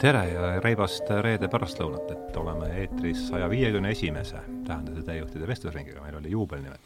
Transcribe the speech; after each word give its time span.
tere 0.00 0.22
ja 0.32 0.50
reibast 0.64 1.10
reede 1.20 1.48
pärastlõunat, 1.52 2.08
et 2.14 2.36
oleme 2.40 2.70
eetris 2.80 3.26
saja 3.28 3.48
viiekümne 3.52 3.90
esimese 3.92 4.40
Tähenduse 4.66 5.02
täiejuhtide 5.04 5.48
vestlusringiga, 5.48 6.00
meil 6.04 6.16
oli 6.16 6.32
juubel 6.32 6.62
nimelt 6.62 6.80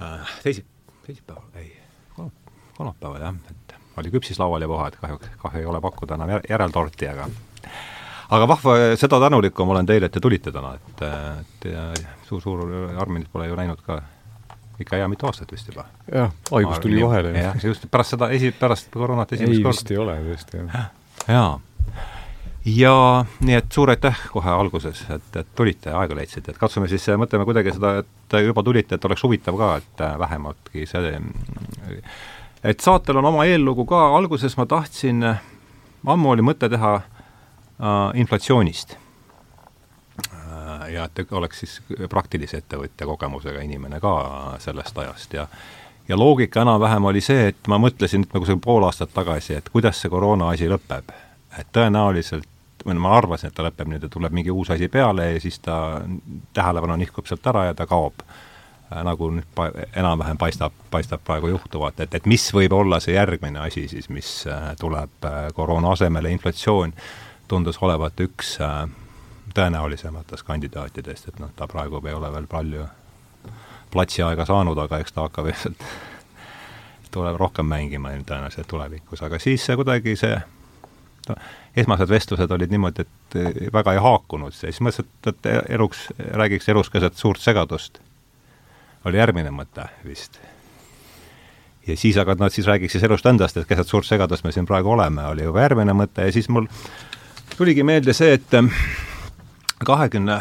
äh,. 0.00 0.32
teisi, 0.42 0.64
teisipäeval, 1.06 1.44
ei, 1.60 1.76
kolmapäeval 2.78 3.26
jah, 3.26 3.34
et 3.50 3.74
oli 4.00 4.12
küpsis 4.14 4.40
laual 4.40 4.64
ja 4.64 4.70
puha, 4.70 4.88
et 4.88 4.96
kahjuks, 5.02 5.34
kahju 5.42 5.60
ei 5.60 5.68
ole 5.74 5.82
pakkuda 5.84 6.16
enam 6.16 6.32
järeltorti, 6.48 7.10
aga 7.12 7.28
aga 8.32 8.48
vahva, 8.48 8.78
seda 8.96 9.20
tänulikum 9.26 9.74
olen 9.74 9.92
teile, 9.92 10.08
et 10.08 10.16
te 10.16 10.24
tulite 10.24 10.54
täna, 10.54 10.72
et, 10.80 11.04
et 11.68 12.26
suur-suur 12.30 12.64
Armin 12.96 13.28
pole 13.32 13.50
ju 13.50 13.60
näinud 13.60 13.84
ka 13.84 14.00
ikka 14.80 14.96
hea 14.96 15.12
mitu 15.12 15.28
aastat 15.28 15.52
vist 15.52 15.68
juba. 15.68 15.84
jah, 16.08 16.32
haigus 16.50 16.80
tuli 16.80 17.04
vahele. 17.04 17.36
jah, 17.36 17.60
just 17.64 17.84
pärast 17.90 18.16
seda 18.16 18.32
esi, 18.32 18.54
pärast 18.56 18.90
koroonat 18.96 19.36
esimest 19.36 19.60
korda. 19.60 19.68
ei, 19.68 19.76
vist 19.76 19.92
ei 19.92 20.02
ole 20.06 20.18
tõesti, 20.30 20.64
jah. 20.64 20.90
Jaa. 21.28 21.60
ja 22.64 23.24
nii 23.40 23.54
et 23.58 23.72
suur 23.72 23.90
aitäh 23.90 24.18
kohe 24.32 24.50
alguses, 24.50 25.04
et, 25.10 25.36
et 25.36 25.54
tulite 25.54 25.90
aega 25.90 26.16
leidsite, 26.16 26.52
et 26.52 26.58
katsume 26.58 26.88
siis, 26.90 27.06
mõtleme 27.18 27.46
kuidagi 27.48 27.74
seda, 27.74 27.96
et 28.02 28.38
juba 28.46 28.62
tulite, 28.62 28.94
et 28.94 29.04
oleks 29.04 29.24
huvitav 29.26 29.58
ka, 29.58 29.76
et 29.82 30.04
vähemaltki 30.18 30.86
see, 30.86 31.14
et 32.64 32.80
saatel 32.80 33.18
on 33.18 33.30
oma 33.32 33.46
eellugu 33.50 33.86
ka, 33.88 34.04
alguses 34.16 34.56
ma 34.56 34.66
tahtsin, 34.70 35.24
ammu 36.06 36.34
oli 36.34 36.44
mõte 36.46 36.70
teha 36.70 36.96
äh, 36.98 38.10
inflatsioonist. 38.14 38.98
Ja 40.92 41.04
et 41.06 41.32
oleks 41.32 41.62
siis 41.62 41.78
praktilise 42.10 42.58
ettevõtja 42.60 43.06
kogemusega 43.06 43.62
inimene 43.64 44.00
ka 44.02 44.10
sellest 44.60 44.98
ajast 44.98 45.34
ja 45.34 45.46
ja 46.08 46.18
loogika 46.18 46.62
enam-vähem 46.62 47.04
oli 47.04 47.20
see, 47.20 47.48
et 47.48 47.68
ma 47.68 47.78
mõtlesin 47.78 48.26
nagu 48.32 48.46
see 48.46 48.58
pool 48.62 48.84
aastat 48.86 49.12
tagasi, 49.14 49.56
et 49.58 49.68
kuidas 49.72 50.00
see 50.02 50.10
koroona 50.10 50.50
asi 50.52 50.68
lõpeb. 50.70 51.12
et 51.58 51.68
tõenäoliselt, 51.72 52.48
või 52.86 52.94
ma 52.98 53.16
arvasin, 53.16 53.50
et 53.50 53.54
ta 53.54 53.62
lõpeb 53.62 53.88
nüüd 53.88 54.02
ja 54.02 54.08
tuleb 54.08 54.32
mingi 54.32 54.50
uus 54.50 54.70
asi 54.70 54.88
peale 54.88 55.32
ja 55.32 55.40
siis 55.40 55.58
ta, 55.58 56.00
tähelepanu 56.54 56.96
nihkub 56.96 57.26
sealt 57.26 57.46
ära 57.46 57.64
ja 57.70 57.74
ta 57.74 57.86
kaob. 57.86 58.24
nagu 58.92 59.30
nüüd 59.32 59.46
pa-, 59.54 59.70
enam-vähem 59.96 60.36
paistab, 60.36 60.72
paistab 60.90 61.20
praegu 61.24 61.48
juhtuvat, 61.48 62.00
et, 62.00 62.14
et 62.14 62.26
mis 62.26 62.50
võib 62.52 62.72
olla 62.76 63.00
see 63.00 63.14
järgmine 63.14 63.58
asi 63.58 63.86
siis, 63.88 64.08
mis 64.08 64.46
äh, 64.46 64.74
tuleb 64.80 65.24
äh, 65.24 65.46
koroona 65.54 65.94
asemele, 65.96 66.30
inflatsioon 66.30 66.92
tundus 67.48 67.78
olevat 67.80 68.20
üks 68.20 68.58
äh, 68.60 68.84
tõenäolisematest 69.54 70.44
kandidaatidest, 70.44 71.28
et 71.28 71.40
noh, 71.40 71.48
ta 71.56 71.66
praegu 71.66 72.02
ei 72.04 72.12
ole 72.12 72.32
veel 72.32 72.46
palju 72.46 72.84
platsiaega 73.92 74.46
saanud, 74.48 74.78
aga 74.78 75.00
eks 75.02 75.14
ta 75.14 75.26
hakkab 75.26 75.50
ilmselt, 75.52 75.84
tuleb 77.14 77.38
rohkem 77.40 77.68
mängima 77.68 78.14
tõenäoliselt 78.26 78.70
tulevikus, 78.70 79.22
aga 79.22 79.40
siis 79.42 79.64
see 79.66 79.76
kuidagi 79.78 80.16
see 80.18 80.36
no, 81.28 81.36
esmased 81.76 82.08
vestlused 82.10 82.54
olid 82.56 82.72
niimoodi, 82.72 83.04
et 83.04 83.36
väga 83.72 83.96
ei 83.96 84.00
haakunud, 84.02 84.54
siis 84.56 84.80
mõtlesin, 84.84 85.08
et, 85.08 85.30
et 85.32 85.76
eluks, 85.76 86.06
räägiks 86.40 86.68
elus 86.72 86.90
keset 86.92 87.16
suurt 87.16 87.40
segadust. 87.40 88.00
oli 89.04 89.18
järgmine 89.18 89.50
mõte 89.50 89.88
vist. 90.04 90.38
ja 91.86 91.96
siis, 91.96 92.16
aga 92.16 92.34
noh, 92.38 92.52
siis 92.52 92.66
räägiks 92.66 92.92
siis 92.92 93.04
elust 93.04 93.26
endast, 93.26 93.56
et 93.56 93.68
keset 93.68 93.88
suurt 93.88 94.06
segadust 94.06 94.44
me 94.44 94.52
siin 94.52 94.66
praegu 94.66 94.90
oleme, 94.90 95.26
oli 95.26 95.42
juba 95.42 95.66
järgmine 95.66 95.92
mõte 95.92 96.26
ja 96.26 96.32
siis 96.32 96.48
mul 96.48 96.66
tuligi 97.56 97.82
meelde 97.82 98.12
see, 98.12 98.32
et 98.32 98.54
kahekümne, 99.84 100.38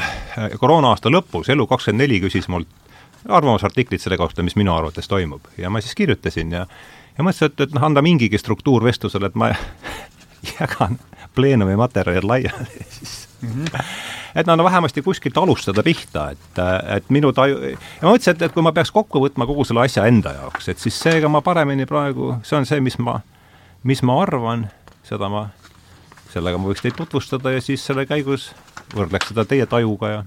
koroona-aasta 0.59 1.09
lõpus 1.09 1.49
Elu24 1.49 2.21
küsis 2.21 2.47
mult 2.47 2.80
arvamusartiklit 3.27 4.01
selle 4.01 4.17
kohta, 4.17 4.43
mis 4.43 4.55
minu 4.55 4.73
arvates 4.75 5.07
toimub 5.07 5.45
ja 5.57 5.69
ma 5.69 5.81
siis 5.81 5.95
kirjutasin 5.95 6.51
ja 6.51 6.65
ja 7.17 7.25
mõtlesin, 7.25 7.51
et, 7.51 7.65
et 7.67 7.75
noh, 7.75 7.83
anda 7.85 8.01
mingigi 8.05 8.39
struktuur 8.39 8.83
vestlusele, 8.85 9.31
et 9.31 9.35
ma 9.39 9.51
jagan 10.59 10.97
pleenumi 11.35 11.75
materjalid 11.79 12.27
laiali 12.27 12.85
siis 12.97 13.27
mm. 13.41 13.49
-hmm. 13.49 13.85
et 14.35 14.47
no, 14.47 14.55
no 14.55 14.63
vähemasti 14.63 15.01
kuskilt 15.01 15.37
alustada 15.37 15.83
pihta, 15.83 16.29
et, 16.31 16.61
et 16.95 17.09
minu 17.09 17.33
taju, 17.33 17.59
ja 17.63 17.77
ma 18.01 18.13
mõtlesin, 18.13 18.35
et, 18.35 18.41
et 18.41 18.51
kui 18.51 18.63
ma 18.63 18.71
peaks 18.71 18.91
kokku 18.91 19.19
võtma 19.27 19.47
kogu 19.47 19.65
selle 19.65 19.85
asja 19.85 20.05
enda 20.05 20.33
jaoks, 20.33 20.69
et 20.69 20.79
siis 20.79 20.99
seega 20.99 21.29
ma 21.29 21.41
paremini 21.41 21.85
praegu, 21.85 22.35
see 22.43 22.57
on 22.57 22.65
see, 22.65 22.79
mis 22.79 22.99
ma, 22.99 23.19
mis 23.83 24.03
ma 24.03 24.21
arvan, 24.21 24.67
seda 25.03 25.29
ma, 25.29 25.49
sellega 26.33 26.57
ma 26.57 26.71
võiks 26.71 26.81
teid 26.81 26.95
tutvustada 26.97 27.51
ja 27.51 27.61
siis 27.61 27.85
selle 27.85 28.05
käigus 28.05 28.51
võrdleks 28.95 29.31
seda 29.31 29.45
teie 29.45 29.65
tajuga 29.65 30.09
ja 30.09 30.23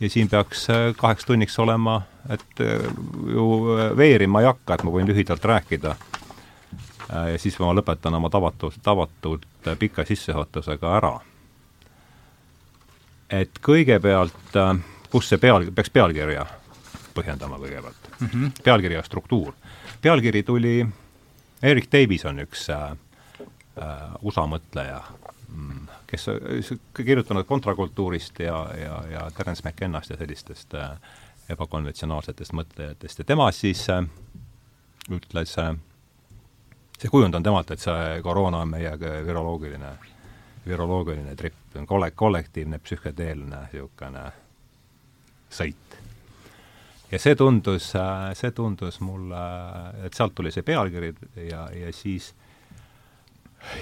ja 0.00 0.10
siin 0.10 0.28
peaks 0.28 0.70
äh, 0.70 0.94
kaheks 0.96 1.24
tunniks 1.24 1.58
olema, 1.58 2.02
et 2.28 2.60
äh, 2.60 2.84
ju 3.34 3.46
äh, 3.76 3.96
veerima 3.96 4.40
ei 4.40 4.48
hakka, 4.50 4.74
et 4.74 4.84
ma 4.84 4.94
võin 4.94 5.08
lühidalt 5.08 5.44
rääkida. 5.44 5.96
ja 7.10 7.38
siis 7.42 7.56
ma 7.58 7.72
lõpetan 7.74 8.14
oma 8.14 8.28
tavatult, 8.30 8.76
tavatult 8.82 9.46
pika 9.78 10.04
sissejuhatusega 10.06 10.96
ära. 10.96 11.20
et 13.30 13.58
kõigepealt, 13.62 14.56
kus 15.10 15.28
see 15.28 15.38
peal, 15.38 15.66
peaks 15.74 15.90
pealkirja 15.90 16.46
põhjendama 17.14 17.58
kõigepealt 17.58 18.10
mm. 18.20 18.26
-hmm. 18.26 18.50
pealkirja 18.64 19.02
struktuur. 19.02 19.52
pealkiri 20.02 20.42
tuli, 20.42 20.86
Erik 21.62 21.92
Davis 21.92 22.24
on 22.24 22.38
üks 22.38 22.68
äh, 22.70 22.96
USA 24.22 24.46
mõtleja 24.46 25.02
mm, 25.48 25.88
kes 26.10 26.26
kirjutanud 26.96 27.46
kontrakultuurist 27.46 28.38
ja, 28.42 28.64
ja, 28.78 29.02
ja 29.10 29.30
Terence 29.36 29.62
McKennast 29.68 30.10
ja 30.10 30.16
sellistest 30.18 30.74
äh, 30.74 30.90
ebakonventsionaalsetest 31.50 32.54
mõtlejatest 32.56 33.22
ja 33.22 33.28
tema 33.28 33.50
siis 33.54 33.84
äh, 33.90 34.02
ütles 35.10 35.56
äh,, 35.58 35.74
see 36.98 37.10
kujund 37.10 37.34
on 37.34 37.46
temalt, 37.46 37.70
et 37.70 37.82
see 37.82 38.20
koroona 38.22 38.64
on 38.64 38.74
meie 38.74 38.92
viroloogiline, 39.00 39.94
viroloogiline 40.66 41.36
trip, 41.36 41.56
kolle-, 41.86 42.12
kollektiivne 42.14 42.78
psühhedeelne 42.82 43.64
niisugune 43.72 44.26
sõit. 45.50 45.96
ja 47.10 47.18
see 47.18 47.34
tundus, 47.34 47.92
äh, 47.98 48.30
see 48.38 48.52
tundus 48.54 49.00
mulle, 49.00 49.46
et 50.04 50.14
sealt 50.14 50.34
tuli 50.34 50.52
see 50.54 50.66
pealkiri 50.66 51.14
ja, 51.48 51.68
ja 51.74 51.92
siis 51.92 52.34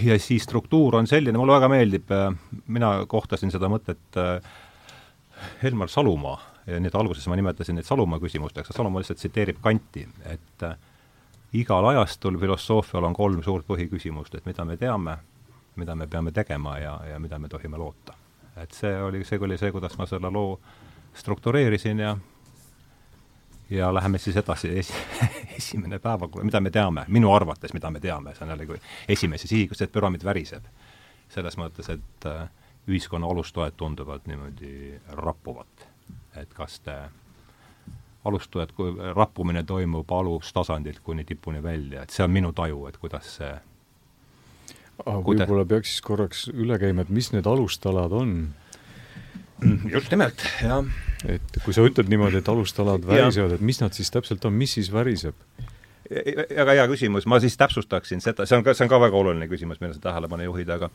ja 0.03 0.19
siis 0.19 0.43
struktuur 0.43 0.97
on 0.97 1.07
selline, 1.07 1.39
mulle 1.39 1.57
väga 1.59 1.69
meeldib, 1.73 2.11
äh, 2.13 2.33
mina 2.67 2.93
kohtasin 3.07 3.53
seda 3.55 3.71
mõtet 3.71 4.19
äh, 4.19 4.39
Helmar 5.63 5.89
Salumaa 5.89 6.39
ja 6.67 6.81
nüüd 6.83 6.95
alguses 6.99 7.27
ma 7.31 7.39
nimetasin 7.39 7.79
neid 7.79 7.89
Salumaa 7.89 8.21
küsimusteks, 8.23 8.75
Salumaa 8.77 9.03
lihtsalt 9.03 9.23
tsiteerib 9.23 9.61
Kanti, 9.65 10.07
et 10.29 10.67
äh, 10.67 10.77
igal 11.53 11.87
ajastul 11.93 12.39
filosoofial 12.41 13.07
on 13.09 13.17
kolm 13.17 13.43
suurt 13.43 13.67
põhiküsimust, 13.69 14.35
et 14.39 14.47
mida 14.47 14.65
me 14.69 14.77
teame, 14.77 15.19
mida 15.77 15.95
me 15.97 16.07
peame 16.07 16.33
tegema 16.37 16.79
ja, 16.79 16.99
ja 17.13 17.19
mida 17.19 17.39
me 17.39 17.49
tohime 17.49 17.79
loota. 17.79 18.15
et 18.59 18.73
see 18.75 18.91
oli, 19.03 19.23
see 19.25 19.39
oli 19.39 19.57
see, 19.59 19.71
kuidas 19.71 19.95
ma 19.99 20.07
selle 20.07 20.31
loo 20.35 20.59
struktureerisin 21.15 21.99
ja 22.03 22.17
ja 23.71 23.95
läheme 23.95 24.19
siis 24.19 24.37
edasi, 24.37 24.69
esi-, 24.79 24.95
esimene 25.59 25.99
päevakord, 25.99 26.45
mida 26.45 26.61
me 26.61 26.71
teame, 26.71 27.05
minu 27.09 27.33
arvates, 27.35 27.75
mida 27.77 27.91
me 27.91 28.01
teame, 28.01 28.35
see 28.35 28.47
on 28.47 28.55
jälle 28.55 28.67
kui 28.67 28.81
esimeses 29.09 29.53
ihikus, 29.53 29.83
et 29.83 29.93
püramiid 29.93 30.25
väriseb. 30.25 30.65
selles 31.29 31.59
mõttes, 31.61 31.91
et 31.93 32.27
äh, 32.27 32.49
ühiskonna 32.89 33.29
alustoed 33.29 33.77
tunduvad 33.77 34.25
niimoodi 34.27 35.01
rappuvat. 35.09 35.89
et 36.37 36.55
kas 36.55 36.81
te, 36.81 36.95
alustoed, 38.25 38.73
kui 38.77 38.95
rappumine 39.15 39.63
toimub 39.65 40.13
alustasandilt 40.13 41.01
kuni 41.01 41.25
tipuni 41.25 41.63
välja, 41.63 42.03
et 42.03 42.11
see 42.11 42.25
on 42.25 42.31
minu 42.31 42.53
taju, 42.53 42.87
et 42.87 42.97
kuidas 42.97 43.37
see 43.37 43.53
aga 45.05 45.21
võib-olla 45.23 45.65
peaks 45.69 45.93
siis 45.93 46.03
korraks 46.03 46.49
üle 46.49 46.79
käima, 46.79 47.05
et 47.05 47.13
mis 47.13 47.33
need 47.33 47.47
alustalad 47.47 48.13
on? 48.13 48.33
just 49.93 50.11
nimelt, 50.11 50.43
jah 50.63 50.85
et 51.27 51.59
kui 51.65 51.75
sa 51.75 51.83
ütled 51.87 52.11
niimoodi, 52.11 52.43
et 52.43 52.49
alustalad 52.53 53.07
värisevad, 53.07 53.57
et 53.57 53.65
mis 53.65 53.81
nad 53.83 53.97
siis 53.97 54.11
täpselt 54.15 54.45
on, 54.47 54.55
mis 54.55 54.77
siis 54.79 54.93
väriseb? 54.93 55.35
väga 56.09 56.73
hea 56.73 56.85
küsimus, 56.89 57.27
ma 57.29 57.37
siis 57.43 57.57
täpsustaksin 57.61 58.23
seda, 58.25 58.47
see 58.49 58.57
on 58.57 58.63
ka, 58.65 58.73
see 58.77 58.87
on 58.87 58.93
ka 58.93 59.01
väga 59.03 59.19
oluline 59.19 59.49
küsimus, 59.51 59.81
millele 59.81 59.99
sa 59.99 60.07
tähelepanu 60.07 60.47
juhid, 60.47 60.71
aga 60.73 60.89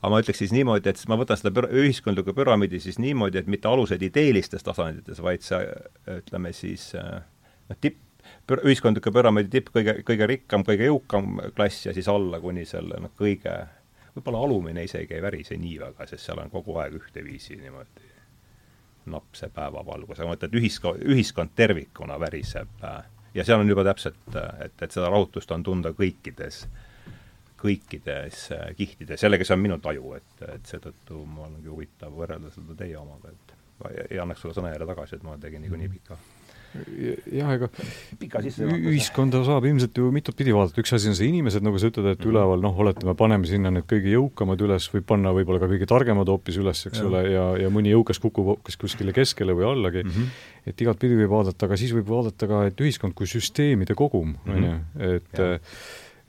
aga 0.00 0.10
ma 0.10 0.18
ütleks 0.22 0.40
siis 0.42 0.54
niimoodi, 0.54 0.90
et 0.90 1.02
ma 1.10 1.18
võtan 1.20 1.38
seda 1.38 1.52
pür-, 1.54 1.68
ühiskondlikku 1.84 2.34
püramiidi 2.34 2.80
siis 2.82 2.98
niimoodi, 3.02 3.38
et 3.38 3.50
mitte 3.52 3.70
alused 3.70 4.02
ideelistes 4.02 4.66
tasandites, 4.66 5.22
vaid 5.22 5.46
see 5.46 5.62
ütleme 6.16 6.50
siis 6.56 6.88
noh, 6.96 7.78
tipp, 7.78 8.00
ühiskondliku 8.58 9.14
püramiidi 9.14 9.52
tipp, 9.54 9.70
kõige, 9.76 10.00
kõige 10.08 10.30
rikkam, 10.32 10.66
kõige 10.66 10.90
jõukam 10.90 11.38
klass 11.54 11.86
ja 11.86 11.94
siis 11.94 12.10
alla 12.10 12.42
kuni 12.42 12.66
selle 12.66 12.98
noh, 13.06 13.14
kõige 13.18 13.54
võib-olla 14.16 14.42
alumine 14.48 14.82
isegi 14.88 15.14
ei 15.14 15.22
värise 15.22 15.60
nii 15.60 15.78
väga, 15.84 16.10
sest 16.10 16.26
seal 16.26 16.42
on 16.42 16.50
kogu 16.50 16.74
aeg 16.82 16.98
ühteviisi 16.98 17.60
niimoodi 17.60 18.15
napp 19.10 19.36
see 19.38 19.50
päevavalgus, 19.54 20.18
aga 20.18 20.28
ma 20.28 20.34
mõtlen, 20.34 20.50
et 20.50 20.60
ühiskond, 20.60 21.04
ühiskond 21.14 21.54
tervikuna 21.58 22.18
väriseb 22.20 22.84
äh, 22.84 23.02
ja 23.34 23.44
seal 23.44 23.62
on 23.62 23.70
juba 23.70 23.84
täpselt, 23.86 24.22
äh, 24.34 24.66
et, 24.66 24.76
et 24.82 24.92
seda 24.92 25.10
rahutust 25.12 25.50
on 25.54 25.64
tunda 25.66 25.92
kõikides, 25.96 26.64
kõikides 27.60 28.46
äh, 28.56 28.64
kihtides, 28.78 29.22
jällegi 29.22 29.48
see 29.48 29.56
on 29.56 29.64
minu 29.64 29.78
taju, 29.82 30.14
et, 30.18 30.32
et 30.48 30.72
seetõttu 30.72 31.24
mul 31.24 31.50
ongi 31.50 31.70
huvitav 31.72 32.16
võrrelda 32.16 32.52
seda 32.54 32.78
teie 32.78 32.98
omaga, 33.00 33.34
et 33.34 33.54
ja 34.16 34.24
annaks 34.24 34.40
sulle 34.44 34.56
sõna 34.56 34.72
jälle 34.72 34.88
tagasi, 34.88 35.18
et 35.18 35.26
ma 35.26 35.36
tegin 35.40 35.64
niikuinii 35.66 35.92
pika 35.98 36.16
jah, 37.32 37.52
ega 37.54 37.68
ühiskonda 38.90 39.42
saab 39.46 39.66
ilmselt 39.68 39.96
ju 39.96 40.10
mitut 40.14 40.36
pidi 40.38 40.54
vaadata, 40.54 40.82
üks 40.82 40.92
asi 40.96 41.10
on 41.10 41.16
see 41.18 41.30
inimesed, 41.30 41.64
nagu 41.64 41.80
sa 41.80 41.90
ütled, 41.90 42.08
et 42.12 42.20
mm 42.20 42.24
üleval 42.26 42.62
noh, 42.62 42.74
oletame, 42.82 43.14
paneme 43.18 43.46
sinna 43.48 43.70
need 43.72 43.86
kõige 43.88 44.10
jõukamad 44.10 44.60
üles, 44.66 44.88
võib 44.92 45.06
panna 45.08 45.30
võib-olla 45.36 45.62
ka 45.62 45.68
kõige 45.70 45.86
targemad 45.88 46.28
hoopis 46.32 46.58
üles, 46.60 46.82
eks 46.88 47.00
ja. 47.00 47.06
ole, 47.06 47.22
ja, 47.30 47.44
ja 47.62 47.70
mõni 47.72 47.92
jõukas 47.92 48.20
kukub 48.22 48.50
hoopis 48.50 48.78
kuskile 48.80 49.14
keskele 49.16 49.54
või 49.56 49.68
allagi. 49.70 50.02
Mm, 50.04 50.16
-hmm. 50.16 50.42
et 50.72 50.84
igatpidi 50.84 51.20
võib 51.22 51.32
vaadata, 51.36 51.68
aga 51.68 51.78
siis 51.78 51.94
võib 51.94 52.10
vaadata 52.10 52.50
ka, 52.50 52.64
et 52.70 52.82
ühiskond 52.82 53.14
kui 53.16 53.30
süsteemide 53.30 53.94
kogum, 53.98 54.34
on 54.50 54.68
ju, 54.68 54.76
et 55.12 55.42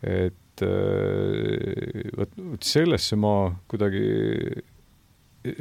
et 0.08 0.66
vot, 2.18 2.34
vot 2.38 2.66
sellesse 2.66 3.18
ma 3.20 3.36
kuidagi 3.70 4.06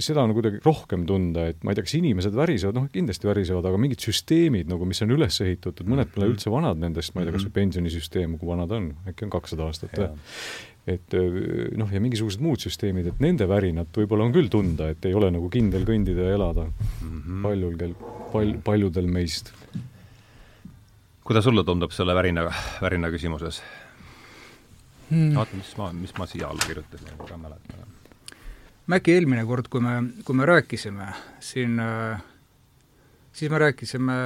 seda 0.03 0.23
on 0.25 0.35
kuidagi 0.37 0.61
rohkem 0.65 1.05
tunda, 1.09 1.47
et 1.51 1.65
ma 1.65 1.73
ei 1.73 1.79
tea, 1.79 1.87
kas 1.87 1.97
inimesed 1.99 2.37
värisevad, 2.37 2.77
noh 2.79 2.87
kindlasti 2.93 3.29
värisevad, 3.29 3.67
aga 3.69 3.81
mingid 3.81 4.05
süsteemid 4.05 4.71
nagu, 4.71 4.89
mis 4.89 5.03
on 5.05 5.13
üles 5.17 5.41
ehitatud, 5.45 5.89
mõned 5.89 6.13
pole 6.15 6.27
mhm. 6.27 6.35
üldse 6.35 6.53
vanad 6.53 6.81
nendest, 6.83 7.15
ma 7.15 7.23
ei 7.23 7.29
tea, 7.29 7.37
kas 7.37 7.45
või 7.47 7.53
mhm. 7.53 7.59
pensionisüsteem, 7.61 8.39
kui 8.41 8.51
vana 8.51 8.69
ta 8.71 8.81
on, 8.81 8.91
äkki 9.11 9.27
on 9.27 9.35
kakssada 9.37 9.69
aastat 9.69 9.99
või? 10.01 10.13
et 10.87 11.17
noh, 11.75 11.91
ja 11.91 12.01
mingisugused 12.03 12.43
muud 12.45 12.63
süsteemid, 12.63 13.09
et 13.11 13.23
nende 13.23 13.49
värinat 13.51 13.91
võib-olla 13.99 14.29
on 14.29 14.35
küll 14.37 14.51
tunda, 14.53 14.93
et 14.95 15.09
ei 15.09 15.17
ole 15.19 15.33
nagu 15.35 15.51
kindel 15.51 15.83
kõndida 15.89 16.29
ja 16.29 16.37
elada 16.37 16.69
mm 16.69 17.17
-hmm. 17.17 17.43
paljul 17.43 17.75
kel-, 17.81 17.97
pal-, 18.31 18.55
paljudel 18.63 19.11
meist. 19.11 19.51
kuidas 21.27 21.45
sulle 21.45 21.65
tundub 21.65 21.91
selle 21.91 22.15
värina, 22.15 22.47
värina 22.81 23.11
küsimuses 23.11 23.63
hmm.? 25.11 25.35
vaata, 25.35 25.57
mis 25.57 25.77
ma, 25.77 25.93
mis 25.93 26.15
ma 26.19 26.27
siia 26.27 26.49
alla 26.49 26.63
kirjutasin, 26.67 27.19
ma 27.19 27.27
ka 27.27 27.37
mäletan 27.37 27.83
me 27.83 27.96
äkki 28.95 29.17
eelmine 29.17 29.43
kord, 29.47 29.69
kui 29.71 29.83
me, 29.83 29.99
kui 30.25 30.37
me 30.39 30.47
rääkisime 30.47 31.11
siin, 31.43 31.81
äh, 31.83 32.23
siis 33.33 33.51
me 33.51 33.59
rääkisime 33.59 34.19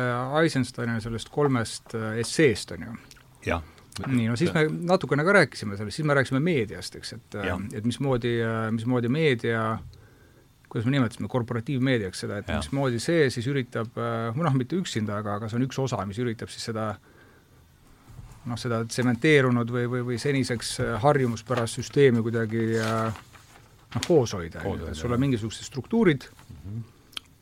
Eisensteini 0.42 1.00
sellest 1.00 1.30
kolmest 1.32 1.94
äh, 1.94 2.18
esseest, 2.20 2.74
on 2.76 2.82
ju. 2.88 2.96
jah. 3.46 3.62
nii, 4.06 4.28
no 4.28 4.36
siis 4.36 4.52
me 4.54 4.66
natukene 4.68 5.24
ka 5.24 5.32
rääkisime 5.32 5.76
sellest, 5.76 5.96
siis 5.96 6.08
me 6.08 6.14
rääkisime 6.14 6.40
meediast, 6.44 6.96
eks, 6.96 7.12
et, 7.16 7.38
äh, 7.40 7.54
et 7.72 7.88
mismoodi, 7.88 8.36
mismoodi 8.70 9.08
meedia 9.08 9.78
kuidas 10.70 10.86
me 10.86 10.92
nimetasime, 10.94 11.28
korporatiivmeediaks 11.28 12.20
seda, 12.26 12.36
et 12.38 12.48
ja. 12.52 12.60
mismoodi 12.60 13.00
see 13.02 13.24
siis 13.34 13.48
üritab, 13.50 13.96
või 14.36 14.44
noh, 14.46 14.54
mitte 14.54 14.76
üksinda, 14.78 15.16
aga, 15.18 15.40
aga 15.40 15.48
see 15.50 15.58
on 15.58 15.64
üks 15.66 15.80
osa, 15.82 15.98
mis 16.06 16.20
üritab 16.22 16.52
siis 16.52 16.68
seda 16.68 16.92
noh, 18.46 18.60
seda 18.60 18.84
tsementeerunud 18.86 19.72
või, 19.72 19.88
või, 19.90 20.04
või 20.12 20.20
seniseks 20.22 20.76
harjumuspärast 21.02 21.80
süsteemi 21.80 22.22
kuidagi 22.22 22.68
äh, 22.78 23.18
noh, 23.94 24.02
koos 24.06 24.34
hoida, 24.37 24.62
et 24.62 24.96
sul 24.98 25.12
on 25.14 25.20
mingisugused 25.20 25.64
struktuurid 25.66 26.22
mm, 26.31 26.37
-hmm. 26.64 26.81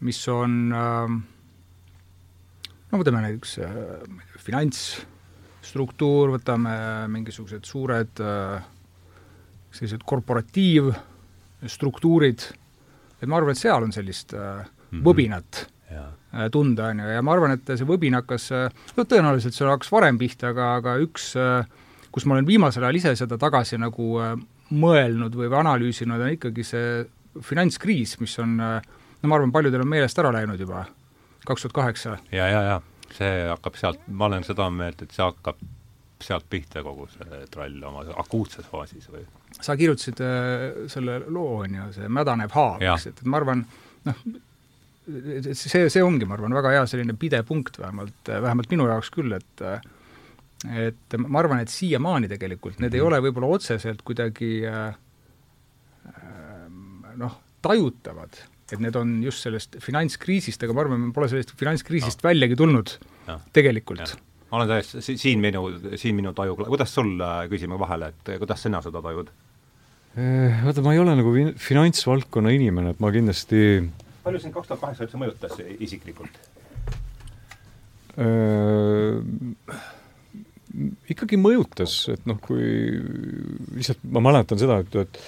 mis 0.06 0.20
on 0.32 0.52
äh, 0.72 1.08
no 2.90 2.94
võtame 3.02 3.20
näiteks 3.24 3.50
äh, 3.64 3.70
finantsstruktuur, 4.44 6.26
võtame 6.38 6.74
mingisugused 7.12 7.64
suured 7.68 8.14
äh, 8.20 8.62
sellised 9.70 10.02
korporatiivstruktuurid, 10.04 12.40
et 13.20 13.28
ma 13.28 13.36
arvan, 13.36 13.50
et 13.52 13.60
seal 13.60 13.82
on 13.82 13.92
sellist 13.92 14.32
mm 14.32 14.38
-hmm. 14.38 15.02
võbinat 15.04 15.66
ja. 15.90 16.12
Tunda, 16.52 16.86
on 16.92 16.98
ju, 17.00 17.06
ja 17.08 17.22
ma 17.22 17.32
arvan, 17.32 17.50
et 17.56 17.66
see 17.66 17.86
võbin 17.88 18.14
hakkas, 18.14 18.50
no 18.96 19.04
tõenäoliselt 19.04 19.54
see 19.56 19.68
hakkas 19.68 19.92
varem 19.92 20.18
pihta, 20.18 20.48
aga, 20.48 20.74
aga 20.76 20.96
üks 21.00 21.36
kus 22.12 22.26
ma 22.26 22.34
olen 22.34 22.46
viimasel 22.46 22.84
ajal 22.84 22.96
ise 22.96 23.16
seda 23.16 23.38
tagasi 23.38 23.78
nagu 23.78 24.18
mõelnud 24.70 25.34
või 25.38 25.48
analüüsinud, 25.60 26.20
on 26.20 26.36
ikkagi 26.36 26.64
see 26.66 26.92
finantskriis, 27.44 28.16
mis 28.20 28.34
on 28.42 28.56
no 28.58 29.30
ma 29.30 29.38
arvan, 29.38 29.52
paljudel 29.54 29.84
on 29.84 29.90
meelest 29.90 30.18
ära 30.20 30.32
läinud 30.34 30.60
juba, 30.60 30.84
kaks 31.46 31.66
tuhat 31.66 31.76
kaheksa. 31.80 32.18
ja, 32.32 32.48
ja, 32.50 32.62
ja 32.72 32.78
see 33.14 33.48
hakkab 33.48 33.78
sealt, 33.80 34.06
ma 34.08 34.28
olen 34.28 34.44
seda 34.46 34.68
meelt, 34.72 35.02
et 35.02 35.14
see 35.14 35.24
hakkab 35.24 35.60
sealt 36.22 36.48
pihta 36.50 36.82
kogu 36.82 37.06
see 37.12 37.44
trall 37.52 37.84
oma 37.88 38.02
akuutses 38.18 38.66
faasis 38.68 39.06
või? 39.12 39.22
sa 39.60 39.76
kirjutasid 39.78 40.20
äh, 40.24 40.64
selle 40.92 41.20
loo, 41.26 41.62
on 41.64 41.76
ju, 41.78 41.88
see 41.96 42.10
Mädanev 42.12 42.52
haag, 42.56 42.84
eks, 42.84 43.08
et 43.12 43.22
ma 43.24 43.38
arvan, 43.40 43.64
noh, 44.06 44.24
see, 45.56 45.86
see 45.88 46.02
ongi, 46.04 46.28
ma 46.28 46.36
arvan, 46.36 46.56
väga 46.58 46.74
hea 46.76 46.88
selline 46.90 47.16
pidepunkt 47.18 47.78
vähemalt, 47.80 48.18
vähemalt 48.28 48.74
minu 48.74 48.88
jaoks 48.90 49.12
küll, 49.14 49.32
et 49.38 49.64
äh, 49.64 49.80
et 50.66 51.18
ma 51.22 51.38
arvan, 51.42 51.62
et 51.62 51.70
siiamaani 51.70 52.28
tegelikult 52.30 52.78
need 52.78 52.90
mm 52.90 52.92
-hmm. 52.92 52.96
ei 52.96 53.00
mhm. 53.00 53.08
ole 53.08 53.20
võib-olla 53.28 53.50
otseselt 53.58 54.02
kuidagi 54.02 54.66
äh, 54.66 54.94
noh, 57.16 57.36
tajutavad, 57.62 58.40
et 58.72 58.78
need 58.78 58.96
on 58.96 59.22
just 59.22 59.42
sellest 59.46 59.76
finantskriisist, 59.82 60.62
aga 60.62 60.74
ma 60.74 60.84
arvan, 60.84 61.00
me 61.08 61.12
pole 61.12 61.28
sellest 61.28 61.54
finantskriisist 61.58 62.22
no. 62.22 62.28
väljagi 62.28 62.56
tulnud 62.56 62.94
ja. 63.26 63.38
tegelikult. 63.52 64.16
ma 64.50 64.56
olen 64.56 64.68
täiesti, 64.68 65.16
siin 65.18 65.40
minu, 65.40 65.66
siin 65.96 66.16
minu 66.16 66.32
taju, 66.32 66.56
kuidas 66.56 66.94
sul, 66.94 67.14
äh, 67.20 67.44
küsime 67.50 67.78
vahele, 67.78 68.12
et 68.14 68.38
kuidas 68.38 68.62
sina 68.62 68.82
seda 68.82 69.02
tajud? 69.02 69.30
Äh, 70.18 70.64
vaata, 70.64 70.82
ma 70.82 70.92
ei 70.92 70.98
ole 70.98 71.14
nagu 71.18 71.34
finantsvaldkonna 71.56 72.50
inimene, 72.50 72.90
et 72.96 73.00
ma 73.00 73.12
kindlasti 73.14 73.90
palju 74.28 74.40
sind 74.42 74.54
kaks 74.54 74.68
tuhat 74.68 74.82
kaheksa 74.82 75.06
üldse 75.06 75.20
mõjutas 75.20 75.60
isiklikult? 75.78 76.40
Ikkagi 81.10 81.38
mõjutas, 81.40 81.94
et 82.12 82.26
noh, 82.28 82.38
kui 82.42 82.98
lihtsalt 83.76 84.04
ma 84.12 84.22
mäletan 84.24 84.60
seda, 84.60 84.80
et, 84.84 84.96
et 85.00 85.20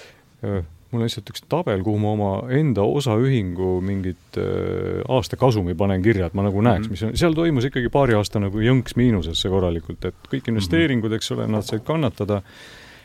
äh, 0.45 0.61
mul 0.91 1.01
on 1.01 1.07
lihtsalt 1.07 1.31
üks 1.31 1.45
tabel, 1.49 1.81
kuhu 1.85 2.01
ma 2.01 2.11
oma 2.15 2.29
enda 2.57 2.83
osaühingu 2.85 3.77
mingit 3.85 4.39
äh, 4.39 5.01
aasta 5.11 5.39
kasumi 5.39 5.75
panen 5.77 6.03
kirja, 6.03 6.29
et 6.29 6.37
ma 6.37 6.45
nagu 6.45 6.61
näeks 6.61 6.85
mm, 6.85 6.91
-hmm. 6.91 6.91
mis 6.91 7.03
on, 7.07 7.17
seal 7.23 7.37
toimus 7.37 7.67
ikkagi 7.69 7.89
paari 7.93 8.17
aasta 8.17 8.43
nagu 8.43 8.61
jõnks 8.61 8.97
miinusesse 8.99 9.49
korralikult, 9.49 10.05
et 10.05 10.31
kõik 10.31 10.51
investeeringud, 10.51 11.17
eks 11.17 11.31
ole, 11.35 11.47
nad 11.47 11.65
said 11.67 11.85
kannatada, 11.87 12.41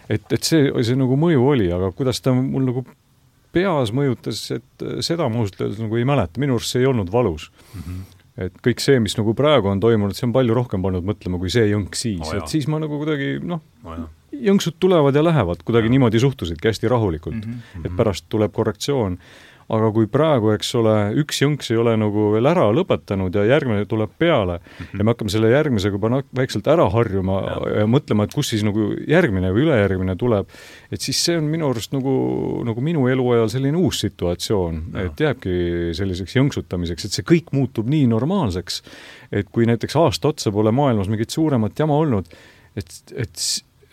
et, 0.09 0.27
et 0.33 0.43
see, 0.43 0.71
see 0.83 0.99
nagu 0.99 1.17
mõju 1.17 1.47
oli, 1.55 1.71
aga 1.73 1.93
kuidas 1.93 2.21
ta 2.21 2.35
mul 2.37 2.67
nagu 2.69 2.85
peas 3.57 3.93
mõjutas, 3.95 4.43
et 4.53 4.87
seda 5.01 5.31
ma 5.31 5.41
ausalt 5.41 5.63
öeldes 5.63 5.81
nagu 5.81 5.97
ei 5.97 6.05
mäleta, 6.05 6.41
minu 6.43 6.59
arust 6.59 6.75
see 6.75 6.83
ei 6.85 6.91
olnud 6.91 7.13
valus 7.13 7.51
mm. 7.75 7.81
-hmm 7.81 8.16
et 8.37 8.61
kõik 8.65 8.83
see, 8.85 9.01
mis 9.01 9.17
nagu 9.17 9.33
praegu 9.37 9.71
on 9.71 9.81
toimunud, 9.81 10.17
see 10.17 10.27
on 10.29 10.35
palju 10.37 10.57
rohkem 10.57 10.85
pannud 10.85 11.07
mõtlema 11.09 11.41
kui 11.41 11.53
see 11.53 11.67
jõnk 11.71 11.97
siis. 11.97 12.23
Oh,, 12.23 12.37
et 12.37 12.53
siis 12.53 12.69
ma 12.69 12.81
nagu 12.83 13.01
kuidagi 13.01 13.37
noh 13.45 13.63
oh,, 13.87 14.07
jõnksud 14.37 14.77
tulevad 14.83 15.17
ja 15.17 15.25
lähevad, 15.25 15.63
kuidagi 15.67 15.89
ja. 15.89 15.97
niimoodi 15.97 16.21
suhtusidki 16.21 16.69
hästi 16.69 16.91
rahulikult. 16.93 17.45
Mm, 17.45 17.61
-hmm. 17.61 17.87
et 17.87 17.97
pärast 17.97 18.27
tuleb 18.33 18.53
korrektsioon 18.53 19.19
aga 19.73 19.89
kui 19.95 20.07
praegu, 20.11 20.53
eks 20.55 20.69
ole, 20.79 20.95
üks 21.23 21.41
jõnks 21.43 21.73
ei 21.73 21.79
ole 21.81 21.97
nagu 21.99 22.29
veel 22.37 22.47
ära 22.47 22.69
lõpetanud 22.75 23.35
ja 23.35 23.43
järgmine 23.49 23.87
tuleb 23.91 24.13
peale 24.19 24.61
mm 24.61 24.69
-hmm. 24.79 24.99
ja 24.99 25.05
me 25.05 25.11
hakkame 25.11 25.35
selle 25.35 25.51
järgmisega 25.51 25.99
juba 25.99 26.23
vaikselt 26.37 26.71
ära 26.71 26.87
harjuma 26.91 27.41
ja. 27.43 27.57
ja 27.81 27.87
mõtlema, 27.91 28.25
et 28.25 28.35
kus 28.35 28.53
siis 28.55 28.63
nagu 28.67 28.93
järgmine 29.09 29.51
või 29.51 29.67
ülejärgmine 29.67 30.17
tuleb, 30.17 30.47
et 30.93 31.01
siis 31.01 31.25
see 31.25 31.39
on 31.39 31.51
minu 31.51 31.71
arust 31.71 31.93
nagu, 31.93 32.15
nagu 32.65 32.81
minu 32.81 33.09
eluajal 33.11 33.49
selline 33.49 33.77
uus 33.77 34.01
situatsioon, 34.07 34.83
et 35.05 35.21
jääbki 35.21 35.93
selliseks 35.99 36.37
jõnksutamiseks, 36.37 37.05
et 37.05 37.13
see 37.19 37.27
kõik 37.27 37.51
muutub 37.53 37.89
nii 37.91 38.07
normaalseks, 38.07 38.83
et 39.33 39.51
kui 39.51 39.67
näiteks 39.67 39.97
aasta 39.97 40.29
otsa 40.29 40.53
pole 40.53 40.71
maailmas 40.71 41.09
mingit 41.09 41.31
suuremat 41.31 41.79
jama 41.79 41.97
olnud, 41.97 42.31
et, 42.77 42.93
et 43.17 43.35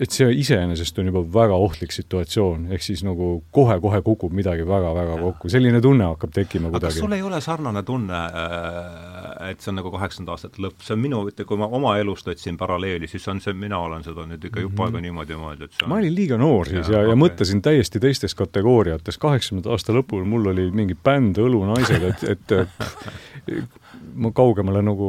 et 0.02 0.14
see 0.14 0.26
iseenesest 0.42 0.98
on 1.00 1.10
juba 1.12 1.22
väga 1.36 1.58
ohtlik 1.62 1.94
situatsioon, 1.94 2.66
ehk 2.74 2.82
siis 2.82 3.04
nagu 3.06 3.28
kohe-kohe 3.54 4.00
kukub 4.06 4.34
midagi 4.34 4.66
väga-väga 4.66 5.20
kokku, 5.22 5.52
selline 5.54 5.82
tunne 5.86 6.08
hakkab 6.10 6.34
tekkima 6.34 6.72
kuidagi. 6.74 6.98
sul 6.98 7.14
ei 7.14 7.22
ole 7.22 7.42
sarnane 7.42 7.84
tunne, 7.86 8.22
äh, 8.26 9.52
et 9.52 9.62
see 9.62 9.70
on 9.70 9.78
nagu 9.82 9.92
kaheksakümnenda 9.94 10.34
aastate 10.34 10.64
lõpp, 10.66 10.82
see 10.82 10.96
on 10.98 11.04
minu, 11.04 11.22
kui 11.46 11.62
ma 11.62 11.70
oma 11.80 11.94
elust 12.02 12.28
otsin 12.34 12.58
paralleeli, 12.58 13.10
siis 13.12 13.28
on 13.30 13.42
see, 13.44 13.54
mina 13.54 13.84
olen 13.86 14.06
seda 14.08 14.26
nüüd 14.30 14.50
ikka 14.50 14.66
jupp 14.66 14.82
aega 14.82 14.98
mhm. 14.98 15.06
niimoodi 15.08 15.40
mõelnud, 15.44 15.70
et 15.70 15.78
see 15.78 15.86
on 15.86 15.94
ma 15.94 16.02
olin 16.02 16.18
liiga 16.18 16.42
noor 16.42 16.74
siis 16.74 16.90
ja, 16.90 16.98
ja, 16.98 17.06
ja 17.06 17.14
okay. 17.14 17.22
mõtlesin 17.28 17.62
täiesti 17.70 18.02
teistes 18.02 18.38
kategooriates, 18.40 19.22
kaheksakümnenda 19.22 19.76
aasta 19.78 19.94
lõpul 19.94 20.26
mul 20.26 20.50
oli 20.56 20.70
mingi 20.74 20.98
bänd 20.98 21.38
Õlunaised, 21.44 22.10
et, 22.10 22.26
et 22.34 23.72
ma 24.16 24.34
kaugemale 24.34 24.82
nagu 24.86 25.08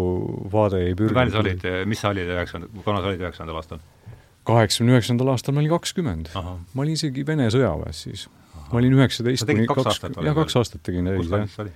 vaade 0.52 0.84
ei 0.84 0.94
pürginud. 0.98 1.24
mis 1.24 1.32
sa 1.32 1.44
olid, 1.44 1.68
mis 1.88 2.04
sa 2.04 2.12
olid 2.12 2.32
üheksakümnenda, 2.36 2.84
kuna 2.84 3.00
sa 3.00 3.12
olid 3.12 3.24
üheksakümnendal 3.24 3.62
aastal? 3.62 3.84
Kaheksakümne 4.48 4.94
üheksandal 4.94 5.32
aastal 5.34 5.56
ma 5.56 5.62
olin 5.62 5.72
kakskümmend. 5.72 6.30
ma 6.34 6.84
olin 6.84 6.98
isegi 6.98 7.24
Vene 7.26 7.48
sõjaväes 7.52 8.04
siis. 8.06 8.26
ma 8.70 8.80
olin 8.80 8.96
üheksateist 8.98 9.48
kuni 9.48 9.66
kaks, 9.70 10.02
jah, 10.04 10.36
kaks 10.36 10.56
aastat 10.60 10.84
tegin 10.86 11.08
täis, 11.08 11.30
jah. 11.30 11.70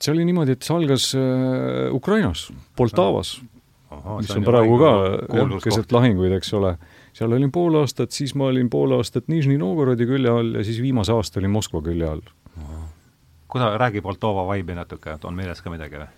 see 0.00 0.12
oli 0.12 0.26
niimoodi, 0.28 0.56
et 0.56 0.66
see 0.66 0.76
algas 0.76 1.10
äh, 1.18 1.92
Ukrainas, 1.94 2.48
Poltavas, 2.76 3.36
mis 3.94 4.34
on 4.34 4.46
praegu 4.46 4.80
ka 4.80 4.92
jah, 5.38 5.54
keset 5.64 5.94
lahinguid, 5.94 6.34
eks 6.38 6.52
ole. 6.58 6.74
seal 7.14 7.36
olin 7.36 7.52
pool 7.54 7.80
aastat, 7.82 8.12
siis 8.16 8.34
ma 8.38 8.50
olin 8.50 8.70
pool 8.72 8.96
aastat 8.98 9.30
Nižni 9.32 9.56
Novgorodi 9.60 10.08
külje 10.08 10.32
all 10.32 10.58
ja 10.58 10.66
siis 10.66 10.82
viimase 10.82 11.14
aasta 11.14 11.40
olin 11.40 11.54
Moskva 11.54 11.84
külje 11.84 12.10
all. 12.10 12.26
kuida-, 13.48 13.76
räägi 13.80 14.04
Poltava 14.04 14.48
vibe'i 14.50 14.76
natuke, 14.76 15.16
on 15.24 15.36
meeles 15.38 15.62
ka 15.64 15.72
midagi 15.72 16.02
või? 16.02 16.12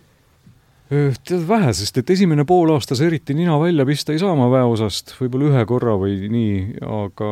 Tead, 0.91 1.43
vähe, 1.49 1.73
sest 1.77 1.99
et 2.01 2.13
esimene 2.15 2.45
poolaasta 2.49 2.97
sa 2.99 3.07
eriti 3.07 3.35
nina 3.35 3.57
välja 3.61 3.87
pista 3.89 4.15
ei 4.15 4.21
saa 4.23 4.35
oma 4.35 4.47
väeosast, 4.53 5.17
võib-olla 5.21 5.51
ühe 5.51 5.65
korra 5.69 5.97
või 5.99 6.31
nii, 6.31 6.61
aga 6.87 7.31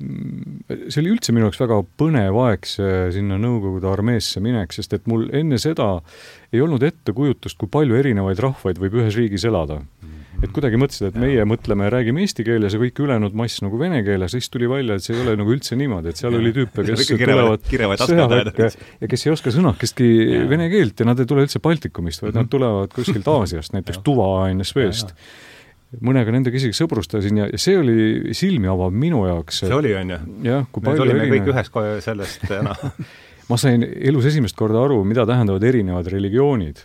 see 0.00 1.02
oli 1.02 1.12
üldse 1.12 1.34
minu 1.36 1.48
jaoks 1.48 1.60
väga 1.60 1.82
põnev 2.00 2.38
aeg, 2.46 2.64
see 2.68 3.10
sinna 3.18 3.36
Nõukogude 3.40 3.90
armeesse 3.90 4.40
minek, 4.40 4.72
sest 4.72 4.96
et 4.96 5.10
mul 5.10 5.26
enne 5.36 5.60
seda 5.60 5.98
ei 6.54 6.62
olnud 6.64 6.86
ettekujutust, 6.88 7.58
kui 7.60 7.68
palju 7.68 7.98
erinevaid 8.00 8.40
rahvaid 8.40 8.80
võib 8.80 8.96
ühes 9.02 9.20
riigis 9.20 9.44
elada. 9.48 9.82
Mm 10.00 10.19
et 10.40 10.52
kuidagi 10.54 10.78
mõtlesid, 10.80 11.10
et 11.10 11.18
meie 11.20 11.44
mõtleme 11.48 11.86
ja 11.86 11.92
räägime 11.94 12.24
eesti 12.24 12.44
keeles 12.46 12.74
ja 12.74 12.80
kõik 12.80 13.02
ülejäänud 13.04 13.36
mass 13.36 13.60
nagu 13.64 13.80
vene 13.80 14.00
keeles, 14.06 14.32
siis 14.36 14.48
tuli 14.52 14.68
välja, 14.70 14.96
et 14.96 15.04
see 15.04 15.14
ei 15.16 15.22
ole 15.24 15.36
nagu 15.40 15.52
üldse 15.52 15.76
niimoodi, 15.78 16.12
et 16.12 16.20
seal 16.20 16.36
oli 16.38 16.52
tüüpe, 16.56 16.84
kes 16.86 17.12
tulevad 17.20 17.68
sõjaväkke 18.00 18.70
ja 18.70 19.10
kes 19.10 19.26
ei 19.26 19.34
oska 19.34 19.52
sõnakestki 19.54 20.10
vene 20.50 20.70
keelt 20.72 21.02
ja 21.02 21.08
nad 21.10 21.20
ei 21.20 21.28
tule 21.28 21.44
üldse 21.46 21.62
Baltikumist, 21.64 22.24
vaid 22.24 22.34
nad 22.34 22.46
mhm. 22.46 22.52
tulevad 22.56 22.96
kuskilt 22.96 23.30
Aasiast, 23.34 23.76
näiteks 23.76 24.02
Tuva 24.06 24.48
NSV-st 24.54 25.16
mõnega 26.06 26.30
nendega 26.30 26.54
isegi 26.54 26.76
sõbrustasin 26.76 27.40
ja, 27.42 27.48
ja 27.50 27.58
see 27.58 27.74
oli 27.78 28.34
silmi 28.36 28.70
avav 28.70 28.94
minu 28.94 29.24
jaoks. 29.26 29.64
see 29.64 29.74
oli, 29.74 29.90
on 29.98 30.14
ju? 30.14 30.20
jah, 30.46 30.68
kui 30.70 30.84
palju 30.86 31.02
olime 31.02 31.26
erine... 31.26 31.40
kõik 31.40 31.50
ühes 31.50 32.04
sellest, 32.06 32.46
noh. 32.62 32.86
Ma 33.50 33.56
sain 33.58 33.82
elus 33.82 34.28
esimest 34.30 34.54
korda 34.54 34.78
aru, 34.86 35.00
mida 35.02 35.24
tähendavad 35.26 35.64
erinevad 35.66 36.06
religioonid 36.12 36.84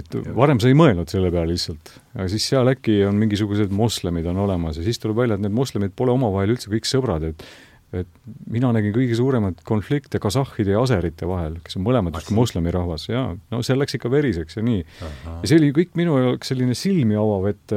et 0.00 0.16
varem 0.36 0.60
sa 0.62 0.70
ei 0.70 0.78
mõelnud 0.78 1.10
selle 1.10 1.30
peale 1.34 1.52
lihtsalt. 1.52 1.92
aga 2.14 2.28
siis 2.32 2.48
seal 2.52 2.70
äkki 2.72 3.02
on 3.08 3.20
mingisugused 3.20 3.74
moslemid 3.74 4.26
on 4.30 4.40
olemas 4.46 4.80
ja 4.80 4.86
siis 4.86 5.00
tuleb 5.02 5.22
välja, 5.22 5.38
et 5.38 5.44
need 5.44 5.54
moslemid 5.54 5.94
pole 5.96 6.14
omavahel 6.14 6.56
üldse 6.56 6.72
kõik 6.72 6.88
sõbrad, 6.88 7.30
et 7.32 7.46
et 7.94 8.08
mina 8.50 8.72
nägin 8.74 8.94
kõige 8.94 9.14
suuremaid 9.14 9.60
konflikte 9.66 10.18
kasahhide 10.22 10.74
ja 10.74 10.80
aserite 10.82 11.28
vahel, 11.30 11.60
kes 11.62 11.78
on 11.78 11.84
mõlemad 11.86 12.16
justkui 12.18 12.34
moslemi 12.34 12.72
rahvas, 12.74 13.06
jaa. 13.06 13.28
no 13.52 13.60
see 13.62 13.76
läks 13.78 13.98
ikka 13.98 14.10
veriseks 14.10 14.58
ja 14.58 14.64
nii. 14.66 14.80
ja 15.04 15.44
see 15.44 15.60
oli 15.60 15.70
kõik 15.76 15.94
minu 15.98 16.16
jaoks 16.18 16.50
selline 16.52 16.74
silmi 16.78 17.18
avav, 17.20 17.46
et 17.52 17.76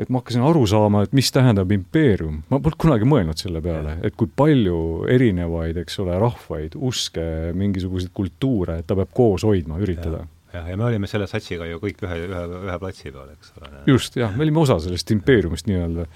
et 0.00 0.08
ma 0.08 0.22
hakkasin 0.22 0.44
aru 0.48 0.62
saama, 0.68 1.02
et 1.04 1.14
mis 1.16 1.28
tähendab 1.32 1.72
impeerium. 1.76 2.40
ma 2.48 2.60
polnud 2.60 2.78
kunagi 2.80 3.08
mõelnud 3.08 3.40
selle 3.40 3.60
peale, 3.64 3.98
et 4.06 4.16
kui 4.16 4.30
palju 4.32 5.06
erinevaid, 5.12 5.80
eks 5.82 6.00
ole, 6.04 6.16
rahvaid, 6.20 6.76
uske, 6.76 7.24
mingisuguseid 7.56 8.12
kultuure, 8.16 8.80
et 8.80 8.88
ta 8.88 8.96
peab 8.96 9.12
koos 9.16 9.44
hoidma, 9.48 9.80
üritada 9.82 10.24
jah, 10.52 10.68
ja 10.68 10.76
me 10.76 10.86
olime 10.88 11.10
selle 11.10 11.28
satsiga 11.30 11.68
ju 11.68 11.80
kõik 11.82 12.04
ühe, 12.06 12.18
ühe, 12.28 12.44
ühe 12.66 12.78
platsi 12.82 13.12
peal, 13.12 13.32
eks 13.34 13.52
ole. 13.58 13.70
just, 13.90 14.16
jah, 14.20 14.32
me 14.36 14.46
olime 14.46 14.62
osa 14.64 14.78
sellest 14.82 15.12
impeeriumist 15.14 15.68
nii-öelda. 15.70 16.06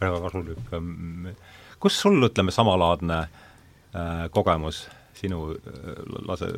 väga 0.00 0.20
kasulik. 0.26 0.70
Kus 1.80 1.98
sul, 2.00 2.18
ütleme, 2.24 2.54
samalaadne 2.54 3.20
äh, 3.26 4.26
kogemus 4.32 4.86
sinu 5.16 5.50
äh,, 5.54 6.00
lase, 6.28 6.50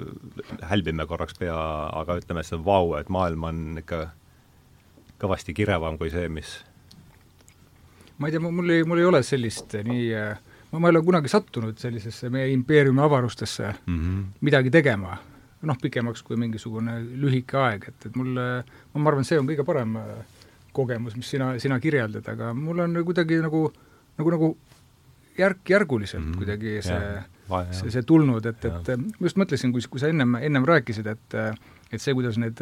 hälbime 0.66 1.06
korraks 1.06 1.38
pea, 1.38 1.58
aga 2.00 2.18
ütleme, 2.22 2.44
see 2.46 2.58
vau, 2.64 2.94
et 2.98 3.10
maailm 3.12 3.46
on 3.50 3.82
ikka 3.82 4.08
kõvasti 5.18 5.54
kirevam 5.54 5.98
kui 5.98 6.10
see, 6.14 6.28
mis 6.30 6.60
ma 8.18 8.28
ei 8.28 8.34
tea, 8.34 8.42
mul 8.42 8.74
ei, 8.74 8.84
mul 8.86 9.00
ei 9.02 9.06
ole 9.06 9.22
sellist 9.26 9.74
nii 9.86 10.06
äh, 10.14 10.38
ma, 10.72 10.78
ma 10.78 10.88
ei 10.88 10.96
ole 10.96 11.02
kunagi 11.06 11.30
sattunud 11.30 11.78
sellisesse 11.80 12.30
meie 12.34 12.50
impeeriumi 12.54 13.02
avarustesse 13.02 13.72
mm 13.72 13.98
-hmm. 13.98 14.24
midagi 14.40 14.70
tegema 14.74 15.16
noh, 15.66 15.78
pikemaks 15.82 16.22
kui 16.22 16.38
mingisugune 16.38 16.98
lühike 17.18 17.58
aeg, 17.58 17.88
et, 17.90 18.06
et 18.10 18.18
mulle, 18.18 18.44
ma 18.94 19.10
arvan, 19.10 19.26
see 19.26 19.40
on 19.40 19.48
kõige 19.48 19.64
parem 19.66 19.96
äh, 19.98 20.38
kogemus, 20.76 21.16
mis 21.18 21.30
sina, 21.34 21.52
sina 21.62 21.80
kirjeldad, 21.82 22.26
aga 22.30 22.52
mul 22.54 22.84
on 22.84 23.00
kuidagi 23.06 23.40
nagu, 23.42 23.64
nagu, 24.20 24.34
nagu 24.36 24.52
järk-järguliselt 25.38 26.22
mm 26.22 26.30
-hmm. 26.32 26.38
kuidagi 26.38 26.82
see, 26.82 27.72
see, 27.80 27.90
see 27.94 28.02
tulnud, 28.02 28.46
et, 28.46 28.64
et 28.64 28.94
ma 28.98 29.26
just 29.26 29.38
mõtlesin, 29.38 29.72
kui, 29.72 29.82
kui 29.90 30.00
sa 30.02 30.10
ennem, 30.10 30.34
ennem 30.42 30.66
rääkisid, 30.66 31.06
et 31.06 31.36
et 31.88 32.02
see, 32.02 32.12
kuidas 32.14 32.36
need 32.36 32.60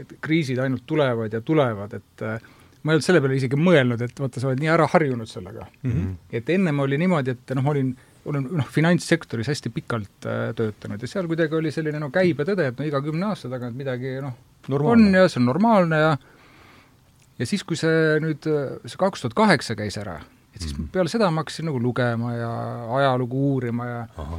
et 0.00 0.14
kriisid 0.24 0.58
ainult 0.58 0.86
tulevad 0.86 1.32
ja 1.32 1.40
tulevad, 1.40 1.92
et 1.92 2.22
ma 2.82 2.92
ei 2.92 2.96
olnud 2.96 3.04
selle 3.04 3.20
peale 3.20 3.36
isegi 3.36 3.58
mõelnud, 3.60 4.00
et 4.06 4.20
vaata, 4.20 4.40
sa 4.40 4.48
oled 4.48 4.62
nii 4.62 4.70
ära 4.72 4.86
harjunud 4.92 5.28
sellega 5.28 5.66
mm. 5.82 5.90
-hmm. 5.90 6.16
et 6.32 6.50
ennem 6.50 6.80
oli 6.80 6.98
niimoodi, 6.98 7.30
et 7.30 7.54
noh, 7.54 7.64
ma 7.64 7.70
olin 7.70 7.94
olen 8.24 8.48
noh, 8.60 8.68
finantssektoris 8.72 9.48
hästi 9.52 9.72
pikalt 9.74 10.28
äh, 10.28 10.50
töötanud 10.56 11.02
ja 11.02 11.10
seal 11.10 11.28
kuidagi 11.30 11.56
oli 11.58 11.72
selline 11.74 12.00
no 12.00 12.10
käibetõde, 12.14 12.70
et 12.70 12.78
no 12.80 12.86
iga 12.88 13.00
kümne 13.04 13.30
aasta 13.30 13.50
tagant 13.52 13.76
midagi 13.76 14.16
noh, 14.24 14.36
on 14.80 15.10
ja 15.12 15.26
see 15.28 15.42
on 15.42 15.50
normaalne 15.50 16.00
ja 16.00 16.14
ja 17.38 17.48
siis, 17.48 17.64
kui 17.66 17.78
see 17.78 18.18
nüüd, 18.22 18.46
see 18.86 19.00
kaks 19.00 19.24
tuhat 19.24 19.36
kaheksa 19.38 19.76
käis 19.78 19.98
ära, 20.00 20.20
et 20.54 20.62
siis 20.62 20.76
mm 20.76 20.84
-hmm. 20.84 20.92
peale 20.92 21.12
seda 21.12 21.30
ma 21.30 21.42
hakkasin 21.42 21.66
nagu 21.70 21.80
lugema 21.82 22.34
ja 22.34 22.52
ajalugu 22.98 23.48
uurima 23.52 23.86
ja 23.86 24.06
Aha. 24.16 24.38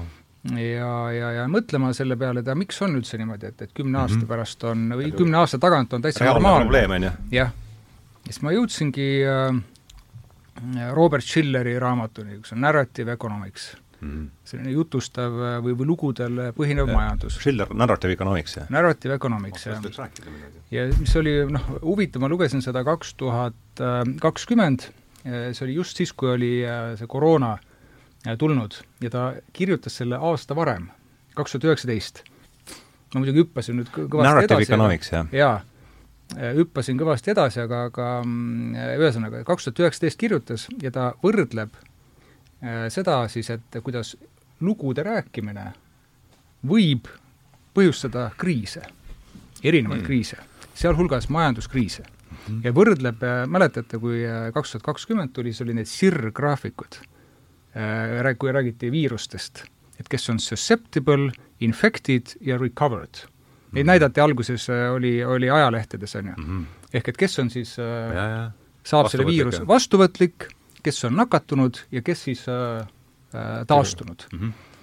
ja, 0.55 0.93
ja, 1.11 1.31
ja 1.41 1.47
mõtlema 1.51 1.93
selle 1.93 2.15
peale, 2.15 2.39
et 2.39 2.57
miks 2.57 2.81
on 2.81 2.95
üldse 2.95 3.17
niimoodi, 3.17 3.51
et, 3.51 3.61
et 3.61 3.73
kümne 3.73 3.99
aasta 3.99 4.17
mm 4.17 4.23
-hmm. 4.23 4.27
pärast 4.27 4.63
on 4.63 4.89
või 4.89 5.11
kümne 5.11 5.37
aasta 5.37 5.59
tagant 5.59 5.93
on 5.93 6.01
täitsa 6.01 6.25
normaalne. 6.25 7.05
jah. 7.05 7.13
ja 7.31 7.49
siis 8.25 8.41
ma 8.41 8.51
jõudsingi 8.51 9.09
äh, 9.27 9.61
Robert 10.95 11.23
Schilleri 11.23 11.75
raamatuni, 11.79 12.39
kus 12.39 12.53
on 12.55 12.61
Narrative 12.63 13.11
Economics 13.11 13.75
mm. 14.01 14.09
-hmm. 14.09 14.29
selline 14.43 14.71
jutustav 14.71 15.33
äh, 15.33 15.57
või, 15.63 15.75
või 15.77 15.87
lugudel 15.89 16.39
põhinev 16.55 16.89
ja, 16.89 16.95
majandus. 16.95 17.39
Schiller, 17.39 17.73
Narrative 17.73 18.13
Economics, 18.13 18.57
jah? 18.57 18.69
Narrative 18.69 19.13
Economics, 19.13 19.65
jah. 19.65 19.81
ja 20.71 20.87
mis 20.99 21.15
oli 21.15 21.35
noh, 21.51 21.67
huvitav, 21.81 22.21
ma 22.21 22.29
lugesin 22.31 22.61
seda 22.61 22.83
kaks 22.83 23.13
tuhat 23.19 23.83
kakskümmend, 24.21 24.89
see 25.25 25.65
oli 25.65 25.75
just 25.75 25.97
siis, 25.97 26.13
kui 26.13 26.31
oli 26.31 26.53
äh, 26.63 26.93
see 26.99 27.07
koroona 27.07 27.57
äh, 27.57 28.37
tulnud 28.37 28.79
ja 29.01 29.09
ta 29.09 29.33
kirjutas 29.53 29.97
selle 29.97 30.19
aasta 30.21 30.55
varem, 30.55 30.89
kaks 31.35 31.51
tuhat 31.51 31.71
üheksateist. 31.71 32.23
ma 33.13 33.21
muidugi 33.21 33.45
hüppasin 33.45 33.77
nüüd 33.79 33.89
kõvasti 33.95 34.27
Narrative 34.27 34.43
edasi. 34.43 34.53
Narrative 34.53 34.73
Economics, 34.73 35.11
jah? 35.11 35.27
jaa 35.31 35.55
hüppasin 36.33 36.97
kõvasti 36.99 37.31
edasi, 37.33 37.61
aga, 37.63 37.85
aga 37.89 38.07
mm, 38.25 38.75
ühesõnaga, 38.99 39.43
kaks 39.47 39.67
tuhat 39.67 39.83
üheksateist 39.85 40.19
kirjutas 40.19 40.67
ja 40.81 40.91
ta 40.93 41.11
võrdleb 41.23 41.75
äh, 41.77 42.87
seda 42.93 43.21
siis, 43.31 43.51
et 43.53 43.79
kuidas 43.83 44.15
lugude 44.63 45.03
rääkimine 45.05 45.69
võib 46.65 47.09
põhjustada 47.75 48.29
kriise, 48.39 48.85
erinevaid 49.63 50.01
mm. 50.01 50.07
kriise, 50.07 50.39
sealhulgas 50.73 51.29
majanduskriise 51.29 52.03
mm. 52.03 52.37
-hmm. 52.37 52.63
ja 52.65 52.73
võrdleb, 52.75 53.23
äh, 53.23 53.43
mäletate, 53.47 53.99
kui 54.01 54.25
äh, 54.25 54.49
kaks 54.53 54.75
tuhat 54.75 54.89
kakskümmend 54.91 55.33
tuli, 55.33 55.53
siis 55.53 55.67
oli 55.67 55.77
need 55.77 55.91
SIR-graafikud, 55.91 57.03
kui 58.39 58.51
räägiti 58.55 58.87
viirustest, 58.91 59.65
et 59.99 60.07
kes 60.07 60.29
on 60.31 60.37
susceptible, 60.39 61.33
infected 61.59 62.31
ja 62.39 62.55
recovered 62.57 63.25
Neid 63.75 63.89
näidati 63.89 64.21
alguses, 64.23 64.69
äh, 64.69 64.91
oli, 64.93 65.17
oli 65.23 65.49
ajalehtedes, 65.49 66.15
on 66.15 66.31
ju 66.31 66.35
mm. 66.37 66.45
-hmm. 66.45 66.91
ehk 66.93 67.09
et 67.09 67.17
kes 67.17 67.39
on 67.39 67.49
siis 67.49 67.77
äh, 67.79 68.15
ja, 68.15 68.27
ja. 68.29 68.51
saab 68.83 69.09
selle 69.11 69.25
viiruse 69.25 69.67
vastuvõtlik, 69.67 70.47
kes 70.83 71.03
on 71.05 71.15
nakatunud 71.15 71.81
ja 71.91 72.01
kes 72.01 72.23
siis 72.23 72.45
äh, 72.49 72.87
äh, 73.35 73.65
taastunud 73.67 74.27
mm. 74.31 74.39
-hmm 74.39 74.73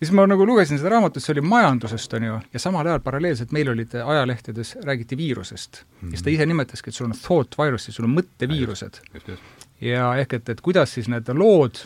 ja 0.00 0.06
siis 0.06 0.14
ma 0.14 0.26
nagu 0.30 0.46
lugesin 0.46 0.78
seda 0.78 0.92
raamatut, 0.92 1.22
see 1.22 1.32
oli 1.34 1.42
majandusest, 1.50 2.12
on 2.14 2.22
ju, 2.22 2.40
ja 2.54 2.60
samal 2.62 2.86
ajal 2.86 3.00
paralleelselt 3.02 3.52
meil 3.54 3.70
olid 3.72 3.94
ajalehtedes, 3.98 4.76
räägiti 4.86 5.16
viirusest 5.16 5.82
mm. 5.82 6.08
-hmm. 6.08 6.12
ja 6.12 6.18
seda 6.18 6.30
ise 6.30 6.46
nimetaski, 6.46 6.90
et 6.90 6.94
sul 6.94 7.06
on 7.06 7.14
thought 7.18 7.58
virus'id, 7.58 7.92
sul 7.96 8.06
on 8.06 8.14
mõtteviirused. 8.18 9.00
ja 9.80 10.14
ehk 10.16 10.32
et, 10.32 10.48
et 10.48 10.60
kuidas 10.60 10.94
siis 10.94 11.08
need 11.08 11.28
lood, 11.34 11.82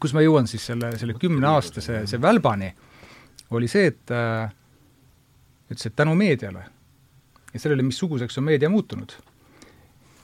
kus 0.00 0.14
ma 0.14 0.24
jõuan 0.24 0.46
siis 0.46 0.66
selle, 0.66 0.96
selle 0.98 1.14
kümneaastase, 1.20 2.06
see 2.06 2.22
välbani, 2.22 2.72
oli 3.50 3.68
see, 3.68 3.86
et 3.92 4.10
äh, 4.10 4.50
ütles, 5.70 5.86
et 5.86 5.96
tänu 5.96 6.14
meediale 6.14 6.64
ja 7.52 7.60
sellele, 7.60 7.82
missuguseks 7.82 8.38
on 8.38 8.44
meedia 8.44 8.70
muutunud, 8.70 9.12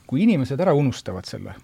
kui 0.07 0.23
inimesed 0.23 0.59
ära 0.61 0.73
unustavad 0.77 1.27
selle, 1.27 1.55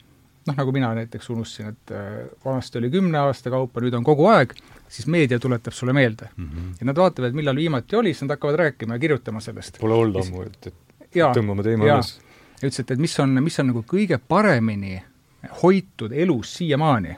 noh, 0.47 0.57
nagu 0.57 0.73
mina 0.75 0.91
näiteks 0.97 1.29
unustasin, 1.29 1.73
et 1.73 1.93
äh, 1.95 2.13
vanasti 2.45 2.79
oli 2.81 2.89
kümne 2.93 3.21
aasta 3.21 3.51
kaupa, 3.53 3.83
nüüd 3.83 3.97
on 3.99 4.05
kogu 4.07 4.27
aeg, 4.31 4.55
siis 4.89 5.07
meedia 5.11 5.39
tuletab 5.39 5.75
sulle 5.75 5.93
meelde 5.93 6.29
mm. 6.35 6.49
-hmm. 6.49 6.71
ja 6.79 6.89
nad 6.89 6.97
vaatavad, 6.97 7.37
millal 7.37 7.55
viimati 7.55 7.95
oli, 7.95 8.13
siis 8.13 8.25
nad 8.25 8.37
hakkavad 8.37 8.55
rääkima 8.55 8.97
ja 8.97 8.99
kirjutama 8.99 9.39
sellest. 9.39 9.79
Pole 9.79 9.93
olnud 9.93 10.23
ammu, 10.23 10.41
et, 10.47 10.67
et 10.67 11.15
jaa, 11.15 11.33
tõmbame 11.33 11.63
teema 11.63 11.85
üles. 11.85 12.15
ja 12.61 12.67
ütles, 12.67 12.79
et, 12.79 12.91
et 12.91 12.99
mis 12.99 13.19
on, 13.19 13.43
mis 13.43 13.59
on 13.59 13.71
nagu 13.73 13.83
kõige 13.87 14.19
paremini 14.27 15.03
hoitud 15.63 16.11
elus 16.11 16.55
siiamaani, 16.57 17.15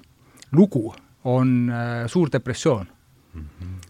lugu 0.51 0.93
on 1.23 1.69
äh, 1.69 2.07
Suur 2.07 2.29
depressioon 2.33 2.87
mm. 3.33 3.45
-hmm 3.45 3.80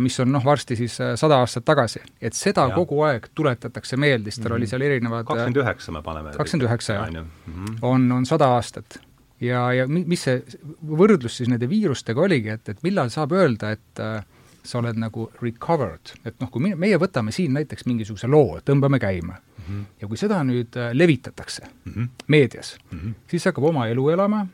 mis 0.00 0.20
on 0.20 0.30
noh, 0.32 0.44
varsti 0.44 0.76
siis 0.76 0.94
äh, 1.04 1.14
sada 1.20 1.42
aastat 1.42 1.64
tagasi. 1.68 2.00
et 2.20 2.34
seda 2.34 2.64
ja. 2.70 2.74
kogu 2.74 3.02
aeg 3.04 3.28
tuletatakse 3.36 3.96
meelde, 3.96 4.30
siis 4.30 4.38
tal 4.40 4.48
mm 4.48 4.52
-hmm. 4.52 4.56
oli 4.56 4.64
mhm. 4.64 4.70
seal 4.70 4.82
erinevad 4.82 5.20
äh, 5.20 5.26
kakskümmend 5.26 5.56
üheksa 5.56 5.92
me 5.92 6.02
paneme. 6.02 6.30
kakskümmend 6.36 6.68
üheksa, 6.68 6.92
jah. 6.92 7.08
-hmm. 7.08 7.78
on, 7.82 8.12
on 8.12 8.26
sada 8.26 8.46
aastat. 8.46 8.98
ja, 9.40 9.72
ja 9.72 9.86
mis 9.88 10.22
see 10.22 10.42
võrdlus 10.88 11.36
siis 11.36 11.48
nende 11.48 11.68
viirustega 11.68 12.20
oligi, 12.20 12.48
et, 12.48 12.68
et 12.68 12.82
millal 12.82 13.08
saab 13.08 13.32
öelda, 13.32 13.70
et 13.70 14.00
äh, 14.00 14.24
sa 14.64 14.78
oled 14.78 14.96
nagu 14.96 15.30
recovered, 15.42 16.16
et 16.24 16.40
noh, 16.40 16.50
kui 16.50 16.62
me, 16.62 16.74
meie 16.74 16.96
võtame 16.96 17.32
siin 17.32 17.52
näiteks 17.52 17.86
mingisuguse 17.86 18.26
loo, 18.26 18.58
tõmbame 18.64 18.98
käima 18.98 19.32
mm 19.32 19.64
-hmm. 19.68 19.84
ja 20.00 20.08
kui 20.08 20.16
seda 20.16 20.44
nüüd 20.44 20.72
levitatakse 20.92 21.62
mm 21.84 21.92
-hmm. 21.92 22.08
meedias 22.26 22.78
mm, 22.90 22.98
-hmm. 22.98 23.14
siis 23.28 23.44
hakkab 23.44 23.64
oma 23.64 23.86
elu 23.86 24.08
elama, 24.08 24.46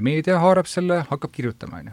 meedia 0.00 0.38
haarab 0.38 0.66
selle, 0.66 1.04
hakkab 1.10 1.32
kirjutama, 1.32 1.76
on 1.76 1.86
ju 1.86 1.92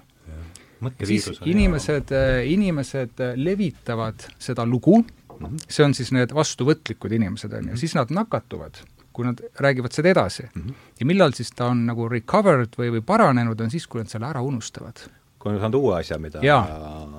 siis 1.04 1.42
inimesed, 1.46 2.12
äh, 2.12 2.40
inimesed 2.52 3.20
äh, 3.20 3.36
levitavad 3.36 4.28
seda 4.40 4.66
lugu 4.66 5.02
mm, 5.02 5.46
-hmm. 5.46 5.66
see 5.68 5.86
on 5.86 5.94
siis 5.94 6.12
need 6.12 6.34
vastuvõtlikud 6.34 7.12
inimesed, 7.12 7.52
on 7.54 7.63
ju, 7.63 7.74
mhm. 7.74 7.82
siis 7.82 7.96
nad 7.96 8.12
nakatuvad 8.12 8.84
kui 9.13 9.25
nad 9.25 9.42
räägivad 9.60 9.94
seda 9.94 10.10
edasi 10.10 10.44
mm. 10.44 10.62
-hmm. 10.62 10.74
ja 11.00 11.06
millal 11.06 11.32
siis 11.32 11.52
ta 11.52 11.66
on 11.66 11.86
nagu 11.86 12.10
recovered 12.10 12.78
või, 12.78 12.90
või 12.98 13.02
paranenud, 13.02 13.62
on 13.62 13.70
siis, 13.72 13.88
kui 13.88 14.02
nad 14.02 14.10
selle 14.10 14.25
ära 14.25 14.42
unustavad. 14.42 15.06
kui 15.40 15.52
on 15.52 15.60
saanud 15.60 15.75
uue 15.75 16.00
asja, 16.00 16.18
mida 16.20 16.40
jaa, 16.42 16.63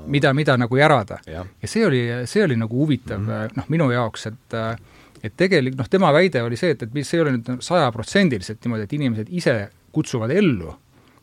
mida, 0.06 0.35
mida 0.35 0.56
nagu 0.56 0.76
järada. 0.76 1.18
ja 1.26 1.44
see 1.64 1.87
oli, 1.87 2.02
see 2.25 2.44
oli 2.44 2.56
nagu 2.56 2.76
huvitav 2.76 3.21
mm 3.21 3.28
-hmm. 3.28 3.56
noh, 3.56 3.64
minu 3.68 3.90
jaoks, 3.90 4.26
et 4.26 4.59
et 5.25 5.37
tegelikult 5.37 5.78
noh, 5.78 5.88
tema 5.88 6.12
väide 6.12 6.42
oli 6.42 6.56
see, 6.56 6.71
et, 6.71 6.83
et 6.83 7.06
see 7.06 7.18
ei 7.18 7.23
ole 7.23 7.33
nüüd 7.37 7.61
sajaprotsendiliselt 7.61 8.64
niimoodi, 8.64 8.83
et 8.83 8.92
inimesed 8.92 9.26
ise 9.30 9.71
kutsuvad 9.92 10.30
ellu 10.30 10.75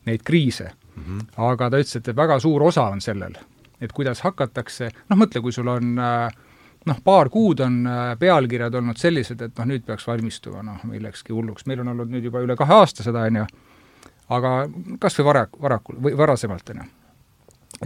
neid 0.05 0.23
kriise 0.25 0.71
mm, 0.95 1.03
-hmm. 1.03 1.25
aga 1.37 1.69
ta 1.69 1.77
ütles, 1.77 1.95
et 1.95 2.15
väga 2.15 2.39
suur 2.39 2.63
osa 2.63 2.83
on 2.83 3.01
sellel, 3.01 3.35
et 3.81 3.91
kuidas 3.91 4.21
hakatakse, 4.21 4.91
noh 5.09 5.17
mõtle, 5.17 5.41
kui 5.41 5.51
sul 5.51 5.67
on 5.67 5.99
äh, 5.99 6.31
noh, 6.85 7.01
paar 7.03 7.29
kuud 7.29 7.59
on 7.59 7.81
äh, 7.87 8.13
pealkirjad 8.19 8.75
olnud 8.75 8.97
sellised, 8.97 9.41
et 9.41 9.59
noh, 9.59 9.67
nüüd 9.73 9.85
peaks 9.85 10.07
valmistuma 10.07 10.63
noh, 10.65 10.81
millekski 10.89 11.33
hulluks, 11.35 11.67
meil 11.69 11.83
on 11.83 11.93
olnud 11.93 12.11
nüüd 12.13 12.25
juba 12.29 12.41
üle 12.45 12.57
kahe 12.59 12.79
aasta 12.81 13.05
seda, 13.05 13.25
on 13.29 13.41
ju, 13.41 13.45
aga 14.37 14.55
kas 15.01 15.19
või 15.19 15.29
vara, 15.29 15.45
varakult 15.61 16.01
või 16.01 16.17
varasemalt, 16.17 16.73
on 16.73 16.83
ju. 16.83 16.89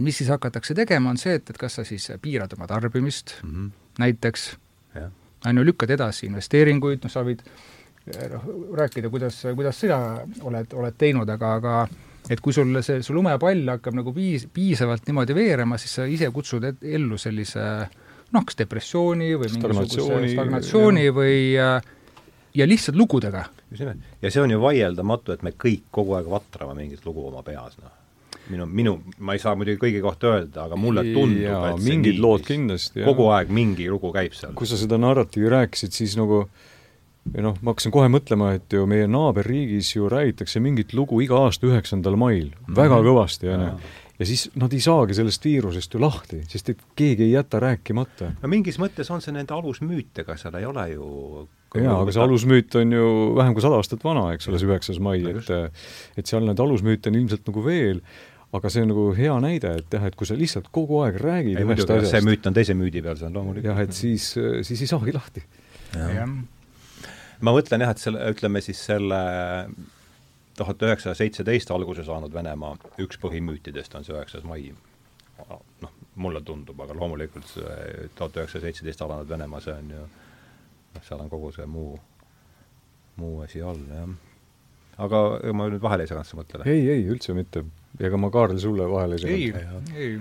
mis 0.00 0.20
siis 0.22 0.32
hakatakse 0.32 0.74
tegema, 0.74 1.10
on 1.12 1.20
see, 1.20 1.36
et, 1.40 1.50
et 1.50 1.60
kas 1.60 1.78
sa 1.78 1.84
siis 1.84 2.08
piirad 2.22 2.52
oma 2.56 2.68
tarbimist 2.70 3.38
mm 3.42 3.50
-hmm. 3.50 3.70
näiteks, 3.98 4.50
on 5.46 5.58
ju, 5.58 5.64
lükkad 5.64 5.90
edasi 5.90 6.26
investeeringuid, 6.26 7.04
noh, 7.04 7.12
sa 7.12 7.24
võid 7.24 7.44
noh, 8.32 8.50
rääkida, 8.76 9.10
kuidas, 9.10 9.42
kuidas 9.54 9.80
sina 9.80 10.20
oled, 10.42 10.72
oled 10.72 10.94
teinud, 10.98 11.28
aga, 11.28 11.54
aga 11.54 11.88
et 12.30 12.40
kui 12.42 12.54
sul 12.54 12.72
see, 12.82 13.02
see 13.04 13.14
lumepall 13.14 13.68
hakkab 13.76 13.96
nagu 13.98 14.14
piis-, 14.16 14.48
piisavalt 14.52 15.06
niimoodi 15.06 15.36
veerema, 15.36 15.78
siis 15.78 15.98
sa 16.00 16.06
ise 16.10 16.30
kutsud 16.34 16.64
et, 16.66 16.82
ellu 16.96 17.18
sellise 17.20 17.62
äh, 17.62 18.00
noh, 18.34 18.46
kas 18.46 18.58
depressiooni 18.58 19.34
või 19.38 19.52
mingisuguse 19.54 20.32
stagnatsiooni 20.32 21.06
või 21.14 21.36
äh, 21.60 21.92
ja 22.56 22.66
lihtsalt 22.68 22.98
lugudega. 22.98 23.44
just 23.70 23.80
nimelt. 23.80 23.98
ja 24.22 24.30
see 24.30 24.42
on 24.42 24.50
ju 24.50 24.60
vaieldamatu, 24.62 25.36
et 25.36 25.44
me 25.46 25.52
kõik 25.52 25.86
kogu 25.90 26.16
aeg 26.18 26.28
vatrame 26.30 26.74
mingit 26.78 27.06
lugu 27.06 27.26
oma 27.28 27.42
peas, 27.46 27.76
noh. 27.82 27.92
minu, 28.50 28.66
minu, 28.66 28.94
ma 29.18 29.36
ei 29.36 29.42
saa 29.42 29.56
muidugi 29.58 29.80
kõigi 29.82 30.02
kohta 30.04 30.32
öelda, 30.34 30.66
aga 30.66 30.78
mulle 30.80 31.04
tundub, 31.10 31.66
et 31.70 31.84
mingid 31.84 32.22
lood 32.22 32.46
kindlasti, 32.46 33.04
kogu 33.06 33.28
aeg 33.34 33.52
mingi 33.52 33.88
lugu 33.90 34.12
käib 34.14 34.34
seal. 34.38 34.54
kui 34.58 34.68
sa 34.70 34.78
seda 34.80 34.98
narratiivi 35.02 35.52
rääkisid, 35.52 35.94
siis 35.94 36.16
nagu 36.18 36.46
noh, 37.34 37.58
ma 37.60 37.74
hakkasin 37.74 37.94
kohe 37.94 38.08
mõtlema, 38.12 38.54
et 38.56 38.72
ju 38.72 38.86
meie 38.90 39.06
naaberriigis 39.10 39.94
ju 39.96 40.10
räägitakse 40.12 40.62
mingit 40.62 40.94
lugu 40.96 41.20
iga 41.24 41.46
aasta 41.46 41.68
üheksandal 41.68 42.18
mail 42.20 42.50
mm, 42.50 42.58
-hmm. 42.66 42.76
väga 42.76 43.00
kõvasti, 43.06 43.52
on 43.54 43.68
ju 43.68 43.78
ja 44.18 44.26
siis 44.26 44.46
nad 44.56 44.72
ei 44.72 44.80
saagi 44.80 45.16
sellest 45.16 45.44
viirusest 45.44 45.94
ju 45.94 46.00
lahti, 46.00 46.40
sest 46.48 46.70
et 46.72 46.84
keegi 46.96 47.26
ei 47.26 47.34
jäta 47.34 47.60
rääkimata. 47.60 48.32
no 48.42 48.48
mingis 48.48 48.78
mõttes 48.80 49.10
on 49.12 49.20
see 49.24 49.34
nende 49.36 49.54
alusmüüt, 49.54 50.14
ega 50.22 50.36
seal 50.40 50.56
ei 50.60 50.64
ole 50.68 50.86
ju 50.94 51.08
jaa, 51.74 51.98
aga 52.00 52.14
see 52.14 52.22
alusmüüt 52.24 52.78
on 52.80 52.96
ju 52.96 53.10
vähem 53.36 53.56
kui 53.56 53.64
sada 53.64 53.80
aastat 53.80 54.06
vana, 54.06 54.30
eks 54.36 54.48
ole, 54.48 54.62
see 54.62 54.70
üheksas 54.70 55.02
mai, 55.02 55.20
et 55.32 55.52
et 56.16 56.32
seal 56.32 56.48
neid 56.48 56.62
alusmüüte 56.62 57.12
on 57.12 57.20
ilmselt 57.20 57.46
nagu 57.50 57.64
veel, 57.66 58.02
aga 58.56 58.72
see 58.72 58.86
on 58.86 58.92
nagu 58.94 59.06
hea 59.16 59.36
näide, 59.44 59.76
et 59.82 59.96
jah, 59.98 60.08
et 60.08 60.16
kui 60.16 60.28
sa 60.28 60.38
lihtsalt 60.38 60.70
kogu 60.72 61.02
aeg 61.04 61.20
räägid 61.20 61.60
ei, 61.60 61.68
ühest 61.68 61.90
asjast 61.90 62.16
see 62.16 62.24
müüt 62.24 62.48
on 62.48 62.56
teise 62.56 62.76
müüdi 62.78 63.04
peal, 63.04 63.18
see 63.20 63.28
on 63.28 63.36
loomulikult. 63.36 63.72
jah, 63.72 63.84
et 63.84 63.96
siis, 63.96 64.32
siis 64.64 64.86
ei 64.86 64.94
saagi 64.94 65.16
lahti. 65.16 65.44
Ma 67.40 67.52
mõtlen 67.56 67.84
jah, 67.84 67.92
et 67.92 68.02
selle, 68.02 68.22
ütleme 68.32 68.62
siis 68.64 68.80
selle 68.88 69.20
tuhat 70.56 70.82
üheksasada 70.82 71.16
seitseteist 71.18 71.70
alguse 71.74 72.04
saanud 72.06 72.32
Venemaa 72.32 72.76
üks 73.02 73.20
põhimüütidest 73.20 73.96
on 73.98 74.06
see 74.06 74.16
üheksas 74.16 74.44
mai. 74.48 74.70
noh, 75.82 75.96
mulle 76.16 76.40
tundub, 76.40 76.78
aga 76.80 76.96
loomulikult 76.96 77.48
see 77.50 78.08
tuhat 78.16 78.38
üheksasada 78.40 78.68
seitseteist 78.68 79.02
alanud 79.04 79.28
Venemaa, 79.28 79.60
see 79.60 79.74
on 79.74 79.90
ju 79.92 80.04
noh, 80.96 81.02
seal 81.04 81.20
on 81.20 81.32
kogu 81.32 81.52
see 81.56 81.66
muu, 81.68 81.98
muu 83.20 83.42
asi 83.44 83.62
all, 83.62 83.82
jah. 83.90 84.14
aga 85.06 85.22
ma 85.52 85.68
nüüd 85.68 85.84
vahele 85.84 86.06
ei 86.06 86.12
seganud 86.12 86.30
su 86.30 86.40
mõttele? 86.40 86.68
ei, 86.72 86.88
ei, 86.94 87.04
üldse 87.12 87.36
mitte. 87.36 87.66
ega 88.00 88.20
ma, 88.20 88.32
Kaarel, 88.32 88.60
sulle 88.62 88.88
vahele 88.90 89.20
ei 89.20 89.26
seganud? 89.26 89.92
ei, 89.92 90.06
ei. 90.06 90.16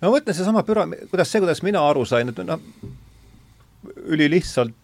no 0.00 0.10
ma 0.10 0.16
mõtlen, 0.16 0.34
seesama 0.34 0.66
püra-, 0.66 0.88
kuidas 1.12 1.30
see, 1.30 1.44
kuidas 1.44 1.62
mina 1.66 1.84
aru 1.86 2.04
sain, 2.08 2.34
et 2.34 2.42
noh, 2.48 2.66
ülilihtsalt 4.10 4.74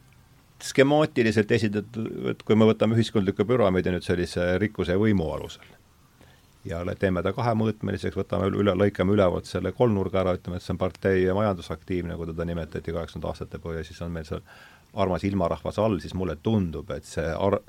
skemaatiliselt 0.64 1.50
esitatud, 1.52 2.42
kui 2.46 2.56
me 2.56 2.68
võtame 2.68 2.96
ühiskondliku 2.96 3.46
püramiidi 3.48 3.92
nüüd 3.92 4.06
sellise 4.06 4.54
rikkuse 4.62 4.96
ja 4.96 5.00
võimu 5.00 5.26
alusel 5.34 5.74
ja 6.64 6.80
teeme 6.98 7.22
ta 7.22 7.32
kahemõõtmeliseks, 7.36 8.16
võtame 8.16 8.48
üle, 8.56 8.74
lõikame 8.78 9.14
ülevalt 9.14 9.48
selle 9.48 9.74
kolmnurga 9.76 10.22
ära, 10.22 10.34
ütleme, 10.38 10.58
et 10.58 10.64
see 10.64 10.72
on 10.74 10.80
partei 10.80 11.26
majandusaktiivne, 11.36 12.14
nagu 12.14 12.28
teda 12.30 12.46
nimetati 12.48 12.94
kaheksakümnenda 12.94 13.32
aastate 13.32 13.60
põhja, 13.62 13.84
siis 13.84 14.00
on 14.04 14.14
meil 14.14 14.26
seal 14.28 14.40
armas 15.04 15.26
ilmarahvas 15.26 15.78
all, 15.82 15.98
siis 16.00 16.14
mulle 16.16 16.38
tundub, 16.42 16.90
et 16.94 17.06
see 17.08 17.26
ar-, 17.26 17.60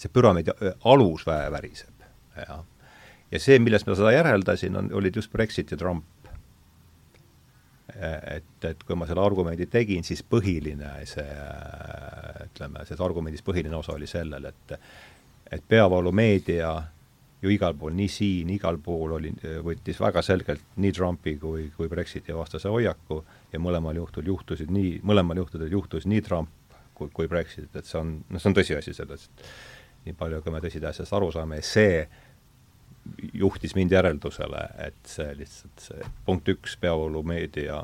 see 0.00 0.12
püramiidi 0.12 0.54
alus 0.90 1.26
vä-, 1.28 1.46
väriseb, 1.54 2.06
jah. 2.40 2.64
ja 3.30 3.42
see, 3.42 3.60
millest 3.62 3.86
ma 3.86 3.98
seda 3.98 4.14
järeldasin, 4.16 4.78
on, 4.80 4.90
olid 4.98 5.20
just 5.20 5.32
Brexit 5.32 5.70
ja 5.70 5.78
Trump 5.78 6.04
et, 8.36 8.64
et 8.68 8.84
kui 8.86 8.96
ma 8.98 9.08
selle 9.08 9.22
argumendi 9.24 9.66
tegin, 9.70 10.04
siis 10.06 10.22
põhiline 10.22 10.92
see, 11.08 11.26
ütleme, 12.46 12.84
selles 12.86 13.04
argumendis 13.04 13.44
põhiline 13.46 13.76
osa 13.78 13.96
oli 13.96 14.08
sellel, 14.10 14.50
et 14.50 14.76
et 15.50 15.64
peavoolumeedia 15.66 16.68
ju 17.42 17.50
igal 17.50 17.74
pool, 17.74 17.94
nii 17.96 18.08
siin, 18.12 18.50
igal 18.54 18.78
pool 18.84 19.16
oli, 19.16 19.32
võttis 19.64 19.98
väga 20.00 20.22
selgelt 20.22 20.76
nii 20.82 20.92
Trumpi 20.94 21.36
kui, 21.40 21.66
kui 21.76 21.88
Brexiti 21.88 22.36
vastase 22.36 22.68
hoiaku 22.68 23.20
ja 23.52 23.60
mõlemal 23.62 23.96
juhtul 23.96 24.28
juhtusid 24.28 24.70
nii, 24.70 24.98
mõlemal 25.08 25.40
juhtudel 25.40 25.72
juhtus 25.72 26.06
nii 26.06 26.22
Trump 26.26 26.76
kui, 26.94 27.08
kui 27.14 27.28
Brexit, 27.28 27.70
et 27.74 27.88
see 27.88 27.98
on, 28.00 28.18
noh, 28.28 28.42
see 28.42 28.50
on 28.50 28.56
tõsiasi 28.58 28.94
selles, 28.96 29.28
nii 30.04 30.16
palju, 30.20 30.42
kui 30.44 30.52
me 30.52 30.60
tõside 30.62 30.90
asjast 30.90 31.16
aru 31.16 31.30
saame, 31.32 31.62
see 31.64 32.04
juhtis 33.32 33.74
mind 33.74 33.92
järeldusele, 33.94 34.64
et 34.86 34.98
see 35.08 35.34
lihtsalt 35.38 35.84
see 35.88 36.08
punkt 36.26 36.48
üks, 36.52 36.76
peavoolumeedia, 36.80 37.82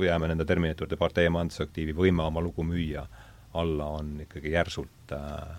jääme 0.00 0.28
nende 0.30 0.44
terminatorde 0.48 0.98
partei 1.00 1.30
majandusaktiivi 1.32 1.96
võime 1.96 2.26
oma 2.26 2.42
lugu 2.44 2.64
müüa 2.66 3.06
alla, 3.56 3.88
on 3.98 4.20
ikkagi 4.26 4.52
järsult 4.52 5.16
äh, 5.16 5.56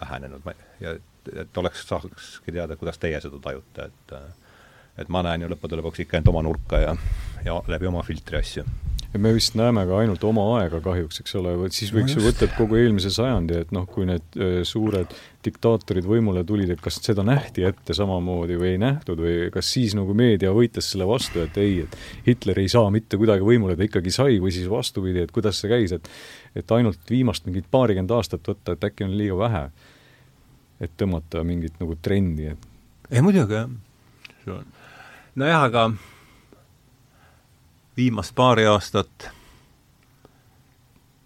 vähenenud. 0.00 0.46
Ja 0.80 0.96
et, 0.98 1.32
et 1.44 1.58
oleks, 1.62 1.86
saakski 1.88 2.52
teada, 2.52 2.76
kuidas 2.76 2.98
teie 2.98 3.20
seda 3.22 3.38
tajute, 3.42 3.90
et 3.90 4.14
äh, 4.16 4.30
et 5.00 5.08
ma 5.12 5.22
näen 5.24 5.44
ju 5.44 5.50
lõppude 5.50 5.78
lõpuks 5.80 6.02
ikka 6.04 6.18
ainult 6.18 6.32
oma 6.32 6.44
nurka 6.44 6.80
ja, 6.82 6.94
ja 7.46 7.56
läbi 7.70 7.88
oma 7.88 8.02
filtri 8.06 8.40
asju. 8.40 8.64
Ja 9.10 9.18
me 9.22 9.32
vist 9.34 9.56
näeme 9.58 9.82
ka 9.88 9.98
ainult 10.02 10.22
oma 10.26 10.44
aega 10.60 10.80
kahjuks, 10.84 11.22
eks 11.22 11.34
ole, 11.40 11.56
vot 11.58 11.74
siis 11.74 11.90
võiks 11.94 12.14
no 12.14 12.20
ju 12.20 12.28
võtta 12.28 12.50
kogu 12.54 12.78
eelmise 12.78 13.10
sajandi, 13.14 13.62
et 13.64 13.72
noh, 13.74 13.86
kui 13.90 14.06
need 14.06 14.38
öö, 14.38 14.60
suured 14.68 15.14
diktaatorid 15.44 16.04
võimule 16.04 16.42
tulid, 16.44 16.70
et 16.74 16.80
kas 16.84 16.98
seda 17.00 17.24
nähti 17.24 17.64
ette 17.64 17.94
samamoodi 17.96 18.58
või 18.60 18.74
ei 18.74 18.80
nähtud 18.80 19.22
või 19.22 19.36
kas 19.54 19.70
siis 19.72 19.94
nagu 19.96 20.14
meedia 20.16 20.52
võitles 20.56 20.90
selle 20.92 21.06
vastu, 21.08 21.40
et 21.44 21.56
ei, 21.60 21.86
et 21.86 21.96
Hitler 22.26 22.60
ei 22.60 22.68
saa 22.68 22.90
mitte 22.92 23.16
kuidagi 23.20 23.46
võimule, 23.46 23.76
ta 23.76 23.86
ikkagi 23.86 24.12
sai, 24.12 24.36
või 24.42 24.52
siis 24.54 24.68
vastupidi, 24.70 25.24
et 25.24 25.32
kuidas 25.32 25.62
see 25.62 25.72
käis, 25.72 25.96
et 25.96 26.10
et 26.58 26.72
ainult 26.74 27.10
viimast 27.10 27.46
mingit 27.46 27.68
paarikümmend 27.70 28.10
aastat 28.10 28.48
võtta, 28.50 28.74
et 28.74 28.84
äkki 28.84 29.06
on 29.06 29.16
liiga 29.16 29.38
vähe, 29.38 29.64
et 30.82 30.92
tõmmata 30.98 31.44
mingit 31.46 31.76
nagu 31.80 31.96
trendi, 32.02 32.50
et 32.52 32.70
ei 33.10 33.22
muidugi, 33.24 33.64
jah. 34.46 34.64
nojah, 35.38 35.66
aga 35.70 35.90
viimast 37.96 38.34
paari 38.34 38.66
aastat, 38.66 39.30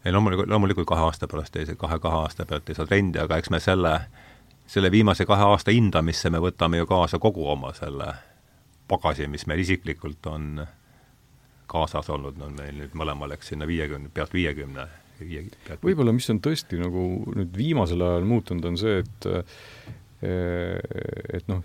ei 0.04 0.12
loomulikult, 0.12 0.48
loomulikult 0.48 0.88
kahe 0.88 1.06
aasta 1.08 1.28
pärast 1.30 1.56
ei, 1.56 1.66
kahe, 1.78 1.98
kahe 1.98 2.22
aasta 2.24 2.46
pealt 2.46 2.68
ei 2.68 2.78
saa 2.78 2.86
trendi, 2.86 3.18
aga 3.22 3.38
eks 3.40 3.50
me 3.50 3.60
selle, 3.60 3.94
selle 4.66 4.90
viimase 4.90 5.26
kahe 5.28 5.46
aasta 5.48 5.74
hindamisse 5.74 6.30
me 6.30 6.42
võtame 6.44 6.82
ju 6.82 6.88
kaasa 6.90 7.18
kogu 7.22 7.46
oma 7.50 7.72
selle 7.76 8.12
pagasi, 8.88 9.28
mis 9.32 9.46
meil 9.48 9.64
isiklikult 9.64 10.26
on 10.28 10.66
kaasas 11.66 12.10
olnud, 12.12 12.36
on 12.44 12.58
meil 12.58 12.76
nüüd 12.82 12.92
mõlemal, 12.94 13.32
eks 13.34 13.54
sinna 13.54 13.66
viiekümne, 13.66 14.12
pealt 14.14 14.34
viiekümne 14.36 14.88
võib-olla 15.84 16.12
mis 16.14 16.26
on 16.32 16.40
tõesti 16.42 16.78
nagu 16.80 17.04
nüüd 17.36 17.54
viimasel 17.56 18.02
ajal 18.02 18.26
muutunud, 18.28 18.64
on 18.66 18.78
see, 18.80 18.98
et 19.04 19.28
et 20.24 21.48
noh, 21.50 21.62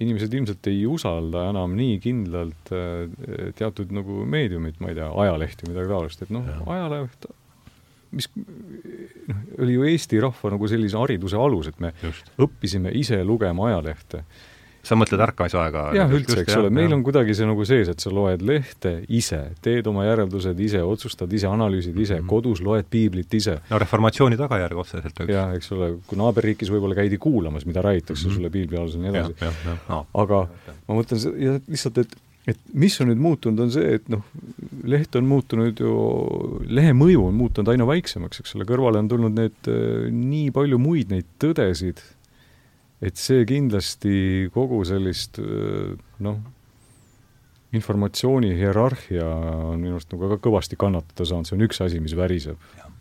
inimesed 0.00 0.32
ilmselt 0.34 0.66
ei 0.70 0.82
usalda 0.88 1.46
enam 1.50 1.74
nii 1.76 1.98
kindlalt 2.02 2.72
äh, 2.72 3.52
teatud 3.58 3.92
nagu 3.94 4.22
meediumit, 4.28 4.80
ma 4.80 4.90
ei 4.90 4.98
tea, 4.98 5.10
ajalehti, 5.24 5.68
midagi 5.68 5.92
taolist, 5.92 6.24
et 6.24 6.32
noh, 6.34 6.48
ajaleht, 6.72 7.28
mis 8.12 8.30
noh, 8.36 9.42
oli 9.58 9.76
ju 9.76 9.84
Eesti 9.90 10.20
rahva 10.22 10.54
nagu 10.54 10.70
sellise 10.70 10.98
hariduse 11.00 11.38
alus, 11.40 11.72
et 11.72 11.80
me 11.80 11.92
Just. 12.02 12.32
õppisime 12.38 12.92
ise 12.98 13.22
lugema 13.26 13.70
ajalehte 13.70 14.24
sa 14.82 14.96
mõtled 14.98 15.22
ärkamisaega? 15.22 15.84
jah, 15.96 16.10
üldse, 16.12 16.40
eks 16.42 16.56
ole, 16.58 16.70
meil 16.74 16.92
on 16.94 17.04
kuidagi 17.06 17.36
see 17.38 17.46
nagu 17.46 17.64
sees, 17.68 17.90
et 17.92 18.02
sa 18.02 18.10
loed 18.14 18.42
lehte 18.46 18.94
ise, 19.14 19.40
teed 19.62 19.86
oma 19.90 20.06
järeldused 20.08 20.58
ise, 20.66 20.82
otsustad 20.82 21.30
ise, 21.32 21.46
analüüsid 21.50 21.94
ise 21.94 22.18
mm, 22.18 22.24
-hmm. 22.24 22.30
kodus 22.32 22.62
loed 22.66 22.88
piiblit 22.90 23.34
ise. 23.38 23.58
no 23.70 23.78
reformatsiooni 23.82 24.38
tagajärg 24.40 24.82
otseselt. 24.82 25.22
jah, 25.28 25.54
eks 25.54 25.72
ole, 25.76 25.92
kui 26.06 26.18
naaberriigis 26.18 26.72
võib-olla 26.74 26.98
käidi 26.98 27.18
kuulamas, 27.22 27.66
mida 27.66 27.82
räägitakse 27.82 28.26
mm 28.26 28.30
-hmm. 28.30 28.34
sulle 28.34 28.50
piibli 28.50 28.78
alusel 28.78 29.04
ja 29.04 29.12
nii 29.12 29.20
edasi. 29.20 29.78
No. 29.88 30.06
aga 30.14 30.48
ma 30.88 30.98
mõtlen, 30.98 31.26
ja 31.38 31.58
lihtsalt, 31.68 31.98
et 31.98 32.16
et 32.48 32.58
mis 32.74 32.94
on 33.00 33.10
nüüd 33.10 33.20
muutunud, 33.22 33.60
on 33.62 33.70
see, 33.70 33.98
et 33.98 34.08
noh, 34.10 34.24
leht 34.88 35.14
on 35.18 35.28
muutunud 35.30 35.78
ju, 35.78 35.92
lehe 36.66 36.94
mõju 36.96 37.28
on 37.28 37.36
muutunud 37.38 37.70
aina 37.70 37.86
väiksemaks, 37.86 38.42
eks 38.42 38.56
ole, 38.58 38.66
kõrvale 38.68 39.02
on 39.02 39.10
tulnud 39.12 39.36
need 39.36 39.70
äh, 39.70 40.08
nii 40.10 40.50
palju 40.54 40.80
muid 40.82 41.14
neid 41.14 41.28
tõdesid, 41.42 42.02
et 43.02 43.18
see 43.18 43.46
kindlasti 43.46 44.48
kogu 44.54 44.82
sellist 44.88 45.38
äh, 45.42 45.94
noh, 46.26 46.40
informatsiooni 47.72 48.52
hierarhia 48.58 49.26
on 49.72 49.80
minu 49.80 49.96
arust 49.96 50.10
nagu 50.12 50.34
ka 50.34 50.42
kõvasti 50.44 50.76
kannatada 50.80 51.24
saanud, 51.28 51.48
see 51.48 51.56
on 51.56 51.66
üks 51.68 51.80
asi, 51.84 52.02
mis 52.04 52.16
väriseb. 52.18 52.58
jah, 52.76 52.91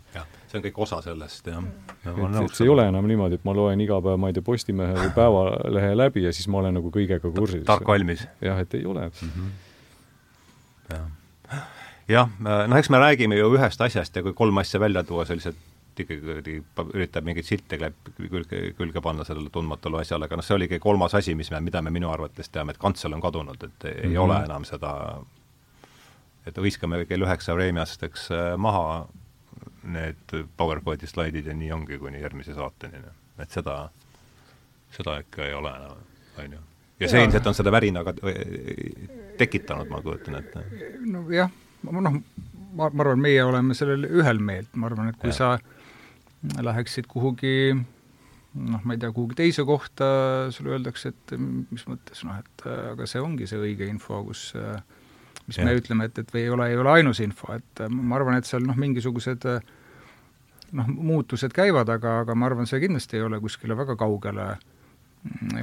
see 0.51 0.59
on 0.59 0.65
kõik 0.65 0.79
osa 0.85 0.99
sellest, 1.05 1.47
jah 1.47 1.63
ja. 2.03 2.43
et, 2.43 2.53
see 2.55 2.67
ei 2.67 2.73
ole 2.73 2.85
enam 2.91 3.07
niimoodi, 3.07 3.39
et 3.39 3.47
ma 3.47 3.55
loen 3.55 3.81
iga 3.83 4.01
päev, 4.03 4.19
ma 4.21 4.31
ei 4.31 4.35
tea, 4.35 4.45
Postimehe 4.45 4.97
või 4.97 5.11
Päevalehe 5.15 5.95
läbi 5.95 6.25
ja 6.25 6.35
siis 6.35 6.49
ma 6.51 6.59
olen 6.61 6.77
nagu 6.79 6.91
kõigega 6.93 7.31
kursis. 7.31 7.63
tark 7.67 7.87
valmis. 7.87 8.25
jah, 8.43 8.59
et 8.61 8.77
ei 8.77 8.85
ole 8.85 9.07
mm. 9.07 9.33
-hmm. 9.33 9.49
jah, 10.91 11.67
jah, 12.11 12.37
noh, 12.67 12.77
eks 12.77 12.91
me 12.91 13.01
räägime 13.01 13.39
ju 13.39 13.53
ühest 13.55 13.81
asjast 13.81 14.15
ja 14.15 14.23
kui 14.25 14.33
kolm 14.37 14.57
asja 14.63 14.79
välja 14.79 15.03
tuua, 15.07 15.25
sellised 15.25 15.59
ikkagi 16.01 16.61
üritab 16.95 17.25
mingeid 17.27 17.45
silte 17.45 17.77
külge, 18.15 18.61
külge 18.77 19.01
panna 19.03 19.25
sellele 19.27 19.51
tundmatule 19.53 20.01
asjale, 20.01 20.25
aga 20.25 20.39
noh, 20.39 20.45
see 20.45 20.55
oligi 20.55 20.79
kolmas 20.79 21.15
asi, 21.19 21.35
mis 21.35 21.51
me, 21.51 21.59
mida 21.61 21.81
me 21.81 21.91
minu 21.93 22.09
arvates 22.11 22.49
teame, 22.49 22.75
et 22.75 22.81
kantsel 22.81 23.13
on 23.13 23.21
kadunud, 23.21 23.63
et 23.63 23.85
ei 23.85 24.07
mm 24.07 24.13
-hmm. 24.13 24.19
ole 24.23 24.43
enam 24.45 24.65
seda, 24.65 24.93
et 26.45 26.57
hõiskame 26.57 27.05
kell 27.05 27.27
üheksa 27.27 27.55
Vremjast, 27.55 28.03
eks, 28.03 28.29
maha 28.57 29.07
need 29.83 30.35
PowerPointi 30.57 31.07
slaidid 31.07 31.47
ja 31.49 31.55
nii 31.57 31.71
ongi 31.71 31.97
kuni 32.01 32.21
järgmise 32.21 32.53
saateni, 32.57 33.01
noh. 33.01 33.15
et 33.41 33.53
seda, 33.53 33.77
seda 34.93 35.17
ikka 35.23 35.45
ei 35.47 35.55
ole 35.57 35.71
enam, 35.77 36.03
on 36.43 36.57
ju. 36.57 36.61
ja 37.01 37.09
see 37.11 37.23
ilmselt 37.25 37.49
on 37.49 37.57
selle 37.57 37.73
värinaga 37.73 38.13
tekitanud, 39.39 39.89
ma 39.89 40.01
kujutan 40.05 40.37
ette. 40.41 40.65
nojah, 41.05 41.49
noh, 41.89 42.01
ma, 42.01 42.89
ma 42.89 43.05
arvan, 43.05 43.23
meie 43.23 43.43
oleme 43.43 43.77
sellel 43.77 44.05
ühel 44.09 44.43
meelt, 44.43 44.69
ma 44.75 44.91
arvan, 44.91 45.09
et 45.13 45.19
kui 45.21 45.33
ja. 45.33 45.39
sa 45.39 46.61
läheksid 46.61 47.09
kuhugi 47.09 47.73
noh, 47.73 48.81
ma 48.83 48.95
ei 48.95 49.01
tea, 49.01 49.11
kuhugi 49.15 49.37
teise 49.39 49.65
kohta, 49.67 50.07
sulle 50.53 50.75
öeldakse, 50.75 51.13
et 51.13 51.35
mis 51.39 51.85
mõttes 51.87 52.25
noh, 52.27 52.39
et 52.41 52.65
aga 52.93 53.07
see 53.09 53.21
ongi 53.23 53.47
see 53.49 53.61
õige 53.61 53.87
info, 53.89 54.21
kus 54.27 54.49
mis 55.47 55.59
ja. 55.59 55.65
me 55.67 55.75
ütleme, 55.77 56.09
et, 56.09 56.17
et 56.21 56.33
või 56.33 56.45
ei 56.45 56.49
ole, 56.49 56.67
ei 56.71 56.79
ole 56.79 56.97
ainus 56.97 57.21
info, 57.23 57.53
et 57.55 57.85
ma 57.89 58.17
arvan, 58.19 58.37
et 58.39 58.49
seal 58.49 58.65
noh, 58.65 58.77
mingisugused 58.79 59.47
noh, 60.71 60.91
muutused 60.91 61.53
käivad, 61.55 61.89
aga, 61.91 62.21
aga 62.25 62.35
ma 62.35 62.47
arvan, 62.49 62.69
see 62.69 62.81
kindlasti 62.83 63.19
ei 63.19 63.25
ole 63.27 63.41
kuskile 63.43 63.77
väga 63.77 63.97
kaugele 63.99 64.47
äh, 64.51 64.59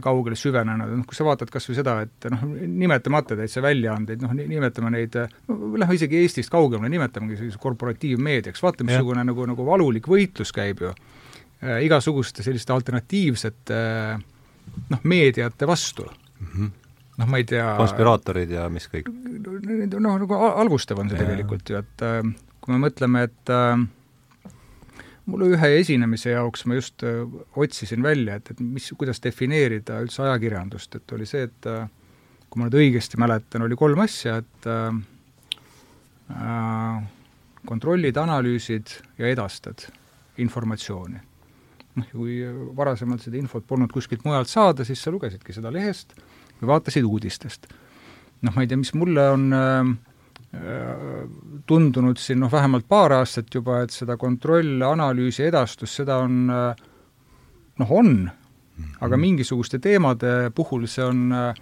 kaugele 0.05 0.37
süvenenud, 0.39 0.93
noh 1.01 1.07
kui 1.09 1.17
sa 1.19 1.27
vaatad 1.27 1.51
kas 1.51 1.67
või 1.69 1.77
seda, 1.81 1.97
et 2.07 2.27
noh, 2.31 2.45
nimetamata 2.47 3.37
täitsa 3.39 3.63
väljaandeid, 3.65 4.23
noh 4.23 4.35
nimetame 4.39 4.93
neid, 4.95 5.19
no 5.49 5.73
lähme 5.81 5.99
isegi 5.99 6.21
Eestist 6.23 6.53
kaugemale, 6.53 6.91
nimetamegi 6.93 7.41
sellise 7.41 7.59
korporatiivmeediaks, 7.63 8.63
vaata 8.63 8.87
missugune 8.87 9.25
nagu, 9.27 9.47
nagu 9.51 9.67
valulik 9.67 10.07
võitlus 10.11 10.55
käib 10.55 10.85
ju 10.87 10.93
äh, 10.93 11.81
igasuguste 11.87 12.47
selliste 12.47 12.75
alternatiivsete 12.77 13.81
äh, 13.81 14.27
noh, 14.95 15.03
meediate 15.03 15.67
vastu 15.67 16.07
mm. 16.07 16.53
-hmm 16.53 16.77
noh, 17.19 17.29
ma 17.29 17.41
ei 17.41 17.47
tea 17.49 17.67
konspiraatorid 17.79 18.55
ja 18.55 18.67
mis 18.73 18.89
kõik? 18.91 19.11
noh, 19.11 20.19
nagu 20.23 20.41
halvustav 20.43 21.01
on 21.03 21.11
see 21.11 21.19
ja. 21.19 21.27
tegelikult 21.27 21.73
ju, 21.73 21.83
et 21.83 22.07
äh, 22.07 22.21
kui 22.63 22.75
me 22.75 22.81
mõtleme, 22.87 23.25
et 23.29 23.53
äh, 23.55 23.85
mulle 25.29 25.53
ühe 25.55 25.71
esinemise 25.81 26.33
jaoks 26.35 26.65
ma 26.69 26.79
just 26.79 27.05
äh, 27.07 27.21
otsisin 27.59 28.05
välja, 28.05 28.39
et, 28.39 28.53
et 28.55 28.65
mis, 28.65 28.89
kuidas 28.99 29.23
defineerida 29.25 30.01
üldse 30.05 30.25
ajakirjandust, 30.27 30.99
et 31.01 31.17
oli 31.17 31.29
see, 31.29 31.47
et 31.49 31.71
äh, 31.71 31.87
kui 32.49 32.61
ma 32.61 32.69
nüüd 32.69 32.79
õigesti 32.81 33.21
mäletan, 33.21 33.67
oli 33.67 33.79
kolm 33.79 34.05
asja, 34.07 34.41
et 34.43 34.73
äh, 34.73 34.91
äh 36.35 37.07
kontrollid, 37.69 38.17
analüüsid 38.17 38.93
ja 39.19 39.29
edastad 39.29 39.83
informatsiooni. 40.41 41.19
noh, 41.99 42.07
kui 42.15 42.39
varasemalt 42.79 43.25
seda 43.27 43.37
infot 43.37 43.67
polnud 43.67 43.91
kuskilt 43.93 44.23
mujalt 44.25 44.49
saada, 44.49 44.87
siis 44.87 45.03
sa 45.03 45.11
lugesidki 45.13 45.53
seda 45.53 45.73
lehest 45.75 46.15
või 46.61 46.73
vaatasid 46.75 47.05
uudistest. 47.05 47.69
noh, 48.43 48.55
ma 48.55 48.63
ei 48.63 48.71
tea, 48.71 48.79
mis 48.79 48.95
mulle 48.95 49.29
on 49.35 49.53
äh, 49.53 49.95
tundunud 51.67 52.19
siin 52.19 52.41
noh, 52.41 52.53
vähemalt 52.53 52.89
paar 52.89 53.13
aastat 53.13 53.55
juba, 53.55 53.83
et 53.85 53.91
seda 53.93 54.17
kontroll, 54.17 54.83
analüüsi, 54.83 55.45
edastust, 55.45 55.95
seda 56.01 56.19
on 56.25 56.47
noh, 57.79 57.91
on, 57.91 58.31
aga 59.01 59.15
mhm. 59.15 59.21
mingisuguste 59.21 59.79
teemade 59.83 60.51
puhul 60.55 60.87
see 60.91 61.05
on 61.05 61.33
äh, 61.35 61.55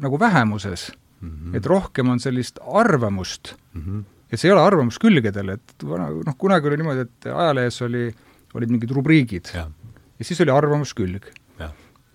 nagu 0.00 0.20
vähemuses 0.20 0.92
mm. 1.20 1.30
-hmm. 1.30 1.56
et 1.56 1.66
rohkem 1.66 2.08
on 2.08 2.20
sellist 2.20 2.58
arvamust 2.74 3.54
mm, 3.74 3.82
-hmm. 3.82 4.04
et 4.32 4.40
see 4.40 4.48
ei 4.48 4.52
ole 4.52 4.62
arvamus 4.62 4.98
külgedel, 4.98 5.48
et 5.48 5.82
noh, 5.82 6.36
kunagi 6.38 6.68
oli 6.68 6.76
niimoodi, 6.76 7.00
et 7.00 7.26
ajalehes 7.26 7.82
oli, 7.82 8.14
olid 8.54 8.70
mingid 8.70 8.90
rubriigid 8.90 9.50
ja, 9.54 9.70
ja 10.18 10.24
siis 10.24 10.40
oli 10.40 10.50
arvamuskülg. 10.50 11.26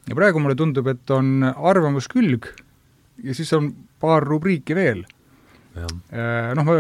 Ja 0.08 0.16
praegu 0.16 0.40
mulle 0.40 0.56
tundub, 0.60 0.88
et 0.88 1.10
on 1.16 1.44
arvamuskülg 1.44 2.48
ja 3.24 3.36
siis 3.36 3.54
on 3.54 3.72
paar 4.04 4.26
rubriiki 4.28 4.76
veel 4.76 5.04
Äh, 5.74 6.54
noh, 6.54 6.66
ma 6.68 6.76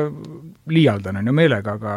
liialdan, 0.70 1.18
on 1.18 1.30
ju, 1.30 1.34
meelega, 1.36 1.78
aga 1.80 1.96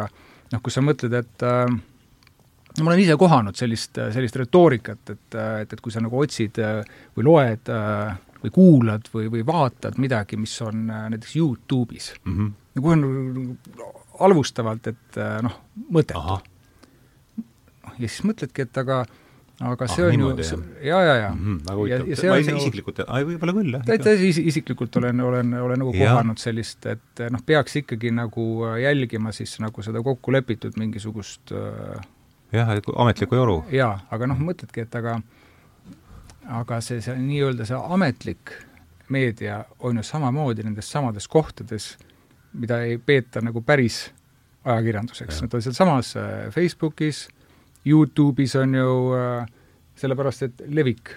noh, 0.53 0.61
kui 0.63 0.73
sa 0.73 0.81
mõtled, 0.81 1.13
et 1.13 1.45
äh, 1.45 1.67
no 1.69 2.85
ma 2.85 2.91
olen 2.91 3.03
ise 3.03 3.17
kohanud 3.19 3.57
sellist, 3.57 3.99
sellist 4.15 4.39
retoorikat, 4.41 5.03
et, 5.13 5.27
et, 5.37 5.75
et 5.75 5.83
kui 5.83 5.93
sa 5.93 6.01
nagu 6.01 6.17
otsid 6.23 6.57
või 7.17 7.27
loed 7.27 7.69
või 8.41 8.53
kuulad 8.53 9.09
või, 9.13 9.29
või 9.33 9.45
vaatad 9.45 9.97
midagi, 10.01 10.39
mis 10.41 10.55
on 10.65 10.87
näiteks 10.89 11.37
Youtube'is 11.37 12.11
mm, 12.23 12.33
-hmm. 12.33 12.51
nagu 12.77 13.87
halvustavalt, 14.17 14.89
et 14.89 15.21
noh, 15.45 15.61
mõttetu. 15.93 16.37
ja 17.97 18.05
siis 18.07 18.23
mõtledki, 18.25 18.65
et 18.65 18.77
aga 18.81 19.03
aga 19.57 19.87
ah, 19.87 19.89
see 19.89 20.05
on 20.05 20.11
niimoodi, 20.13 20.43
ju, 20.45 20.57
ja, 20.85 20.99
ja, 21.01 21.13
ja 21.15 21.29
mm. 21.33 21.61
-hmm, 21.65 22.09
ja 22.09 22.17
see 22.19 22.29
ma 22.29 22.37
ise 22.37 22.51
ju, 22.53 22.57
isiklikult, 22.61 22.99
võib-olla 23.09 23.55
küll, 23.57 23.71
jah. 23.73 23.85
täitsa 23.87 24.13
is, 24.13 24.37
isiklikult 24.37 24.99
olen, 25.01 25.21
olen, 25.21 25.53
olen 25.53 25.81
nagu 25.81 25.93
kohanud 25.95 26.37
sellist, 26.37 26.85
et 26.85 27.23
noh, 27.33 27.41
peaks 27.45 27.79
ikkagi 27.81 28.11
nagu 28.13 28.45
jälgima 28.81 29.33
siis 29.33 29.55
nagu 29.63 29.81
seda 29.81 30.03
kokku 30.05 30.35
lepitud 30.35 30.77
mingisugust 30.77 31.55
äh, 31.57 32.05
jah, 32.53 32.69
ametlikku 32.95 33.35
joru. 33.35 33.63
jaa, 33.73 33.95
aga 34.11 34.29
noh, 34.29 34.45
mõtledki, 34.49 34.85
et 34.85 34.95
aga 34.95 35.17
aga 36.61 36.81
see, 36.81 37.01
see 37.01 37.15
nii-öelda 37.17 37.65
see 37.67 37.79
ametlik 37.97 38.53
meedia 39.09 39.63
on 39.79 39.97
ju 39.97 40.03
samamoodi 40.03 40.63
nendes 40.67 40.91
samades 40.91 41.27
kohtades, 41.27 41.95
mida 42.53 42.81
ei 42.85 42.97
peeta 42.97 43.41
nagu 43.41 43.61
päris 43.65 44.07
ajakirjanduseks, 44.67 45.41
nad 45.41 45.53
on 45.55 45.63
sealsamas 45.63 46.13
äh, 46.19 46.29
Facebookis, 46.53 47.27
Youtube'is 47.87 48.55
on 48.59 48.75
ju 48.75 48.93
äh, 49.17 49.47
sellepärast, 49.97 50.47
et 50.47 50.63
levik 50.67 51.11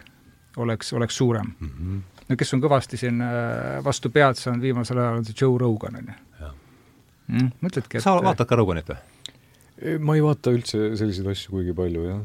oleks, 0.57 0.93
oleks 0.93 1.17
suurem 1.17 1.53
mm. 1.59 1.71
-hmm. 1.71 2.25
no 2.29 2.37
kes 2.37 2.55
on 2.55 2.63
kõvasti 2.63 2.97
siin 3.01 3.21
äh, 3.21 3.85
vastu 3.85 4.11
pead 4.11 4.39
saanud 4.39 4.63
viimasel 4.63 4.99
ajal, 4.99 5.21
on 5.21 5.25
see 5.25 5.37
Joe 5.41 5.59
Rogan, 5.59 5.97
on 5.97 6.13
ju. 6.13 6.19
Mm, 7.31 7.53
mõtledki, 7.63 7.97
et 7.97 8.03
sa 8.03 8.17
vaatad 8.19 8.49
ka 8.51 8.57
Roganit 8.59 8.89
või? 8.91 9.99
ma 10.03 10.17
ei 10.17 10.23
vaata 10.23 10.51
üldse 10.51 10.97
selliseid 10.99 11.29
asju 11.31 11.53
kuigi 11.55 11.73
palju, 11.73 12.03
jah. 12.05 12.21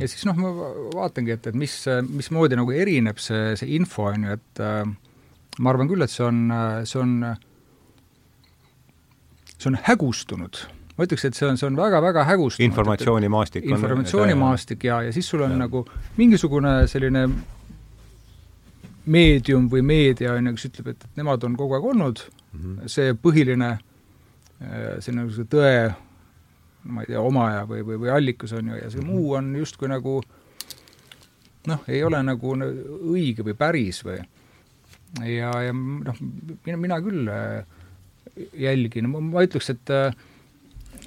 ja 0.00 0.08
siis 0.08 0.24
noh, 0.28 0.36
ma 0.38 0.52
vaatangi, 0.94 1.34
et, 1.34 1.46
et 1.46 1.54
mis, 1.58 1.74
mismoodi 2.08 2.56
nagu 2.56 2.72
erineb 2.72 3.18
see, 3.18 3.56
see 3.56 3.74
info, 3.74 4.06
on 4.12 4.24
ju, 4.24 4.38
et 4.38 4.62
äh, 4.62 4.84
ma 5.58 5.70
arvan 5.70 5.90
küll, 5.90 6.02
et 6.06 6.10
see 6.10 6.24
on, 6.24 6.46
see 6.86 7.00
on, 7.02 7.34
see 9.56 9.72
on 9.72 9.80
hägustunud 9.88 10.62
ma 10.98 11.06
ütleks, 11.06 11.28
et 11.28 11.38
see 11.38 11.46
on, 11.46 11.58
see 11.60 11.68
on 11.68 11.76
väga-väga 11.78 12.24
hägustunud. 12.26 12.66
informatsioonimaastik. 12.66 13.68
informatsioonimaastik 13.70 14.84
ja, 14.88 15.02
ja 15.06 15.12
siis 15.14 15.28
sul 15.30 15.44
on 15.46 15.54
ja. 15.54 15.60
nagu 15.62 15.84
mingisugune 16.16 16.80
selline 16.90 17.28
meedium 19.08 19.68
või 19.72 19.84
meedia, 19.86 20.34
on 20.34 20.50
ju, 20.50 20.56
kes 20.56 20.68
ütleb, 20.72 20.90
et, 20.92 21.06
nemad 21.16 21.44
on 21.46 21.54
kogu 21.56 21.78
aeg 21.78 21.86
olnud 21.92 22.24
mm, 22.26 22.58
-hmm. 22.58 22.90
see 22.90 23.14
põhiline 23.14 23.70
äh, 23.78 24.98
selline 24.98 25.28
nagu 25.28 25.46
tõe, 25.54 25.76
ma 26.88 27.04
ei 27.04 27.12
tea, 27.12 27.22
omaja 27.22 27.62
või, 27.70 27.84
või, 27.86 28.02
või 28.04 28.12
allikas 28.16 28.52
on 28.58 28.72
ju, 28.72 28.80
ja 28.82 28.90
see 28.90 29.00
mm 29.00 29.06
-hmm. 29.06 29.14
muu 29.14 29.38
on 29.38 29.54
justkui 29.56 29.88
nagu 29.88 30.18
noh, 31.68 31.88
ei 31.88 32.02
ole 32.04 32.22
nagu 32.22 32.56
õige 33.14 33.46
või 33.46 33.54
päris 33.54 34.02
või 34.04 34.18
ja, 35.24 35.52
ja 35.62 35.72
noh, 35.72 36.20
mina, 36.66 36.76
mina 36.76 37.00
küll 37.04 37.30
äh, 37.32 37.64
jälgin, 38.58 39.08
ma 39.08 39.46
ütleks, 39.46 39.70
et 39.72 39.90
äh, 39.94 40.12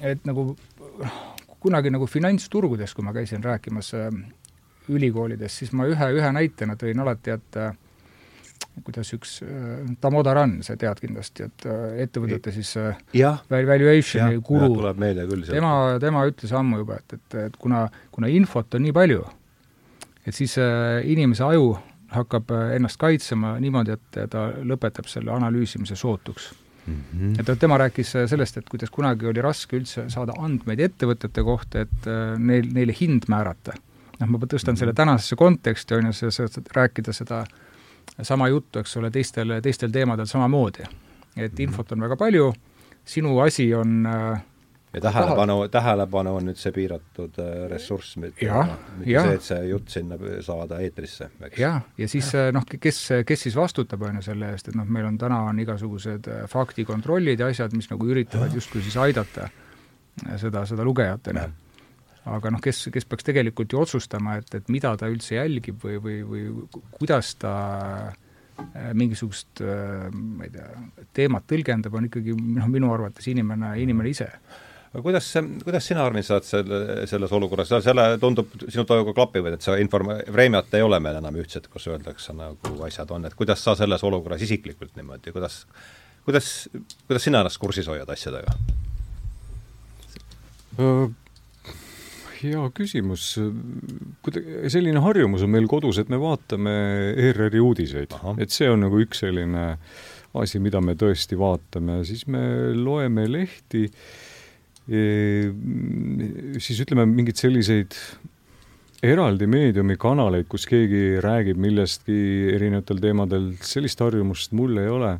et 0.01 0.25
nagu 0.25 0.51
kunagi 1.61 1.91
nagu 1.93 2.07
finantsturgudest, 2.09 2.95
kui 2.97 3.05
ma 3.05 3.13
käisin 3.13 3.43
rääkimas 3.43 3.93
äh, 3.93 4.09
ülikoolides, 4.89 5.57
siis 5.61 5.71
ma 5.77 5.85
ühe, 5.89 6.11
ühe 6.17 6.31
näitena 6.33 6.75
tõin 6.79 7.01
alati, 7.03 7.35
et 7.37 7.59
äh, 7.61 7.75
kuidas 8.83 9.11
üks 9.15 9.35
äh,, 9.45 9.83
Tamodaran, 10.01 10.59
sa 10.65 10.75
tead 10.79 11.01
kindlasti, 11.03 11.45
et 11.49 11.67
äh, 11.69 11.83
ettevõtete 12.05 12.53
siis 12.55 12.73
äh, 12.81 12.97
valuation'i 13.51 14.41
guru, 14.45 14.73
tema, 15.51 15.75
tema 16.01 16.25
ütles 16.29 16.55
ammu 16.57 16.81
juba, 16.81 17.01
et, 17.01 17.17
et, 17.19 17.37
et 17.47 17.61
kuna, 17.61 17.85
kuna 18.11 18.31
infot 18.31 18.77
on 18.77 18.85
nii 18.87 18.95
palju, 18.95 19.23
et 20.25 20.37
siis 20.37 20.57
äh, 20.61 21.01
inimese 21.11 21.45
aju 21.45 21.75
hakkab 22.11 22.49
ennast 22.75 22.99
kaitsema 22.99 23.53
niimoodi, 23.63 23.95
et 23.95 24.17
ta 24.33 24.49
lõpetab 24.67 25.07
selle 25.07 25.31
analüüsimise 25.31 25.95
sootuks 25.95 26.49
mm. 26.87 27.03
-hmm. 27.15 27.39
et 27.39 27.59
tema 27.59 27.77
rääkis 27.77 28.13
sellest, 28.25 28.57
et 28.57 28.69
kuidas 28.69 28.89
kunagi 28.89 29.27
oli 29.27 29.41
raske 29.41 29.77
üldse 29.77 30.09
saada 30.09 30.33
andmeid 30.37 30.79
ettevõtete 30.79 31.43
kohta, 31.43 31.81
et 31.81 32.09
neil, 32.37 32.69
neile 32.73 32.95
hind 33.01 33.27
määrata. 33.27 33.73
noh, 34.19 34.29
ma 34.29 34.37
tõstan 34.37 34.77
selle 34.77 34.93
tänasesse 34.93 35.35
konteksti, 35.35 35.95
on 35.95 36.05
ju, 36.05 36.31
see, 36.31 36.47
rääkida 36.75 37.13
seda 37.13 37.45
sama 38.21 38.47
juttu, 38.47 38.79
eks 38.79 38.97
ole, 38.97 39.11
teistel, 39.11 39.61
teistel 39.61 39.91
teemadel 39.91 40.25
samamoodi. 40.25 40.83
et 41.37 41.53
mhm. 41.53 41.61
infot 41.61 41.91
on 41.91 42.01
väga 42.01 42.15
palju, 42.17 42.53
sinu 43.05 43.39
asi 43.39 43.73
on 43.73 44.05
äh, 44.05 44.41
ja 44.93 45.01
tähelepanu, 45.01 45.67
tähelepanu 45.71 46.35
on 46.35 46.49
nüüd 46.49 46.59
see 46.59 46.73
piiratud 46.75 47.39
äh, 47.39 47.51
ressurss, 47.71 48.17
mitte 48.19 48.47
see, 49.05 49.35
et 49.37 49.45
see 49.45 49.59
jutt 49.69 49.93
sinna 49.93 50.17
saada 50.43 50.81
eetrisse, 50.83 51.29
eks. 51.39 51.59
jah, 51.59 51.79
ja 51.97 52.07
siis 52.11 52.33
äh, 52.35 52.49
noh, 52.55 52.65
kes, 52.67 52.99
kes 53.27 53.47
siis 53.47 53.55
vastutab, 53.55 54.03
on 54.07 54.19
ju, 54.19 54.25
selle 54.27 54.51
eest, 54.51 54.71
et 54.71 54.77
noh, 54.79 54.87
meil 54.87 55.07
on 55.07 55.19
täna 55.21 55.41
on 55.47 55.59
igasugused 55.63 56.27
äh, 56.31 56.45
faktikontrollid 56.51 57.39
ja 57.39 57.47
asjad, 57.51 57.75
mis 57.77 57.87
nagu 57.91 58.07
üritavad 58.11 58.55
justkui 58.55 58.83
siis 58.83 58.97
aidata 58.99 59.47
seda, 60.37 60.65
seda 60.67 60.83
lugejatele. 60.83 61.45
aga 62.31 62.51
noh, 62.53 62.61
kes, 62.61 62.89
kes 62.93 63.07
peaks 63.07 63.29
tegelikult 63.29 63.71
ju 63.71 63.79
otsustama, 63.81 64.35
et, 64.41 64.51
et 64.59 64.67
mida 64.69 64.91
ta 64.99 65.07
üldse 65.09 65.37
jälgib 65.37 65.79
või, 65.85 66.01
või, 66.03 66.17
või 66.27 66.83
kuidas 66.99 67.31
ta 67.41 67.53
mingisugust 68.93 69.63
ma 69.63 70.45
ei 70.45 70.51
tea, 70.53 70.67
teemat 71.17 71.47
tõlgendab, 71.49 71.95
on 71.97 72.05
ikkagi 72.11 72.35
noh, 72.35 72.67
minu 72.69 72.91
arvates 72.93 73.25
inimene, 73.31 73.71
inimene 73.81 74.11
ise 74.11 74.27
aga 74.91 75.03
kuidas, 75.05 75.29
kuidas 75.63 75.87
sina, 75.87 76.03
Armin, 76.03 76.25
saad 76.27 76.43
selle, 76.47 76.81
selles 77.07 77.31
olukorras, 77.31 77.71
selle 77.83 78.05
tundub, 78.19 78.51
sinu 78.67 78.83
toimuga 78.87 79.13
klapivad, 79.15 79.55
et 79.55 79.63
see 79.63 79.79
inform-, 79.83 80.17
Vremjat 80.31 80.75
ei 80.75 80.83
ole 80.83 80.99
meil 81.03 81.21
enam 81.21 81.39
ühtsed, 81.39 81.69
kus 81.71 81.87
öeldakse 81.91 82.35
nagu 82.35 82.75
asjad 82.87 83.11
on, 83.15 83.29
et 83.29 83.37
kuidas 83.39 83.63
sa 83.63 83.77
selles 83.79 84.03
olukorras 84.07 84.43
isiklikult 84.43 84.97
niimoodi, 84.99 85.31
kuidas 85.35 85.63
kuidas, 86.25 86.69
kuidas 87.07 87.23
sina 87.23 87.41
ennast 87.41 87.59
kursis 87.61 87.89
hoiad 87.89 88.09
asjadega? 88.09 88.55
hea 92.41 92.61
küsimus. 92.73 93.25
selline 94.73 95.03
harjumus 95.03 95.43
on 95.45 95.51
meil 95.53 95.67
kodus, 95.69 95.99
et 96.01 96.09
me 96.09 96.17
vaatame 96.21 96.73
ERR-i 97.29 97.61
uudiseid, 97.61 98.15
et 98.41 98.53
see 98.53 98.69
on 98.71 98.81
nagu 98.87 99.01
üks 99.03 99.21
selline 99.25 99.65
asi, 100.41 100.61
mida 100.63 100.81
me 100.81 100.95
tõesti 100.95 101.37
vaatame, 101.37 102.01
siis 102.07 102.23
me 102.31 102.41
loeme 102.73 103.27
lehti 103.29 103.83
äh, 103.89 104.31
siis 104.89 106.79
ütleme, 106.83 107.05
mingeid 107.09 107.37
selliseid 107.39 107.95
eraldi 109.01 109.47
meediumikanaleid, 109.49 110.47
kus 110.49 110.67
keegi 110.69 111.21
räägib 111.23 111.59
millestki 111.61 112.17
erinevatel 112.55 113.01
teemadel, 113.01 113.47
sellist 113.65 114.01
harjumust 114.03 114.53
mul 114.57 114.77
ei 114.81 114.91
ole. 114.91 115.15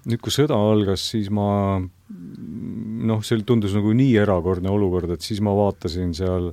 nüüd, 0.00 0.16
kui 0.24 0.32
sõda 0.32 0.56
algas, 0.56 1.02
siis 1.12 1.26
ma 1.28 1.76
noh, 1.76 3.18
see 3.20 3.42
tundus 3.44 3.74
nagu 3.76 3.92
nii 3.92 4.14
erakordne 4.22 4.70
olukord, 4.72 5.10
et 5.12 5.20
siis 5.20 5.42
ma 5.44 5.52
vaatasin 5.52 6.14
seal 6.16 6.46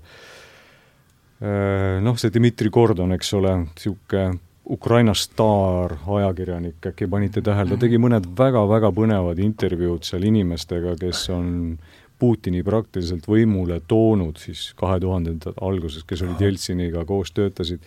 noh, 2.03 2.17
see 2.19 2.33
Dmitri 2.33 2.69
Gordon, 2.73 3.15
eks 3.15 3.31
ole, 3.37 3.53
niisugune 3.69 4.25
Ukraina 4.67 5.13
staar 5.15 5.93
ajakirjanik, 6.17 6.81
äkki 6.89 7.07
panite 7.07 7.39
tähele, 7.39 7.71
ta 7.71 7.85
tegi 7.85 7.99
mõned 8.03 8.25
väga-väga 8.35 8.91
põnevad 8.91 9.39
intervjuud 9.39 10.03
seal 10.03 10.27
inimestega, 10.27 10.97
kes 10.99 11.21
on 11.31 11.47
Putini 12.17 12.63
praktiliselt 12.65 13.27
võimule 13.29 13.79
toonud 13.87 14.39
siis 14.41 14.71
kahe 14.77 14.97
tuhandendate 15.03 15.53
alguses, 15.61 16.05
kes 16.07 16.23
olid 16.25 16.41
Jeltsiniga 16.41 17.03
koos, 17.05 17.29
töötasid, 17.35 17.83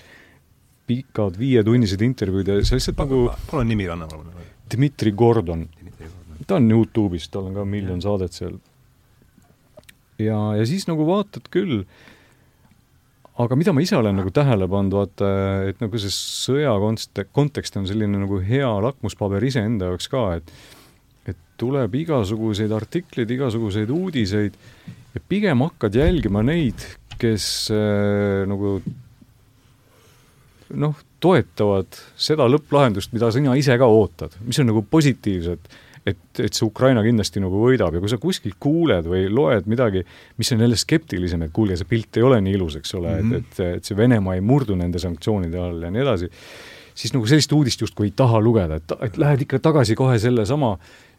pikad 0.91 1.39
viietunnised 1.39 2.03
intervjuud 2.03 2.51
ja 2.51 2.61
see 2.63 2.79
lihtsalt 2.79 3.01
nagu 3.03 3.25
palun 3.51 3.71
nimi 3.71 3.89
anna 3.91 4.09
mulle. 4.11 4.47
Dmitri 4.71 5.13
Gordon. 5.13 5.67
ta 6.47 6.59
on 6.59 6.71
Youtube'is, 6.71 7.29
tal 7.31 7.51
on 7.51 7.59
ka 7.59 7.67
miljon 7.67 8.03
saadet 8.03 8.35
seal. 8.35 8.57
ja, 10.19 10.39
ja 10.59 10.67
siis 10.67 10.87
nagu 10.91 11.07
vaatad 11.07 11.47
küll, 11.51 11.85
aga 13.41 13.57
mida 13.57 13.75
ma 13.75 13.83
ise 13.85 13.97
olen 13.99 14.19
nagu 14.21 14.31
tähele 14.35 14.69
pannud, 14.71 14.99
vaata, 14.99 15.31
et 15.71 15.83
nagu 15.83 16.03
see 16.03 16.13
sõja 16.15 16.75
konst-, 16.83 17.23
kontekst 17.33 17.79
on 17.81 17.87
selline 17.89 18.23
nagu 18.23 18.41
hea 18.45 18.71
lakmuspaber 18.87 19.45
iseenda 19.47 19.91
jaoks 19.91 20.11
ka, 20.13 20.27
et 20.41 20.55
tuleb 21.61 21.95
igasuguseid 22.05 22.73
artikleid, 22.73 23.31
igasuguseid 23.37 23.93
uudiseid 23.93 24.57
ja 25.15 25.23
pigem 25.29 25.67
hakkad 25.67 25.99
jälgima 25.99 26.43
neid, 26.47 26.83
kes 27.21 27.45
äh, 27.75 28.47
nagu 28.49 28.79
noh, 30.81 30.97
toetavad 31.21 32.01
seda 32.21 32.47
lõpplahendust, 32.49 33.13
mida 33.15 33.31
sina 33.35 33.57
ise 33.59 33.77
ka 33.81 33.89
ootad, 33.91 34.39
mis 34.47 34.61
on 34.63 34.71
nagu 34.71 34.83
positiivsed, 34.89 35.71
et, 36.09 36.23
et 36.41 36.57
see 36.57 36.65
Ukraina 36.65 37.03
kindlasti 37.05 37.43
nagu 37.43 37.61
võidab 37.61 37.97
ja 37.97 38.03
kui 38.03 38.13
sa 38.13 38.21
kuskilt 38.23 38.57
kuuled 38.63 39.09
või 39.11 39.27
loed 39.29 39.69
midagi, 39.71 40.05
mis 40.41 40.53
on 40.55 40.65
jälle 40.65 40.79
skeptilisem, 40.81 41.45
et 41.45 41.55
kuulge, 41.55 41.77
see 41.77 41.91
pilt 41.91 42.17
ei 42.17 42.27
ole 42.27 42.41
nii 42.45 42.57
ilus, 42.57 42.79
eks 42.81 42.97
ole 42.97 43.13
mm, 43.19 43.31
-hmm. 43.31 43.37
et, 43.37 43.61
et, 43.61 43.79
et 43.81 43.91
see 43.91 43.99
Venemaa 43.99 44.39
ei 44.39 44.45
murdu 44.45 44.79
nende 44.79 45.03
sanktsioonide 45.03 45.61
all 45.61 45.85
ja 45.85 45.93
nii 45.93 46.07
edasi, 46.07 46.31
siis 46.95 47.13
nagu 47.17 47.29
sellist 47.29 47.53
uudist 47.53 47.85
justkui 47.85 48.09
ei 48.09 48.17
taha 48.17 48.41
lugeda, 48.41 48.81
et, 48.81 48.97
et 49.11 49.21
lähed 49.21 49.45
ikka 49.45 49.61
tagasi 49.69 49.99
kohe 49.99 50.19
sellesama 50.19 50.77
Eh, 50.79 51.10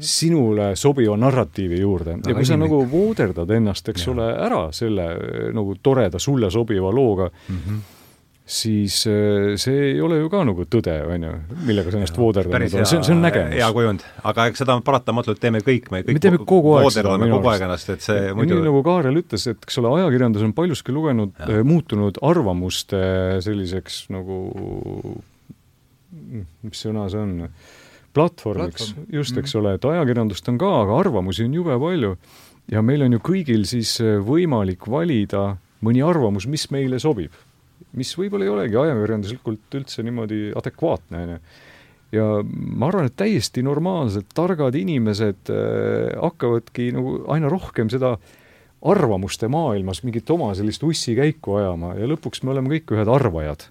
sinule 0.00 0.72
sobiva 0.76 1.16
narratiivi 1.16 1.80
juurde. 1.80 2.18
Ja 2.26 2.34
kui 2.36 2.46
sa 2.48 2.58
nagu 2.60 2.82
vooderdad 2.90 3.50
ennast, 3.56 3.88
eks 3.88 4.06
ja. 4.06 4.14
ole, 4.14 4.32
ära 4.48 4.64
selle 4.76 5.12
eh, 5.14 5.46
nagu 5.56 5.78
toreda, 5.82 6.20
sulle 6.20 6.50
sobiva 6.52 6.90
looga 6.92 7.30
mm, 7.30 7.56
-hmm. 7.56 7.78
siis 8.44 8.98
eh, 9.06 9.56
see 9.56 9.78
ei 9.92 10.00
ole 10.04 10.18
ju 10.18 10.28
ka 10.28 10.42
nagu 10.44 10.66
tõde, 10.68 10.96
on 11.14 11.24
ju, 11.28 11.32
millega 11.64 11.90
sa 11.90 12.00
ennast 12.00 12.18
vooderdanud 12.18 12.74
oled, 12.74 12.86
see 12.90 12.98
on, 12.98 13.04
see 13.04 13.14
on 13.16 13.24
nägemus. 13.24 13.54
hea 13.54 13.70
kujund, 13.72 14.04
aga 14.32 14.46
eks 14.52 14.64
seda 14.64 14.78
paratamatult 14.84 15.40
teeme 15.40 15.64
kõik, 15.64 15.90
me 15.90 16.02
kõik 16.02 16.20
me 16.20 16.24
teeme 16.26 16.42
kogu 16.44 16.76
aeg 16.76 16.92
seda 16.92 17.16
minu 17.18 17.40
et 17.48 18.04
see 18.04 18.34
muidu 18.34 18.60
nii 18.60 18.68
nagu 18.68 18.84
Kaarel 18.84 19.22
ütles, 19.22 19.48
et 19.48 19.64
eks 19.64 19.80
ole, 19.80 19.94
ajakirjandus 20.02 20.44
on 20.44 20.52
paljuski 20.52 20.92
lugenud, 20.92 21.32
muutunud 21.64 22.20
arvamuste 22.20 23.40
selliseks 23.40 24.06
nagu 24.12 24.42
mis 26.62 26.80
sõna 26.84 27.08
see 27.12 27.20
on, 27.20 27.36
platvormiks 28.18 28.90
Platform., 28.90 29.08
just, 29.14 29.38
eks 29.38 29.54
mm 29.54 29.62
ole, 29.62 29.74
et 29.78 29.88
ajakirjandust 29.92 30.50
on 30.52 30.58
ka, 30.60 30.74
aga 30.82 31.00
arvamusi 31.04 31.46
on 31.46 31.56
jube 31.56 31.78
palju. 31.80 32.16
ja 32.68 32.82
meil 32.84 33.06
on 33.06 33.16
ju 33.16 33.22
kõigil 33.30 33.64
siis 33.68 33.94
äh, 34.04 34.18
võimalik 34.24 34.86
valida 34.90 35.56
mõni 35.84 36.02
arvamus, 36.04 36.48
mis 36.50 36.68
meile 36.74 36.98
sobib. 37.02 37.32
mis 37.96 38.10
võib-olla 38.18 38.44
ei 38.44 38.52
olegi 38.52 38.76
ajakirjanduslikult 38.76 39.74
üldse 39.80 40.02
niimoodi 40.04 40.40
adekvaatne, 40.58 41.22
on 41.22 41.30
ju. 41.34 41.38
ja 42.18 42.26
ma 42.42 42.90
arvan, 42.90 43.08
et 43.08 43.16
täiesti 43.16 43.62
normaalsed, 43.62 44.28
targad 44.34 44.74
inimesed 44.74 45.54
äh, 45.54 46.18
hakkavadki 46.18 46.90
nagu 46.96 47.22
aina 47.32 47.48
rohkem 47.52 47.90
seda 47.92 48.16
arvamuste 48.82 49.48
maailmas 49.50 50.04
mingit 50.06 50.30
oma 50.30 50.52
sellist 50.54 50.82
ussikäiku 50.86 51.58
ajama 51.58 51.94
ja 51.98 52.06
lõpuks 52.06 52.44
me 52.44 52.52
oleme 52.54 52.76
kõik 52.76 52.94
ühed 52.94 53.10
arvajad. 53.10 53.66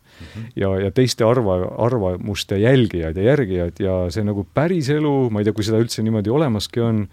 Ja, 0.55 0.71
ja 0.81 0.91
teiste 0.91 1.25
arva, 1.25 1.59
arvamuste 1.77 2.59
jälgijad 2.61 3.17
ja 3.17 3.31
järgijad 3.31 3.83
ja 3.83 3.97
see 4.13 4.23
nagu 4.27 4.47
päriselu, 4.53 5.29
ma 5.29 5.41
ei 5.41 5.47
tea, 5.47 5.57
kui 5.57 5.67
seda 5.67 5.81
üldse 5.81 6.05
niimoodi 6.05 6.33
olemaski 6.33 6.83
on, 6.83 7.05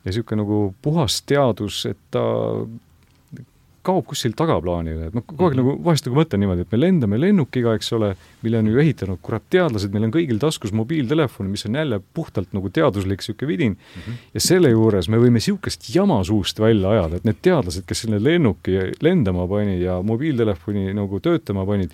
ja 0.00 0.10
niisugune 0.10 0.42
nagu 0.42 0.60
puhas 0.82 1.20
teadus, 1.28 1.84
et 1.90 2.00
ta 2.10 2.24
kaob 3.86 4.04
kuskil 4.10 4.34
tagaplaanile, 4.36 5.08
et 5.08 5.16
ma 5.16 5.22
kogu 5.24 5.46
aeg 5.46 5.54
mm 5.54 5.60
-hmm. 5.60 5.76
nagu 5.78 5.84
vahest 5.84 6.06
nagu 6.06 6.18
mõtlen 6.18 6.42
niimoodi, 6.42 6.64
et 6.66 6.72
me 6.72 6.80
lendame 6.80 7.20
lennukiga, 7.20 7.74
eks 7.78 7.92
ole, 7.96 8.10
mille 8.42 8.58
on 8.58 8.66
ju 8.68 8.78
ehitanud 8.82 9.18
kurat 9.22 9.42
teadlased, 9.50 9.92
meil 9.92 10.04
on 10.04 10.12
kõigil 10.12 10.38
taskus 10.38 10.72
mobiiltelefon, 10.76 11.48
mis 11.48 11.64
on 11.66 11.78
jälle 11.80 12.00
puhtalt 12.14 12.52
nagu 12.52 12.68
teaduslik 12.68 13.20
niisugune 13.20 13.48
vidin 13.48 13.72
mm, 13.72 14.02
-hmm. 14.02 14.20
ja 14.34 14.40
selle 14.40 14.70
juures 14.70 15.08
me 15.08 15.16
võime 15.16 15.40
niisugust 15.40 15.88
jama 15.94 16.22
suust 16.24 16.60
välja 16.60 16.90
ajada, 16.90 17.16
et 17.16 17.24
need 17.24 17.40
teadlased, 17.42 17.84
kes 17.86 18.00
selle 18.04 18.20
lennuki 18.22 18.76
lendama 19.00 19.48
panid 19.48 19.80
ja 19.80 20.02
mobiiltelefoni 20.02 20.92
nagu 20.94 21.20
töötama 21.20 21.66
panid, 21.66 21.90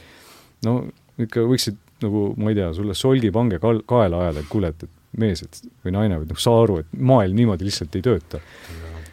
no 0.66 0.78
ikka 1.22 1.46
võiksid 1.48 1.78
nagu, 2.04 2.28
ma 2.36 2.52
ei 2.52 2.58
tea, 2.58 2.72
sulle 2.76 2.96
solgipange 2.96 3.60
kal-, 3.62 3.84
kaela 3.88 4.26
ajada, 4.26 4.42
et 4.42 4.50
kuule, 4.52 4.72
et, 4.74 4.84
et 4.84 5.20
mees, 5.22 5.42
et 5.46 5.62
või 5.86 5.94
naine, 5.96 6.18
või 6.20 6.28
noh, 6.28 6.42
saa 6.42 6.64
aru, 6.64 6.82
et 6.82 6.98
maailm 6.98 7.38
niimoodi 7.38 7.68
lihtsalt 7.68 7.96
ei 7.96 8.04
tööta 8.04 8.42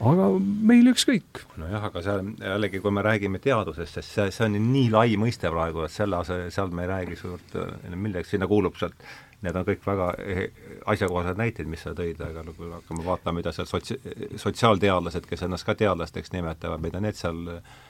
aga 0.04 0.30
meil 0.70 0.90
ükskõik. 0.92 1.44
nojah, 1.62 1.88
aga 1.90 2.02
seal 2.04 2.32
jällegi, 2.42 2.82
kui 2.84 2.92
me 2.92 3.04
räägime 3.06 3.40
teadusest, 3.44 4.00
sest 4.00 4.16
see, 4.16 4.32
see 4.36 4.48
on 4.50 4.58
nii 4.60 4.90
lai 4.94 5.18
mõiste 5.20 5.52
praegu, 5.52 5.86
et 5.86 5.94
selle 5.94 6.20
ase-, 6.20 6.50
seal 6.54 6.74
me 6.76 6.86
ei 6.86 6.92
räägi 6.92 7.20
suurt 7.20 7.56
millegi, 7.96 8.34
sinna 8.34 8.50
kuulub 8.52 8.76
sealt 8.80 9.08
need 9.44 9.58
on 9.60 9.66
kõik 9.68 9.84
väga 9.86 10.10
asjakohased 10.94 11.40
näited, 11.40 11.68
mis 11.70 11.84
sa 11.86 11.94
tõid, 11.98 12.20
aga 12.24 12.44
no 12.46 12.54
kui 12.58 12.70
hakkame 12.72 13.06
vaatama, 13.06 13.38
mida 13.40 13.54
seal 13.56 13.68
sots-, 13.70 13.96
sotsiaalteadlased, 14.42 15.28
kes 15.30 15.46
ennast 15.48 15.68
ka 15.68 15.76
teadlasteks 15.80 16.34
nimetavad, 16.36 16.82
mida 16.84 17.02
need 17.04 17.18
seal 17.20 17.40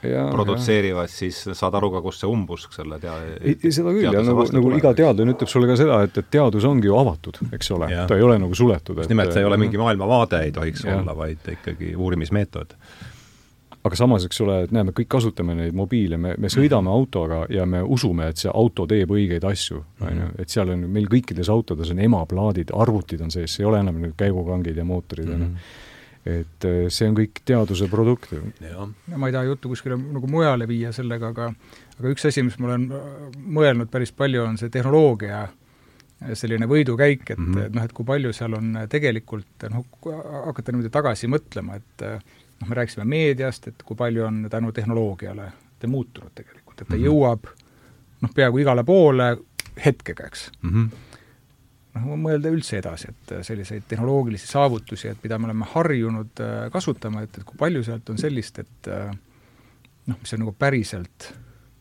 ja, 0.06 0.26
produtseerivad, 0.34 1.12
siis 1.14 1.44
saad 1.54 1.78
aru 1.80 1.94
ka, 1.96 2.04
kust 2.06 2.24
see 2.24 2.32
umbusk 2.32 2.76
selle 2.76 3.00
tea-, 3.04 3.56
seda 3.70 3.94
küll, 3.94 4.10
ja 4.10 4.26
nagu, 4.26 4.48
nagu 4.58 4.76
iga 4.78 4.94
teadlane 4.98 5.38
ütleb 5.38 5.52
sulle 5.52 5.70
ka 5.70 5.80
seda, 5.80 6.02
et, 6.08 6.20
et 6.20 6.30
teadus 6.34 6.68
ongi 6.70 6.90
ju 6.90 7.00
avatud, 7.00 7.42
eks 7.56 7.74
ole, 7.78 7.90
ta 8.10 8.20
ei 8.20 8.26
ole 8.26 8.38
nagu 8.42 8.58
suletud. 8.58 9.04
just 9.04 9.14
nimelt, 9.14 9.34
see 9.36 9.46
ei 9.46 9.50
ole 9.50 9.62
mingi 9.62 9.82
maailmavaade, 9.82 10.44
ei 10.48 10.54
tohiks 10.56 10.86
ja. 10.88 11.00
olla, 11.00 11.18
vaid 11.18 11.54
ikkagi 11.58 11.96
uurimismeetod 11.96 12.78
aga 13.84 14.00
samas, 14.00 14.26
eks 14.28 14.42
ole, 14.46 14.58
et 14.66 14.74
näe, 14.76 14.86
me 14.88 14.94
kõik 14.96 15.10
kasutame 15.12 15.56
neid 15.58 15.76
mobiile, 15.76 16.18
me, 16.18 16.34
me 16.40 16.52
sõidame 16.52 16.88
mm 16.88 16.88
-hmm. 16.88 17.00
autoga 17.00 17.46
ja 17.50 17.66
me 17.66 17.82
usume, 17.84 18.28
et 18.32 18.40
see 18.40 18.52
auto 18.54 18.86
teeb 18.88 19.12
õigeid 19.12 19.44
asju, 19.48 19.84
on 20.02 20.22
ju, 20.22 20.28
et 20.40 20.50
seal 20.50 20.70
on, 20.70 20.86
meil 20.90 21.10
kõikides 21.12 21.50
autodes 21.52 21.92
on 21.92 22.00
emaplaadid, 22.00 22.72
arvutid 22.74 23.22
on 23.22 23.32
sees, 23.32 23.60
ei 23.60 23.66
ole 23.66 23.80
enam 23.80 24.00
need 24.02 24.14
käigukangid 24.18 24.78
ja 24.78 24.86
mootorid, 24.86 25.28
on 25.30 25.42
ju 25.42 25.48
mhm. 25.48 25.58
et 26.24 26.66
äh, 26.66 26.86
see 26.88 27.10
on 27.10 27.18
kõik 27.18 27.42
teaduse 27.46 27.88
produkt 27.92 28.32
ju. 28.32 28.42
ma 29.16 29.28
ei 29.28 29.34
taha 29.34 29.44
juttu 29.44 29.70
kuskile 29.70 29.98
nagu 29.98 30.28
mujale 30.28 30.68
viia 30.68 30.92
sellega, 30.92 31.34
aga 31.36 31.54
aga 32.00 32.14
üks 32.14 32.26
asi, 32.28 32.44
mis 32.44 32.56
ma 32.60 32.72
olen 32.72 32.88
äh, 32.92 33.10
mõelnud 33.36 33.92
päris 33.92 34.12
palju, 34.12 34.44
on 34.44 34.58
see 34.58 34.70
tehnoloogia 34.70 35.48
selline 36.34 36.66
võidukäik, 36.72 37.30
et 37.30 37.38
mm 37.38 37.54
-hmm. 37.54 37.76
noh, 37.76 37.84
et 37.84 37.92
kui 37.92 38.06
palju 38.06 38.32
seal 38.34 38.54
on 38.54 38.78
tegelikult 38.90 39.68
noh, 39.70 39.84
hakata 40.46 40.72
niimoodi 40.72 40.90
tagasi 40.90 41.28
mõtlema, 41.28 41.76
et 41.76 42.24
noh, 42.62 42.70
me 42.70 42.76
rääkisime 42.76 43.06
meediast, 43.06 43.68
et 43.68 43.84
kui 43.84 43.98
palju 43.98 44.26
on 44.26 44.48
tänu 44.50 44.72
tehnoloogiale 44.72 45.52
ta 45.80 45.88
muutunud 45.88 46.32
tegelikult, 46.36 46.82
et 46.82 46.88
ta 46.88 46.96
mm 46.96 47.02
-hmm. 47.02 47.06
jõuab 47.06 47.50
noh, 48.22 48.34
peaaegu 48.36 48.58
igale 48.58 48.84
poole 48.84 49.38
hetkega, 49.86 50.28
eks 50.28 50.52
mm. 50.62 50.70
-hmm 50.70 50.90
noh, 51.94 52.18
mõelda 52.18 52.50
üldse 52.50 52.78
edasi, 52.78 53.08
et 53.10 53.46
selliseid 53.46 53.84
tehnoloogilisi 53.88 54.48
saavutusi, 54.48 55.08
et 55.08 55.24
mida 55.24 55.38
me 55.38 55.46
oleme 55.46 55.66
harjunud 55.76 56.42
äh, 56.42 56.72
kasutama, 56.72 57.22
et, 57.22 57.38
et 57.38 57.44
kui 57.44 57.58
palju 57.58 57.84
sealt 57.84 58.10
on 58.10 58.18
sellist, 58.18 58.60
et 58.60 58.88
äh, 58.88 59.12
noh, 60.08 60.20
mis 60.20 60.34
on 60.34 60.40
nagu 60.40 60.56
päriselt 60.60 61.34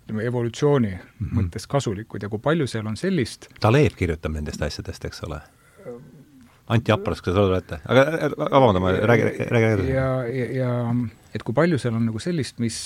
ütleme, 0.03 0.27
evolutsiooni 0.27 0.91
mm 0.91 1.27
-hmm. 1.27 1.39
mõttes 1.39 1.67
kasulikud 1.69 2.23
ja 2.23 2.29
kui 2.29 2.39
palju 2.39 2.67
seal 2.67 2.87
on 2.87 2.97
sellist 2.97 3.49
Talev 3.61 3.97
kirjutab 3.97 4.33
nendest 4.33 4.63
asjadest, 4.63 5.05
eks 5.05 5.23
ole? 5.23 5.41
Anti 6.71 6.93
Apras, 6.95 7.21
kas 7.25 7.35
sa 7.35 7.43
oled, 7.43 7.73
aga 7.75 8.03
vabandame, 8.53 8.95
räägi, 9.09 9.31
räägi 9.51 9.69
edasi. 9.73 9.93
ja, 9.93 10.09
ja, 10.31 10.47
ja 10.61 10.75
et 11.35 11.43
kui 11.43 11.57
palju 11.57 11.81
seal 11.83 11.97
on 11.99 12.07
nagu 12.07 12.23
sellist, 12.23 12.61
mis 12.63 12.85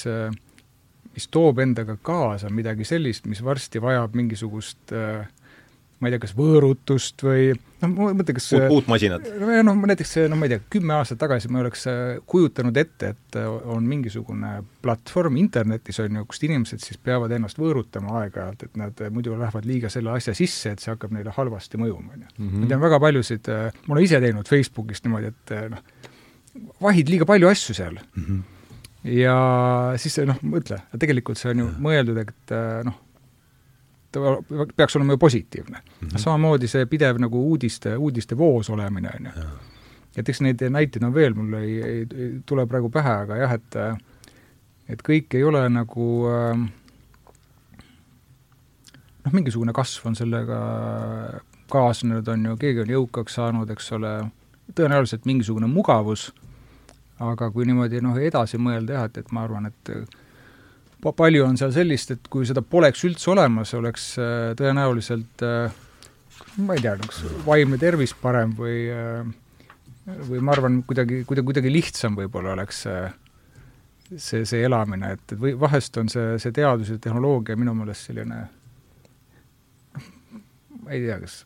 mis 1.17 1.29
toob 1.33 1.61
endaga 1.65 1.97
kaasa 2.05 2.51
midagi 2.53 2.85
sellist, 2.85 3.27
mis 3.31 3.41
varsti 3.45 3.81
vajab 3.83 4.17
mingisugust 4.19 4.93
äh, 4.93 5.25
ma 5.97 6.09
ei 6.09 6.13
tea, 6.13 6.21
kas 6.27 6.35
võõrutust 6.37 7.23
või 7.25 7.47
noh, 7.55 7.91
ma 7.93 8.09
mõtlen, 8.17 8.37
kas 8.37 8.49
uut, 8.57 8.65
uut 8.75 8.89
masinat? 8.91 9.29
noh, 9.65 9.79
näiteks 9.89 10.13
noh, 10.29 10.39
ma 10.39 10.49
ei 10.49 10.53
tea, 10.53 10.63
kümme 10.75 10.97
aastat 10.99 11.21
tagasi 11.23 11.49
ma 11.49 11.61
ei 11.61 11.65
oleks 11.65 11.87
äh, 11.89 12.01
kujutanud 12.29 12.77
ette, 12.81 13.13
et 13.15 13.39
äh, 13.41 13.47
on 13.73 13.87
mingisugune 13.89 14.51
platvorm 14.85 15.39
internetis, 15.41 16.01
on 16.05 16.19
ju, 16.21 16.25
kust 16.29 16.45
inimesed 16.49 16.85
siis 16.85 17.01
peavad 17.01 17.33
ennast 17.37 17.61
võõrutama 17.61 18.19
aeg-ajalt, 18.23 18.67
et 18.69 18.77
nad 18.81 19.01
äh, 19.05 19.13
muidu 19.15 19.39
lähevad 19.39 19.69
liiga 19.69 19.93
selle 19.93 20.13
asja 20.13 20.37
sisse, 20.37 20.75
et 20.75 20.85
see 20.85 20.93
hakkab 20.93 21.15
neile 21.17 21.33
halvasti 21.37 21.81
mõjuma, 21.81 22.13
on 22.19 22.27
ju. 22.27 22.35
Mhm. 22.37 22.59
ma 22.61 22.73
tean 22.75 22.85
väga 22.85 23.01
paljusid, 23.07 23.51
ma 23.87 23.97
olen 23.97 24.11
ise 24.11 24.21
teinud 24.27 24.53
Facebookis 24.53 25.05
niimoodi, 25.07 25.33
et 25.33 25.57
noh, 25.73 25.81
vahid 26.85 27.09
liiga 27.13 27.29
palju 27.29 27.49
asju 27.49 27.77
seal 27.77 27.97
mm. 27.97 28.23
-hmm. 28.27 28.45
ja 29.17 29.41
siis 30.01 30.21
noh, 30.29 30.45
mõtle, 30.45 30.83
tegelikult 30.99 31.41
see 31.41 31.55
on 31.55 31.65
ju 31.65 31.73
mõeldud, 31.89 32.21
et 32.21 32.57
noh, 32.85 33.01
ta 34.17 34.67
peaks 34.77 34.97
olema 34.97 35.17
ju 35.17 35.19
positiivne 35.19 35.79
mm. 35.79 36.09
-hmm. 36.09 36.19
samamoodi 36.19 36.69
see 36.69 36.87
pidev 36.87 37.21
nagu 37.21 37.43
uudiste, 37.51 37.97
uudiste 37.97 38.39
voos 38.39 38.71
olemine, 38.71 39.13
on 39.21 39.31
ju. 39.31 39.47
et 40.17 40.29
eks 40.29 40.41
neid 40.41 40.63
näiteid 40.71 41.05
on 41.05 41.15
veel, 41.15 41.35
mul 41.35 41.55
ei, 41.61 41.83
ei, 41.83 42.07
tule 42.47 42.67
praegu 42.67 42.91
pähe, 42.91 43.15
aga 43.27 43.37
jah, 43.37 43.53
et 43.53 43.75
et 44.89 45.03
kõik 45.03 45.35
ei 45.35 45.45
ole 45.45 45.69
nagu 45.69 46.07
noh, 49.27 49.33
mingisugune 49.33 49.73
kasv 49.73 50.07
on 50.07 50.17
sellega 50.17 50.59
kaasnenud, 51.73 52.29
on 52.29 52.45
ju, 52.51 52.57
keegi 52.57 52.85
on 52.85 52.93
jõukaks 52.95 53.39
saanud, 53.41 53.71
eks 53.75 53.93
ole, 53.97 54.13
tõenäoliselt 54.79 55.27
mingisugune 55.27 55.67
mugavus, 55.71 56.29
aga 57.23 57.51
kui 57.51 57.67
niimoodi 57.67 58.03
noh, 58.05 58.19
edasi 58.23 58.61
mõelda 58.63 59.01
jah, 59.01 59.09
et, 59.11 59.19
et 59.19 59.35
ma 59.35 59.43
arvan, 59.47 59.67
et 59.73 59.93
palju 61.05 61.45
on 61.45 61.59
seal 61.61 61.73
sellist, 61.75 62.13
et 62.15 62.31
kui 62.33 62.47
seda 62.49 62.63
poleks 62.65 63.05
üldse 63.07 63.31
olemas, 63.35 63.75
oleks 63.77 64.15
äh, 64.21 64.53
tõenäoliselt 64.59 65.45
äh, 65.47 65.83
ma 66.65 66.77
ei 66.77 66.83
tea, 66.85 66.97
kas 67.01 67.23
vaimne 67.47 67.79
tervis 67.81 68.15
parem 68.21 68.55
või 68.57 68.87
äh, 68.93 69.29
või 70.29 70.41
ma 70.45 70.55
arvan, 70.55 70.81
kuidagi, 70.87 71.25
kuidagi, 71.27 71.47
kuidagi 71.51 71.73
lihtsam 71.73 72.17
võib-olla 72.19 72.55
oleks 72.55 72.85
see, 72.87 74.45
see 74.47 74.61
elamine, 74.63 75.17
et, 75.17 75.25
et 75.33 75.41
või 75.41 75.57
vahest 75.59 75.99
on 75.99 76.11
see, 76.13 76.37
see 76.43 76.55
teadus 76.55 76.93
ja 76.95 76.99
tehnoloogia 77.03 77.59
minu 77.59 77.75
meelest 77.75 78.07
selline 78.11 78.45
ma 80.77 80.95
ei 80.95 81.03
tea, 81.03 81.19
kas 81.25 81.41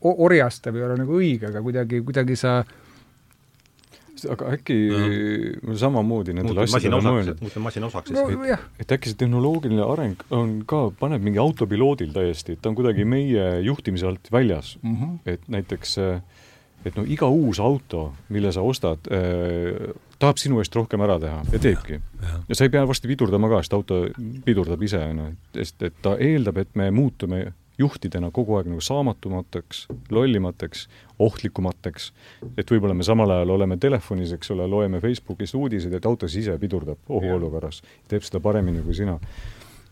orjastav 0.00 0.74
ei 0.74 0.82
ole 0.82 0.98
nagu 0.98 1.14
õige, 1.20 1.52
aga 1.52 1.62
kuidagi, 1.62 2.02
kuidagi 2.02 2.38
sa 2.40 2.56
äh, 2.64 2.79
aga 4.30 4.50
äkki 4.56 4.76
no. 4.90 5.76
samamoodi 5.80 6.34
nendele 6.36 6.64
asjadele 6.66 7.00
mõelnud. 7.04 7.40
muutume 7.44 7.66
masina 7.68 7.88
osaks 7.90 8.12
siis 8.12 8.20
no,. 8.20 8.44
et, 8.44 8.68
et 8.84 8.94
äkki 8.96 9.12
see 9.12 9.20
tehnoloogiline 9.22 9.86
areng 9.86 10.24
on 10.36 10.60
ka, 10.68 10.86
paneb 11.00 11.24
mingi 11.24 11.40
autopiloodil 11.42 12.12
täiesti, 12.16 12.56
et 12.56 12.62
ta 12.62 12.72
on 12.72 12.78
kuidagi 12.78 13.06
meie 13.08 13.48
juhtimise 13.66 14.08
alt 14.10 14.30
väljas 14.32 14.76
mm. 14.82 14.96
-hmm. 14.96 15.18
et 15.34 15.48
näiteks, 15.48 15.96
et 16.84 16.96
no 16.96 17.04
iga 17.06 17.28
uus 17.28 17.60
auto, 17.60 18.12
mille 18.28 18.52
sa 18.52 18.64
ostad 18.66 19.10
eh,, 19.10 19.94
tahab 20.20 20.40
sinu 20.40 20.60
eest 20.60 20.76
rohkem 20.76 21.00
ära 21.00 21.18
teha 21.20 21.40
ja 21.52 21.58
teebki. 21.58 22.00
ja 22.48 22.54
sa 22.54 22.64
ei 22.64 22.72
pea 22.72 22.84
varsti 22.88 23.08
pidurdama 23.08 23.48
ka, 23.48 23.62
sest 23.62 23.78
auto 23.78 24.02
pidurdab 24.44 24.82
ise, 24.82 25.00
on 25.12 25.24
ju, 25.24 25.30
sest 25.56 25.82
et 25.88 25.96
ta 26.02 26.16
eeldab, 26.20 26.60
et 26.60 26.74
me 26.74 26.90
muutume 26.90 27.52
juhtidena 27.80 28.30
kogu 28.34 28.58
aeg 28.58 28.68
nagu 28.68 28.82
saamatumateks, 28.84 29.86
lollimateks, 30.12 30.88
ohtlikumateks, 31.20 32.10
et 32.56 32.70
võib-olla 32.72 32.96
me 32.96 33.06
samal 33.06 33.30
ajal 33.36 33.54
oleme 33.56 33.78
telefonis, 33.80 34.34
eks 34.36 34.54
ole, 34.54 34.66
loeme 34.70 35.00
Facebookist 35.02 35.56
uudiseid, 35.58 35.94
et 35.96 36.06
auto 36.08 36.28
ise 36.30 36.56
pidurdab 36.60 37.10
ohuolukorras, 37.12 37.82
teeb 38.08 38.26
seda 38.26 38.42
paremini 38.44 38.84
kui 38.84 38.96
sina. 38.96 39.18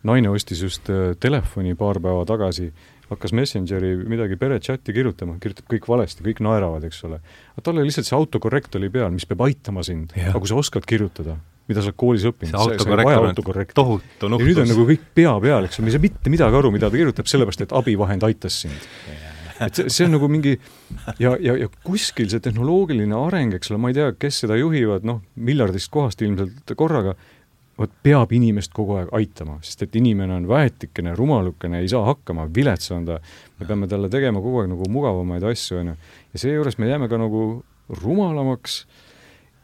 naine 0.03 0.29
ostis 0.31 0.61
just 0.63 0.89
äh, 0.89 1.15
telefoni 1.19 1.75
paar 1.75 1.99
päeva 1.99 2.23
tagasi, 2.25 2.69
hakkas 3.09 3.33
Messengeri 3.33 3.95
midagi 4.07 4.37
perechati 4.39 4.93
kirjutama, 4.93 5.37
kirjutab 5.41 5.67
kõik 5.71 5.87
valesti, 5.89 6.23
kõik 6.23 6.41
naeravad, 6.45 6.85
eks 6.87 7.03
ole. 7.07 7.19
aga 7.55 7.63
tal 7.65 7.79
oli 7.79 7.89
lihtsalt 7.89 8.07
see 8.07 8.17
autokorrekt 8.17 8.75
oli 8.79 8.89
peal, 8.93 9.09
mis 9.11 9.27
peab 9.29 9.43
aitama 9.47 9.83
sind, 9.83 10.13
aga 10.15 10.39
kui 10.39 10.51
sa 10.51 10.59
oskad 10.61 10.85
kirjutada, 10.87 11.35
mida 11.69 11.83
sa 11.83 11.91
oled 11.91 11.99
koolis 11.99 12.27
õppinud, 12.29 12.55
sa, 12.55 12.77
ei 12.77 13.01
vaja 13.03 13.23
autokorrekti. 13.23 13.75
ja 14.21 14.29
nüüd 14.31 14.61
on 14.63 14.71
nagu 14.71 14.85
kõik 14.93 15.09
pea 15.17 15.33
peal, 15.41 15.67
eks 15.67 15.81
ole, 15.81 15.87
me 15.87 15.93
ei 15.93 15.97
saa 15.97 16.05
mitte 16.05 16.33
midagi 16.33 16.61
aru, 16.61 16.71
mida 16.75 16.89
ta 16.89 17.01
kirjutab, 17.01 17.29
sellepärast 17.29 17.65
et 17.65 17.75
abivahend 17.81 18.29
aitas 18.29 18.61
sind. 18.65 18.89
Et 19.65 19.79
see, 19.79 19.89
see 19.91 20.05
on 20.07 20.15
nagu 20.17 20.29
mingi 20.31 20.55
ja, 21.19 21.33
ja, 21.39 21.55
ja 21.59 21.67
kuskil 21.85 22.29
see 22.31 22.43
tehnoloogiline 22.43 23.15
areng, 23.17 23.57
eks 23.57 23.73
ole, 23.73 23.81
ma 23.81 23.91
ei 23.91 23.97
tea, 23.97 24.13
kes 24.19 24.43
seda 24.45 24.57
juhivad, 24.59 25.07
noh, 25.07 25.21
miljardist 25.35 25.91
kohast 25.93 26.23
ilmselt 26.25 26.73
korraga, 26.79 27.15
vot 27.79 27.91
peab 28.03 28.33
inimest 28.35 28.73
kogu 28.75 28.97
aeg 28.99 29.11
aitama, 29.15 29.57
sest 29.63 29.85
et 29.85 29.99
inimene 29.99 30.35
on 30.35 30.47
väetikene, 30.49 31.13
rumalukene, 31.15 31.83
ei 31.83 31.91
saa 31.91 32.03
hakkama, 32.09 32.49
vilets 32.55 32.91
on 32.95 33.07
ta, 33.07 33.19
me 33.59 33.67
peame 33.67 33.87
talle 33.91 34.11
tegema 34.11 34.43
kogu 34.43 34.63
aeg 34.63 34.73
nagu 34.73 34.89
mugavamaid 34.91 35.45
asju, 35.51 35.83
on 35.83 35.93
ju. 35.93 35.99
ja 36.33 36.43
seejuures 36.43 36.79
me 36.79 36.91
jääme 36.91 37.07
ka 37.11 37.21
nagu 37.21 37.45
rumalamaks 38.01 38.81
äh, 38.83 39.05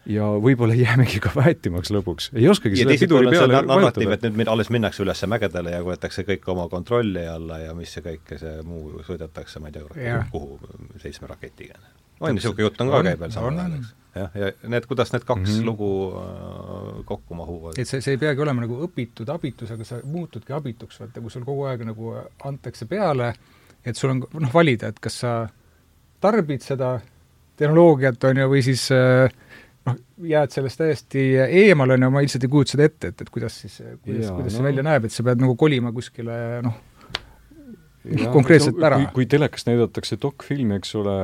ja 0.06 0.28
võib-olla 0.42 0.76
jäämegi 0.86 1.20
ka 1.24 1.32
väetimaks 1.36 1.92
lõpuks, 1.94 2.30
ei 2.38 2.48
oskagi 2.52 2.80
ja 2.80 2.86
selle 2.86 2.98
piduri 3.02 3.34
peale 3.34 3.62
narratiiv, 3.66 4.16
et 4.16 4.26
nüüd 4.30 4.52
alles 4.52 4.72
minnakse 4.74 5.04
üles 5.06 5.26
mägedele 5.32 5.76
ja 5.76 5.84
võetakse 5.86 6.26
kõik 6.28 6.48
oma 6.54 6.68
kontrolli 6.72 7.26
alla 7.30 7.60
ja 7.64 7.76
mis 7.78 7.94
see 7.96 8.06
kõik, 8.06 8.36
see 8.42 8.56
muu 8.68 9.04
sõidetakse, 9.08 9.62
ma 9.64 9.72
ei 9.72 9.78
tea, 9.78 10.24
kuhu, 10.32 10.60
seitsme 11.02 11.30
raketiga. 11.32 11.80
on 12.20 12.36
niisugune 12.38 12.70
jutt 12.70 12.82
on 12.82 12.92
ka 12.94 13.04
käib 13.10 13.24
veel 13.26 13.34
samal 13.34 13.60
ajal, 13.60 13.80
eks. 13.80 13.94
jah, 14.16 14.38
ja 14.42 14.52
need, 14.72 14.86
kuidas 14.90 15.12
need 15.14 15.26
kaks 15.26 15.50
mm 15.50 15.56
-hmm. 15.56 15.66
lugu 15.66 15.90
äh, 16.22 17.06
kokku 17.06 17.36
mahuvad. 17.36 17.80
et 17.80 17.88
see, 17.88 18.02
see 18.02 18.16
ei 18.16 18.18
peagi 18.22 18.42
olema 18.42 18.62
nagu 18.62 18.80
õpitud 18.88 19.30
abitus, 19.34 19.72
aga 19.72 19.84
sa 19.84 20.00
muutudki 20.04 20.54
abituks, 20.54 21.00
vaata, 21.00 21.22
kui 21.22 21.30
sul 21.30 21.44
kogu 21.44 21.64
aeg 21.64 21.84
nagu 21.86 22.16
antakse 22.44 22.86
peale, 22.86 23.34
et 23.86 23.96
sul 23.96 24.10
on 24.10 24.24
noh, 24.34 24.54
valida, 24.54 24.88
et 24.88 25.00
kas 25.00 25.20
sa 25.20 25.50
tarbid 26.22 26.62
seda 26.62 27.00
tehnoloogiat, 27.58 28.24
on 28.24 28.38
ju, 28.38 28.48
või 28.50 28.62
siis 28.64 28.92
äh, 28.92 29.30
noh, 29.90 30.02
jääd 30.32 30.56
sellest 30.56 30.82
täiesti 30.82 31.28
eemale, 31.46 31.98
on 31.98 32.08
ju, 32.08 32.12
ma 32.16 32.24
lihtsalt 32.26 32.48
ei 32.48 32.52
kujuta 32.56 32.76
seda 32.76 32.90
ette, 32.90 33.14
et, 33.14 33.24
et 33.26 33.32
kuidas 33.34 33.60
siis, 33.64 33.78
kuidas, 34.02 34.32
kuidas 34.32 34.52
no. 34.52 34.58
see 34.58 34.68
välja 34.68 34.86
näeb, 34.86 35.08
et 35.08 35.16
sa 35.16 35.26
pead 35.28 35.44
nagu 35.44 35.56
kolima 35.60 35.94
kuskile 35.96 36.40
noh, 36.66 36.82
konkreetselt 38.34 38.80
no, 38.80 38.88
ära. 38.90 39.00
kui, 39.04 39.12
kui 39.20 39.30
telekas 39.36 39.68
näidatakse 39.70 40.18
dokfilmi, 40.22 40.80
eks 40.80 40.96
ole, 41.02 41.18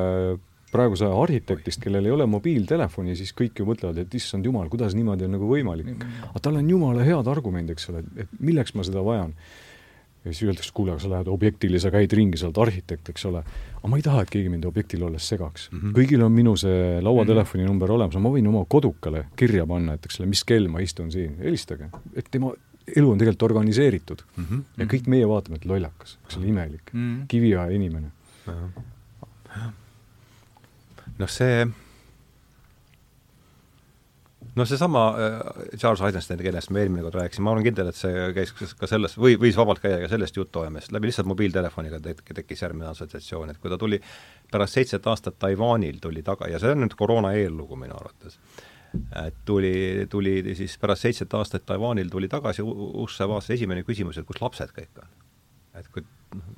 praeguse 0.71 1.07
aja 1.07 1.17
arhitektist, 1.23 1.81
kellel 1.83 2.07
ei 2.07 2.13
ole 2.15 2.27
mobiiltelefoni, 2.31 3.15
siis 3.19 3.33
kõik 3.37 3.59
ju 3.59 3.67
mõtlevad, 3.67 3.99
et 4.03 4.15
issand 4.17 4.45
jumal, 4.47 4.69
kuidas 4.71 4.95
niimoodi 4.97 5.27
on 5.27 5.35
nagu 5.35 5.49
võimalik. 5.49 6.05
aga 6.29 6.43
tal 6.43 6.61
on 6.61 6.69
jumala 6.69 7.05
head 7.07 7.27
argumendid, 7.31 7.75
eks 7.75 7.91
ole, 7.91 8.05
et 8.23 8.39
milleks 8.39 8.75
ma 8.77 8.87
seda 8.87 9.03
vajan 9.05 9.35
ja 10.25 10.33
siis 10.33 10.43
öeldakse, 10.45 10.71
kuule, 10.73 10.93
aga 10.93 11.01
sa 11.01 11.09
lähed 11.09 11.29
objektile, 11.33 11.79
sa 11.81 11.91
käid 11.93 12.13
ringi, 12.13 12.37
sa 12.37 12.49
oled 12.49 12.59
arhitekt, 12.61 13.09
eks 13.09 13.25
ole. 13.29 13.41
aga 13.77 13.89
ma 13.89 13.97
ei 13.97 14.05
taha, 14.05 14.21
et 14.25 14.33
keegi 14.33 14.51
mind 14.53 14.67
objektil 14.69 15.05
olles 15.07 15.27
segaks 15.33 15.69
mm. 15.71 15.79
-hmm. 15.79 15.93
kõigil 15.97 16.25
on 16.25 16.31
minu 16.35 16.55
see 16.57 16.99
lauatelefoni 17.01 17.65
number 17.65 17.91
olemas, 17.91 18.17
ma 18.21 18.33
võin 18.33 18.47
oma 18.47 18.65
kodukale 18.69 19.25
kirja 19.35 19.65
panna, 19.67 19.97
et 19.97 20.05
eks 20.05 20.19
ole, 20.19 20.29
mis 20.29 20.43
kell 20.43 20.67
ma 20.69 20.83
istun 20.85 21.11
siin, 21.11 21.37
helistage. 21.41 21.89
et 22.15 22.27
tema 22.31 22.53
elu 22.95 23.11
on 23.11 23.17
tegelikult 23.17 23.49
organiseeritud 23.49 24.23
mm. 24.35 24.45
-hmm. 24.45 24.63
ja 24.77 24.85
kõik 24.85 25.07
meie 25.07 25.27
vaatame, 25.27 25.61
et 25.61 25.65
lollakas, 25.65 26.17
eks 26.25 26.37
ole, 26.37 26.47
imelik 26.47 26.93
mm 26.93 26.99
-hmm., 26.99 27.27
kiviaja 27.27 27.69
inimene. 27.69 28.11
noh, 31.17 31.29
see 31.29 31.67
no 34.55 34.65
seesama 34.65 35.03
äh, 35.09 35.77
Charles 35.77 36.01
Eisenstein, 36.01 36.39
kellest 36.43 36.69
me 36.69 36.81
eelmine 36.83 37.03
kord 37.05 37.15
rääkisime, 37.15 37.45
ma 37.45 37.53
olen 37.55 37.65
kindel, 37.65 37.91
et 37.91 37.97
see 37.97 38.25
käis 38.35 38.51
ka 38.79 38.89
sellest, 38.89 39.19
või 39.21 39.37
võis 39.39 39.57
vabalt 39.57 39.81
käia 39.83 40.01
ka 40.01 40.09
sellest 40.11 40.37
juttu 40.37 40.63
ajamist, 40.63 40.91
läbi 40.91 41.09
lihtsalt 41.09 41.29
mobiiltelefoniga 41.31 42.01
tek-, 42.03 42.23
tekkis 42.41 42.63
järgmine 42.65 42.89
assotsiatsioon, 42.91 43.53
et 43.53 43.61
kui 43.61 43.71
ta 43.71 43.79
tuli 43.81 44.01
pärast 44.51 44.79
seitset 44.79 45.07
aastat 45.07 45.39
Taiwanil 45.39 46.01
tuli 46.03 46.23
taga 46.27 46.49
ja 46.51 46.59
see 46.59 46.73
on 46.75 46.83
nüüd 46.85 46.97
koroona 46.99 47.33
eellugu 47.39 47.79
minu 47.79 47.95
arvates, 47.99 48.39
et 49.23 49.37
tuli, 49.47 50.07
tuli 50.11 50.55
siis 50.59 50.75
pärast 50.81 51.07
seitset 51.07 51.37
aastat 51.39 51.65
Taiwanil 51.65 52.11
tuli 52.11 52.27
tagasi 52.31 52.65
usse, 52.65 53.27
vaatas 53.27 53.53
esimene 53.55 53.85
küsimus, 53.87 54.19
et 54.19 54.27
kus 54.27 54.41
lapsed 54.43 54.75
kõik 54.75 55.03
on. 55.03 55.15
et 55.79 55.87
kui 55.93 56.03
noh, 56.35 56.49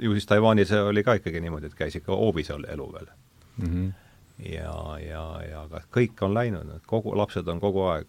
ju 0.00 0.14
siis 0.14 0.30
Taiwanis 0.30 0.70
oli 0.78 1.02
ka 1.04 1.18
ikkagi 1.18 1.42
niimoodi, 1.42 1.72
et 1.72 1.74
käis 1.76 1.98
ikka 1.98 2.14
hoobis 2.16 2.54
elu 2.54 2.92
veel 2.92 3.10
mm. 3.10 3.66
-hmm 3.66 3.99
ja, 4.44 4.74
ja, 5.02 5.24
ja 5.44 5.66
ka 5.70 5.82
kõik 5.98 6.22
on 6.26 6.34
läinud, 6.34 6.70
et 6.76 6.86
kogu, 6.88 7.14
lapsed 7.18 7.48
on 7.48 7.60
kogu 7.62 7.84
aeg 7.92 8.08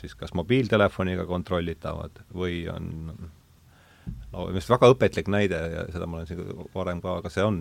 siis 0.00 0.14
kas 0.18 0.34
mobiiltelefoniga 0.34 1.26
kontrollitavad 1.26 2.22
või 2.34 2.64
on 2.72 2.88
no 4.32 4.48
arust 4.48 4.72
väga 4.72 4.90
õpetlik 4.94 5.30
näide 5.30 5.60
ja 5.74 5.86
seda 5.92 6.08
ma 6.08 6.20
olen 6.20 6.30
siin 6.30 6.68
varem 6.74 7.02
ka, 7.04 7.18
aga 7.20 7.32
see 7.32 7.44
on, 7.46 7.60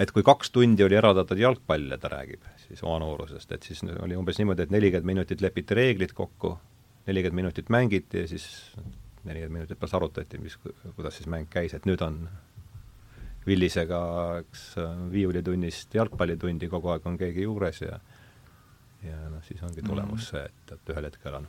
et 0.00 0.12
kui 0.14 0.24
kaks 0.26 0.52
tundi 0.54 0.86
oli 0.86 0.98
eraldatud 0.98 1.40
jalgpallile, 1.40 1.98
ta 2.00 2.12
räägib 2.12 2.46
siis 2.66 2.82
oma 2.86 3.00
noorusest, 3.04 3.52
et 3.52 3.68
siis 3.68 3.82
oli 3.96 4.16
umbes 4.18 4.40
niimoodi, 4.40 4.66
et 4.66 4.74
nelikümmend 4.74 5.12
minutit 5.12 5.44
lepiti 5.44 5.76
reeglid 5.76 6.16
kokku, 6.16 6.56
nelikümmend 7.06 7.44
minutit 7.44 7.72
mängiti 7.72 8.24
ja 8.24 8.30
siis 8.30 8.48
nelikümmend 9.24 9.60
minutit 9.60 9.80
pärast 9.80 9.98
arutati, 9.98 10.40
mis, 10.42 10.58
kuidas 10.96 11.18
siis 11.18 11.28
mäng 11.30 11.50
käis, 11.50 11.74
et 11.76 11.86
nüüd 11.88 12.02
on 12.06 12.24
Villisega, 13.46 14.00
eks, 14.42 14.62
viiulitunnist 15.12 15.94
jalgpallitundi, 15.94 16.68
kogu 16.68 16.90
aeg 16.90 17.06
on 17.06 17.18
keegi 17.20 17.46
juures 17.46 17.82
ja 17.84 18.00
ja 19.06 19.28
noh, 19.30 19.42
siis 19.46 19.62
ongi 19.62 19.82
mhm. 19.82 19.88
tulemus 19.90 20.30
see, 20.32 20.42
et, 20.42 20.74
et 20.74 20.92
ühel 20.94 21.06
hetkel 21.08 21.38
on 21.38 21.48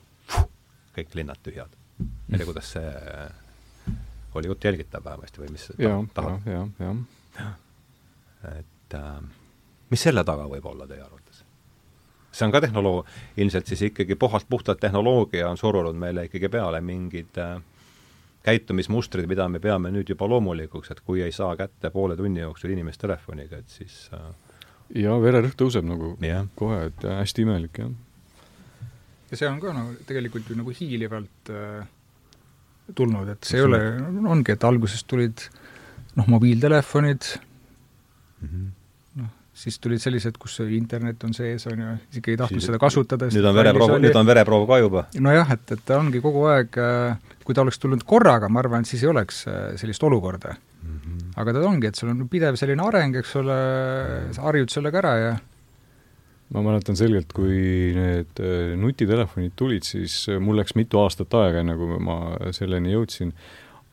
kõik 0.97 1.15
linnad 1.17 1.41
tühjad. 1.45 1.73
ma 1.97 2.35
ei 2.35 2.41
tea, 2.41 2.47
kuidas 2.49 2.71
see 2.75 2.89
oli 4.37 4.51
jutt 4.51 4.63
jälgitav 4.63 5.05
vähemasti 5.05 5.41
või 5.41 5.53
mis 5.55 5.71
ja, 5.81 5.95
tahad? 6.13 6.45
jah, 6.45 6.67
jah, 6.79 6.97
jah. 7.39 7.53
et 8.59 8.97
äh, 8.97 9.15
mis 9.89 10.03
selle 10.03 10.23
taga 10.27 10.45
võib 10.49 10.65
olla 10.69 10.87
teie 10.89 11.01
arvates? 11.01 11.43
see 12.31 12.45
on 12.45 12.53
ka 12.53 12.61
tehnoloog-, 12.61 13.09
ilmselt 13.41 13.71
siis 13.71 13.87
ikkagi 13.89 14.15
puhalt, 14.15 14.45
puhtalt 14.49 14.79
tehnoloogia 14.83 15.49
on 15.49 15.57
surunud 15.57 15.97
meile 15.97 16.27
ikkagi 16.29 16.51
peale 16.53 16.81
mingid 16.85 17.41
äh, 17.41 17.57
käitumismustrid, 18.47 19.27
mida 19.29 19.47
me 19.51 19.61
peame 19.63 19.91
nüüd 19.93 20.09
juba 20.13 20.29
loomulikuks, 20.31 20.93
et 20.93 21.03
kui 21.05 21.23
ei 21.25 21.33
saa 21.35 21.55
kätte 21.59 21.91
poole 21.93 22.17
tunni 22.19 22.43
jooksul 22.43 22.73
inimest 22.75 23.01
telefoniga, 23.03 23.59
et 23.59 23.73
siis 23.79 24.05
äh, 24.15 24.29
ja 25.03 25.17
vererõhk 25.21 25.57
tõuseb 25.59 25.87
nagu 25.87 26.15
yeah. 26.23 26.47
kohe, 26.59 26.87
et 26.91 27.05
äh, 27.07 27.19
hästi 27.21 27.43
imelik, 27.43 27.81
jah. 27.83 27.91
ja 29.31 29.41
see 29.41 29.51
on 29.51 29.59
ka 29.63 29.75
nagu 29.75 29.97
tegelikult 30.07 30.49
ju 30.51 30.59
nagu 30.59 30.75
hiilivalt 30.79 31.51
äh, 31.51 31.83
tulnud, 32.95 33.35
et 33.35 33.47
see 33.49 33.59
ei 33.59 33.67
ole, 33.67 33.83
ongi, 34.31 34.55
et 34.55 34.67
alguses 34.67 35.03
tulid 35.03 35.49
noh, 36.15 36.27
mobiiltelefonid 36.37 37.31
mm, 37.35 38.49
-hmm 38.49 38.76
siis 39.57 39.79
tulid 39.81 40.01
sellised, 40.01 40.37
kus 40.41 40.59
internet 40.65 41.23
on 41.25 41.33
sees, 41.35 41.65
on 41.71 41.81
ju, 41.81 41.95
isegi 42.13 42.33
ei 42.33 42.39
tahtnud 42.39 42.61
siis, 42.61 42.69
seda 42.69 42.79
kasutada. 42.81 43.29
nüüd 43.33 43.49
on 43.49 43.57
vereproov, 43.57 43.95
nüüd 44.03 44.19
on 44.19 44.29
vereproov 44.29 44.65
ka 44.69 44.79
juba. 44.83 45.03
nojah, 45.23 45.51
et, 45.57 45.73
et 45.73 45.83
ta 45.87 45.99
ongi 46.01 46.21
kogu 46.23 46.45
aeg, 46.51 46.77
äh, 46.81 47.35
kui 47.45 47.57
ta 47.57 47.65
oleks 47.65 47.81
tulnud 47.81 48.05
korraga, 48.07 48.51
ma 48.53 48.61
arvan, 48.63 48.85
et 48.85 48.91
siis 48.91 49.05
ei 49.05 49.11
oleks 49.11 49.43
äh, 49.49 49.59
sellist 49.81 50.03
olukorda 50.05 50.53
mm. 50.53 50.97
-hmm. 50.97 51.29
aga 51.41 51.57
ta 51.57 51.65
ongi, 51.65 51.89
et 51.89 51.99
sul 51.99 52.13
on 52.13 52.27
pidev 52.29 52.59
selline 52.59 52.85
areng, 52.85 53.17
eks 53.17 53.35
ole, 53.41 53.59
sa 54.37 54.49
harjud 54.49 54.73
sellega 54.73 55.01
ära 55.03 55.15
ja 55.23 55.37
ma 56.53 56.63
mäletan 56.63 56.95
selgelt, 56.95 57.33
kui 57.33 57.57
need 57.97 58.39
äh, 58.39 58.75
nutitelefonid 58.79 59.57
tulid, 59.57 59.83
siis 59.83 60.27
mul 60.39 60.61
läks 60.61 60.77
mitu 60.77 61.01
aastat 61.01 61.33
aega, 61.33 61.65
enne 61.65 61.75
kui 61.79 61.97
ma 61.99 62.37
selleni 62.55 62.93
jõudsin, 62.93 63.33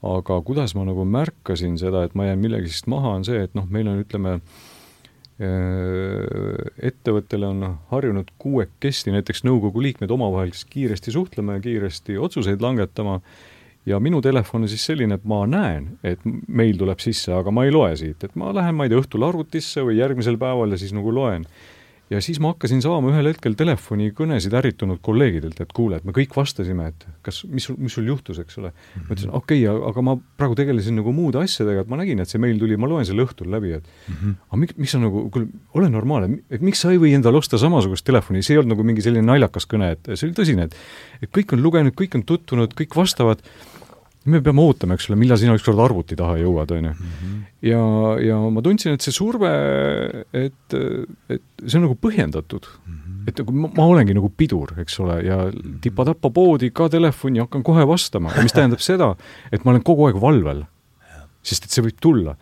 aga 0.05 0.39
kuidas 0.45 0.77
ma 0.77 0.85
nagu 0.85 1.09
märkasin 1.09 1.81
seda, 1.81 2.05
et 2.05 2.15
ma 2.15 2.29
jään 2.29 2.39
millegist 2.45 2.87
maha, 2.87 3.17
on 3.17 3.25
see, 3.25 3.41
et 3.49 3.57
noh, 3.57 3.65
meil 3.73 3.89
on, 3.89 4.05
ütleme, 4.05 4.39
ettevõttele 5.35 7.49
on 7.49 7.63
harjunud 7.91 8.29
kuuekesti 8.39 9.11
näiteks 9.11 9.43
nõukogu 9.43 9.83
liikmed 9.83 10.13
omavahel 10.15 10.53
siis 10.55 10.69
kiiresti 10.71 11.11
suhtlema 11.11 11.57
ja 11.57 11.65
kiiresti 11.65 12.19
otsuseid 12.19 12.63
langetama. 12.63 13.21
Ja 13.85 13.99
minu 14.01 14.23
telefon 14.25 14.63
on 14.65 14.71
siis 14.71 14.85
selline, 14.87 15.19
et 15.19 15.25
ma 15.29 15.43
näen, 15.45 15.99
et 16.07 16.23
meil 16.25 16.79
tuleb 16.81 17.03
sisse, 17.05 17.35
aga 17.37 17.53
ma 17.53 17.67
ei 17.67 17.73
loe 17.75 17.91
siit, 18.01 18.23
et 18.25 18.37
ma 18.41 18.55
lähen, 18.57 18.79
ma 18.79 18.87
ei 18.87 18.93
tea, 18.93 19.03
õhtul 19.03 19.27
arvutisse 19.27 19.85
või 19.85 19.99
järgmisel 19.99 20.39
päeval 20.41 20.73
ja 20.73 20.79
siis 20.81 20.95
nagu 20.97 21.13
loen 21.13 21.45
ja 22.13 22.21
siis 22.25 22.39
ma 22.43 22.53
hakkasin 22.53 22.83
saama 22.85 23.11
ühel 23.13 23.31
hetkel 23.31 23.57
telefonikõnesid 23.59 24.55
ärritunud 24.59 25.01
kolleegidelt, 25.05 25.61
et 25.65 25.73
kuule, 25.77 25.99
et 25.99 26.07
me 26.07 26.13
kõik 26.17 26.35
vastasime, 26.37 26.91
et 26.93 27.07
kas, 27.25 27.43
mis 27.51 27.65
sul, 27.69 27.79
mis 27.81 27.95
sul 27.97 28.09
juhtus, 28.11 28.41
eks 28.43 28.59
ole. 28.61 28.73
ma 28.97 29.07
ütlesin, 29.07 29.31
mhm. 29.31 29.39
okei 29.41 29.65
okay,, 29.65 29.83
aga 29.91 30.05
ma 30.05 30.17
praegu 30.39 30.59
tegelesin 30.61 30.99
nagu 31.01 31.15
muude 31.17 31.41
asjadega, 31.41 31.85
et 31.85 31.93
ma 31.93 32.01
nägin, 32.01 32.21
et 32.21 32.31
see 32.31 32.43
meil 32.43 32.61
tuli, 32.61 32.79
ma 32.81 32.91
loen 32.91 33.09
selle 33.09 33.25
õhtul 33.25 33.51
läbi, 33.55 33.73
et 33.79 33.87
mm 33.87 34.15
-hmm. 34.15 34.35
aga 34.49 34.61
miks, 34.65 34.79
mis 34.85 34.97
on 34.99 35.07
nagu, 35.09 35.27
kuule, 35.35 35.49
ole 35.75 35.91
normaalne, 35.91 36.43
et 36.51 36.65
miks 36.65 36.85
sa 36.85 36.93
ei 36.93 37.01
või 37.01 37.15
endale 37.17 37.41
osta 37.41 37.59
samasugust 37.59 38.05
telefoni, 38.05 38.43
see 38.43 38.55
ei 38.55 38.63
olnud 38.63 38.77
nagu 38.77 38.85
mingi 38.85 39.03
selline 39.03 39.27
naljakas 39.27 39.67
kõne, 39.67 39.93
et 39.97 40.13
see 40.15 40.29
oli 40.29 40.37
tõsine, 40.37 40.69
et 40.69 40.77
et 41.23 41.31
kõik 41.33 41.57
on 41.57 41.63
lugenud, 41.63 41.95
kõik 41.97 42.19
on 42.19 42.23
tutvunud, 42.29 42.75
kõik 42.77 42.97
vastavad 42.97 43.41
me 44.31 44.41
peame 44.45 44.63
ootama, 44.65 44.97
eks 44.97 45.11
ole, 45.11 45.19
millal 45.21 45.39
sina 45.41 45.55
ükskord 45.57 45.81
arvuti 45.85 46.17
taha 46.17 46.39
jõuad, 46.41 46.73
on 46.77 46.89
ju. 46.89 46.93
Mhm. 46.95 47.41
ja, 47.69 47.81
ja 48.25 48.39
ma 48.53 48.63
tundsin, 48.65 48.97
et 48.97 49.05
see 49.05 49.15
surve, 49.15 49.51
et, 50.33 50.77
et 51.29 51.65
see 51.65 51.79
on 51.79 51.87
nagu 51.87 51.97
põhjendatud 52.01 52.69
mm. 52.69 52.95
-hmm. 52.95 53.19
et 53.29 53.43
nagu 53.43 53.57
ma, 53.57 53.71
ma 53.77 53.89
olengi 53.93 54.17
nagu 54.17 54.31
pidur, 54.33 54.73
eks 54.81 55.01
ole, 55.05 55.19
ja 55.29 55.43
mhm. 55.49 55.79
tipa-tapa 55.85 56.31
poodi 56.31 56.71
ka 56.71 56.89
telefoni, 56.93 57.43
hakkan 57.45 57.67
kohe 57.67 57.87
vastama, 57.89 58.33
mis 58.43 58.57
tähendab 58.57 58.81
seda, 58.85 59.15
et 59.53 59.65
ma 59.65 59.75
olen 59.75 59.85
kogu 59.85 60.09
aeg 60.09 60.21
valvel. 60.21 60.65
sest 61.45 61.65
et 61.65 61.71
see 61.71 61.85
võib 61.85 62.01
tulla. 62.01 62.37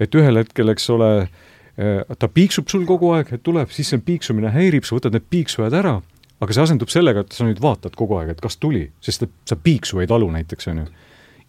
et 0.00 0.14
ühel 0.14 0.36
hetkel, 0.36 0.68
eks 0.68 0.90
ole, 0.90 1.28
eh, 1.76 2.02
ta 2.18 2.28
piiksub 2.28 2.68
sul 2.68 2.84
kogu 2.84 3.12
aeg, 3.12 3.32
et 3.32 3.42
tuleb, 3.42 3.70
siis 3.70 3.88
see 3.88 3.98
piiksumine 3.98 4.52
häirib, 4.52 4.84
sa 4.84 4.96
võtad 4.96 5.12
need 5.12 5.24
piiksujad 5.28 5.72
ära 5.72 6.00
aga 6.40 6.52
see 6.52 6.64
asendub 6.66 6.92
sellega, 6.92 7.24
et 7.24 7.36
sa 7.36 7.46
nüüd 7.46 7.60
vaatad 7.64 7.96
kogu 7.96 8.18
aeg, 8.20 8.34
et 8.34 8.40
kas 8.44 8.58
tuli, 8.60 8.84
sest 9.04 9.26
et 9.26 9.34
sa 9.48 9.56
piiksu 9.56 10.02
ei 10.02 10.08
talu 10.10 10.28
näiteks, 10.34 10.68
on 10.72 10.82
ju. 10.82 10.86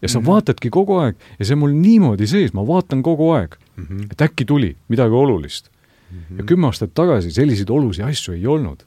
ja 0.02 0.08
sa 0.08 0.18
mm 0.18 0.24
-hmm. 0.24 0.28
vaatadki 0.28 0.70
kogu 0.70 0.98
aeg 1.02 1.16
ja 1.38 1.44
see 1.44 1.54
on 1.54 1.58
mul 1.58 1.74
niimoodi 1.74 2.26
sees, 2.26 2.52
ma 2.54 2.66
vaatan 2.66 3.02
kogu 3.02 3.30
aeg 3.32 3.56
mm, 3.76 3.84
-hmm. 3.84 4.06
et 4.12 4.20
äkki 4.22 4.44
tuli 4.44 4.76
midagi 4.88 5.14
olulist 5.14 5.70
mm. 6.10 6.18
-hmm. 6.18 6.38
ja 6.38 6.44
kümme 6.44 6.66
aastat 6.66 6.94
tagasi 6.94 7.30
selliseid 7.30 7.70
olusid 7.70 8.04
asju 8.04 8.34
ei 8.34 8.46
olnud. 8.46 8.84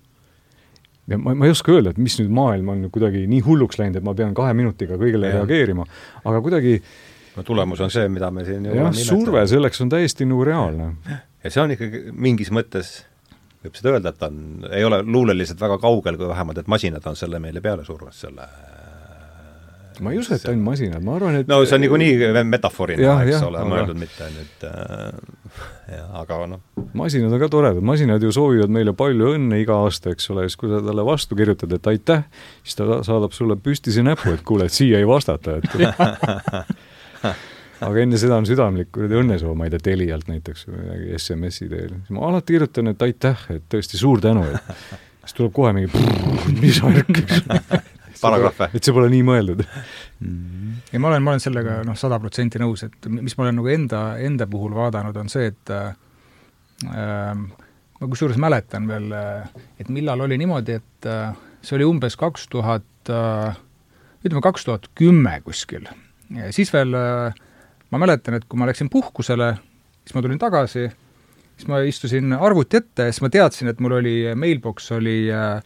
ja 1.07 1.17
ma, 1.17 1.35
ma 1.35 1.45
ei 1.45 1.51
oska 1.51 1.71
öelda, 1.71 1.89
et 1.89 1.97
mis 1.97 2.19
nüüd 2.19 2.29
maailm 2.29 2.69
on 2.69 2.89
kuidagi 2.91 3.27
nii 3.27 3.39
hulluks 3.39 3.79
läinud, 3.79 3.95
et 3.95 4.03
ma 4.03 4.13
pean 4.13 4.33
kahe 4.33 4.53
minutiga 4.53 4.95
kõigele 4.95 5.25
ja. 5.25 5.33
reageerima, 5.33 5.85
aga 6.25 6.41
kuidagi 6.41 6.81
no 7.35 7.43
tulemus 7.43 7.81
on 7.81 7.91
see, 7.91 8.09
mida 8.09 8.31
me 8.31 8.45
siin 8.45 8.65
jah, 8.65 8.93
surve 8.93 9.47
selleks 9.47 9.81
on 9.81 9.89
täiesti 9.89 10.25
nagu 10.25 10.43
reaalne. 10.43 10.95
ja 11.43 11.49
see 11.49 11.63
on 11.63 11.71
ikkagi 11.71 12.03
mingis 12.11 12.51
mõttes 12.51 13.05
võib 13.65 13.77
seda 13.77 13.95
öelda, 13.95 14.13
et 14.13 14.19
ta 14.21 14.31
on, 14.31 14.67
ei 14.71 14.85
ole 14.87 15.01
luuleliselt 15.05 15.61
väga 15.61 15.77
kaugel, 15.81 16.19
kui 16.19 16.29
vähemalt, 16.29 16.61
et 16.61 16.69
masinad 16.71 17.05
on 17.07 17.17
selle 17.19 17.41
meile 17.43 17.63
peale 17.63 17.85
surnud, 17.87 18.15
selle 18.15 18.47
ma 20.01 20.13
ei 20.13 20.17
usu, 20.21 20.33
et 20.33 20.45
ainult 20.49 20.65
masinad, 20.65 21.03
ma 21.05 21.15
arvan, 21.17 21.35
et 21.41 21.49
no 21.49 21.59
see 21.65 21.75
on 21.77 21.83
niikuinii 21.83 22.31
metafoorina, 22.47 23.19
eks 23.25 23.43
ole, 23.45 23.61
mõeldud 23.69 23.99
mitte 23.99 24.29
nüüd 24.33 24.65
äh, 24.65 24.79
jah, 25.91 26.07
aga 26.23 26.39
noh. 26.49 26.63
masinad 26.97 27.33
on 27.35 27.41
ka 27.41 27.49
toredad, 27.51 27.85
masinad 27.85 28.23
ju 28.23 28.31
soovivad 28.33 28.73
meile 28.73 28.95
palju 28.97 29.35
õnne 29.35 29.61
iga 29.61 29.77
aasta, 29.83 30.15
eks 30.15 30.31
ole, 30.33 30.47
siis 30.49 30.57
kui 30.59 30.71
sa 30.71 30.81
talle 30.85 31.05
vastu 31.05 31.37
kirjutad, 31.37 31.75
et 31.77 31.91
aitäh, 31.91 32.25
siis 32.63 32.79
ta 32.79 33.01
saadab 33.05 33.35
sulle 33.37 33.59
püstise 33.61 34.05
näpu, 34.05 34.33
et 34.33 34.45
kuule, 34.47 34.69
et 34.69 34.75
siia 34.75 35.01
ei 35.01 35.07
vastata, 35.09 35.59
et 35.59 35.69
aga 37.87 38.03
enne 38.03 38.19
seda 38.21 38.37
on 38.39 38.47
südamlik 38.49 38.91
kuradi 38.95 39.17
õnnesoov, 39.21 39.55
ma 39.57 39.67
ei 39.67 39.73
tea, 39.73 39.85
Telialt 39.91 40.27
näiteks 40.29 40.67
või 40.67 40.81
midagi 40.83 41.15
SMS-i 41.19 41.69
teel. 41.71 41.95
ma 42.09 42.27
alati 42.29 42.57
kirjutan, 42.57 42.91
et 42.93 43.07
aitäh, 43.07 43.47
et 43.55 43.65
tõesti 43.71 43.99
suur 44.01 44.21
tänu, 44.23 44.45
et 44.51 44.75
siis 45.25 45.37
tuleb 45.37 45.55
kohe 45.55 45.73
mingi 45.77 45.89
mis 46.61 46.81
värk, 46.83 47.23
eks 47.23 47.43
paragrahve. 48.25 48.69
et 48.77 48.85
see 48.85 48.93
pole 48.95 49.09
nii 49.13 49.23
mõeldud 49.25 49.63
mm.. 49.65 50.77
ei, 50.91 51.01
ma 51.01 51.09
olen, 51.11 51.25
ma 51.25 51.33
olen 51.33 51.43
sellega 51.43 51.81
noh, 51.87 51.97
sada 51.99 52.19
protsenti 52.21 52.61
nõus, 52.61 52.85
et 52.87 53.09
mis 53.11 53.37
ma 53.37 53.47
olen 53.47 53.59
nagu 53.61 53.73
enda, 53.73 54.03
enda 54.21 54.47
puhul 54.49 54.77
vaadanud, 54.77 55.17
on 55.17 55.31
see, 55.31 55.49
et 55.53 55.73
äh, 55.75 55.91
ma 58.01 58.09
kusjuures 58.09 58.39
mäletan 58.41 58.87
veel, 58.89 59.13
et 59.79 59.89
millal 59.93 60.25
oli 60.25 60.37
niimoodi, 60.41 60.79
et 60.81 61.09
äh, 61.09 61.35
see 61.61 61.77
oli 61.77 61.87
umbes 61.87 62.17
kaks 62.19 62.47
tuhat, 62.51 62.87
äh, 63.09 63.59
ütleme 64.25 64.41
kaks 64.43 64.65
tuhat 64.65 64.89
kümme 64.97 65.37
kuskil. 65.45 65.85
siis 66.55 66.73
veel 66.73 66.97
äh, 66.97 67.41
ma 67.91 68.01
mäletan, 68.01 68.37
et 68.37 68.47
kui 68.49 68.59
ma 68.59 68.69
läksin 68.69 68.89
puhkusele, 68.91 69.53
siis 70.05 70.15
ma 70.15 70.23
tulin 70.23 70.39
tagasi, 70.41 70.87
siis 71.57 71.67
ma 71.69 71.81
istusin 71.87 72.33
arvuti 72.37 72.79
ette 72.81 73.09
ja 73.09 73.13
siis 73.13 73.23
ma 73.25 73.29
teadsin, 73.33 73.71
et 73.71 73.83
mul 73.83 73.99
oli, 73.99 74.15
mailbox 74.35 74.91
oli 74.95 75.17
äh, 75.33 75.59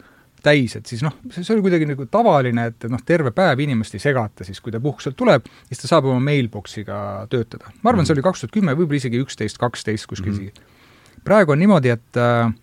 täis, 0.45 0.75
et 0.77 0.89
siis 0.89 1.01
noh, 1.05 1.15
see 1.31 1.53
oli 1.55 1.63
kuidagi 1.65 1.87
nagu 1.89 2.09
tavaline, 2.11 2.67
et 2.71 2.89
noh, 2.91 3.01
terve 3.05 3.33
päev 3.35 3.61
inimest 3.65 3.97
ei 3.97 4.03
segata 4.03 4.45
siis, 4.47 4.61
kui 4.61 4.73
ta 4.73 4.81
puhkuselt 4.83 5.17
tuleb, 5.17 5.47
siis 5.69 5.81
ta 5.81 5.91
saab 5.93 6.09
oma 6.11 6.21
mailboxiga 6.27 6.99
töötada. 7.31 7.73
ma 7.81 7.93
arvan, 7.93 8.05
see 8.05 8.17
oli 8.17 8.25
kaks 8.25 8.45
tuhat 8.45 8.57
kümme, 8.57 8.77
võib-olla 8.77 9.01
isegi 9.01 9.21
üksteist, 9.23 9.61
kaksteist 9.61 10.09
kuskil 10.09 10.33
mm 10.33 10.45
-hmm. 10.51 11.23
praegu 11.23 11.55
on 11.55 11.59
niimoodi, 11.61 11.93
et 11.93 12.21
äh, 12.21 12.53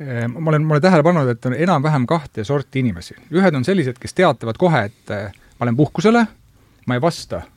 Ehm, 0.00 0.30
ma 0.38 0.50
olen, 0.50 0.64
ma 0.64 0.74
olen 0.74 0.82
tähele 0.82 1.02
pannud, 1.06 1.28
et 1.30 1.46
on 1.46 1.54
enam-vähem 1.54 2.06
kahte 2.06 2.44
sorti 2.44 2.82
inimesi. 2.82 3.14
ühed 3.30 3.54
on 3.54 3.64
sellised, 3.64 3.98
kes 4.00 4.14
teatavad 4.14 4.58
kohe, 4.58 4.80
et 4.90 5.10
äh, 5.14 5.32
ma 5.60 5.68
lähen 5.68 5.76
puhkusele, 5.78 6.26
ma 6.86 6.94
ei 6.94 7.02
vasta 7.02 7.36
äh, 7.36 7.53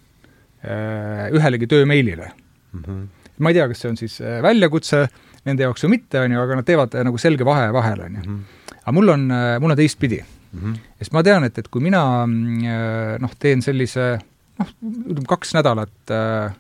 ühelegi 1.38 1.68
töömeilile 1.68 2.32
mm. 2.32 2.82
-hmm. 2.84 3.04
ma 3.40 3.50
ei 3.50 3.58
tea, 3.58 3.68
kas 3.68 3.84
see 3.84 3.92
on 3.92 3.98
siis 3.98 4.20
äh, 4.22 4.40
väljakutse 4.44 5.08
nende 5.48 5.64
jaoks 5.64 5.86
või 5.86 5.96
mitte, 5.96 6.20
on 6.20 6.32
ju, 6.32 6.42
aga 6.42 6.60
nad 6.60 6.68
teevad 6.68 6.98
nagu 7.08 7.18
selge 7.22 7.46
vahe 7.48 7.70
vahele, 7.74 8.10
on 8.10 8.16
ju. 8.16 8.24
Mhm. 8.26 8.40
aga 8.82 8.96
mul 9.00 9.14
on, 9.16 9.28
mul 9.60 9.76
on 9.76 9.78
teistpidi 9.78 10.22
mm. 10.22 10.60
-hmm. 10.60 10.80
sest 11.00 11.14
ma 11.14 11.24
tean, 11.24 11.44
et, 11.44 11.58
et 11.58 11.68
kui 11.68 11.82
mina 11.82 12.04
noh, 12.28 13.36
teen 13.40 13.62
sellise 13.62 14.18
noh, 14.60 14.74
ütleme 14.84 15.28
kaks 15.28 15.54
nädalat 15.58 16.12
äh, 16.12 16.56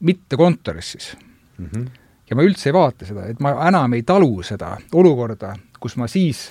mitte 0.00 0.36
kontoris 0.36 0.92
siis 0.92 1.16
mm, 1.58 1.66
-hmm 1.66 1.92
ja 2.30 2.36
ma 2.36 2.44
üldse 2.46 2.70
ei 2.70 2.74
vaata 2.74 3.06
seda, 3.08 3.26
et 3.30 3.40
ma 3.44 3.54
enam 3.68 3.96
ei 3.96 4.04
talu 4.06 4.42
seda 4.46 4.74
olukorda, 4.96 5.54
kus 5.80 5.98
ma 6.00 6.08
siis 6.10 6.46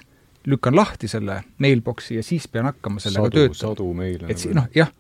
lükkan 0.49 0.75
lahti 0.75 1.07
selle 1.11 1.39
mailbox'i 1.63 2.19
ja 2.19 2.23
siis 2.25 2.47
pean 2.51 2.67
hakkama 2.69 3.01
sellega 3.01 3.29
sadu, 3.29 3.39
töötama. 3.39 3.59
sadu 3.61 3.87
meile. 3.97 4.27
et 4.29 4.41
si-, 4.41 4.51
noh, 4.55 4.67
jah, 4.75 4.91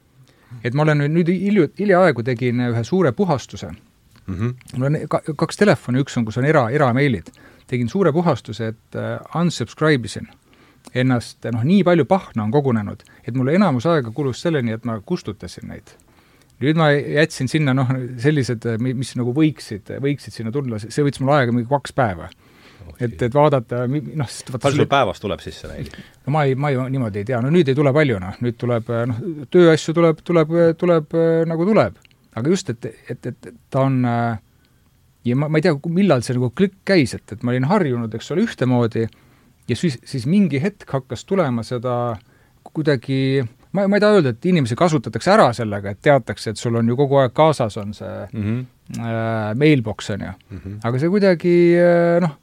et 0.63 0.73
ma 0.73 0.85
olen 0.85 1.05
nüüd 1.13 1.31
hilju-, 1.31 1.71
hiljaaegu 1.79 2.23
tegin 2.23 2.61
ühe 2.69 2.83
suure 2.83 3.11
puhastuse 3.11 3.71
mm. 3.71 4.35
-hmm. 4.35 4.53
mul 4.77 4.87
on 4.89 4.99
ka, 5.09 5.21
kaks 5.35 5.57
telefoni, 5.57 6.03
üks 6.03 6.17
on, 6.17 6.25
kus 6.25 6.37
on 6.37 6.45
era, 6.45 6.69
erameilid. 6.69 7.31
tegin 7.67 7.89
suure 7.89 8.11
puhastuse, 8.11 8.67
et 8.67 8.95
uh, 8.95 9.41
unsubscribe 9.41 10.05
isin 10.05 10.27
ennast, 10.93 11.45
noh, 11.51 11.63
nii 11.63 11.83
palju 11.83 12.05
pahna 12.05 12.43
on 12.43 12.51
kogunenud, 12.51 13.03
et 13.27 13.35
mul 13.35 13.47
enamus 13.47 13.85
aega 13.85 14.11
kulus 14.11 14.41
selleni, 14.41 14.71
et 14.71 14.85
ma 14.85 14.99
kustutasin 14.99 15.67
neid 15.67 15.95
nüüd 16.63 16.79
ma 16.79 16.89
jätsin 16.93 17.49
sinna 17.51 17.73
noh, 17.75 17.89
sellised, 18.21 18.65
mis 18.83 19.13
nagu 19.19 19.33
võiksid, 19.35 19.95
võiksid 20.03 20.35
sinna 20.37 20.53
tulla, 20.55 20.79
see 20.83 21.05
võttis 21.05 21.23
mul 21.23 21.33
aega 21.35 21.55
mingi 21.55 21.69
kaks 21.69 21.95
päeva. 21.97 22.29
Et, 22.99 23.15
et 23.21 23.33
vaadata, 23.33 23.83
noh, 23.87 24.29
sest 24.29 24.53
palju 24.53 24.83
sul 24.83 24.89
päevas 24.91 25.21
tuleb 25.23 25.43
sisse 25.43 25.69
neid? 25.71 25.91
no 26.25 26.35
ma 26.35 26.45
ei, 26.47 26.55
ma 26.55 26.71
ei, 26.73 26.79
niimoodi 26.93 27.23
ei 27.23 27.27
tea, 27.31 27.41
no 27.43 27.51
nüüd 27.53 27.69
ei 27.71 27.77
tule 27.77 27.93
palju, 27.95 28.19
noh, 28.23 28.39
nüüd 28.43 28.57
tuleb 28.59 28.89
noh, 29.11 29.21
tööasju 29.53 29.95
tuleb, 29.99 30.23
tuleb, 30.25 30.55
tuleb 30.79 31.17
nagu 31.49 31.69
tuleb. 31.69 31.99
aga 32.35 32.49
just, 32.49 32.69
et, 32.73 32.89
et, 33.09 33.31
et 33.31 33.53
ta 33.69 33.87
on 33.87 34.01
ja 34.03 35.35
ma, 35.39 35.49
ma 35.49 35.59
ei 35.59 35.65
tea, 35.65 35.75
millal 35.95 36.23
see 36.25 36.37
nagu 36.37 36.51
klikk 36.55 36.81
käis, 36.87 37.15
et, 37.17 37.25
et 37.31 37.43
ma 37.43 37.53
olin 37.53 37.67
harjunud, 37.69 38.13
eks 38.15 38.31
ole, 38.35 38.45
ühtemoodi 38.47 39.07
ja 39.69 39.79
siis, 39.79 39.97
siis 40.07 40.27
mingi 40.29 40.61
hetk 40.63 40.89
hakkas 40.91 41.25
tulema 41.29 41.63
seda 41.67 42.15
kuidagi 42.73 43.43
ma, 43.73 43.87
ma 43.87 43.97
ei 43.97 44.03
taha 44.03 44.19
öelda, 44.19 44.33
et 44.33 44.47
inimesi 44.49 44.77
kasutatakse 44.79 45.31
ära 45.33 45.49
sellega, 45.55 45.93
et 45.93 46.01
teatakse, 46.03 46.53
et 46.53 46.61
sul 46.61 46.77
on 46.79 46.89
ju 46.89 46.97
kogu 46.99 47.19
aeg 47.21 47.35
kaasas, 47.35 47.77
on 47.81 47.93
see 47.93 48.13
mm 48.31 48.43
-hmm. 48.43 48.65
äh, 48.99 49.55
mailbox, 49.55 50.09
on 50.09 50.21
ju 50.21 50.31
mm. 50.31 50.57
-hmm. 50.57 50.79
aga 50.83 50.99
see 50.99 51.09
kuidagi 51.09 51.55
noh, 52.21 52.37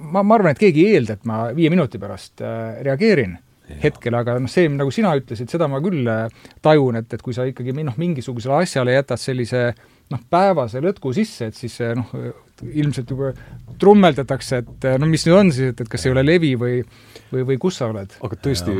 ma, 0.00 0.24
ma 0.24 0.36
arvan, 0.38 0.54
et 0.54 0.60
keegi 0.60 0.86
ei 0.86 0.98
eelda, 0.98 1.18
et 1.18 1.28
ma 1.28 1.44
viie 1.56 1.70
minuti 1.72 2.00
pärast 2.02 2.42
äh, 2.44 2.80
reageerin 2.86 3.36
ja. 3.36 3.78
hetkel, 3.84 4.16
aga 4.18 4.38
noh, 4.40 4.50
see, 4.50 4.68
nagu 4.72 4.92
sina 4.94 5.12
ütlesid, 5.18 5.50
seda 5.52 5.68
ma 5.70 5.80
küll 5.84 6.08
äh, 6.10 6.26
tajun, 6.64 7.00
et, 7.02 7.12
et 7.16 7.24
kui 7.24 7.36
sa 7.36 7.46
ikkagi 7.48 7.74
noh, 7.80 7.96
mingisugusele 8.00 8.60
asjale 8.62 8.96
jätad 8.96 9.22
sellise 9.22 9.70
noh, 10.10 10.24
päevase 10.32 10.82
lõtku 10.82 11.14
sisse, 11.16 11.50
et 11.50 11.58
siis 11.58 11.78
noh, 11.96 12.10
ilmselt 12.66 13.12
juba 13.12 13.30
trummeldatakse, 13.80 14.64
et 14.64 14.90
no 15.00 15.08
mis 15.08 15.24
nüüd 15.28 15.38
on 15.38 15.54
siis, 15.54 15.72
et, 15.74 15.84
et 15.84 15.90
kas 15.90 16.04
ei 16.06 16.14
ole 16.14 16.26
levi 16.26 16.56
või 16.60 16.80
või, 17.30 17.44
või 17.46 17.58
kus 17.62 17.78
sa 17.80 17.88
oled? 17.90 18.14
aga 18.26 18.38
tõesti, 18.42 18.74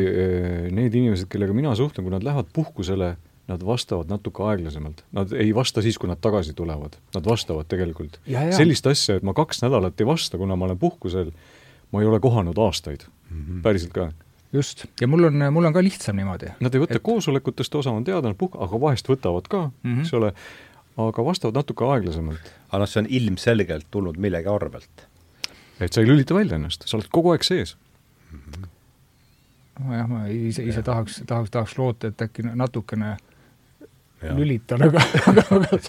need 0.74 0.94
inimesed, 0.94 1.28
kellega 1.30 1.54
mina 1.56 1.74
suhtlen, 1.78 2.06
kui 2.06 2.14
nad 2.14 2.26
lähevad 2.26 2.50
puhkusele, 2.54 3.14
nad 3.50 3.66
vastavad 3.66 4.10
natuke 4.10 4.44
aeglasemalt. 4.46 5.02
Nad 5.16 5.32
ei 5.34 5.50
vasta 5.54 5.82
siis, 5.82 5.98
kui 5.98 6.08
nad 6.10 6.20
tagasi 6.22 6.54
tulevad. 6.54 6.96
Nad 7.14 7.26
vastavad 7.26 7.66
tegelikult. 7.68 8.20
sellist 8.56 8.86
asja, 8.86 9.18
et 9.18 9.26
ma 9.26 9.34
kaks 9.34 9.64
nädalat 9.64 10.00
ei 10.00 10.06
vasta, 10.06 10.38
kuna 10.38 10.56
ma 10.56 10.68
olen 10.68 10.78
puhkusel, 10.78 11.32
ma 11.90 12.02
ei 12.02 12.06
ole 12.06 12.20
kohanud 12.20 12.58
aastaid 12.58 13.06
mm. 13.06 13.44
-hmm. 13.44 13.62
päriselt 13.62 13.92
ka 13.92 14.12
just, 14.52 14.84
ja 15.00 15.08
mul 15.08 15.24
on, 15.24 15.52
mul 15.52 15.64
on 15.64 15.72
ka 15.72 15.82
lihtsam 15.82 16.16
niimoodi. 16.16 16.54
Nad 16.60 16.74
ei 16.74 16.82
võta 16.82 16.98
et... 16.98 17.02
koosolekutest 17.02 17.74
osa, 17.74 17.90
on 17.90 18.04
teada, 18.04 18.28
nad 18.28 18.38
puh-, 18.38 18.56
aga 18.58 18.80
vahest 18.80 19.08
võtavad 19.08 19.48
ka 19.48 19.62
mm, 19.66 19.94
-hmm. 19.94 20.00
eks 20.00 20.14
ole, 20.14 20.32
aga 20.96 21.24
vastavad 21.24 21.54
natuke 21.54 21.84
aeglasemalt. 21.84 22.52
aga 22.68 22.82
noh, 22.82 22.88
see 22.88 23.02
on 23.02 23.10
ilmselgelt 23.10 23.86
tulnud 23.90 24.18
millegi 24.18 24.48
arvelt. 24.48 25.06
et 25.80 25.92
sa 25.92 26.00
ei 26.00 26.06
lülita 26.06 26.34
välja 26.34 26.54
ennast, 26.54 26.86
sa 26.86 26.96
oled 26.96 27.08
kogu 27.10 27.30
aeg 27.30 27.42
sees 27.44 27.76
nojah, 29.80 30.08
ma 30.08 30.26
ise, 30.26 30.62
ise 30.62 30.82
tahaks, 30.82 31.22
tahaks, 31.26 31.50
tahaks 31.50 31.78
loota, 31.78 32.08
et 32.08 32.22
äkki 32.22 32.42
natukene 32.54 33.16
Ja. 33.16 33.29
Lülitan, 34.20 34.82
aga 34.86 35.02
aga, 35.30 35.44
aga 35.48 35.80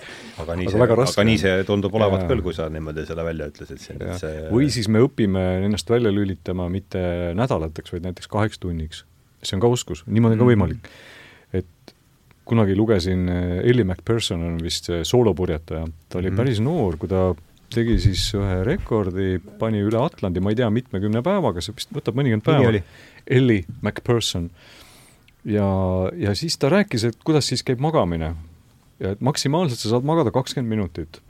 aga 0.43 0.57
nii 0.59 0.71
see, 0.71 0.87
aga 0.87 1.25
nii 1.27 1.39
see 1.41 1.55
tundub 1.67 1.95
olevat 1.99 2.25
küll, 2.29 2.43
kui 2.45 2.55
sa 2.57 2.69
niimoodi 2.71 3.05
selle 3.09 3.25
välja 3.27 3.49
ütlesid 3.51 3.83
siin, 3.83 4.01
et 4.01 4.21
see 4.21 4.45
või 4.53 4.69
siis 4.73 4.89
me 4.91 5.03
õpime 5.03 5.45
ennast 5.67 5.91
välja 5.91 6.13
lülitama 6.13 6.69
mitte 6.71 7.01
nädalateks, 7.37 7.95
vaid 7.95 8.07
näiteks 8.07 8.31
kaheks 8.31 8.61
tunniks. 8.63 9.05
see 9.43 9.57
on 9.57 9.63
ka 9.63 9.71
oskus, 9.71 10.05
niimoodi 10.07 10.37
on 10.37 10.43
ka 10.43 10.47
mm. 10.47 10.53
võimalik. 10.53 10.91
et 11.61 11.95
kunagi 12.47 12.75
lugesin, 12.75 13.29
eh, 13.29 13.69
Ellie 13.69 13.87
MacPherson 13.87 14.43
on 14.43 14.59
vist 14.63 14.89
see 14.89 15.05
soolopurjetaja, 15.07 15.85
ta 16.09 16.19
oli 16.19 16.31
mm. 16.31 16.41
päris 16.41 16.59
noor, 16.63 16.97
kui 16.99 17.11
ta 17.11 17.31
tegi 17.71 17.97
siis 18.03 18.25
ühe 18.35 18.61
rekordi, 18.67 19.37
pani 19.59 19.81
üle 19.85 19.99
Atlandi, 20.01 20.43
ma 20.43 20.51
ei 20.51 20.59
tea, 20.59 20.67
mitmekümne 20.73 21.23
päevaga, 21.25 21.63
see 21.63 21.75
vist 21.77 21.93
võtab 21.95 22.17
mõnikümmend 22.19 22.45
päeva. 22.47 22.83
Ellie 23.31 23.63
MacPherson. 23.85 24.49
Ja, 25.45 25.67
ja 26.17 26.35
siis 26.35 26.57
ta 26.57 26.69
rääkis, 26.69 27.05
et 27.07 27.17
kuidas 27.25 27.47
siis 27.47 27.63
käib 27.63 27.79
magamine. 27.79 28.35
ja 28.99 29.11
et 29.15 29.21
maksimaalselt 29.21 29.79
sa 29.79 29.89
saad 29.89 30.05
magada 30.05 30.31
kakskümmend 30.31 30.69
minutit. 30.69 31.21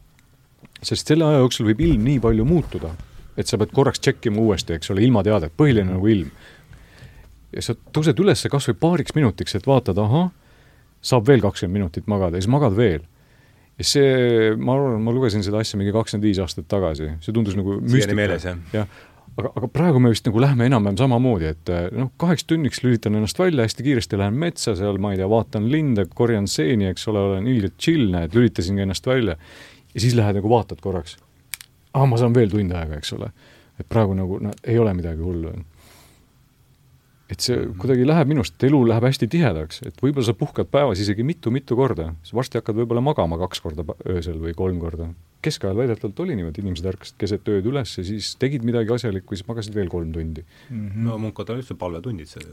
sest 0.84 1.07
selle 1.07 1.26
aja 1.26 1.38
jooksul 1.38 1.68
võib 1.70 1.82
ilm 1.82 2.03
nii 2.03 2.20
palju 2.20 2.45
muutuda, 2.45 2.95
et 3.38 3.47
sa 3.47 3.57
pead 3.57 3.72
korraks 3.72 3.99
tšekkima 3.99 4.41
uuesti, 4.41 4.74
eks 4.74 4.91
ole, 4.91 5.03
ilmateadet, 5.05 5.53
põhiline 5.57 5.93
nagu 5.93 6.07
ilm. 6.07 6.32
ja 7.53 7.62
sa 7.62 7.76
tõused 7.93 8.20
üles 8.20 8.47
kas 8.51 8.68
või 8.72 8.80
paariks 8.80 9.16
minutiks, 9.16 9.55
et 9.55 9.68
vaatad, 9.68 9.97
ahah, 9.97 10.32
saab 11.01 11.28
veel 11.28 11.41
kakskümmend 11.41 11.80
minutit 11.80 12.07
magada 12.07 12.38
ja 12.38 12.41
siis 12.41 12.51
magad 12.51 12.76
veel 12.76 13.01
ja 13.82 13.88
see, 13.88 14.55
ma 14.62 14.76
arvan, 14.76 14.99
ma 15.03 15.14
lugesin 15.16 15.43
seda 15.45 15.62
asja 15.62 15.80
mingi 15.80 15.93
kakskümmend 15.95 16.28
viis 16.28 16.41
aastat 16.43 16.68
tagasi, 16.72 17.16
see 17.24 17.36
tundus 17.36 17.57
nagu 17.57 17.80
müstika. 17.82 18.55
jah? 18.74 18.99
Aga, 19.38 19.51
aga 19.55 19.69
praegu 19.71 20.01
me 20.03 20.11
vist 20.13 20.27
nagu 20.27 20.41
lähme 20.43 20.67
enam-vähem 20.69 20.99
samamoodi, 20.99 21.51
et 21.55 21.71
eh, 21.71 21.88
noh, 21.95 22.11
kaheks 22.21 22.45
tunniks 22.49 22.84
lülitan 22.86 23.17
ennast 23.17 23.39
välja, 23.39 23.65
hästi 23.67 23.86
kiiresti 23.88 24.19
lähen 24.19 24.38
metsa 24.41 24.75
seal, 24.79 24.99
ma 25.01 25.13
ei 25.13 25.21
tea, 25.21 25.29
vaatan 25.32 25.69
linde, 25.71 26.07
korjan 26.15 26.49
seeni, 26.51 26.89
eks 26.91 27.07
ole, 27.11 27.25
olen 27.32 27.49
ilgelt 27.51 27.77
chill, 27.82 28.09
näed, 28.13 28.36
lülitasin 28.38 28.79
ennast 28.84 29.07
välja. 29.07 29.38
ja 29.93 29.99
siis 29.99 30.15
lähed 30.15 30.39
nagu 30.39 30.49
vaatad 30.49 30.82
korraks. 30.84 31.17
aa, 31.93 32.05
ma 32.05 32.17
saan 32.17 32.36
veel 32.36 32.51
tund 32.51 32.71
aega, 32.75 32.99
eks 33.01 33.13
ole. 33.17 33.32
et 33.79 33.89
praegu 33.89 34.15
nagu 34.17 34.39
noh, 34.43 34.55
ei 34.63 34.79
ole 34.79 34.93
midagi 34.93 35.23
hullu 35.25 35.55
et 37.32 37.43
see 37.43 37.57
kuidagi 37.79 38.05
läheb 38.07 38.32
minust, 38.34 38.57
elu 38.67 38.79
läheb 38.89 39.05
hästi 39.07 39.27
tihedaks, 39.32 39.82
et 39.88 39.99
võib-olla 40.03 40.27
sa 40.27 40.36
puhkad 40.38 40.69
päevas 40.71 40.99
isegi 40.99 41.23
mitu-mitu 41.27 41.77
korda, 41.79 42.09
sa 42.27 42.38
varsti 42.38 42.59
hakkad 42.59 42.77
võib-olla 42.82 43.03
magama 43.05 43.39
kaks 43.39 43.63
korda 43.63 43.86
öösel 44.11 44.39
või 44.41 44.55
kolm 44.57 44.82
korda. 44.84 45.11
keskajal 45.41 45.77
väidetavalt 45.77 46.19
oli 46.21 46.36
niimoodi, 46.38 46.61
inimesed 46.61 46.88
ärkasid 46.91 47.15
keset 47.17 47.47
ööd 47.49 47.65
üles 47.71 47.95
ja 47.97 48.03
siis 48.05 48.36
tegid 48.41 48.65
midagi 48.67 48.93
asjalikku, 48.93 49.36
siis 49.36 49.47
magasid 49.47 49.75
veel 49.75 49.89
kolm 49.89 50.11
tundi 50.11 50.43
mm. 50.43 50.89
-hmm. 50.89 51.05
no 51.07 51.17
munkad 51.17 51.49
on 51.49 51.61
üldse 51.61 51.75
palvetunnid, 51.75 52.27
see 52.27 52.43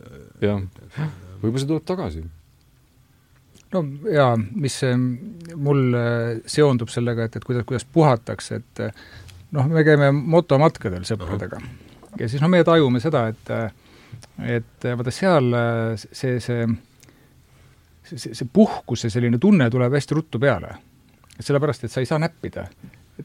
jah, 0.41 0.63
võib-olla 1.43 1.65
see 1.65 1.73
tuleb 1.73 1.89
tagasi. 1.91 2.25
no 3.75 3.85
jaa, 4.15 4.37
mis 4.37 4.79
mul 5.57 5.83
äh, 5.95 6.39
seondub 6.47 6.89
sellega, 6.89 7.27
et, 7.27 7.37
et 7.37 7.45
kuidas, 7.45 7.67
kuidas 7.67 7.85
puhatakse, 7.85 8.63
et 8.63 8.87
noh, 9.53 9.67
me 9.67 9.85
käime 9.85 10.13
motomatkadel 10.13 11.03
sõpradega 11.03 11.61
ja 12.19 12.29
siis 12.29 12.41
no 12.41 12.49
me 12.49 12.63
tajume 12.65 13.03
seda, 13.03 13.27
et 13.35 13.53
äh, 13.53 13.73
et 14.45 14.85
äh, 14.87 14.99
vaata 14.99 15.15
seal 15.15 15.51
äh, 15.55 15.97
see, 15.97 16.39
see, 16.41 16.67
see, 18.05 18.35
see 18.35 18.53
puhkuse 18.53 19.11
selline 19.11 19.41
tunne 19.43 19.71
tuleb 19.71 19.97
hästi 19.99 20.19
ruttu 20.19 20.41
peale. 20.43 20.77
sellepärast, 21.39 21.85
et 21.85 21.95
sa 21.95 22.01
ei 22.03 22.07
saa 22.07 22.19
näppida 22.19 22.67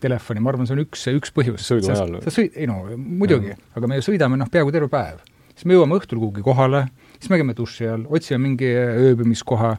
telefoni, 0.02 0.42
ma 0.42 0.52
arvan, 0.54 0.68
see 0.68 0.76
on 0.76 0.84
üks, 0.84 1.06
üks 1.14 1.34
põhjus. 1.36 1.66
sõidu 1.68 1.92
ajal? 1.94 2.20
sa 2.26 2.34
sõid, 2.34 2.58
ei 2.58 2.68
no 2.70 2.82
muidugi, 2.98 3.54
aga 3.78 3.90
me 3.90 4.00
sõidame 4.06 4.40
noh, 4.40 4.50
peaaegu 4.52 4.74
terve 4.74 4.90
päev. 4.92 5.22
siis 5.54 5.68
me 5.70 5.78
jõuame 5.78 5.98
õhtul 6.00 6.22
kuhugi 6.22 6.46
kohale, 6.46 6.86
siis 7.20 7.30
me 7.34 7.40
käime 7.42 7.56
duši 7.58 7.90
all, 7.92 8.06
otsime 8.10 8.42
mingi 8.48 8.70
ööbimiskoha, 8.74 9.76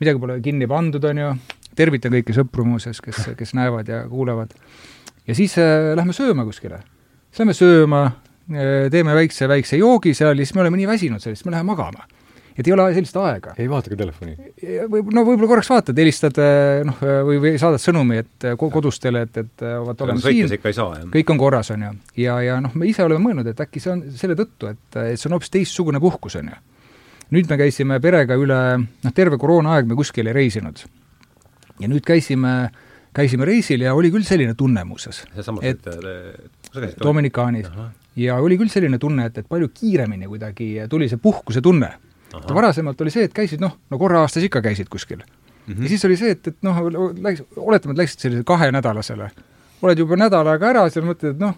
midagi 0.00 0.22
pole 0.22 0.38
kinni 0.44 0.68
pandud, 0.70 1.04
on 1.10 1.22
ju, 1.24 1.32
tervitan 1.78 2.14
kõiki 2.16 2.36
sõpru 2.36 2.64
muuseas, 2.68 3.02
kes, 3.04 3.32
kes 3.38 3.54
näevad 3.58 3.90
ja 3.92 4.04
kuulevad. 4.08 4.54
ja 5.28 5.36
siis 5.36 5.58
äh, 5.60 5.92
lähme 5.98 6.16
sööma 6.16 6.46
kuskile. 6.48 6.80
siis 7.28 7.44
lähme 7.44 7.56
sööma, 7.56 8.02
teeme 8.48 9.16
väikse, 9.16 9.48
väikse 9.48 9.80
joogi 9.80 10.14
seal 10.16 10.36
ja 10.36 10.46
siis 10.46 10.54
me 10.56 10.64
oleme 10.64 10.80
nii 10.80 10.88
väsinud 10.88 11.22
sellest, 11.22 11.44
me 11.44 11.52
läheme 11.52 11.68
magama. 11.68 12.06
et 12.58 12.66
ei 12.66 12.72
ole 12.74 12.86
sellist 12.94 13.16
aega. 13.20 13.52
ei 13.58 13.68
vaata 13.70 13.90
ka 13.92 13.98
telefoni? 14.00 14.36
või 14.90 15.02
no 15.14 15.24
võib-olla 15.26 15.50
korraks 15.52 15.70
vaatad, 15.70 16.00
helistad 16.00 16.40
äh, 16.42 16.80
noh, 16.88 17.02
või, 17.28 17.38
või 17.44 17.52
saadad 17.60 17.82
sõnumi, 17.82 18.22
et 18.24 18.48
äh, 18.48 18.56
kodustele, 18.58 19.26
et, 19.28 19.36
et 19.44 19.66
vaat 19.84 20.06
oleme 20.06 20.24
siin, 20.24 20.48
kõik 21.12 21.34
on 21.34 21.40
korras, 21.40 21.70
on 21.74 21.86
ju. 21.86 21.92
ja, 22.24 22.40
ja 22.46 22.58
noh, 22.64 22.74
me 22.74 22.88
ise 22.88 23.04
oleme 23.04 23.22
mõelnud, 23.28 23.52
et 23.52 23.62
äkki 23.66 23.84
see 23.84 23.92
on 23.94 24.02
selle 24.16 24.38
tõttu, 24.38 24.72
et, 24.72 25.00
et 25.04 25.20
see 25.20 25.30
on 25.30 25.36
hoopis 25.36 25.54
teistsugune 25.54 26.00
puhkus, 26.02 26.40
on 26.40 26.50
ju. 26.54 26.58
nüüd 27.36 27.52
me 27.52 27.60
käisime 27.60 28.00
perega 28.00 28.38
üle, 28.40 28.60
noh, 29.04 29.14
terve 29.14 29.38
koroonaaeg 29.38 29.90
me 29.90 29.98
kuskil 29.98 30.32
ei 30.32 30.36
reisinud. 30.40 30.86
ja 31.78 31.88
nüüd 31.88 32.06
käisime 32.06 32.70
käisime 33.18 33.46
reisil 33.48 33.82
ja 33.86 33.94
oli 33.96 34.10
küll 34.14 34.26
selline 34.26 34.54
tunne 34.58 34.84
muuseas. 34.86 35.22
seesamas, 35.34 35.64
et, 35.64 35.86
et 35.86 37.00
Dominikaanis. 37.02 37.68
Ja 38.18 38.36
oli 38.42 38.58
küll 38.58 38.70
selline 38.72 38.98
tunne, 39.00 39.28
et, 39.28 39.38
et 39.38 39.48
palju 39.48 39.70
kiiremini 39.74 40.28
kuidagi 40.30 40.68
tuli 40.90 41.08
see 41.10 41.20
puhkuse 41.22 41.62
tunne. 41.64 41.90
et 42.36 42.50
varasemalt 42.54 43.00
oli 43.00 43.12
see, 43.14 43.24
et 43.28 43.34
käisid 43.34 43.62
noh, 43.62 43.78
no 43.90 43.98
korra 43.98 44.20
aastas 44.24 44.44
ikka 44.44 44.60
käisid 44.64 44.88
kuskil 44.92 45.22
mm. 45.22 45.74
-hmm. 45.74 45.82
ja 45.82 45.88
siis 45.88 46.04
oli 46.04 46.16
see, 46.16 46.30
et, 46.30 46.48
et 46.48 46.56
noh, 46.62 46.82
läks, 47.22 47.42
oletame, 47.56 47.92
et 47.92 48.02
läksid 48.04 48.26
sellisele 48.26 48.44
kahenädalasele, 48.44 49.30
oled 49.82 49.98
juba 49.98 50.16
nädal 50.16 50.46
aega 50.46 50.70
ära, 50.74 50.84
siis 50.90 51.04
mõtled, 51.04 51.36
et 51.36 51.40
noh, 51.40 51.54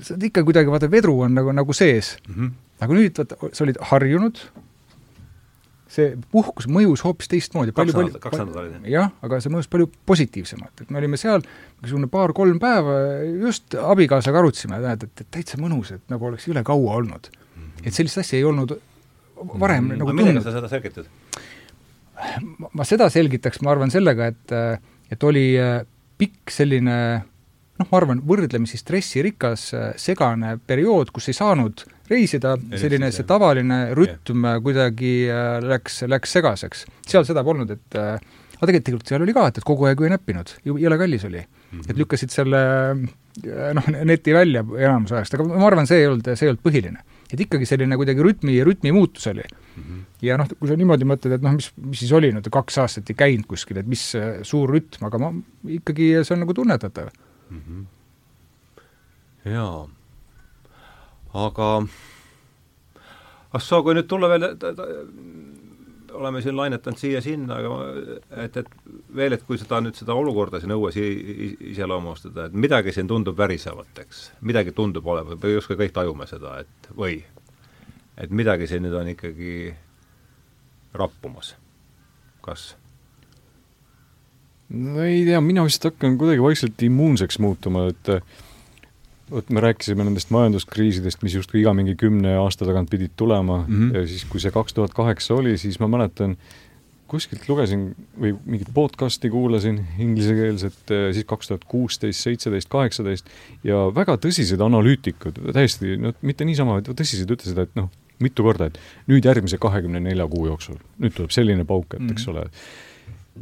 sa 0.00 0.14
oled 0.14 0.28
ikka 0.28 0.44
kuidagi, 0.44 0.70
vaata, 0.70 0.90
vedru 0.90 1.20
on 1.20 1.34
nagu, 1.34 1.52
nagu 1.52 1.72
sees 1.72 2.16
mm. 2.28 2.34
-hmm. 2.34 2.52
aga 2.80 2.94
nüüd 2.94 3.18
vaata, 3.22 3.36
sa 3.52 3.64
olid 3.64 3.80
harjunud, 3.80 4.38
see 5.94 6.14
puhkus 6.34 6.66
mõjus 6.70 7.04
hoopis 7.06 7.30
teistmoodi. 7.30 7.74
kaks 7.76 7.92
nädalat, 7.92 8.18
kaks 8.22 8.40
nädalat 8.40 8.60
olid? 8.62 8.88
jah, 8.90 9.12
aga 9.24 9.40
see 9.42 9.52
mõjus 9.54 9.70
palju 9.72 9.88
positiivsemalt, 10.08 10.84
et 10.84 10.90
me 10.94 11.00
olime 11.00 11.20
seal 11.20 11.44
mingisugune 11.44 12.10
paar-kolm 12.12 12.60
päeva, 12.62 12.98
just 13.46 13.76
abikaasaga 13.78 14.42
arutasime, 14.42 14.80
näed, 14.84 15.06
et, 15.06 15.24
et 15.24 15.30
täitsa 15.38 15.60
mõnus, 15.60 15.94
et 15.96 16.12
nagu 16.12 16.30
oleks 16.30 16.48
üle 16.50 16.64
kaua 16.66 16.98
olnud 17.00 17.30
mm. 17.30 17.62
-hmm. 17.62 17.86
et 17.86 17.96
sellist 17.96 18.22
asja 18.24 18.38
ei 18.40 18.48
olnud 18.48 18.76
varem 19.44 19.84
mm 19.84 19.90
-hmm. 19.90 19.98
nagu 19.98 20.12
millega 20.12 20.42
sa 20.42 20.56
seda 20.58 20.68
selgitad? 20.68 21.10
ma 22.72 22.84
seda 22.84 23.08
selgitaks, 23.10 23.60
ma 23.62 23.70
arvan, 23.74 23.90
sellega, 23.90 24.26
et, 24.26 24.52
et 25.10 25.22
oli 25.22 25.58
äh, 25.60 25.82
pikk 26.18 26.50
selline 26.50 26.96
noh, 27.78 27.88
ma 27.90 27.98
arvan, 27.98 28.22
võrdlemisi 28.26 28.78
stressirikas 28.80 29.74
äh, 29.74 29.90
segane 30.00 30.58
periood, 30.66 31.10
kus 31.14 31.28
ei 31.28 31.34
saanud 31.34 31.84
reisida, 32.10 32.54
selline 32.76 33.10
see 33.14 33.26
tavaline 33.28 33.80
rütm 33.96 34.44
yeah. 34.44 34.62
kuidagi 34.64 35.14
äh, 35.32 35.58
läks, 35.64 36.02
läks 36.10 36.34
segaseks. 36.36 36.86
seal 37.08 37.26
seda 37.28 37.44
polnud, 37.46 37.70
et 37.70 37.98
aga 37.98 38.70
tegelikult 38.70 39.08
seal 39.10 39.24
oli 39.24 39.34
ka, 39.36 39.48
et, 39.50 39.60
et 39.60 39.66
kogu 39.66 39.88
aeg 39.88 40.04
ei 40.04 40.12
näppinud, 40.12 40.54
jõle 40.68 41.00
kallis 41.00 41.26
oli 41.28 41.40
mm. 41.40 41.48
-hmm. 41.72 41.90
et 41.90 42.00
lükkasid 42.00 42.34
selle 42.34 42.60
noh, 43.74 43.90
neti 44.06 44.34
välja 44.34 44.62
enamus 44.62 45.12
ajast, 45.12 45.34
aga 45.36 45.48
ma 45.48 45.66
arvan, 45.66 45.88
see 45.90 46.04
ei 46.04 46.08
olnud, 46.10 46.30
see 46.32 46.46
ei 46.46 46.52
olnud 46.52 46.64
põhiline. 46.64 47.02
et 47.32 47.40
ikkagi 47.40 47.66
selline 47.66 47.96
kuidagi 47.98 48.22
rütmi, 48.22 48.60
rütmi 48.64 48.92
muutus 48.92 49.26
oli 49.32 49.42
mm. 49.42 49.82
-hmm 49.82 50.02
ja 50.24 50.38
noh, 50.40 50.48
kui 50.58 50.70
sa 50.70 50.76
niimoodi 50.78 51.06
mõtled, 51.08 51.34
et 51.36 51.42
noh, 51.44 51.56
mis, 51.56 51.66
mis 51.76 52.00
siis 52.04 52.12
oli 52.16 52.30
nüüd, 52.32 52.46
kaks 52.52 52.78
aastat 52.80 53.10
ei 53.10 53.18
käinud 53.18 53.48
kuskil, 53.50 53.80
et 53.80 53.88
mis 53.90 54.04
suur 54.46 54.70
rütm, 54.72 55.04
aga 55.08 55.20
ma 55.20 55.32
ikkagi, 55.76 56.14
see 56.24 56.36
on 56.36 56.44
nagu 56.44 56.56
tunnetatav 56.56 57.10
mm. 57.10 57.60
-hmm. 57.60 57.84
jaa, 59.52 59.84
aga 61.34 61.68
ah 63.54 63.62
soo, 63.62 63.82
kui 63.86 63.94
nüüd 63.96 64.08
tulla 64.10 64.30
veel, 64.32 64.48
oleme 66.14 66.42
siin 66.42 66.56
lainetanud 66.56 66.98
siia-sinna, 66.98 67.58
aga 67.58 68.44
et, 68.44 68.56
et 68.62 68.68
veel, 69.16 69.34
et 69.34 69.42
kui 69.46 69.58
seda 69.58 69.80
nüüd, 69.82 69.96
seda 69.98 70.14
olukorda 70.18 70.60
siin 70.62 70.74
õues 70.74 70.98
iseloomustada, 71.72 72.48
et 72.48 72.58
midagi 72.66 72.94
siin 72.94 73.10
tundub 73.10 73.38
värisevat, 73.38 73.98
eks, 74.04 74.28
midagi 74.46 74.74
tundub 74.76 75.06
olevat, 75.10 75.40
või 75.42 75.56
justkui 75.56 75.78
kõik 75.80 75.94
tajume 75.96 76.28
seda, 76.30 76.60
et 76.62 76.88
või, 76.94 77.18
et 78.20 78.30
midagi 78.34 78.70
siin 78.70 78.86
nüüd 78.86 78.94
on 78.98 79.10
ikkagi 79.14 79.74
rappumas, 80.94 81.54
kas? 82.46 82.72
no 84.70 85.02
ei 85.04 85.24
tea, 85.26 85.42
mina 85.44 85.66
vist 85.66 85.84
hakkan 85.86 86.18
kuidagi 86.20 86.42
vaikselt 86.42 86.86
immuunseks 86.86 87.42
muutuma, 87.42 87.88
et 87.90 88.14
vot 89.30 89.48
me 89.50 89.62
rääkisime 89.64 90.04
nendest 90.04 90.30
majanduskriisidest, 90.34 91.22
mis 91.24 91.34
justkui 91.38 91.62
iga 91.62 91.72
mingi 91.76 91.94
kümne 91.98 92.36
aasta 92.42 92.66
tagant 92.68 92.90
pidid 92.90 93.14
tulema 93.16 93.64
mm 93.66 93.74
-hmm. 93.74 93.96
ja 93.96 94.06
siis, 94.06 94.24
kui 94.28 94.40
see 94.40 94.52
kaks 94.52 94.74
tuhat 94.74 94.94
kaheksa 94.94 95.34
oli, 95.34 95.58
siis 95.58 95.80
ma 95.80 95.88
mäletan, 95.88 96.36
kuskilt 97.08 97.48
lugesin 97.48 97.90
või 98.20 98.32
mingit 98.44 98.70
podcast'i 98.74 99.30
kuulasin 99.30 99.80
inglisekeelset, 99.98 100.92
siis 101.12 101.26
kaks 101.28 101.50
tuhat 101.50 101.64
kuusteist, 101.68 102.20
seitseteist, 102.20 102.68
kaheksateist 102.72 103.28
ja 103.64 103.84
väga 103.94 104.16
tõsised 104.16 104.62
analüütikud, 104.64 105.38
täiesti, 105.52 105.96
no 106.00 106.14
mitte 106.22 106.48
niisama, 106.48 106.78
vaid 106.78 106.88
tõsised 106.88 107.30
ütlesid, 107.30 107.60
et 107.60 107.76
noh, 107.78 107.90
mitu 108.24 108.46
korda, 108.46 108.70
et 108.70 108.80
nüüd 109.10 109.26
järgmise 109.26 109.60
kahekümne 109.60 110.00
nelja 110.00 110.26
kuu 110.30 110.48
jooksul, 110.48 110.80
nüüd 111.02 111.16
tuleb 111.16 111.34
selline 111.34 111.66
pauk, 111.68 111.96
et 111.98 112.10
eks 112.14 112.26
mhm. 112.26 112.34
ole. 112.34 112.48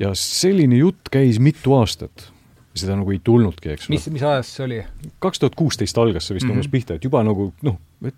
ja 0.00 0.12
selline 0.16 0.82
jutt 0.82 1.12
käis 1.12 1.38
mitu 1.38 1.76
aastat. 1.78 2.31
Seda 2.78 2.96
nagu 2.96 3.12
ei 3.12 3.20
tulnudki, 3.24 3.74
eks 3.74 3.88
ole. 3.88 3.96
mis, 3.96 4.08
mis 4.14 4.24
ajast 4.26 4.58
see 4.58 4.66
oli? 4.66 4.80
kaks 5.22 5.42
tuhat 5.42 5.56
kuusteist 5.58 5.98
algas 6.00 6.28
see 6.28 6.38
vist 6.38 6.48
umbes 6.48 6.66
mm 6.66 6.68
-hmm. 6.68 6.74
pihta, 6.74 6.98
et 6.98 7.04
juba 7.04 7.22
nagu 7.26 7.52
noh, 7.62 7.78
et 8.04 8.14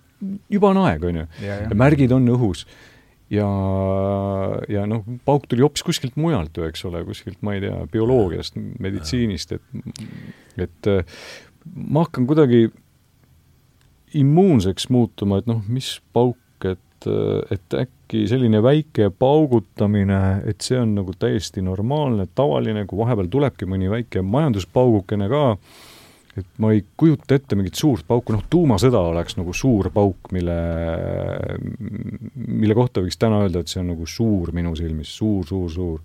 juba 0.50 0.70
on 0.70 0.82
aeg, 0.86 1.04
on 1.04 1.22
ju. 1.22 1.26
ja 1.44 1.78
märgid 1.78 2.12
on 2.14 2.28
õhus 2.36 2.66
ja, 3.32 3.48
ja 4.68 4.86
noh, 4.86 5.02
pauk 5.24 5.48
tuli 5.48 5.64
hoopis 5.64 5.82
kuskilt 5.86 6.16
mujalt 6.20 6.56
ju, 6.56 6.68
eks 6.68 6.84
ole, 6.84 7.04
kuskilt, 7.08 7.40
ma 7.42 7.56
ei 7.56 7.64
tea, 7.64 7.82
bioloogiast, 7.92 8.56
meditsiinist, 8.78 9.52
et 9.52 9.62
et 10.60 10.90
ma 11.74 12.04
hakkan 12.04 12.26
kuidagi 12.28 12.68
immuunseks 14.14 14.88
muutuma, 14.94 15.40
et 15.40 15.46
noh, 15.50 15.62
mis 15.66 15.96
pauk 16.12 16.38
et 16.64 17.74
äkki 17.74 17.93
selline 18.12 18.60
väike 18.62 19.10
paugutamine, 19.18 20.20
et 20.48 20.60
see 20.64 20.78
on 20.80 20.94
nagu 20.98 21.14
täiesti 21.18 21.62
normaalne, 21.64 22.26
tavaline, 22.34 22.84
kui 22.86 23.00
vahepeal 23.00 23.30
tulebki 23.32 23.68
mõni 23.70 23.90
väike 23.90 24.22
majanduspaugukene 24.22 25.28
ka, 25.32 25.44
et 26.38 26.46
ma 26.58 26.72
ei 26.74 26.82
kujuta 26.98 27.36
ette 27.38 27.56
mingit 27.58 27.78
suurt 27.78 28.06
pauku, 28.08 28.34
noh, 28.34 28.42
tuumasõda 28.50 29.00
oleks 29.12 29.38
nagu 29.38 29.54
suur 29.54 29.90
pauk, 29.94 30.32
mille, 30.34 30.56
mille 32.34 32.76
kohta 32.76 33.04
võiks 33.04 33.18
täna 33.20 33.44
öelda, 33.44 33.62
et 33.62 33.70
see 33.70 33.80
on 33.82 33.92
nagu 33.94 34.06
suur 34.10 34.52
minu 34.56 34.74
silmis 34.78 35.14
suur, 35.14 35.46
suur, 35.46 35.70
suur. 35.70 36.02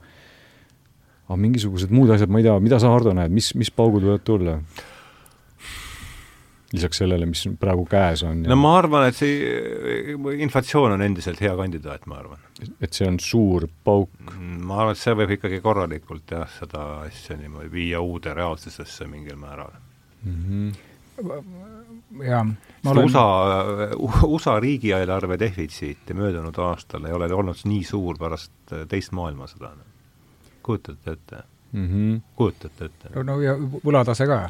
aga 1.28 1.40
mingisugused 1.42 1.92
muud 1.94 2.14
asjad, 2.14 2.30
ma 2.30 2.42
ei 2.42 2.48
tea, 2.48 2.56
mida 2.64 2.80
sa, 2.82 2.94
Hardo, 2.94 3.14
näed, 3.18 3.34
mis, 3.34 3.52
mis 3.58 3.74
paugud 3.74 4.06
võivad 4.06 4.26
tulla? 4.26 4.60
Lisaks 6.74 7.02
sellele, 7.02 7.26
mis 7.30 7.44
praegu 7.60 7.86
käes 7.90 8.24
on? 8.28 8.44
no 8.48 8.58
ma 8.60 8.76
arvan, 8.78 9.08
et 9.10 9.18
see 9.18 10.14
inflatsioon 10.44 10.94
on 10.96 11.04
endiselt 11.06 11.42
hea 11.42 11.56
kandidaat, 11.58 12.06
ma 12.10 12.20
arvan. 12.22 12.42
et 12.82 12.94
see 12.94 13.08
on 13.10 13.20
suur 13.24 13.68
pauk? 13.86 14.12
Mm, 14.28 14.60
ma 14.70 14.84
arvan, 14.84 14.98
et 14.98 15.02
see 15.02 15.16
võib 15.18 15.34
ikkagi 15.38 15.62
korralikult 15.66 16.36
jah, 16.36 16.48
seda 16.60 16.86
asja 17.08 17.38
niimoodi 17.40 17.72
viia 17.74 18.04
uude 18.06 18.34
reaalsusesse 18.38 19.10
mingil 19.10 19.40
määral 19.42 19.74
mm. 20.24 20.40
-hmm. 20.46 22.24
jaa. 22.30 22.46
Olen... 22.86 23.06
USA, 23.06 23.26
USA 24.24 24.60
riigieelarve 24.60 25.40
defitsiit 25.40 26.14
möödunud 26.14 26.58
aastal 26.58 27.06
ei 27.06 27.14
ole 27.14 27.34
olnud 27.34 27.66
nii 27.66 27.84
suur 27.84 28.18
pärast 28.18 28.52
teist 28.88 29.12
maailmasõda. 29.12 29.74
kujutate 30.64 31.12
ette 31.12 31.44
mm? 31.72 31.88
-hmm. 31.88 32.22
kujutate 32.36 32.86
ette? 32.86 33.24
no 33.24 33.42
ja 33.42 33.58
võlatase 33.58 34.28
ka 34.28 34.50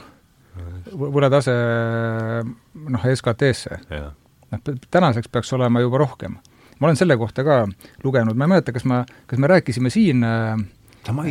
võlatase 0.90 1.54
noh, 2.90 3.06
SKT-sse. 3.14 3.80
noh, 4.52 4.74
tänaseks 4.92 5.32
peaks 5.32 5.54
olema 5.58 5.84
juba 5.84 6.02
rohkem. 6.04 6.38
ma 6.80 6.88
olen 6.88 7.00
selle 7.00 7.18
kohta 7.18 7.44
ka 7.44 7.66
lugenud, 8.04 8.36
ma 8.36 8.48
ei 8.48 8.56
mäleta, 8.56 8.76
kas 8.76 8.86
ma, 8.88 9.04
kas 9.28 9.40
me 9.40 9.50
rääkisime 9.52 9.92
siin 9.94 10.26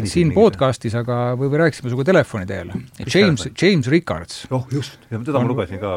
siin 0.09 0.33
podcastis, 0.35 0.95
aga 0.99 1.37
või, 1.39 1.51
või 1.53 1.61
rääkisime 1.65 1.91
sinuga 1.91 2.07
telefoni 2.09 2.47
teel. 2.49 2.73
James, 3.15 3.49
James 3.63 3.89
Rickards. 3.89 4.47
oh 4.51 4.67
just, 4.73 4.99
teda 5.11 5.39
ma 5.39 5.49
lugesin 5.49 5.81
ka. 5.83 5.97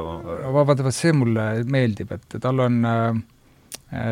vaata, 0.53 0.83
vaat 0.83 0.95
see 0.95 1.13
mulle 1.15 1.63
meeldib, 1.65 2.11
et 2.11 2.39
tal 2.41 2.59
on 2.67 2.81
äh, 2.85 3.21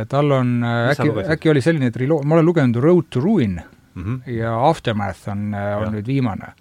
tal 0.09 0.32
on, 0.36 0.55
äkki, 0.63 1.11
äkki 1.36 1.51
oli 1.51 1.61
selline 1.63 1.91
triloo-, 1.95 2.24
ma 2.24 2.38
olen 2.38 2.47
lugenud 2.47 2.80
Road 2.84 3.11
to 3.11 3.22
Ruin 3.24 3.59
mm 3.59 4.03
-hmm. 4.03 4.32
ja 4.32 4.55
Aftermath 4.70 5.30
on, 5.30 5.53
on 5.53 5.86
ja. 5.86 5.91
nüüd 5.91 6.07
viimane 6.07 6.53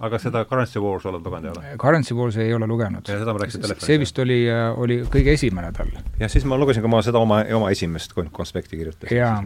aga 0.00 0.18
seda 0.20 0.44
Currency 0.48 0.80
Wars 0.80 1.04
oled 1.08 1.24
lugenud, 1.24 1.48
ei 1.60 1.72
ole? 1.74 1.78
Currency 1.80 2.16
Wars 2.16 2.36
ei 2.40 2.52
ole 2.56 2.66
lugenud. 2.68 3.08
ja 3.08 3.18
seda 3.20 3.34
ma 3.36 3.42
rääkisin 3.42 3.64
telefonis. 3.64 3.86
see 3.86 3.98
vist 4.00 4.20
oli, 4.22 4.38
äh, 4.48 4.68
oli 4.80 5.00
kõige 5.12 5.34
esimene 5.36 5.72
tal. 5.76 5.90
jah, 6.20 6.30
siis 6.32 6.46
ma 6.48 6.58
lugesin 6.60 6.84
ka 6.84 6.90
ma 6.92 7.02
seda 7.04 7.20
oma, 7.20 7.42
oma 7.56 7.72
esimest 7.74 8.14
konspekti 8.16 8.80
kirjutasin. 8.80 9.16
jaa. 9.16 9.42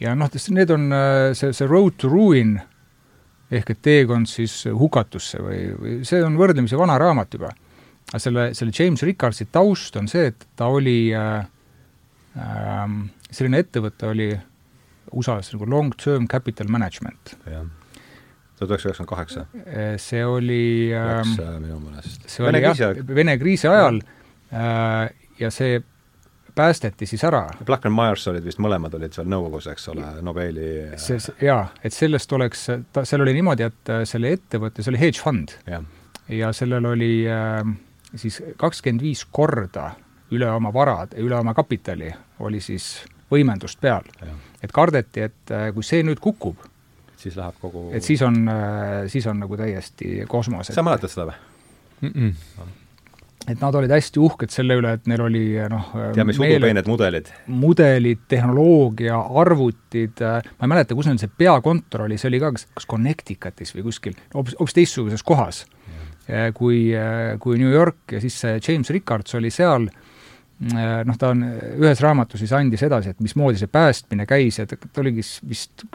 ja 0.00 0.16
noh, 0.18 0.34
need 0.56 0.74
on 0.74 0.90
äh, 0.92 1.20
see, 1.38 1.54
see 1.56 1.70
Road 1.70 1.96
to 1.96 2.12
Ruin 2.12 2.58
ehk 3.48 3.72
et 3.72 3.80
teekond 3.82 4.28
siis 4.28 4.60
hukatusse 4.68 5.40
või, 5.40 5.62
või 5.78 5.96
see 6.04 6.20
on 6.24 6.36
võrdlemisi 6.36 6.76
vana 6.76 6.98
raamat 7.00 7.38
juba. 7.38 7.54
aga 8.12 8.20
selle, 8.20 8.50
selle 8.58 8.76
James 8.76 9.02
Rickardsi 9.02 9.48
taust 9.52 9.96
on 9.96 10.12
see, 10.12 10.28
et 10.34 10.48
ta 10.56 10.68
oli 10.68 10.98
äh, 11.16 11.40
äh, 12.36 12.84
selline 13.30 13.64
ettevõte 13.64 14.12
oli 14.12 14.30
USA-s 15.08 15.54
nagu 15.54 15.64
Long 15.64 15.96
Term 15.96 16.28
Capital 16.28 16.68
Management. 16.68 17.38
jah 17.48 17.64
tuhat 18.58 18.74
üheksasada 18.74 18.92
üheksakümmend 18.92 19.12
kaheksa? 19.14 19.46
Äh, 19.66 19.94
see 20.02 20.24
oli 20.26 20.62
Läks 20.94 21.38
äh, 21.42 21.54
minu 21.62 21.78
meelest. 21.84 22.26
see 22.26 22.44
Vene 22.44 22.62
oli 22.62 22.82
jah, 22.82 23.04
Vene 23.14 23.38
kriisi 23.38 23.70
ajal 23.70 24.02
äh, 24.52 25.08
ja 25.38 25.50
see 25.54 25.80
päästeti 26.58 27.06
siis 27.06 27.22
ära. 27.24 27.46
Black 27.64 27.86
and 27.86 27.94
Myers 27.94 28.26
olid 28.28 28.44
vist, 28.44 28.58
mõlemad 28.62 28.94
olid 28.98 29.14
seal 29.14 29.28
nõukogus, 29.30 29.68
eks 29.70 29.88
ole, 29.92 30.08
Nobeli 30.26 30.70
see, 30.98 31.20
see, 31.22 31.36
jaa, 31.46 31.68
et 31.86 31.94
sellest 31.94 32.32
oleks, 32.34 32.64
ta, 32.92 33.04
seal 33.06 33.22
oli 33.22 33.36
niimoodi, 33.36 33.68
et 33.68 33.92
äh, 33.94 34.02
selle 34.08 34.32
ettevõtte, 34.34 34.82
see 34.82 34.92
oli 34.94 35.02
hedge 35.04 35.22
fund. 35.22 35.54
ja 36.28 36.50
sellel 36.52 36.90
oli 36.90 37.12
äh, 37.30 37.62
siis 38.14 38.40
kakskümmend 38.58 39.06
viis 39.06 39.22
korda 39.30 39.92
üle 40.34 40.50
oma 40.50 40.72
varad, 40.74 41.14
üle 41.22 41.38
oma 41.38 41.54
kapitali 41.56 42.10
oli 42.44 42.60
siis 42.60 42.90
võimendust 43.30 43.78
peal. 43.80 44.04
et 44.62 44.72
kardeti, 44.74 45.28
et 45.28 45.54
kui 45.74 45.86
see 45.86 46.02
nüüd 46.02 46.18
kukub, 46.20 46.58
siis 47.18 47.38
läheb 47.38 47.56
kogu 47.62 47.88
et 47.96 48.06
siis 48.06 48.22
on, 48.26 48.42
äh, 48.48 49.06
siis 49.12 49.26
on 49.30 49.40
nagu 49.42 49.56
täiesti 49.58 50.24
kosmos. 50.28 50.72
sa 50.74 50.84
mäletad 50.86 51.12
seda 51.12 51.30
või? 51.30 51.40
mm. 52.00 52.12
-mm 52.14 52.76
et 53.48 53.62
nad 53.62 53.76
olid 53.78 53.92
hästi 53.92 54.20
uhked 54.20 54.52
selle 54.52 54.76
üle, 54.76 54.90
et 54.98 55.06
neil 55.08 55.22
oli 55.24 55.42
noh 55.72 55.86
tead, 55.94 56.26
mis 56.28 56.40
udupeened 56.40 56.88
mudelid? 56.90 57.30
mudelid, 57.46 58.20
tehnoloogia, 58.28 59.16
arvutid, 59.42 60.20
ma 60.20 60.66
ei 60.66 60.72
mäleta, 60.74 60.96
kus 60.98 61.08
neil 61.08 61.20
see 61.22 61.32
peakontor 61.44 62.04
oli, 62.04 62.18
see 62.20 62.28
oli 62.28 62.42
ka 62.42 62.52
kas, 62.56 62.66
kas 62.76 62.88
Connecticutis 62.90 63.72
või 63.76 63.86
kuskil, 63.88 64.18
hoopis, 64.34 64.58
hoopis 64.60 64.76
teistsuguses 64.76 65.24
kohas 65.24 65.62
mm. 65.64 66.52
kui, 66.58 66.82
kui 67.40 67.62
New 67.62 67.72
York 67.72 68.18
ja 68.18 68.20
siis 68.24 68.36
see 68.42 68.60
James 68.60 68.92
Rickards 68.92 69.38
oli 69.40 69.52
seal, 69.54 69.88
noh, 70.58 71.18
ta 71.18 71.32
on 71.32 71.44
ühes 71.78 72.04
raamatus 72.04 72.42
siis 72.42 72.52
andis 72.56 72.84
edasi, 72.84 73.14
et 73.14 73.24
mismoodi 73.24 73.60
see 73.60 73.70
päästmine 73.70 74.26
käis 74.28 74.60
ja 74.60 74.68
ta, 74.68 74.76
ta 74.76 75.04
oligi 75.04 75.24
vist 75.48 75.86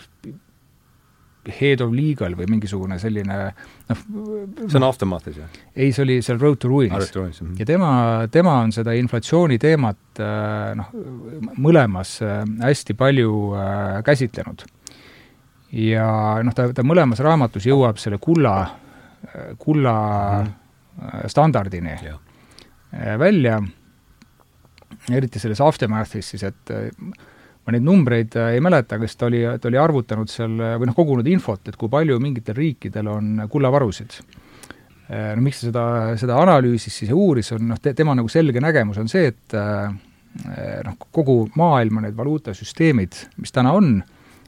head 1.52 1.82
of 1.84 1.92
legal 1.92 2.36
või 2.40 2.48
mingisugune 2.48 3.00
selline 3.02 3.40
noh 3.90 4.04
see 4.68 4.80
on 4.80 4.86
Aftermathis, 4.88 5.40
jah? 5.42 5.58
ei, 5.76 5.92
see 5.92 6.04
oli 6.06 6.18
seal 6.26 6.40
Road 6.42 6.60
to 6.62 6.70
Ruinis. 6.72 7.12
Ja 7.60 7.68
tema, 7.68 7.90
tema 8.32 8.56
on 8.64 8.72
seda 8.76 8.96
inflatsiooni 8.98 9.60
teemat 9.62 10.22
äh, 10.24 10.72
noh, 10.80 10.94
mõlemas 11.62 12.16
äh, 12.24 12.42
hästi 12.64 12.96
palju 13.00 13.36
äh, 13.58 14.00
käsitlenud. 14.06 14.66
ja 15.84 16.08
noh, 16.46 16.56
ta, 16.56 16.70
ta 16.76 16.86
mõlemas 16.86 17.22
raamatus 17.24 17.66
jõuab 17.68 17.98
selle 18.02 18.20
kulla, 18.22 18.56
kulla 19.58 19.94
mm 20.44 20.50
-hmm. 20.50 21.30
standardini 21.32 21.96
ja. 22.04 22.18
välja, 23.20 23.62
eriti 25.10 25.40
selles 25.40 25.62
Aftermathis 25.62 26.30
siis, 26.30 26.44
et 26.44 26.72
ma 27.64 27.74
neid 27.74 27.86
numbreid 27.86 28.36
äh, 28.40 28.54
ei 28.58 28.64
mäleta, 28.64 29.00
kas 29.00 29.16
ta 29.18 29.28
oli, 29.30 29.44
ta 29.62 29.70
oli 29.70 29.80
arvutanud 29.80 30.32
seal 30.32 30.56
äh, 30.60 30.76
või 30.80 30.90
noh, 30.90 30.96
kogunud 30.98 31.28
infot, 31.32 31.62
et 31.70 31.78
kui 31.80 31.92
palju 31.92 32.20
mingitel 32.24 32.58
riikidel 32.58 33.10
on 33.12 33.46
kullavarusid. 33.52 34.18
Äh, 35.08 35.32
no 35.38 35.44
miks 35.46 35.62
ta 35.62 35.70
seda, 35.70 35.86
seda 36.20 36.40
analüüsis 36.44 37.00
siis 37.00 37.14
ja 37.14 37.20
uuris, 37.20 37.54
on 37.56 37.70
noh 37.72 37.80
te,, 37.80 37.96
tema 37.96 38.16
nagu 38.20 38.32
selge 38.32 38.64
nägemus 38.64 39.00
on 39.00 39.12
see, 39.12 39.32
et 39.32 39.56
noh, 40.84 40.96
kogu 41.14 41.44
maailma 41.60 42.02
need 42.08 42.18
valuutasüsteemid, 42.18 43.20
mis 43.38 43.54
täna 43.54 43.76
on, 43.78 44.00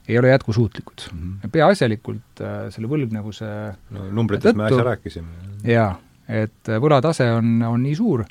ei 0.06 0.18
ole 0.20 0.32
jätkusuutlikud 0.32 1.04
mm. 1.12 1.20
-hmm. 1.20 1.52
peaasjalikult 1.54 2.42
selle 2.74 2.90
võlgnevuse 2.90 3.52
no 3.94 4.08
numbritest 4.14 4.58
me 4.58 4.66
äsja 4.68 4.84
rääkisime. 4.86 5.54
jaa, 5.70 5.92
et 6.28 6.74
võlatase 6.82 7.30
on, 7.38 7.62
on 7.70 7.86
nii 7.86 7.96
suur, 7.96 8.26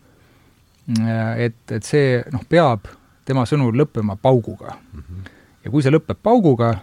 et, 1.38 1.62
et 1.70 1.86
see 1.86 2.20
noh, 2.34 2.42
peab 2.50 2.90
tema 3.28 3.44
sõnul 3.48 3.76
lõppema 3.78 4.16
pauguga 4.20 4.74
mm. 4.74 5.00
-hmm. 5.00 5.32
ja 5.64 5.72
kui 5.72 5.82
see 5.84 5.92
lõpeb 5.92 6.20
pauguga, 6.22 6.74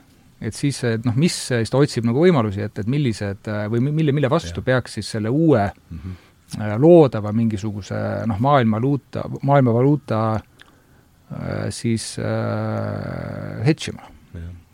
et 0.41 0.57
siis, 0.57 0.81
et 0.87 1.05
noh, 1.05 1.15
mis, 1.15 1.35
siis 1.51 1.71
ta 1.71 1.81
otsib 1.81 2.07
nagu 2.07 2.23
võimalusi, 2.23 2.65
et, 2.65 2.79
et 2.81 2.89
millised 2.89 3.49
või 3.73 3.83
mille, 3.91 4.15
mille 4.15 4.29
vastu 4.29 4.61
ja. 4.61 4.67
peaks 4.71 4.99
siis 4.99 5.11
selle 5.17 5.29
uue 5.29 5.67
mm 5.71 5.97
-hmm. 5.97 6.77
loodava 6.81 7.31
mingisuguse 7.31 7.99
noh, 8.27 8.39
maailma 8.39 8.77
valuuta, 8.77 9.23
maailma 9.41 9.73
valuuta 9.73 10.21
äh, 10.35 11.69
siis 11.69 12.15
äh, 12.19 13.65
hedge 13.65 13.91
ima. 13.91 14.07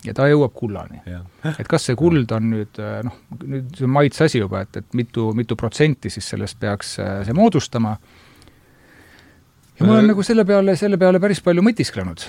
ja 0.04 0.14
ta 0.14 0.28
jõuab 0.28 0.52
kullani. 0.54 1.00
et 1.58 1.68
kas 1.68 1.84
see 1.84 1.96
kuld 1.96 2.30
on 2.32 2.50
nüüd 2.50 2.78
noh, 3.04 3.14
nüüd 3.42 3.76
see 3.76 3.84
on 3.84 3.90
maitse 3.90 4.24
asi 4.24 4.38
juba, 4.38 4.60
et, 4.60 4.76
et 4.76 4.94
mitu, 4.94 5.32
mitu 5.34 5.56
protsenti 5.56 6.10
siis 6.10 6.28
sellest 6.28 6.58
peaks 6.60 6.94
see 6.94 7.34
moodustama 7.34 7.92
äh,, 7.92 8.17
ja 9.78 9.86
ma 9.86 9.94
olen 9.94 10.10
nagu 10.10 10.24
selle 10.26 10.44
peale, 10.48 10.74
selle 10.78 10.98
peale 11.00 11.20
päris 11.22 11.40
palju 11.44 11.62
mõtisklenud. 11.64 12.26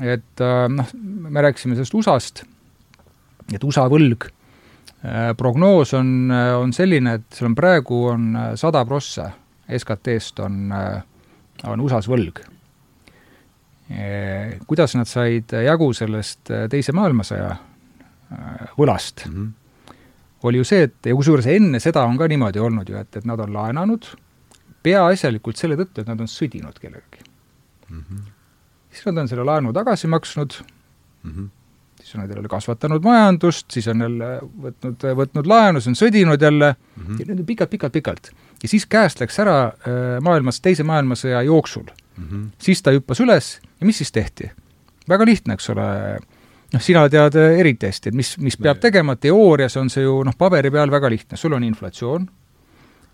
et 0.00 0.44
äh, 0.44 0.66
noh, 0.72 0.92
me 0.96 1.44
rääkisime 1.44 1.76
sellest 1.76 1.94
USA-st, 1.96 2.44
et 3.52 3.64
USA 3.64 3.84
võlg, 3.92 4.28
äh, 5.04 5.32
prognoos 5.38 5.92
on, 5.98 6.30
äh, 6.32 6.52
on 6.56 6.72
selline, 6.72 7.18
et 7.20 7.26
seal 7.36 7.50
on 7.50 7.56
praegu 7.58 8.04
on 8.12 8.30
sada 8.60 8.84
prossa 8.88 9.30
SKT-st 9.72 10.40
on, 10.44 10.72
on 11.70 11.84
USA-s 11.84 12.08
võlg. 12.10 12.42
Kuidas 14.66 14.94
nad 14.96 15.08
said 15.08 15.52
jagu 15.66 15.90
sellest 15.92 16.48
Teise 16.72 16.94
maailmasõja 16.96 17.50
võlast 18.78 19.26
mm, 19.26 19.32
-hmm. 19.32 19.96
oli 20.48 20.62
ju 20.62 20.64
see, 20.64 20.86
et 20.88 21.08
ja 21.10 21.16
kusjuures 21.16 21.46
enne 21.52 21.80
seda 21.80 22.04
on 22.08 22.16
ka 22.16 22.28
niimoodi 22.28 22.62
olnud 22.62 22.88
ju, 22.88 22.96
et, 22.96 23.16
et 23.16 23.26
nad 23.28 23.40
on 23.40 23.52
laenanud 23.52 24.08
peaasjalikult 24.82 25.60
selle 25.60 25.76
tõttu, 25.80 26.02
et 26.02 26.10
nad 26.10 26.20
on 26.20 26.30
sõdinud 26.30 26.78
kellegagi 26.80 27.24
mm. 27.88 27.98
-hmm. 27.98 28.30
siis 28.90 29.06
nad 29.06 29.22
on 29.22 29.28
selle 29.28 29.44
laenu 29.44 29.72
tagasi 29.72 30.06
maksnud 30.06 30.54
mm, 31.22 31.30
-hmm. 31.30 31.48
siis 32.00 32.14
on 32.14 32.20
nad 32.20 32.30
jälle 32.30 32.48
kasvatanud 32.48 33.02
majandust, 33.02 33.70
siis 33.70 33.88
on 33.88 34.00
jälle 34.00 34.40
võtnud, 34.62 35.08
võtnud 35.16 35.46
laenu, 35.46 35.80
siis 35.80 35.92
on 35.94 36.06
sõdinud 36.06 36.42
jälle 36.42 36.74
mm 36.74 37.02
-hmm. 37.06 37.20
ja 37.20 37.34
nüüd 37.34 37.46
pikalt-pikalt-pikalt. 37.46 38.32
ja 38.62 38.68
siis 38.68 38.86
käest 38.86 39.20
läks 39.20 39.38
ära 39.38 39.64
äh, 39.66 40.20
maailmas, 40.20 40.60
teise 40.60 40.82
maailmasõja 40.82 41.42
jooksul 41.42 41.84
mm. 42.16 42.24
-hmm. 42.24 42.50
siis 42.58 42.82
ta 42.82 42.90
hüppas 42.90 43.20
üles 43.20 43.60
ja 43.80 43.86
mis 43.86 43.98
siis 43.98 44.12
tehti? 44.12 44.50
väga 45.08 45.24
lihtne, 45.24 45.54
eks 45.54 45.70
ole, 45.70 46.18
noh, 46.72 46.82
sina 46.82 47.08
tead 47.08 47.34
eriti 47.34 47.86
hästi, 47.86 48.08
et 48.08 48.14
mis, 48.14 48.38
mis 48.38 48.56
peab 48.56 48.78
tegema, 48.78 49.16
teoorias 49.16 49.76
on 49.76 49.90
see 49.90 50.02
ju 50.02 50.22
noh, 50.24 50.36
paberi 50.38 50.70
peal 50.70 50.90
väga 50.90 51.10
lihtne, 51.10 51.36
sul 51.36 51.52
on 51.52 51.64
inflatsioon 51.64 52.28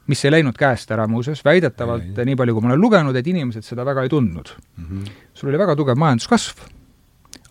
mis 0.09 0.25
ei 0.25 0.33
läinud 0.33 0.57
käest 0.59 0.91
ära 0.95 1.07
muuseas, 1.11 1.45
väidetavalt, 1.45 2.17
nii 2.17 2.37
palju 2.39 2.57
kui 2.57 2.65
ma 2.65 2.73
olen 2.73 2.83
lugenud, 2.83 3.17
et 3.17 3.27
inimesed 3.29 3.67
seda 3.67 3.85
väga 3.89 4.07
ei 4.07 4.13
tundnud 4.13 4.51
mm. 4.57 4.85
-hmm. 4.85 5.15
sul 5.35 5.51
oli 5.53 5.61
väga 5.61 5.77
tugev 5.77 5.99
majanduskasv, 6.01 6.63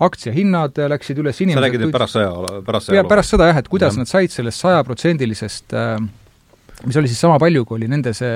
aktsiahinnad 0.08 0.80
läksid 0.93 1.20
üles, 1.22 1.41
inimesed 1.41 1.62
sa 1.62 1.66
räägid 1.68 1.86
nüüd 1.86 1.93
pärast 1.93 2.18
sõja, 2.18 2.62
pärast 2.66 2.91
sõja 2.91 3.03
pärast 3.08 3.36
seda 3.36 3.51
jah, 3.51 3.62
et 3.62 3.70
kuidas 3.70 3.93
ja. 3.93 4.03
nad 4.03 4.10
said 4.10 4.34
sellest 4.34 4.66
sajaprotsendilisest 4.66 5.78
äh, 5.78 6.01
mis 6.86 6.97
oli 6.97 7.10
siis 7.10 7.22
sama 7.22 7.39
palju, 7.41 7.66
kui 7.66 7.80
oli 7.80 7.89
nende 7.89 8.14
see 8.18 8.34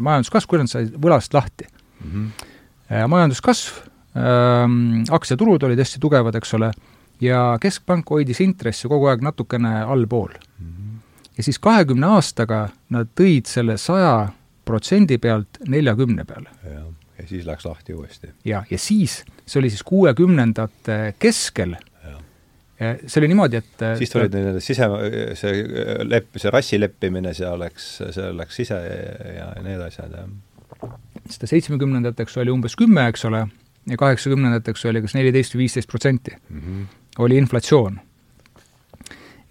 majanduskasv, 0.00 0.48
kuidas 0.48 0.68
nad 0.68 0.74
said 0.74 0.96
võlast 1.00 1.34
lahti 1.36 1.66
mm. 1.66 2.10
-hmm. 2.12 3.08
majanduskasv 3.08 3.72
äh,, 4.16 4.68
aktsiaturud 5.10 5.62
olid 5.62 5.78
hästi 5.78 6.00
tugevad, 6.00 6.34
eks 6.34 6.54
ole, 6.54 6.72
ja 7.20 7.58
Keskpank 7.60 8.10
hoidis 8.10 8.40
intressi 8.40 8.88
kogu 8.88 9.08
aeg 9.08 9.24
natukene 9.24 9.80
allpool 9.82 10.32
mm. 10.32 10.66
-hmm 10.66 10.95
ja 11.36 11.42
siis 11.42 11.58
kahekümne 11.62 12.08
aastaga 12.16 12.66
nad 12.94 13.10
tõid 13.18 13.48
selle 13.50 13.76
saja 13.80 14.28
protsendi 14.66 15.18
pealt 15.22 15.60
neljakümne 15.68 16.24
peale. 16.24 16.52
jah, 16.64 16.86
ja 17.18 17.26
siis 17.26 17.46
läks 17.46 17.66
lahti 17.66 17.94
uuesti. 17.94 18.32
ja, 18.44 18.64
ja 18.70 18.78
siis, 18.78 19.22
see 19.46 19.60
oli 19.60 19.70
siis 19.70 19.84
kuuekümnendate 19.86 21.14
keskel, 21.18 21.76
see 22.78 23.20
oli 23.20 23.30
niimoodi, 23.32 23.60
et 23.62 23.84
siis 24.00 24.12
tulid 24.12 24.34
need 24.36 24.60
sise, 24.64 24.88
see 25.38 25.62
lepp, 26.04 26.36
see 26.36 26.52
rassi 26.52 26.80
leppimine 26.80 27.34
seal 27.36 27.60
läks, 27.60 27.92
see 28.16 28.32
läks 28.36 28.62
sise 28.62 28.80
ja 29.36 29.52
need 29.64 29.84
asjad, 29.86 30.16
jah. 30.16 30.96
seda 31.30 31.48
seitsmekümnendateks 31.52 32.36
oli 32.42 32.52
umbes 32.52 32.76
kümme, 32.78 33.08
eks 33.12 33.24
ole, 33.28 33.46
ja 33.88 34.00
kaheksakümnendateks 34.00 34.84
oli 34.90 35.04
kas 35.04 35.16
neliteist 35.16 35.56
või 35.56 35.66
viisteist 35.66 35.92
protsenti. 35.92 36.36
Mhm. 36.50 36.84
oli 37.24 37.38
inflatsioon 37.40 38.00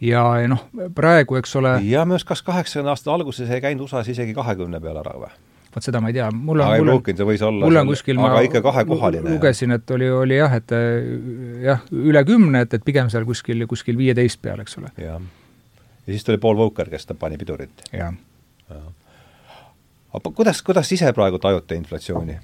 ja 0.02 0.24
noh, 0.52 0.68
praegu, 0.96 1.38
eks 1.40 1.56
ole 1.56 1.78
ja 1.88 2.06
minu 2.06 2.18
arust 2.18 2.28
kas 2.28 2.44
kaheksakümne 2.46 2.92
aasta 2.92 3.14
alguses 3.14 3.50
ei 3.50 3.62
käinud 3.64 3.86
USA-s 3.88 4.12
isegi 4.12 4.34
kahekümne 4.36 4.82
peal 4.84 5.00
ära 5.02 5.16
või? 5.22 5.32
vot 5.76 5.84
seda 5.84 6.00
ma 6.04 6.12
ei 6.12 6.16
tea, 6.16 6.28
mul 6.32 6.62
on, 6.64 6.74
mul 6.80 6.92
on, 6.94 7.58
mul 7.60 7.80
on 7.82 7.90
kuskil, 7.90 8.20
kahekohaline. 8.64 9.30
lugesin, 9.30 9.76
et 9.76 9.92
oli, 9.92 10.08
oli 10.12 10.38
jah, 10.38 10.54
et 10.56 10.76
jah, 11.64 11.82
üle 11.92 12.24
kümne, 12.28 12.64
et, 12.64 12.78
et 12.78 12.86
pigem 12.86 13.12
seal 13.12 13.28
kuskil, 13.28 13.66
kuskil 13.68 14.00
viieteist 14.00 14.40
peal, 14.44 14.62
eks 14.64 14.80
ole. 14.80 14.92
jah. 15.02 15.20
ja 15.20 16.14
siis 16.14 16.24
tuli 16.28 16.40
Paul 16.40 16.58
Volcker, 16.58 16.92
kes 16.92 17.10
ta 17.12 17.18
pani 17.20 17.40
pidurit. 17.42 17.84
jah 17.92 18.14
ja.. 18.70 18.82
aga 20.16 20.32
kuidas, 20.32 20.64
kuidas 20.64 20.92
ise 20.96 21.12
praegu 21.14 21.40
tajute 21.44 21.76
inflatsiooni? 21.80 22.40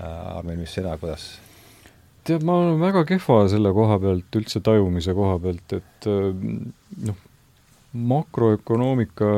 Armin, 0.00 0.58
mis 0.58 0.72
sina, 0.74 0.96
kuidas 0.98 1.34
tead, 2.26 2.44
ma 2.46 2.58
olen 2.60 2.78
väga 2.80 3.04
kehva 3.08 3.42
selle 3.52 3.72
koha 3.76 3.98
pealt, 4.02 4.38
üldse 4.40 4.62
tajumise 4.64 5.14
koha 5.16 5.38
pealt, 5.42 5.76
et 5.78 6.08
äh, 6.10 6.30
noh, 7.08 7.18
makroökonoomika, 7.90 9.28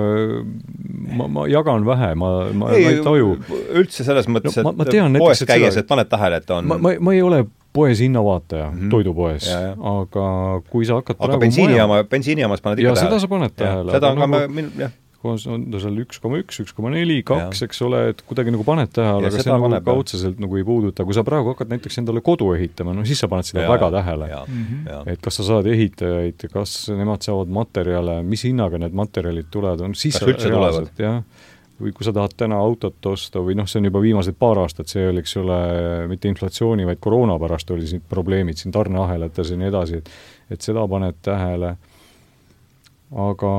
ma, 1.17 1.27
ma 1.33 1.47
jagan 1.49 1.87
vähe, 1.89 2.13
ma, 2.21 2.31
ma, 2.53 2.69
ma 2.69 2.77
ei 2.77 3.01
taju. 3.05 3.37
üldse 3.73 4.05
selles 4.05 4.29
mõttes 4.29 4.59
no,, 4.61 4.75
et 4.77 4.93
tean, 4.93 5.17
poes 5.17 5.41
näiteks, 5.41 5.49
käies, 5.49 5.79
et 5.81 5.89
paned 5.89 6.11
tähele, 6.13 6.43
et 6.43 6.53
on 6.53 6.69
ma, 6.69 6.77
ma, 6.77 6.93
ma 7.01 7.15
ei 7.17 7.23
ole 7.25 7.47
poes 7.73 8.03
hinnavaataja 8.05 8.67
mm, 8.69 8.79
-hmm. 8.79 8.91
toidupoes, 8.93 9.49
aga 9.93 10.27
kui 10.69 10.85
sa 10.85 11.01
hakkad 11.01 11.17
aga 11.25 11.39
bensiinijaama, 11.41 12.03
bensiinijaamas 12.05 12.61
paned 12.61 12.83
ikka 12.83 12.93
tähele? 12.93 13.09
seda 13.09 13.23
sa 13.25 13.33
paned 13.33 13.57
tähele. 13.57 13.97
seda 13.97 14.13
on 14.13 14.21
ka 14.21 14.29
nagu, 14.29 14.53
ma, 14.53 14.67
jah 14.85 14.99
koos 15.23 15.47
on 15.51 15.69
ta 15.73 15.81
seal 15.83 16.01
üks 16.03 16.19
koma 16.23 16.41
üks, 16.43 16.59
üks 16.65 16.75
koma 16.77 16.91
neli, 16.93 17.21
kaks, 17.27 17.63
eks 17.67 17.83
ole, 17.87 18.03
et 18.13 18.25
kuidagi 18.27 18.55
nagu 18.55 18.67
paned 18.67 18.91
tähele, 18.95 19.31
aga 19.31 19.39
see 19.39 19.53
nagu 19.53 19.69
paneb, 19.69 19.87
kaudseselt 19.87 20.43
nagu 20.43 20.59
ei 20.59 20.67
puuduta, 20.67 21.07
kui 21.09 21.17
sa 21.17 21.25
praegu 21.27 21.55
hakkad 21.55 21.71
näiteks 21.73 22.03
endale 22.03 22.25
kodu 22.25 22.51
ehitama, 22.57 22.95
no 22.97 23.07
siis 23.09 23.23
sa 23.23 23.31
paned 23.33 23.49
seda 23.49 23.65
ja, 23.67 23.71
väga 23.73 23.93
tähele. 23.95 24.29
Mm 24.43 24.67
-hmm. 24.67 25.13
et 25.15 25.23
kas 25.23 25.41
sa 25.41 25.49
saad 25.53 25.71
ehitajaid, 25.71 26.49
kas 26.53 26.77
nemad 26.91 27.23
saavad 27.23 27.49
materjale, 27.49 28.21
mis 28.23 28.45
hinnaga 28.45 28.79
need 28.83 28.93
materjalid 28.93 29.51
tulevad, 29.51 29.81
on 29.81 29.95
siis 29.95 30.19
kas 30.19 30.29
üldse 30.29 30.51
tulevad? 30.51 30.91
jah, 30.99 31.23
või 31.83 31.93
kui 31.95 32.07
sa 32.07 32.13
tahad 32.15 32.35
täna 32.37 32.59
autot 32.63 33.07
osta 33.07 33.41
või 33.43 33.57
noh, 33.59 33.67
see 33.67 33.81
on 33.81 33.89
juba 33.89 34.03
viimased 34.03 34.37
paar 34.39 34.61
aastat, 34.63 34.91
see 34.93 35.07
oli, 35.09 35.23
eks 35.23 35.37
ole, 35.41 35.59
mitte 36.11 36.29
inflatsiooni, 36.31 36.87
vaid 36.87 37.01
koroona 37.03 37.39
pärast 37.43 37.71
oli 37.75 37.87
siin 37.87 38.05
probleemid 38.09 38.61
siin 38.61 38.75
tarneahelates 38.75 39.51
ja 39.51 39.59
nii 39.59 39.73
edasi, 39.73 40.03
et 40.03 40.11
et 40.53 40.61
seda 40.61 40.85
paned 40.89 41.17
tähele, 41.25 41.77
aga 43.25 43.53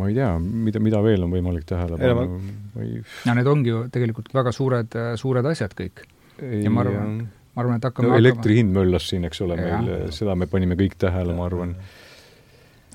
ma 0.00 0.08
ei 0.10 0.16
tea, 0.16 0.30
mida, 0.40 0.80
mida 0.82 1.00
veel 1.04 1.26
on 1.26 1.32
võimalik 1.34 1.66
tähele 1.68 1.98
panna, 2.00 2.26
ma 2.74 2.84
ei 2.84 3.00
no 3.28 3.36
need 3.36 3.50
ongi 3.50 3.72
ju 3.72 3.80
tegelikult 3.92 4.30
väga 4.34 4.52
suured, 4.56 4.96
suured 5.20 5.48
asjad 5.52 5.74
kõik. 5.76 6.04
ja 6.40 6.72
ma 6.72 6.84
arvan, 6.84 7.16
ma 7.54 7.64
arvan, 7.64 7.80
et 7.80 7.88
hakkame 7.90 8.12
no, 8.12 8.20
elektri 8.20 8.60
hind 8.60 8.72
möllas 8.76 9.10
siin, 9.10 9.26
eks 9.28 9.42
ole, 9.46 9.58
meil, 9.60 9.90
seda 10.16 10.36
me 10.38 10.48
panime 10.50 10.78
kõik 10.80 10.96
tähele, 11.00 11.36
ma 11.36 11.48
arvan. 11.50 11.74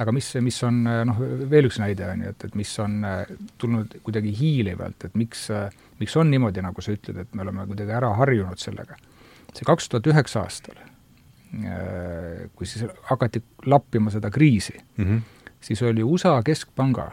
aga 0.01 0.15
mis, 0.15 0.31
mis 0.43 0.57
on 0.67 0.81
noh, 1.11 1.21
veel 1.51 1.69
üks 1.69 1.79
näide 1.83 2.09
on 2.09 2.25
ju, 2.25 2.33
et, 2.33 2.47
et 2.49 2.57
mis 2.57 2.73
on 2.83 2.97
tulnud 3.61 3.99
kuidagi 4.07 4.33
hiilivalt, 4.39 5.07
et 5.09 5.19
miks, 5.19 5.47
miks 6.01 6.17
on 6.19 6.33
niimoodi, 6.33 6.65
nagu 6.65 6.83
sa 6.83 6.95
ütled, 6.95 7.21
et 7.21 7.37
me 7.37 7.45
oleme 7.45 7.67
kuidagi 7.69 7.95
ära 7.95 8.11
harjunud 8.17 8.61
sellega. 8.61 8.97
see 9.55 9.67
kaks 9.67 9.87
tuhat 9.87 10.11
üheksa 10.11 10.41
aastal, 10.43 10.81
kui 12.57 12.67
siis 12.67 12.89
hakati 13.07 13.39
lappima 13.71 14.11
seda 14.11 14.27
kriisi 14.33 14.75
mm, 14.75 15.05
-hmm 15.05 15.34
siis 15.65 15.81
oli 15.81 16.03
USA 16.05 16.37
keskpanga 16.45 17.09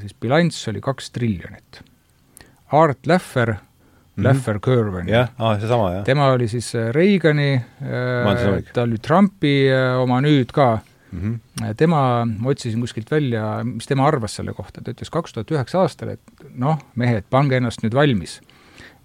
siis 0.00 0.14
bilanss 0.20 0.68
oli 0.68 0.80
kaks 0.80 1.10
triljonit. 1.10 1.82
Art 2.72 3.06
Laffer 3.06 3.52
mm, 3.52 3.58
-hmm. 4.16 4.24
Laffer 4.24 4.58
Curve 4.60 4.98
on 4.98 5.08
ju. 5.08 5.14
jah, 5.14 5.28
aa, 5.38 5.58
seesama, 5.58 5.92
jah. 5.92 6.04
tema 6.04 6.30
oli 6.32 6.48
siis 6.48 6.72
Reagani, 6.92 7.60
ta 8.72 8.82
oli 8.82 8.98
Trumpi 8.98 9.68
oma 9.98 10.20
nüüd 10.20 10.52
ka 10.52 10.78
mm, 11.12 11.20
-hmm. 11.20 11.74
tema, 11.76 12.24
ma 12.38 12.48
otsisin 12.48 12.80
kuskilt 12.80 13.10
välja, 13.10 13.64
mis 13.64 13.86
tema 13.86 14.06
arvas 14.06 14.34
selle 14.34 14.52
kohta, 14.52 14.80
ta 14.80 14.90
ütles 14.90 15.10
kaks 15.10 15.32
tuhat 15.32 15.50
üheksa 15.50 15.78
aastal, 15.78 16.08
et 16.08 16.20
noh, 16.54 16.78
mehed, 16.94 17.24
pange 17.30 17.56
ennast 17.56 17.82
nüüd 17.82 17.94
valmis. 17.94 18.40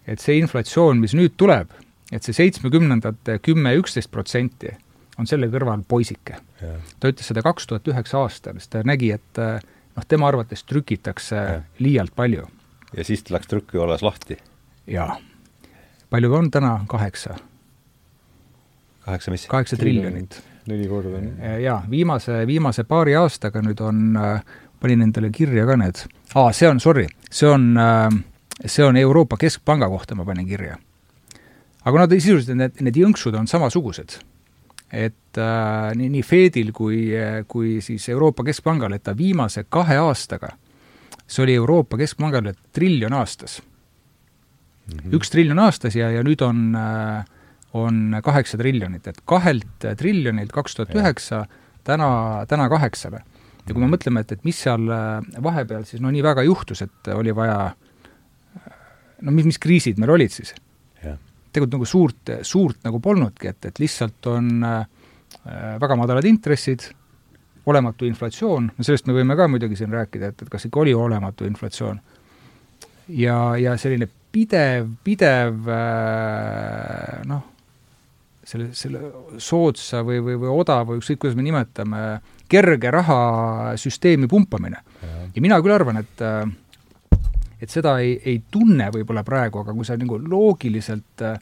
et 0.07 0.19
see 0.19 0.37
inflatsioon, 0.39 0.97
mis 0.97 1.13
nüüd 1.13 1.33
tuleb, 1.37 1.67
et 2.11 2.23
see 2.23 2.33
seitsmekümnendate 2.33 3.39
kümme, 3.39 3.75
üksteist 3.75 4.11
protsenti 4.11 4.77
on 5.19 5.27
selle 5.27 5.49
kõrval 5.51 5.83
poisike. 5.87 6.37
ta 6.99 7.09
ütles 7.11 7.27
seda 7.27 7.43
kaks 7.45 7.67
tuhat 7.67 7.87
üheksa 7.89 8.21
aastal, 8.23 8.59
sest 8.61 8.73
ta 8.75 8.83
nägi, 8.85 9.11
et 9.17 9.41
eh, 9.41 9.57
noh, 9.95 10.05
tema 10.07 10.29
arvates 10.29 10.63
trükitakse 10.67 11.35
ja. 11.35 11.61
liialt 11.79 12.15
palju. 12.15 12.47
ja 12.93 13.03
siis 13.07 13.23
ta 13.23 13.37
läks 13.37 13.49
trükivallas 13.51 14.05
lahti? 14.05 14.37
jaa. 14.87 15.17
palju 16.09 16.33
on 16.33 16.51
täna? 16.51 16.79
kaheksa. 16.87 17.37
kaheksa 19.05 19.33
mis? 19.33 19.47
kaheksa 19.47 19.77
triljonit. 19.77 20.41
neli 20.67 20.87
korda. 20.87 21.21
Eh, 21.39 21.59
jaa, 21.65 21.81
viimase, 21.89 22.45
viimase 22.47 22.83
paari 22.83 23.15
aastaga 23.15 23.61
nüüd 23.65 23.81
on, 23.81 24.15
eh, 24.15 24.57
panin 24.79 25.01
endale 25.01 25.31
kirja 25.33 25.65
ka 25.65 25.77
need, 25.77 26.05
aa, 26.35 26.51
see 26.53 26.69
on, 26.69 26.79
sorry, 26.79 27.07
see 27.31 27.49
on, 27.49 27.71
see 28.65 28.85
on 28.85 28.97
Euroopa 28.97 29.37
Keskpanga 29.41 29.89
kohta 29.89 30.15
ma 30.15 30.25
panin 30.25 30.45
kirja. 30.47 30.77
aga 31.87 31.99
nad 32.03 32.11
sisuliselt, 32.13 32.57
need, 32.57 32.81
need 32.83 32.97
jõnksud 32.99 33.35
on 33.39 33.47
samasugused 33.47 34.19
et 34.91 35.37
äh, 35.37 35.95
nii, 35.95 36.09
nii 36.17 36.23
Fedil 36.23 36.71
kui, 36.75 37.11
kui 37.47 37.77
siis 37.81 38.09
Euroopa 38.09 38.43
Keskpangal, 38.47 38.93
et 38.95 39.03
ta 39.03 39.15
viimase 39.17 39.65
kahe 39.69 39.97
aastaga, 39.99 40.53
see 41.27 41.43
oli 41.43 41.57
Euroopa 41.59 41.97
Keskpangale 41.99 42.53
triljon 42.71 43.13
aastas 43.13 43.61
mm. 43.61 44.97
-hmm. 44.97 45.15
üks 45.19 45.31
triljon 45.31 45.59
aastas 45.59 45.95
ja, 45.95 46.11
ja 46.11 46.23
nüüd 46.23 46.41
on 46.45 46.75
äh, 46.75 47.25
on 47.73 48.17
kaheksa 48.23 48.57
triljonit, 48.57 49.07
et 49.07 49.19
kahelt 49.25 49.87
triljonilt 49.97 50.51
kaks 50.51 50.75
tuhat 50.75 50.95
üheksa 50.95 51.45
täna, 51.83 52.45
täna 52.47 52.69
kaheksale. 52.69 53.23
ja 53.67 53.73
kui 53.73 53.83
me 53.83 53.89
mõtleme, 53.91 54.23
et, 54.23 54.31
et 54.31 54.45
mis 54.47 54.59
seal 54.63 54.87
äh, 54.87 55.19
vahepeal 55.43 55.83
siis 55.85 56.01
no 56.01 56.11
nii 56.11 56.23
väga 56.23 56.45
juhtus, 56.47 56.81
et 56.81 57.11
oli 57.11 57.35
vaja 57.35 57.73
no 59.21 59.31
mis, 59.31 59.45
mis 59.45 59.59
kriisid 59.59 59.99
meil 59.99 60.15
olid 60.15 60.31
siis 60.31 60.53
tegelikult 61.51 61.77
nagu 61.77 61.87
suurt, 61.89 62.31
suurt 62.47 62.85
nagu 62.87 62.99
polnudki, 63.03 63.51
et, 63.51 63.69
et 63.69 63.81
lihtsalt 63.81 64.29
on 64.31 64.51
äh, 64.67 64.85
väga 65.81 65.97
madalad 65.99 66.27
intressid, 66.27 66.87
olematu 67.67 68.07
inflatsioon, 68.07 68.69
no 68.77 68.85
sellest 68.85 69.09
me 69.09 69.15
võime 69.17 69.35
ka 69.35 69.49
muidugi 69.51 69.75
siin 69.75 69.91
rääkida, 69.91 70.31
et, 70.31 70.45
et 70.45 70.51
kas 70.51 70.67
ikka 70.69 70.85
oli 70.85 70.93
olematu 70.95 71.47
inflatsioon. 71.47 71.99
ja, 73.09 73.37
ja 73.59 73.75
selline 73.77 74.07
pidev, 74.31 74.89
pidev 75.03 75.69
äh, 75.73 77.21
noh, 77.27 77.43
selle, 78.47 78.69
selle 78.77 79.01
soodsa 79.43 80.03
või, 80.07 80.21
või, 80.23 80.37
või 80.39 80.53
odava, 80.61 80.95
ükskõik 80.99 81.25
kuidas 81.25 81.35
me 81.39 81.43
nimetame, 81.43 82.03
kerge 82.47 82.91
rahasüsteemi 82.91 84.29
pumpamine. 84.31 84.79
ja 85.35 85.43
mina 85.43 85.59
küll 85.61 85.75
arvan, 85.75 85.99
et 86.03 86.23
äh, 86.23 86.47
et 87.61 87.73
seda 87.73 87.97
ei, 88.03 88.17
ei 88.25 88.41
tunne 88.51 88.89
võib-olla 88.93 89.23
praegu, 89.27 89.63
aga 89.63 89.75
kui 89.75 89.87
sa 89.87 89.97
nagu 89.99 90.19
loogiliselt 90.21 91.25
äh, 91.25 91.37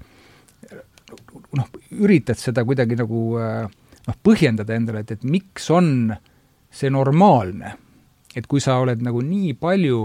noh, 1.59 1.71
üritad 2.01 2.39
seda 2.39 2.63
kuidagi 2.67 2.97
nagu 2.99 3.23
äh, 3.41 3.65
noh, 4.05 4.19
põhjendada 4.25 4.77
endale, 4.77 5.05
et, 5.05 5.15
et 5.17 5.25
miks 5.27 5.69
on 5.73 6.13
see 6.75 6.91
normaalne, 6.91 7.75
et 8.35 8.47
kui 8.51 8.63
sa 8.63 8.79
oled 8.83 9.03
nagu 9.03 9.21
nii 9.23 9.55
palju 9.59 9.99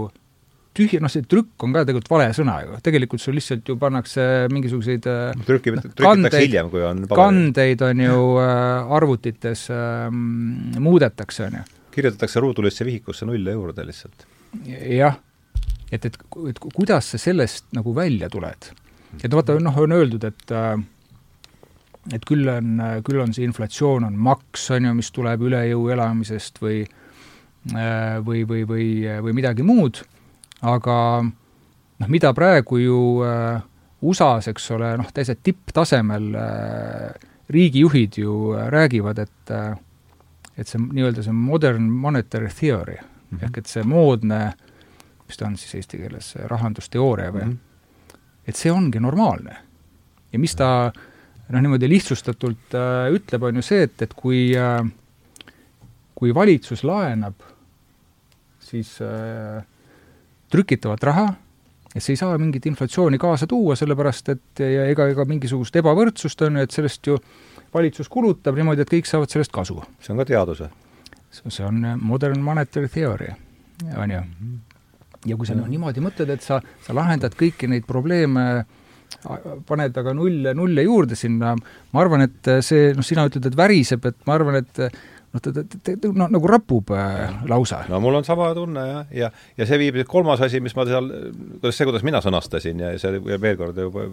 tühja, 0.77 1.01
noh, 1.03 1.11
see 1.11 1.25
trükk 1.27 1.65
on 1.65 1.73
ka 1.75 1.83
tegelikult 1.83 2.11
vale 2.13 2.29
sõna 2.35 2.59
ju, 2.63 2.77
tegelikult 2.83 3.23
sul 3.23 3.35
lihtsalt 3.35 3.67
ju 3.67 3.75
pannakse 3.79 4.27
mingisuguseid 4.53 5.07
äh, 5.11 5.41
trüki, 5.47 5.73
trükitakse 5.83 6.43
hiljem, 6.45 6.71
kui 6.71 6.85
on 6.87 7.03
paber. 7.07 7.19
kandeid 7.19 7.83
on 7.87 8.05
ju 8.05 8.21
äh, 8.43 8.93
arvutites 8.99 9.65
äh, 9.73 10.07
muudetakse, 10.11 11.49
on 11.49 11.59
ju. 11.59 11.65
kirjutatakse 11.91 12.43
ruudulisse 12.43 12.87
vihikusse 12.87 13.27
nulle 13.27 13.57
juurde 13.57 13.85
lihtsalt. 13.89 14.25
jah 14.87 15.19
et, 15.91 16.05
et, 16.05 16.17
et 16.49 16.59
kuidas 16.73 17.11
sa 17.13 17.19
sellest 17.21 17.71
nagu 17.75 17.93
välja 17.95 18.29
tuled? 18.31 18.71
et 19.19 19.33
vaata, 19.33 19.57
noh, 19.59 19.75
on 19.83 19.91
öeldud, 19.91 20.23
et 20.23 20.53
äh, 20.55 20.79
et 22.15 22.23
küll 22.25 22.47
on, 22.49 22.79
küll 23.05 23.19
on 23.21 23.33
see 23.35 23.43
inflatsioon, 23.45 24.07
on 24.07 24.15
maks, 24.17 24.69
on 24.73 24.87
ju, 24.87 24.93
mis 24.97 25.11
tuleb 25.13 25.43
üle 25.45 25.59
jõu 25.67 25.89
elamisest 25.93 26.61
või 26.63 26.79
äh, 26.85 28.15
või, 28.23 28.45
või, 28.47 28.63
või, 28.69 28.87
või 29.21 29.35
midagi 29.37 29.67
muud, 29.67 29.99
aga 30.65 30.95
noh, 31.21 32.09
mida 32.09 32.31
praegu 32.37 32.79
ju 32.81 33.01
äh, 33.27 33.59
USA-s, 34.01 34.49
eks 34.49 34.71
ole, 34.73 34.95
noh, 34.97 35.11
täitsa 35.13 35.35
tipptasemel 35.37 36.31
riigijuhid 37.51 38.17
ju 38.17 38.55
räägivad, 38.73 39.19
et 39.21 39.55
et 40.57 40.67
see 40.67 40.81
nii-öelda 40.81 41.23
see 41.25 41.35
modern 41.35 41.85
monetary 41.89 42.49
theory 42.49 42.97
mm 42.97 43.03
-hmm. 43.37 43.43
ehk 43.45 43.57
et 43.57 43.67
see 43.67 43.83
moodne 43.83 44.41
äh, 44.47 44.70
mis 45.31 45.39
ta 45.39 45.47
on 45.47 45.55
siis 45.57 45.79
eesti 45.79 46.01
keeles, 46.01 46.33
rahandusteooria 46.51 47.31
või 47.31 47.45
mm, 47.45 47.51
-hmm. 47.51 48.17
et 48.51 48.59
see 48.59 48.71
ongi 48.71 48.99
normaalne. 48.99 49.55
ja 50.31 50.39
mis 50.39 50.55
ta 50.55 50.91
noh, 51.51 51.61
niimoodi 51.61 51.89
lihtsustatult 51.89 52.75
äh, 52.75 53.13
ütleb, 53.15 53.43
on 53.43 53.55
ju 53.55 53.63
see, 53.65 53.83
et, 53.87 54.01
et 54.01 54.13
kui 54.13 54.51
äh, 54.55 54.83
kui 56.21 56.35
valitsus 56.37 56.83
laenab 56.85 57.39
siis 58.61 58.93
äh, 59.01 59.63
trükitavat 60.53 61.03
raha, 61.03 61.25
et 61.95 62.03
see 62.03 62.13
ei 62.13 62.19
saa 62.19 62.37
mingit 62.37 62.67
inflatsiooni 62.69 63.17
kaasa 63.19 63.47
tuua, 63.49 63.75
sellepärast 63.79 64.29
et 64.35 64.61
ja 64.61 64.85
ega, 64.91 65.09
ega 65.11 65.25
mingisugust 65.25 65.75
ebavõrdsust, 65.81 66.45
on 66.45 66.59
ju, 66.59 66.67
et 66.67 66.77
sellest 66.77 67.09
ju 67.09 67.17
valitsus 67.73 68.11
kulutab 68.11 68.59
niimoodi, 68.59 68.85
et 68.85 68.93
kõik 68.93 69.09
saavad 69.09 69.33
sellest 69.33 69.53
kasu. 69.55 69.81
see 69.99 70.13
on 70.13 70.21
ka 70.21 70.27
teadus 70.29 70.61
või? 70.61 70.71
see 71.31 71.65
on 71.65 71.81
modern 72.03 72.43
monetary 72.43 72.91
theory, 72.91 73.31
on 73.95 74.11
ju 74.11 74.21
mm. 74.21 74.35
-hmm 74.35 74.70
ja 75.27 75.37
kui 75.37 75.47
sa 75.49 75.55
noh, 75.57 75.69
niimoodi 75.69 76.03
mõtled, 76.03 76.31
et 76.33 76.45
sa, 76.45 76.59
sa 76.85 76.95
lahendad 76.97 77.35
kõiki 77.37 77.69
neid 77.71 77.87
probleeme, 77.89 78.45
paned 79.67 79.97
aga 80.01 80.13
nulle, 80.17 80.53
nulle 80.57 80.85
juurde 80.87 81.17
sinna, 81.19 81.53
ma 81.55 82.03
arvan, 82.03 82.25
et 82.25 82.51
see, 82.65 82.91
noh, 82.97 83.05
sina 83.05 83.27
ütled, 83.27 83.49
et 83.49 83.57
väriseb, 83.57 84.05
et 84.07 84.21
ma 84.27 84.37
arvan, 84.37 84.61
et 84.61 84.81
noh, 84.81 85.41
ta, 85.41 85.51
ta, 85.51 85.63
ta, 85.63 85.95
ta 85.95 86.11
no, 86.15 86.29
nagu 86.31 86.49
rapub 86.49 86.93
äh, 86.95 87.41
lausa. 87.49 87.83
no 87.91 88.01
mul 88.03 88.19
on 88.19 88.27
sama 88.27 88.51
tunne 88.57 88.85
jah, 88.87 89.11
ja, 89.15 89.31
ja 89.59 89.67
see 89.67 89.79
viib, 89.81 89.99
kolmas 90.09 90.43
asi, 90.43 90.63
mis 90.63 90.75
ma 90.77 90.87
seal, 90.89 91.11
kuidas 91.59 91.77
see, 91.77 91.89
kuidas 91.89 92.07
mina 92.07 92.23
sõnastasin 92.23 92.81
ja 92.83 92.95
see 93.01 93.21
veel 93.21 93.59
kord 93.59 93.79
juba 93.79 94.07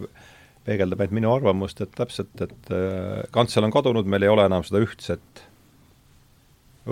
peegeldab 0.69 1.01
ainult 1.01 1.17
minu 1.17 1.33
arvamust, 1.33 1.81
et 1.81 1.95
täpselt, 1.97 2.35
et 2.45 2.75
äh, 2.75 3.23
kantsel 3.35 3.67
on 3.67 3.75
kadunud, 3.75 4.09
meil 4.11 4.27
ei 4.27 4.33
ole 4.35 4.45
enam 4.51 4.67
seda 4.67 4.83
ühtset 4.85 5.47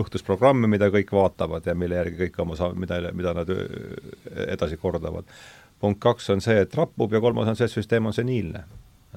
õhtusprogrammi, 0.02 0.68
mida 0.70 0.88
kõik 0.92 1.12
vaatavad 1.14 1.66
ja 1.66 1.74
mille 1.78 1.98
järgi 1.98 2.26
kõik 2.26 2.40
oma 2.44 2.58
sa-, 2.58 2.72
mida, 2.76 3.00
mida 3.16 3.34
nad 3.36 3.52
edasi 4.46 4.76
kordavad. 4.80 5.24
punkt 5.80 6.00
kaks 6.00 6.30
on 6.30 6.40
see, 6.40 6.60
et 6.60 6.74
rappub 6.74 7.12
ja 7.12 7.20
kolmas 7.20 7.48
on 7.48 7.56
see, 7.56 7.68
et 7.68 7.74
süsteem 7.74 8.06
on 8.06 8.14
seniilne. 8.16 8.64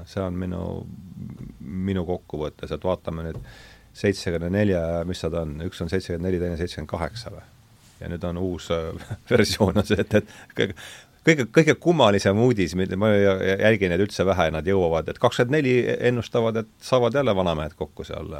see 0.06 0.24
on 0.24 0.34
minu, 0.40 0.64
minu 1.60 2.06
kokkuvõttes, 2.08 2.72
et 2.72 2.84
vaatame 2.84 3.26
nüüd 3.28 3.42
seitsekümne 4.00 4.50
nelja, 4.54 5.04
mis 5.06 5.22
ta 5.22 5.32
on, 5.42 5.58
üks 5.66 5.82
on 5.84 5.90
seitsekümmend 5.92 6.30
neli, 6.30 6.40
teine 6.40 6.58
seitsekümmend 6.58 6.92
kaheksa 6.92 7.34
või? 7.36 7.46
ja 8.00 8.08
nüüd 8.08 8.24
on 8.24 8.38
uus 8.40 8.70
versioon 9.32 9.82
on 9.82 9.88
see, 9.88 10.00
et, 10.00 10.14
et 10.22 10.76
kõige, 11.26 11.46
kõige, 11.52 11.76
kummalisem 11.76 12.38
uudis, 12.40 12.76
mida 12.80 12.98
ma 13.00 13.12
jälgin 13.12 13.92
neid 13.94 14.04
üldse 14.06 14.26
vähe, 14.28 14.50
nad 14.56 14.68
jõuavad, 14.68 15.10
et 15.12 15.20
kakskümmend 15.20 15.58
neli 15.58 15.74
ennustavad, 16.10 16.62
et 16.64 16.72
saavad 16.84 17.18
jälle 17.20 17.36
vanamehed 17.36 17.76
kokku 17.80 18.08
seal 18.08 18.32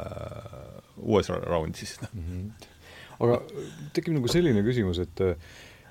uues 1.00 1.28
raundis 1.28 1.98
mm. 2.02 2.20
-hmm. 2.20 2.68
aga 3.26 3.40
tekib 3.96 4.14
nagu 4.18 4.28
selline 4.28 4.62
küsimus, 4.66 5.02
et 5.02 5.26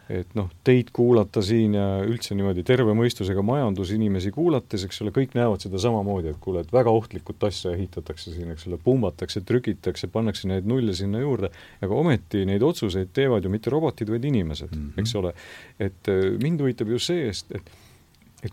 et 0.09 0.31
noh, 0.33 0.47
teid 0.65 0.89
kuulata 0.93 1.41
siin 1.45 1.75
ja 1.77 1.85
üldse 2.01 2.33
niimoodi 2.33 2.63
terve 2.65 2.95
mõistusega 2.97 3.43
majandusinimesi 3.45 4.31
kuulates, 4.33 4.87
eks 4.87 5.03
ole, 5.03 5.11
kõik 5.13 5.35
näevad 5.37 5.61
seda 5.61 5.81
samamoodi, 5.81 6.31
et 6.33 6.39
kuule, 6.41 6.63
et 6.65 6.71
väga 6.73 6.89
ohtlikut 6.97 7.45
asja 7.45 7.75
ehitatakse 7.75 8.33
siin, 8.33 8.49
eks 8.55 8.65
ole, 8.71 8.79
pumbatakse, 8.81 9.43
trükitakse, 9.45 10.09
pannakse 10.09 10.49
neid 10.49 10.65
nulle 10.69 10.95
sinna 10.97 11.21
juurde, 11.21 11.51
aga 11.85 12.01
ometi 12.01 12.41
neid 12.49 12.65
otsuseid 12.65 13.13
teevad 13.13 13.45
ju 13.45 13.53
mitte 13.53 13.69
robotid, 13.69 14.09
vaid 14.09 14.25
inimesed 14.25 14.73
mm, 14.73 14.87
-hmm. 14.87 15.03
eks 15.03 15.15
ole. 15.21 15.33
et 15.79 16.11
mind 16.41 16.65
huvitab 16.65 16.89
ju 16.89 16.99
see, 16.99 17.29
et 17.29 17.55
et 17.59 17.71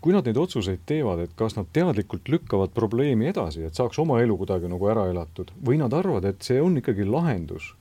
kui 0.01 0.13
nad 0.13 0.25
neid 0.27 0.37
otsuseid 0.39 0.83
teevad, 0.89 1.21
et 1.23 1.35
kas 1.39 1.55
nad 1.55 1.69
teadlikult 1.73 2.27
lükkavad 2.31 2.73
probleemi 2.75 3.29
edasi, 3.31 3.63
et 3.67 3.77
saaks 3.77 3.99
oma 4.03 4.19
elu 4.23 4.35
kuidagi 4.39 4.67
nagu 4.71 4.89
ära 4.91 5.07
elatud, 5.11 5.53
või 5.63 5.79
nad 5.79 5.93
arvavad, 5.95 6.27
et 6.27 6.43
see 6.43 6.59
on 6.61 6.75
ikkagi 6.81 7.07
lahendus 7.07 7.71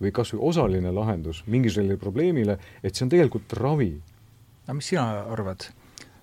või 0.00 0.12
kas 0.14 0.32
või 0.34 0.44
osaline 0.52 0.92
lahendus 0.94 1.42
mingisugusele 1.50 1.98
probleemile, 2.00 2.56
et 2.82 2.94
see 2.94 3.04
on 3.04 3.12
tegelikult 3.12 3.52
ravi. 3.58 3.92
aga 4.66 4.78
mis 4.78 4.88
sina 4.94 5.08
arvad? 5.28 5.68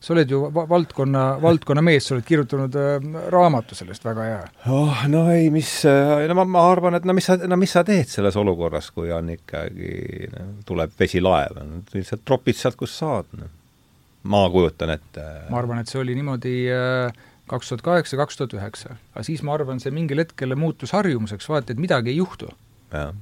sa 0.06 0.14
oled 0.14 0.30
ju 0.30 0.40
va 0.54 0.66
valdkonna, 0.70 1.22
valdkonna 1.42 1.82
mees, 1.82 2.06
sa 2.06 2.14
oled 2.14 2.26
kirjutanud 2.28 2.76
äh, 2.78 3.06
raamatu 3.34 3.78
sellest, 3.78 4.04
väga 4.06 4.26
hea. 4.30 4.42
oh, 4.70 5.06
no 5.10 5.26
ei, 5.34 5.50
mis, 5.54 5.70
äh, 5.90 6.26
no 6.30 6.38
ma, 6.38 6.46
ma 6.58 6.66
arvan, 6.72 7.00
et 7.00 7.08
no 7.10 7.16
mis 7.18 7.26
sa, 7.26 7.38
no 7.42 7.58
mis 7.58 7.74
sa 7.74 7.84
teed 7.88 8.10
selles 8.12 8.38
olukorras, 8.38 8.92
kui 8.96 9.10
on 9.16 9.34
ikkagi 9.34 10.30
no,, 10.34 10.48
tuleb 10.68 10.94
vesilaev, 11.00 11.62
lihtsalt 11.94 12.26
tropid 12.26 12.60
sealt, 12.60 12.78
kust 12.80 13.02
saad 13.02 13.34
no.. 13.40 13.50
Ma 14.26 14.44
kujutan 14.50 14.96
ette. 14.96 15.24
ma 15.50 15.62
arvan, 15.62 15.82
et 15.82 15.92
see 15.92 16.02
oli 16.02 16.18
niimoodi 16.18 16.58
äh, 16.74 17.24
kaks 17.52 17.72
tuhat 17.72 17.86
kaheksa, 17.86 18.18
kaks 18.18 18.42
tuhat 18.42 18.58
üheksa. 18.58 18.98
aga 19.14 19.24
siis 19.28 19.46
ma 19.46 19.54
arvan, 19.58 19.80
see 19.84 19.94
mingil 19.94 20.24
hetkel 20.24 20.58
muutus 20.60 20.96
harjumuseks, 20.98 21.50
vaata, 21.50 21.76
et 21.76 21.82
midagi 21.82 22.14
ei 22.14 22.20
juhtu. 22.22 22.50
jah 22.94 23.14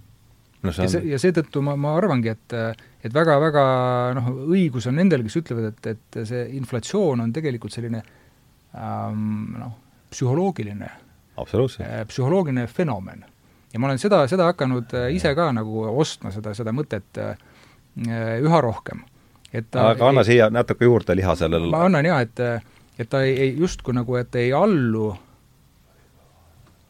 no 0.64 0.72
see 0.72 0.84
on... 0.84 0.88
ja 0.88 0.92
see, 0.94 1.12
ja 1.12 1.20
seetõttu 1.22 1.64
ma, 1.66 1.76
ma 1.80 1.96
arvangi, 2.00 2.34
et 2.34 2.58
et 3.04 3.14
väga-väga 3.14 3.64
noh, 4.18 4.30
õigus 4.56 4.88
on 4.88 4.96
nendel, 5.00 5.26
kes 5.28 5.42
ütlevad, 5.42 5.74
et, 5.74 5.90
et 5.92 6.20
see 6.30 6.44
inflatsioon 6.60 7.26
on 7.26 7.34
tegelikult 7.36 7.76
selline 7.76 8.00
ähm, 8.00 9.58
noh, 9.60 9.74
psühholoogiline, 10.14 10.90
äh, 11.44 12.04
psühholoogiline 12.08 12.68
fenomen. 12.72 13.26
ja 13.74 13.82
ma 13.82 13.90
olen 13.90 14.00
seda, 14.00 14.24
seda 14.32 14.48
hakanud 14.54 14.96
äh, 15.00 15.10
ise 15.18 15.34
ka 15.36 15.52
nagu 15.56 15.88
ostma, 15.92 16.32
seda, 16.32 16.56
seda 16.56 16.76
mõtet 16.76 17.24
üha 17.94 18.60
rohkem. 18.64 19.04
Et 19.54 19.70
ta 19.72 19.90
aga 19.94 20.10
anna 20.10 20.22
ei, 20.26 20.32
siia 20.32 20.50
natuke 20.50 20.86
juurde 20.86 21.16
liha 21.16 21.36
sellele 21.36 21.70
ma 21.72 21.86
annan 21.86 22.06
jaa, 22.06 22.22
et 22.22 22.40
et 23.00 23.10
ta 23.10 23.24
ei, 23.26 23.38
ei 23.48 23.54
justkui 23.58 23.94
nagu, 23.96 24.16
et 24.20 24.36
ei 24.36 24.52
allu 24.54 25.14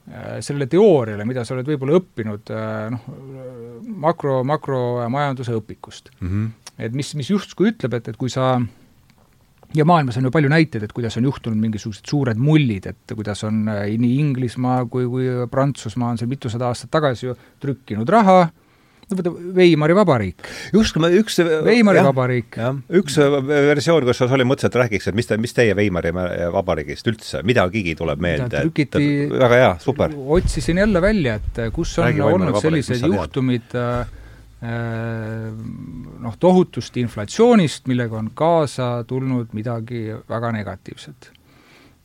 Äh, 0.03 0.41
sellele 0.43 0.65
teooriale, 0.67 1.23
mida 1.23 1.45
sa 1.47 1.53
oled 1.55 1.69
võib-olla 1.69 1.95
õppinud 1.95 2.49
äh, 2.51 2.89
noh, 2.91 3.03
makro, 4.03 4.41
makromajanduse 4.43 5.53
õpikust 5.55 6.09
mm. 6.17 6.27
-hmm. 6.27 6.73
et 6.75 6.97
mis, 6.99 7.13
mis 7.15 7.29
justkui 7.31 7.69
ütleb, 7.69 7.95
et, 7.95 8.09
et 8.11 8.17
kui 8.19 8.27
sa 8.27 8.57
ja 9.71 9.85
maailmas 9.87 10.19
on 10.19 10.27
ju 10.27 10.31
palju 10.35 10.51
näiteid, 10.51 10.83
et 10.83 10.91
kuidas 10.91 11.15
on 11.15 11.29
juhtunud 11.29 11.55
mingisugused 11.55 12.11
suured 12.11 12.35
mullid, 12.35 12.89
et 12.91 13.15
kuidas 13.15 13.45
on 13.47 13.63
äh, 13.71 13.85
nii 13.95 14.19
Inglismaa 14.25 14.81
kui, 14.91 15.07
kui 15.07 15.31
Prantsusmaa 15.47 16.11
on 16.11 16.19
seal 16.19 16.33
mitusada 16.35 16.67
aastat 16.67 16.91
tagasi 16.91 17.29
ju 17.29 17.37
trükkinud 17.63 18.11
raha, 18.11 18.49
Weimari 19.11 19.95
vabariik. 19.95 20.47
just, 20.73 20.95
üks 20.95 21.39
Weimari 21.65 21.99
jah, 21.99 22.07
vabariik. 22.07 22.57
üks 22.99 23.17
versioon, 23.47 24.07
kus 24.07 24.23
oli, 24.25 24.47
mõtlesin, 24.47 24.71
et 24.71 24.79
räägiks, 24.79 25.09
et 25.09 25.17
mis 25.17 25.27
te, 25.27 25.37
mis 25.41 25.53
teie 25.55 25.75
Weimari 25.77 26.13
vabariigist 26.13 27.07
üldse, 27.11 27.43
midagigi 27.47 27.95
tuleb 27.99 28.23
meelde, 28.23 28.63
et 28.63 28.97
väga 29.33 29.59
hea, 29.59 29.69
super. 29.83 30.15
otsisin 30.37 30.81
jälle 30.83 31.01
välja, 31.03 31.37
et 31.41 31.63
kus 31.75 31.97
on 31.99 32.07
Räägi 32.07 32.25
olnud 32.25 32.59
sellised 32.63 33.05
juhtumid 33.05 33.75
äh, 33.75 33.99
äh, 34.63 35.53
noh, 36.23 36.39
tohutust 36.39 36.97
inflatsioonist, 36.97 37.87
millega 37.91 38.19
on 38.19 38.31
kaasa 38.33 38.95
tulnud 39.07 39.51
midagi 39.53 40.09
väga 40.29 40.51
negatiivset. 40.55 41.31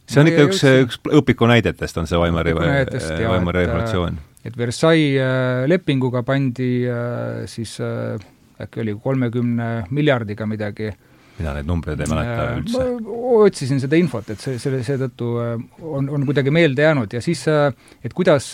see 0.08 0.22
on 0.22 0.32
ikka 0.32 0.48
üks, 0.48 0.64
üks 0.88 1.04
õpiku 1.20 1.46
näidetest, 1.46 2.00
on 2.00 2.10
see 2.10 2.18
Weimari, 2.18 2.56
Weimari 2.58 3.66
revolutsioon 3.66 4.18
et 4.48 4.56
Versailles 4.56 5.18
äh, 5.20 5.66
lepinguga 5.68 6.24
pandi 6.26 6.72
äh, 6.88 7.44
siis 7.50 7.78
äh, 7.84 8.16
äkki 8.58 8.82
oli 8.82 8.96
kolmekümne 9.02 9.68
miljardiga 9.94 10.46
midagi 10.48 10.90
mina 11.38 11.52
neid 11.54 11.68
numbreid 11.68 12.00
ei 12.02 12.10
mäleta 12.10 12.46
üldse. 12.56 12.86
otsisin 13.44 13.82
seda 13.82 13.98
infot, 14.00 14.32
et 14.34 14.42
see, 14.42 14.56
selle, 14.58 14.80
seetõttu 14.86 15.28
on, 15.38 16.08
on 16.10 16.24
kuidagi 16.26 16.50
meelde 16.54 16.82
jäänud 16.82 17.12
ja 17.14 17.20
siis, 17.22 17.44
et 17.46 18.16
kuidas, 18.16 18.48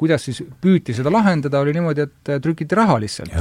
kuidas 0.00 0.26
siis 0.26 0.40
püüti 0.58 0.96
seda 0.98 1.12
lahendada, 1.14 1.60
oli 1.62 1.76
niimoodi, 1.76 2.08
et 2.08 2.32
trükiti 2.42 2.74
raha 2.74 2.96
lihtsalt. 3.04 3.36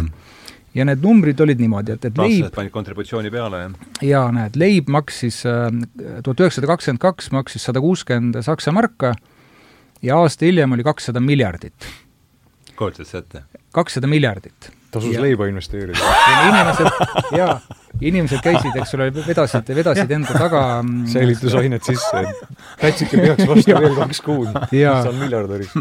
ja 0.77 0.85
need 0.85 1.01
numbrid 1.01 1.41
olid 1.41 1.63
niimoodi, 1.63 1.95
et, 1.97 2.05
et 2.05 2.21
leib 2.21 2.53
panid 2.53 2.75
kontributsiooni 2.75 3.33
peale, 3.33 3.63
jah? 3.63 3.89
jaa, 4.11 4.27
näed, 4.35 4.61
leib 4.61 4.93
maksis 4.93 5.41
tuhat 5.41 6.45
üheksasada 6.45 6.69
kakskümmend 6.75 7.01
kaks, 7.01 7.31
maksis 7.33 7.65
sada 7.65 7.81
kuuskümmend 7.81 8.37
saksa 8.45 8.75
marka, 8.77 9.15
ja 10.01 10.17
aasta 10.17 10.45
hiljem 10.45 10.71
oli 10.71 10.83
kakssada 10.83 11.19
miljardit. 11.19 11.87
kujutad 12.75 13.05
sa 13.05 13.17
ette? 13.17 13.43
kakssada 13.71 14.07
miljardit. 14.07 14.71
tasus 14.91 15.13
ja, 15.13 15.21
leiba 15.21 15.47
investeerida. 15.47 15.99
inimesed, 16.47 16.87
jaa, 17.37 17.59
inimesed 18.01 18.41
käisid, 18.43 18.77
eks 18.81 18.93
ole, 18.97 19.09
vedasid, 19.15 19.71
vedasid 19.75 20.13
enda 20.15 20.37
taga 20.37 20.61
mm, 20.83 21.07
säilitusainet 21.11 21.89
sisse, 21.89 22.23
Pätsike 22.81 23.19
peaks 23.19 23.49
vastu 23.49 23.75
veel 23.75 23.97
kaks 23.97 24.21
kuud, 24.25 24.53
saan 24.71 25.19
miljardäriks. 25.19 25.75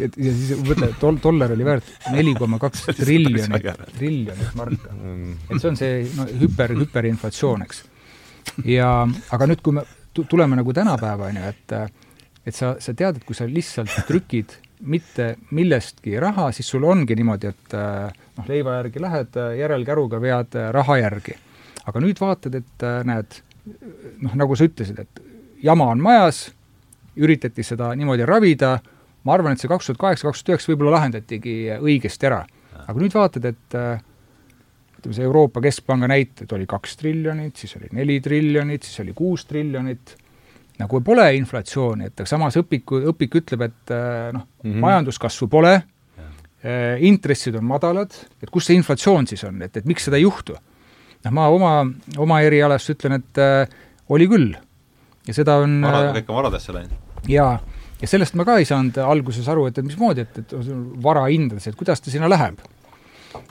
ja, 0.00 0.08
ja 0.08 0.34
siis 0.40 0.64
mõtle, 0.66 0.90
tol-, 1.02 1.20
dollar 1.22 1.54
oli 1.54 1.68
väärt 1.68 2.10
neli 2.16 2.34
koma 2.38 2.58
kaks 2.62 2.88
triljonit, 2.98 3.70
triljonit 3.96 4.58
marka. 4.58 4.92
Mm. 4.96 5.38
et 5.48 5.56
see 5.56 5.72
on 5.72 5.80
see 5.80 6.04
no 6.16 6.28
hüper, 6.42 6.76
hüperinflatsioon, 6.82 7.64
eks. 7.68 7.84
ja 8.66 8.90
aga 9.06 9.50
nüüd, 9.52 9.64
kui 9.64 9.78
me 9.78 9.86
tuleme 10.20 10.58
nagu 10.58 10.72
tänapäeva, 10.74 11.30
on 11.30 11.38
ju, 11.38 11.54
et 11.54 11.99
et 12.50 12.58
sa, 12.58 12.74
sa 12.82 12.94
tead, 12.96 13.20
et 13.20 13.26
kui 13.26 13.36
sa 13.38 13.46
lihtsalt 13.48 13.94
trükid 14.08 14.56
mitte 14.90 15.34
millestki 15.54 16.16
raha, 16.20 16.50
siis 16.56 16.68
sul 16.72 16.84
ongi 16.88 17.16
niimoodi, 17.18 17.50
et 17.52 17.74
äh, 17.76 18.22
noh, 18.38 18.46
leiva 18.48 18.78
järgi 18.78 19.02
lähed, 19.02 19.36
äh, 19.36 19.56
järelkäruga 19.60 20.20
vead 20.22 20.56
äh, 20.56 20.70
raha 20.74 20.96
järgi. 21.02 21.36
aga 21.90 22.00
nüüd 22.04 22.20
vaatad, 22.20 22.54
et 22.54 22.84
näed, 23.08 23.40
noh, 24.22 24.34
nagu 24.38 24.56
sa 24.56 24.66
ütlesid, 24.68 25.00
et 25.00 25.20
jama 25.64 25.88
on 25.90 26.02
majas, 26.04 26.44
üritati 27.18 27.64
seda 27.66 27.88
niimoodi 27.98 28.26
ravida, 28.28 28.76
ma 29.26 29.34
arvan, 29.34 29.56
et 29.56 29.62
see 29.62 29.70
kaks 29.70 29.88
tuhat 29.88 30.00
kaheksa, 30.00 30.28
kaks 30.28 30.44
tuhat 30.44 30.54
üheksa 30.54 30.70
võib-olla 30.70 30.98
lahendatigi 30.98 31.56
õigesti 31.80 32.28
ära. 32.28 32.44
aga 32.84 32.94
nüüd 33.00 33.16
vaatad, 33.16 33.48
et 33.48 33.76
ütleme, 33.76 35.16
see 35.16 35.26
Euroopa 35.26 35.64
Keskpanga 35.64 36.08
näited 36.12 36.52
oli 36.54 36.68
kaks 36.70 36.96
triljonit, 37.00 37.56
siis 37.56 37.74
oli 37.80 37.90
neli 37.96 38.20
triljonit, 38.22 38.86
siis 38.86 39.02
oli 39.02 39.16
kuus 39.16 39.48
triljonit 39.50 40.14
nagu 40.80 41.00
pole 41.04 41.26
inflatsiooni, 41.38 42.10
et 42.10 42.22
samas 42.28 42.56
õpiku, 42.60 43.02
õpik 43.12 43.38
ütleb, 43.42 43.66
et 43.68 43.94
äh, 43.94 44.30
noh 44.34 44.44
mm 44.44 44.70
-hmm., 44.70 44.80
majanduskasvu 44.84 45.48
pole, 45.52 45.74
äh, 45.76 46.96
intressid 47.06 47.58
on 47.60 47.66
madalad, 47.68 48.16
et 48.42 48.50
kus 48.50 48.68
see 48.68 48.78
inflatsioon 48.78 49.28
siis 49.30 49.44
on, 49.48 49.60
et, 49.62 49.76
et 49.76 49.88
miks 49.88 50.08
seda 50.08 50.20
ei 50.20 50.26
juhtu? 50.26 50.56
noh, 51.24 51.32
ma 51.36 51.48
oma, 51.52 51.74
oma 52.16 52.40
erialast 52.40 52.94
ütlen, 52.94 53.20
et 53.20 53.38
äh, 53.38 53.68
oli 54.08 54.28
küll. 54.28 54.56
ja 55.26 55.36
seda 55.36 55.60
on 55.60 55.80
varad, 55.84 56.14
kõik 56.16 56.32
on 56.32 56.40
varadesse 56.40 56.72
läinud. 56.72 56.96
jaa, 57.28 57.58
ja 58.00 58.08
sellest 58.08 58.34
ma 58.34 58.44
ka 58.48 58.58
ei 58.58 58.68
saanud 58.68 58.98
alguses 59.04 59.48
aru, 59.48 59.66
et, 59.68 59.78
et 59.78 59.84
mismoodi, 59.84 60.20
et, 60.20 60.38
et 60.38 60.54
vara 61.02 61.26
hindades, 61.28 61.66
et 61.66 61.76
kuidas 61.76 62.00
ta 62.00 62.10
sinna 62.10 62.28
läheb. 62.28 62.62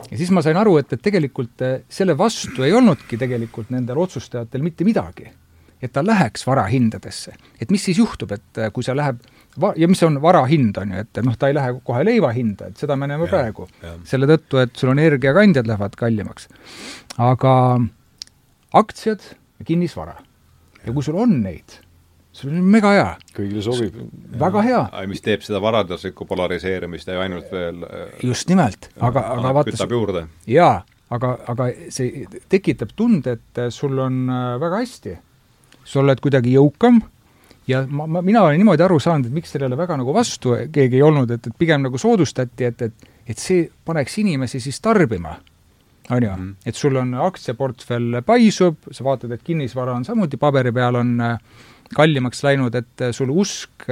ja 0.10 0.18
siis 0.18 0.32
ma 0.32 0.42
sain 0.42 0.58
aru, 0.58 0.78
et, 0.82 0.94
et 0.94 1.02
tegelikult 1.02 1.68
selle 1.90 2.18
vastu 2.18 2.66
ei 2.66 2.74
olnudki 2.74 3.18
tegelikult 3.18 3.70
nendel 3.70 4.02
otsustajatel 4.08 4.66
mitte 4.66 4.84
midagi 4.84 5.30
et 5.82 5.94
ta 5.94 6.04
läheks 6.06 6.48
varahindadesse. 6.48 7.34
et 7.62 7.72
mis 7.72 7.84
siis 7.84 7.98
juhtub, 7.98 8.32
et 8.32 8.58
äh, 8.58 8.72
kui 8.74 8.84
see 8.84 8.96
läheb 8.96 9.22
va-, 9.62 9.74
ja 9.80 9.88
mis 9.88 10.02
on 10.04 10.20
vara 10.22 10.44
hind, 10.50 10.78
on 10.82 10.94
ju, 10.94 11.04
et 11.06 11.22
noh, 11.26 11.36
ta 11.40 11.50
ei 11.50 11.58
lähe 11.58 11.76
kohe 11.86 12.06
leiva 12.06 12.32
hinda, 12.36 12.70
et 12.70 12.82
seda 12.82 12.98
me 13.00 13.10
näeme 13.10 13.28
ja, 13.28 13.34
praegu. 13.34 13.68
selle 14.08 14.30
tõttu, 14.30 14.62
et 14.64 14.76
sul 14.80 14.94
energiakandjad 14.96 15.70
lähevad 15.70 15.98
kallimaks. 16.00 16.50
aga 17.18 17.54
aktsiad 18.74 19.30
ja 19.60 19.66
kinnisvara. 19.66 20.18
ja 20.86 20.94
kui 20.94 21.06
sul 21.06 21.20
on 21.20 21.40
neid, 21.44 21.80
sul 22.36 22.54
on 22.54 22.70
mega 22.76 22.94
hea. 22.96 23.10
kõigile 23.38 23.64
sobib. 23.66 24.04
väga 24.40 24.66
hea. 24.68 24.84
mis 25.08 25.24
teeb 25.26 25.48
seda 25.48 25.64
varanduslikku 25.64 26.28
polariseerimist 26.30 27.08
ja 27.08 27.20
ainult 27.24 27.52
veel 27.52 27.84
äh, 27.88 28.08
just 28.24 28.52
nimelt, 28.52 28.92
aga, 29.00 29.30
aga 29.38 29.58
vaata 29.62 29.76
kütab 29.76 29.96
juurde. 29.96 30.28
jaa, 30.48 30.84
aga, 31.10 31.34
aga 31.48 31.72
see 31.90 32.28
tekitab 32.52 32.94
tunde, 32.96 33.40
et 33.40 33.66
sul 33.74 33.98
on 34.04 34.22
äh, 34.28 34.54
väga 34.62 34.84
hästi 34.86 35.18
sa 35.90 36.04
oled 36.04 36.22
kuidagi 36.22 36.54
jõukam 36.54 37.00
ja 37.70 37.84
ma, 37.90 38.06
ma, 38.06 38.22
mina 38.26 38.44
olen 38.46 38.62
niimoodi 38.62 38.86
aru 38.86 39.00
saanud, 39.02 39.30
et 39.30 39.36
miks 39.36 39.54
sellele 39.56 39.78
väga 39.78 39.98
nagu 40.00 40.14
vastu 40.16 40.56
keegi 40.74 41.00
ei 41.00 41.06
olnud, 41.06 41.32
et, 41.34 41.50
et 41.50 41.58
pigem 41.58 41.86
nagu 41.86 42.02
soodustati, 42.02 42.70
et, 42.70 42.90
et 42.90 43.10
et 43.30 43.38
see 43.38 43.68
paneks 43.86 44.16
inimesi 44.24 44.58
siis 44.64 44.80
tarbima, 44.82 45.36
on 46.10 46.24
ju, 46.24 46.30
mhm. 46.32 46.54
et 46.66 46.78
sul 46.78 46.98
on 46.98 47.14
aktsiaportfell 47.28 48.24
paisub, 48.26 48.80
sa 48.92 49.06
vaatad, 49.06 49.36
et 49.36 49.44
kinnisvara 49.46 49.94
on 49.94 50.08
samuti 50.08 50.40
paberi 50.42 50.74
peal 50.74 50.98
on 50.98 51.12
äh, 51.22 51.36
kallimaks 51.94 52.42
läinud, 52.46 52.76
et 52.76 53.06
sul 53.14 53.30
usk, 53.34 53.86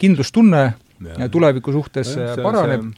kindlustunne 0.00 0.64
ja. 0.64 1.28
tuleviku 1.30 1.72
suhtes 1.74 2.14
ja, 2.14 2.34
see, 2.34 2.42
paraneb 2.44 2.90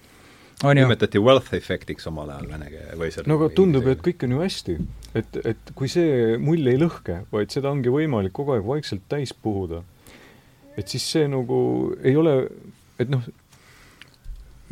nimetati 0.62 1.20
wealth 1.20 1.54
efektiks 1.56 2.06
omal 2.06 2.30
ajal 2.30 2.50
vene 2.52 2.68
või 2.98 3.10
selle 3.12 3.28
no 3.30 3.38
aga 3.40 3.48
tundub, 3.56 3.88
et 3.90 4.02
kõik 4.04 4.26
on 4.26 4.36
ju 4.36 4.42
hästi. 4.44 4.76
Et, 5.14 5.38
et 5.44 5.72
kui 5.76 5.90
see 5.92 6.36
mull 6.40 6.66
ei 6.70 6.80
lõhke, 6.80 7.22
vaid 7.32 7.52
seda 7.54 7.72
ongi 7.72 7.92
võimalik 7.92 8.34
kogu 8.36 8.56
aeg 8.56 8.66
vaikselt 8.66 9.04
täis 9.12 9.34
puhuda, 9.34 9.82
et 10.76 10.88
siis 10.88 11.04
see 11.14 11.28
nagu 11.30 11.58
ei 12.02 12.16
ole, 12.16 12.36
et 13.02 13.12
noh, 13.12 13.24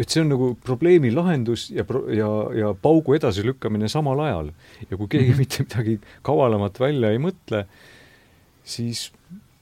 et 0.01 0.09
see 0.09 0.23
on 0.23 0.31
nagu 0.33 0.51
probleemi 0.65 1.11
lahendus 1.13 1.69
ja 1.75 1.85
pro-, 1.85 2.07
ja, 2.15 2.29
ja 2.57 2.73
paugu 2.73 3.15
edasilükkamine 3.19 3.91
samal 3.93 4.23
ajal. 4.25 4.53
ja 4.89 4.97
kui 4.97 5.09
keegi 5.09 5.29
mm 5.29 5.35
-hmm. 5.35 5.39
mitte 5.39 5.63
midagi 5.67 6.01
kavalamat 6.23 6.81
välja 6.81 7.11
ei 7.11 7.19
mõtle, 7.19 7.67
siis 8.65 9.11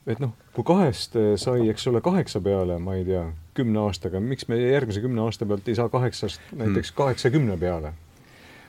et 0.07 0.21
noh, 0.21 0.33
kui 0.55 0.65
kahest 0.65 1.17
sai, 1.37 1.69
eks 1.69 1.87
ole, 1.87 2.01
kaheksa 2.01 2.41
peale, 2.41 2.79
ma 2.79 2.95
ei 2.95 3.05
tea, 3.05 3.27
kümne 3.55 3.79
aastaga, 3.79 4.21
miks 4.21 4.49
me 4.49 4.57
järgmise 4.57 5.01
kümne 5.01 5.21
aasta 5.21 5.47
pealt 5.47 5.69
ei 5.69 5.75
saa 5.75 5.89
kaheksast 5.89 6.41
näiteks 6.53 6.91
hmm. 6.91 6.97
kaheksakümne 6.97 7.57
peale? 7.57 7.93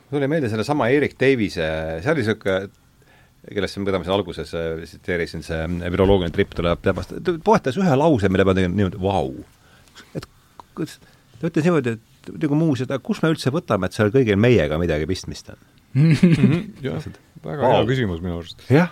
Tuli 0.10 0.28
meelde 0.32 0.49
sellesama 0.51 0.89
Erik 0.93 1.18
Davise, 1.20 1.70
see 2.03 2.12
oli 2.14 2.24
niisugune 2.24 2.70
kellest 3.47 3.80
keda 3.80 3.99
ma 3.99 4.05
siin 4.05 4.16
alguses 4.16 4.51
tsiteerisin, 4.51 5.43
see 5.45 5.60
viroloogiline 5.93 6.34
tripp 6.36 6.55
tuleb 6.57 6.82
temast, 6.84 7.16
ta 7.24 7.36
poetas 7.43 7.80
ühe 7.80 7.95
lause, 7.97 8.30
mille 8.32 8.45
peale 8.45 8.62
tegin 8.62 8.76
niimoodi 8.78 9.01
vau. 9.01 9.32
et 10.18 10.28
ta 10.76 11.47
ütles 11.47 11.66
niimoodi, 11.66 11.95
et 11.95 12.32
nagu 12.43 12.60
muuseas, 12.60 12.89
et 12.91 13.05
kus 13.05 13.22
me 13.24 13.32
üldse 13.34 13.53
võtame, 13.53 13.88
et 13.88 13.95
seal 13.95 14.12
kõigil 14.14 14.39
meiega 14.39 14.80
midagi 14.82 15.07
pistmist 15.10 15.53
on 15.53 15.62
jah, 16.86 17.05
väga 17.45 17.64
wow. 17.64 17.78
hea 17.80 17.86
küsimus 17.89 18.20
minu 18.22 18.41
arust. 18.41 18.66
jah. 18.70 18.91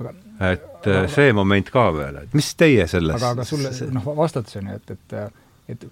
et 0.00 0.08
aga, 0.40 1.02
äh, 1.04 1.10
see 1.12 1.34
moment 1.36 1.70
ka 1.74 1.90
veel, 1.94 2.22
et 2.24 2.36
mis 2.36 2.48
teie 2.58 2.88
sellest 2.90 3.20
aga, 3.20 3.34
aga 3.36 3.48
sulle, 3.48 3.74
noh, 3.94 4.08
vastates 4.16 4.56
on 4.60 4.72
ju, 4.72 4.80
et, 4.80 4.96
et 4.96 5.18
et 5.74 5.84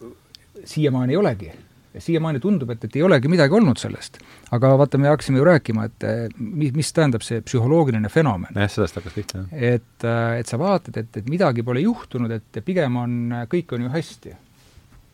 siiamaani 0.69 1.15
ei 1.15 1.21
olegi 1.21 1.53
siiamaani 1.99 2.41
tundub, 2.41 2.71
et, 2.73 2.85
et 2.87 2.97
ei 2.97 3.03
olegi 3.05 3.29
midagi 3.29 3.57
olnud 3.57 3.81
sellest. 3.81 4.19
aga 4.53 4.73
vaata, 4.81 5.01
me 5.01 5.11
hakkasime 5.11 5.41
ju 5.41 5.45
rääkima, 5.47 5.89
et 5.89 6.07
mis, 6.39 6.73
mis 6.77 6.93
tähendab 6.97 7.25
see 7.27 7.43
psühholoogiline 7.45 8.09
fenomen. 8.13 8.55
jah, 8.57 8.71
sellest 8.73 8.99
hakkas 9.01 9.17
pihta, 9.17 9.43
jah. 9.43 9.67
et, 9.75 10.07
et 10.39 10.49
sa 10.49 10.61
vaatad, 10.61 10.97
et, 11.03 11.21
et 11.21 11.29
midagi 11.31 11.65
pole 11.67 11.85
juhtunud, 11.85 12.33
et 12.33 12.63
pigem 12.65 12.97
on, 13.03 13.37
kõik 13.53 13.77
on 13.77 13.87
ju 13.87 13.93
hästi. 13.93 14.35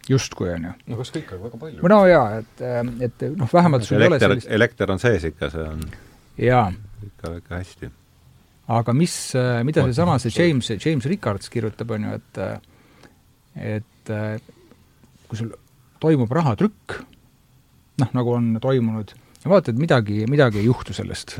justkui, 0.08 0.50
on 0.54 0.70
ju. 0.70 0.74
no 0.92 1.00
kas 1.02 1.14
kõik, 1.16 1.32
aga 1.34 1.44
väga 1.48 1.62
palju. 1.64 1.92
no 1.94 2.00
jaa, 2.08 2.26
et, 2.42 2.66
et 3.08 3.28
noh, 3.34 3.54
vähemalt 3.58 3.88
sul 3.88 3.98
elekter, 3.98 4.10
ei 4.10 4.14
ole 4.14 4.22
sellist 4.26 4.52
elekter 4.60 4.94
on 4.94 5.02
sees 5.02 5.30
ikka, 5.32 5.52
see 5.54 5.68
on 5.74 5.86
jaa. 6.48 6.66
ikka 7.10 7.36
väga 7.36 7.62
hästi. 7.62 7.92
aga 8.78 8.94
mis, 8.96 9.20
mida 9.66 9.86
seesama, 9.90 10.18
see 10.22 10.34
James, 10.38 10.74
James 10.78 11.10
Rickards 11.10 11.50
kirjutab, 11.50 11.96
on 11.98 12.10
ju, 12.10 12.18
et 12.18 12.44
et 13.58 14.12
kui 15.28 15.36
sul 15.36 15.50
toimub 16.00 16.32
rahatrükk, 16.32 17.00
noh, 18.02 18.12
nagu 18.14 18.36
on 18.36 18.52
toimunud, 18.62 19.12
ja 19.42 19.50
vaatad, 19.50 19.78
midagi, 19.80 20.24
midagi 20.30 20.62
ei 20.62 20.68
juhtu 20.68 20.94
sellest. 20.96 21.38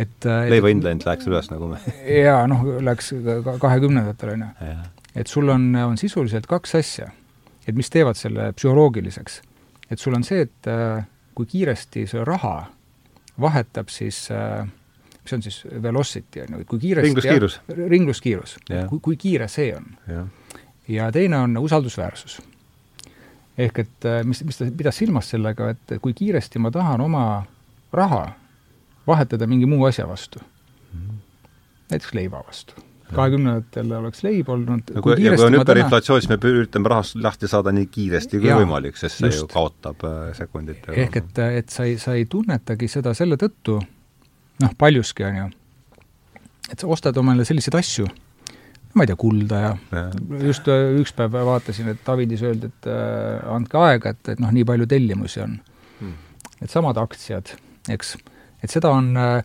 et 0.00 0.26
leivahind 0.48 0.86
läinud 0.86 1.04
läks 1.06 1.28
üles 1.28 1.50
nagu 1.52 1.68
me 1.70 1.78
jaa, 2.24 2.46
noh, 2.50 2.64
läks 2.82 3.12
kahekümnendatel, 3.60 4.34
on 4.34 4.44
ju. 4.46 4.76
et 5.20 5.30
sul 5.30 5.52
on, 5.52 5.68
on 5.76 5.98
sisuliselt 6.00 6.48
kaks 6.50 6.74
asja, 6.80 7.10
et 7.66 7.76
mis 7.76 7.90
teevad 7.92 8.18
selle 8.18 8.52
psühholoogiliseks. 8.56 9.40
et 9.90 9.98
sul 9.98 10.16
on 10.16 10.24
see, 10.26 10.46
et 10.48 10.70
äh, 10.70 11.04
kui 11.34 11.46
kiiresti 11.46 12.06
see 12.10 12.24
raha 12.24 12.56
vahetab 13.40 13.92
siis 13.92 14.26
äh, 14.30 14.66
mis 15.22 15.32
on 15.36 15.42
siis 15.42 15.62
velocity, 15.82 16.42
on 16.42 16.56
ju, 16.56 16.62
et 16.64 16.68
kui 16.68 16.78
kiiresti 16.78 17.08
ringluskiirus. 17.08 17.60
ringluskiirus, 17.68 18.56
kui, 18.88 19.02
kui 19.02 19.16
kiire 19.16 19.48
see 19.48 19.74
on. 19.76 19.92
ja 20.88 21.12
teine 21.12 21.44
on 21.44 21.58
usaldusväärsus 21.58 22.40
ehk 23.66 23.82
et 23.84 24.06
äh, 24.08 24.22
mis, 24.26 24.42
mis 24.46 24.58
ta 24.58 24.68
pidas 24.76 24.98
silmas 24.98 25.30
sellega, 25.32 25.72
et 25.74 25.98
kui 26.02 26.14
kiiresti 26.16 26.62
ma 26.62 26.72
tahan 26.74 27.02
oma 27.04 27.26
raha 27.92 28.24
vahetada 29.06 29.46
mingi 29.50 29.66
muu 29.66 29.84
asja 29.88 30.06
vastu 30.08 30.40
mm. 30.40 31.20
näiteks 31.92 32.14
leiva 32.14 32.42
vastu. 32.46 32.74
kahekümnendatel 33.12 33.92
oleks 33.98 34.22
leib 34.24 34.48
olnud 34.48 34.92
no 34.94 35.02
kui, 35.04 35.16
ja 35.20 35.34
kui 35.36 35.46
on 35.46 35.58
hüperinflatsioon, 35.58 36.22
siis 36.22 36.30
me 36.32 36.38
üritame 36.50 36.92
rahast 36.92 37.18
lahti 37.20 37.50
saada 37.50 37.74
nii 37.76 37.88
kiiresti 37.92 38.40
kui 38.40 38.48
ja, 38.48 38.58
võimalik, 38.60 38.96
sest 38.96 39.20
see 39.20 39.32
just. 39.32 39.44
ju 39.44 39.50
kaotab 39.52 40.06
äh, 40.08 40.20
sekundite 40.38 40.96
ehk 41.04 41.20
et, 41.22 41.42
et 41.62 41.74
sa 41.74 41.88
ei, 41.88 41.98
sa 42.00 42.16
ei 42.18 42.26
tunnetagi 42.30 42.88
seda 42.88 43.14
selle 43.18 43.38
tõttu, 43.40 43.78
noh, 44.64 44.76
paljuski 44.78 45.28
on 45.28 45.40
ju, 45.42 45.48
et 46.70 46.78
sa 46.78 46.90
ostad 46.96 47.18
omale 47.20 47.44
selliseid 47.48 47.78
asju 47.82 48.08
ma 48.92 49.04
ei 49.04 49.08
tea, 49.08 49.16
kulda 49.18 49.60
ja, 49.60 49.72
ja. 49.94 50.04
just 50.44 50.68
äh, 50.70 50.90
üks 51.00 51.14
päev 51.16 51.36
vaatasin, 51.48 51.88
et 51.94 52.04
Davidis 52.06 52.44
öeldi, 52.44 52.68
et 52.72 52.90
äh, 52.90 53.40
andke 53.54 53.80
aega, 53.80 54.12
et, 54.12 54.34
et 54.34 54.42
noh, 54.42 54.52
nii 54.52 54.66
palju 54.68 54.88
tellimusi 54.90 55.42
on 55.44 55.56
hmm.. 56.00 56.14
et 56.60 56.72
samad 56.72 57.00
aktsiad, 57.00 57.54
eks, 57.92 58.14
et 58.60 58.72
seda 58.72 58.92
on 58.92 59.10
äh, 59.16 59.38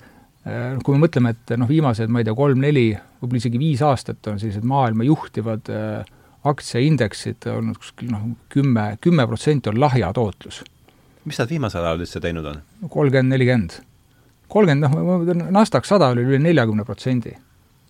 äh, 0.48 0.70
kui 0.84 0.98
me 0.98 1.06
mõtleme, 1.06 1.34
et 1.36 1.56
noh, 1.60 1.70
viimased, 1.70 2.12
ma 2.12 2.24
ei 2.24 2.28
tea, 2.28 2.36
kolm-neli, 2.38 2.88
võib-olla 3.22 3.44
isegi 3.44 3.62
viis 3.62 3.84
aastat 3.86 4.32
on 4.32 4.42
sellised 4.42 4.68
maailma 4.68 5.08
juhtivad 5.08 5.72
äh, 5.72 6.16
aktsiaindeksid 6.48 7.48
olnud 7.52 7.80
kuskil 7.80 8.12
noh, 8.12 8.26
kümme, 8.52 8.90
kümme 9.04 9.28
protsenti 9.30 9.72
on 9.72 9.80
lahja 9.80 10.12
tootlus. 10.16 10.64
mis 11.28 11.40
nad 11.40 11.50
viimasel 11.52 11.84
ajal 11.84 12.04
üldse 12.04 12.20
teinud 12.24 12.46
on? 12.52 12.60
kolmkümmend, 12.90 13.32
nelikümmend. 13.32 13.80
kolmkümmend, 14.52 14.92
noh, 15.40 15.52
Nasdaq 15.56 15.88
sada 15.88 16.12
oli 16.12 16.28
üle 16.28 16.40
neljakümne 16.44 16.84
protsendi 16.88 17.38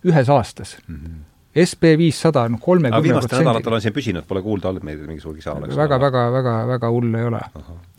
ühes 0.06 0.30
aastas 0.30 0.76
mm. 0.86 0.94
-hmm 0.94 1.26
SB 1.64 1.92
viissada 1.98 2.46
on 2.48 2.58
kolmekümne 2.60 3.02
viimastel 3.02 3.42
nädalatel 3.42 3.76
on 3.78 3.84
siin 3.84 3.94
püsinud, 3.96 4.26
pole 4.28 4.42
kuulda 4.44 4.72
olnud, 4.72 4.86
meil 4.86 5.04
mingisugune 5.06 5.40
kisa 5.40 5.54
oleks. 5.56 5.76
väga, 5.76 6.00
väga, 6.00 6.24
väga, 6.32 6.56
väga 6.72 6.90
hull 6.94 7.14
ei 7.18 7.28
ole. 7.28 7.40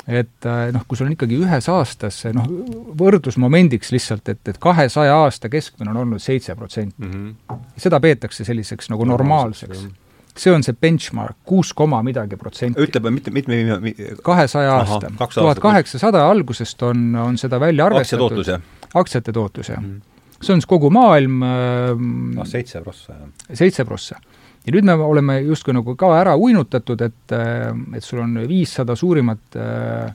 et 0.07 0.49
äh, 0.49 0.65
noh, 0.73 0.85
kui 0.87 0.97
sul 0.97 1.09
on 1.09 1.15
ikkagi 1.15 1.37
ühes 1.37 1.69
aastas 1.69 2.21
see 2.23 2.33
noh, 2.35 2.49
võrdlusmomendiks 2.99 3.93
lihtsalt, 3.95 4.29
et, 4.33 4.41
et 4.49 4.59
kahesaja 4.61 5.17
aasta 5.25 5.51
keskmine 5.53 5.93
on 5.93 6.03
olnud 6.05 6.23
seitse 6.23 6.55
protsenti. 6.55 7.05
Mhm. 7.05 7.65
seda 7.77 7.99
peetakse 8.03 8.47
selliseks 8.47 8.91
nagu 8.93 9.07
normaalseks 9.07 9.87
see 10.39 10.53
on 10.55 10.63
see 10.63 10.75
benchmark, 10.77 11.35
kuus 11.47 11.73
koma 11.75 11.99
midagi 12.05 12.37
protsenti. 12.39 12.79
ütleme, 12.79 13.11
mitte, 13.11 13.31
mitte 13.31 14.13
kahesaja 14.23 14.75
aasta. 14.77 15.11
tuhat 15.33 15.59
kaheksasada 15.59 16.23
algusest 16.29 16.83
on, 16.83 17.15
on 17.15 17.37
seda 17.37 17.59
välja 17.59 17.89
arvestatud. 17.89 18.29
aktsiatootlus, 18.29 18.47
jah? 18.47 18.61
aktsiate 18.93 19.33
tootlus, 19.35 19.69
jah 19.69 19.81
mm. 19.81 19.89
-hmm 19.89 20.08
see 20.41 20.55
on 20.55 20.61
siis 20.61 20.69
kogu 20.69 20.89
maailm 20.93 21.41
noh, 21.41 22.47
seitse 22.47 22.81
prossa, 22.83 23.15
jah. 23.17 23.57
seitse 23.59 23.85
prossa. 23.85 24.19
ja 24.65 24.73
nüüd 24.75 24.87
me 24.87 24.95
oleme 25.03 25.39
justkui 25.43 25.75
nagu 25.75 25.95
ka 25.99 26.13
ära 26.19 26.35
uinutatud, 26.39 27.01
et, 27.01 27.35
äh, 27.35 27.69
et 27.97 28.05
sul 28.05 28.23
on 28.23 28.39
viissada 28.47 28.95
suurimat 28.99 29.59
äh, 29.59 30.09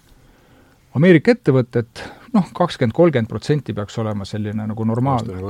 Ameerika 0.95 1.33
ettevõtet, 1.35 2.05
noh, 2.37 2.45
kakskümmend, 2.55 2.95
kolmkümmend 2.95 3.27
protsenti 3.27 3.75
peaks 3.75 3.97
olema 3.99 4.23
selline 4.29 4.69
nagu 4.69 4.85
normaalne. 4.87 5.41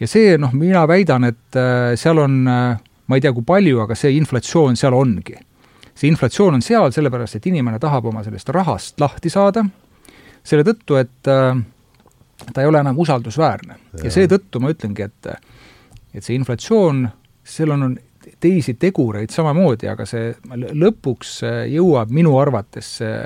ja 0.00 0.06
see, 0.06 0.36
noh, 0.38 0.52
mina 0.54 0.84
väidan, 0.86 1.26
et 1.26 1.58
seal 1.98 2.20
on, 2.22 2.36
ma 2.46 3.18
ei 3.18 3.24
tea, 3.24 3.32
kui 3.34 3.42
palju, 3.42 3.80
aga 3.82 3.96
see 3.98 4.14
inflatsioon 4.14 4.78
seal 4.78 4.94
ongi. 4.94 5.34
see 5.90 6.06
inflatsioon 6.12 6.60
on 6.60 6.62
seal 6.62 6.94
sellepärast, 6.94 7.34
et 7.34 7.50
inimene 7.50 7.80
tahab 7.82 8.06
oma 8.12 8.22
sellest 8.22 8.52
rahast 8.54 9.00
lahti 9.02 9.32
saada, 9.32 9.64
selle 10.46 10.62
tõttu, 10.66 11.00
et 11.00 11.30
äh, 11.30 11.58
ta 12.52 12.62
ei 12.62 12.68
ole 12.68 12.80
enam 12.80 12.98
usaldusväärne 12.98 13.76
ja, 13.76 14.04
ja 14.04 14.12
seetõttu 14.12 14.60
ma 14.60 14.72
ütlengi, 14.74 15.06
et 15.06 15.30
et 16.16 16.24
see 16.24 16.36
inflatsioon, 16.38 17.04
seal 17.44 17.74
on, 17.74 17.90
on 17.90 17.96
teisi 18.40 18.74
tegureid 18.80 19.32
samamoodi, 19.34 19.88
aga 19.90 20.06
see 20.08 20.32
lõpuks 20.54 21.38
jõuab 21.72 22.12
minu 22.14 22.38
arvates 22.40 22.96
see 23.00 23.18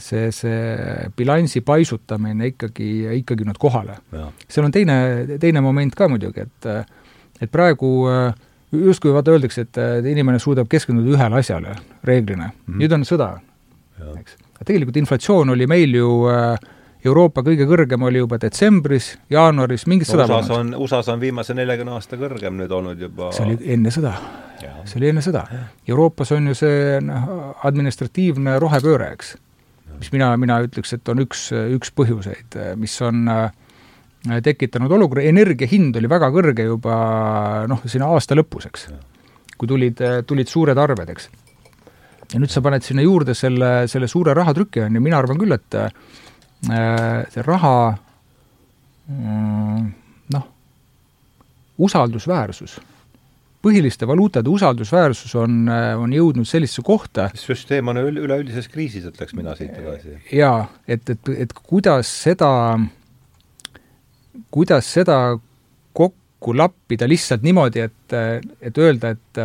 see, 0.00 0.30
see 0.32 1.10
bilansi 1.16 1.60
paisutamine 1.66 2.52
ikkagi, 2.52 2.90
ikkagi 3.20 3.44
nüüd 3.44 3.58
kohale. 3.60 3.98
seal 4.48 4.68
on 4.68 4.74
teine, 4.74 4.96
teine 5.42 5.62
moment 5.64 5.94
ka 5.98 6.08
muidugi, 6.08 6.46
et 6.46 6.70
et 7.40 7.50
praegu 7.50 7.90
justkui 8.72 9.12
vaata 9.14 9.34
öeldakse, 9.34 9.66
et 9.66 10.06
inimene 10.06 10.38
suudab 10.38 10.68
keskenduda 10.70 11.16
ühele 11.16 11.40
asjale 11.40 11.74
reeglina 12.04 12.50
mm, 12.50 12.52
-hmm. 12.66 12.82
nüüd 12.82 12.92
on 12.94 13.06
sõda, 13.08 13.30
eks. 14.20 14.36
tegelikult 14.64 14.96
inflatsioon 14.96 15.50
oli 15.56 15.66
meil 15.66 15.94
ju 15.94 16.10
äh, 16.30 16.58
Euroopa 17.04 17.40
kõige 17.44 17.64
kõrgem 17.68 18.02
oli 18.04 18.20
juba 18.20 18.36
detsembris, 18.40 19.14
jaanuaris, 19.32 19.86
mingit 19.88 20.08
no, 20.10 20.16
sõda 20.18 20.26
USA-s 20.28 20.52
on, 20.52 20.72
USA-s 20.76 21.08
on 21.14 21.22
viimase 21.22 21.56
neljakümne 21.56 21.94
aasta 21.96 22.18
kõrgem 22.20 22.58
nüüd 22.60 22.74
olnud 22.76 23.00
juba 23.00 23.30
see 23.32 23.46
oli 23.46 23.72
enne 23.76 23.92
sõda. 23.94 24.12
see 24.84 25.00
oli 25.00 25.08
enne 25.08 25.24
sõda. 25.24 25.46
Euroopas 25.88 26.34
on 26.36 26.50
ju 26.52 26.58
see 26.60 26.98
noh, 27.04 27.32
administratiivne 27.64 28.58
rohepööre, 28.60 29.14
eks. 29.16 29.32
mis 29.96 30.12
mina, 30.12 30.34
mina 30.40 30.60
ütleks, 30.66 30.92
et 30.98 31.08
on 31.08 31.24
üks, 31.24 31.48
üks 31.78 31.94
põhjuseid, 31.96 32.60
mis 32.76 33.00
on 33.06 33.24
äh, 33.32 33.48
tekitanud 34.44 34.92
olukorra, 34.92 35.24
energia 35.24 35.68
hind 35.70 35.96
oli 35.96 36.08
väga 36.10 36.28
kõrge 36.34 36.68
juba 36.68 36.96
noh, 37.70 37.84
sinna 37.88 38.12
aasta 38.12 38.36
lõpus, 38.36 38.68
eks. 38.68 38.90
kui 39.56 39.68
tulid, 39.68 40.04
tulid 40.28 40.52
suured 40.52 40.76
arved, 40.76 41.16
eks. 41.16 41.30
ja 42.34 42.40
nüüd 42.40 42.52
sa 42.52 42.60
paned 42.60 42.84
sinna 42.84 43.08
juurde 43.08 43.32
selle, 43.34 43.86
selle 43.88 44.08
suure 44.08 44.36
rahatrüki, 44.36 44.84
on 44.84 45.00
ju, 45.00 45.08
mina 45.08 45.16
arvan 45.24 45.40
küll, 45.40 45.56
et 45.56 45.84
see 46.66 47.44
raha 47.46 47.74
mm, 49.08 49.90
noh, 50.34 50.46
usaldusväärsus 51.80 52.78
põhiliste 53.60 54.08
valuutade 54.08 54.48
usaldusväärsus 54.48 55.34
on, 55.40 55.68
on 55.68 56.12
jõudnud 56.14 56.48
sellisesse 56.48 56.84
kohta 56.84 57.28
süsteem 57.36 57.92
on 57.92 58.00
üleüldises 58.00 58.70
kriisis, 58.72 59.04
ütleks 59.08 59.36
mina 59.36 59.54
siit 59.58 59.76
edasi. 59.76 60.16
jaa, 60.32 60.64
et, 60.88 61.04
et, 61.12 61.32
et 61.44 61.52
kuidas 61.52 62.08
seda, 62.24 62.50
kuidas 64.50 64.88
seda 64.88 65.18
kokku 65.96 66.56
lappida 66.56 67.08
lihtsalt 67.08 67.44
niimoodi, 67.44 67.84
et, 67.88 68.18
et 68.60 68.80
öelda, 68.80 69.14
et 69.16 69.44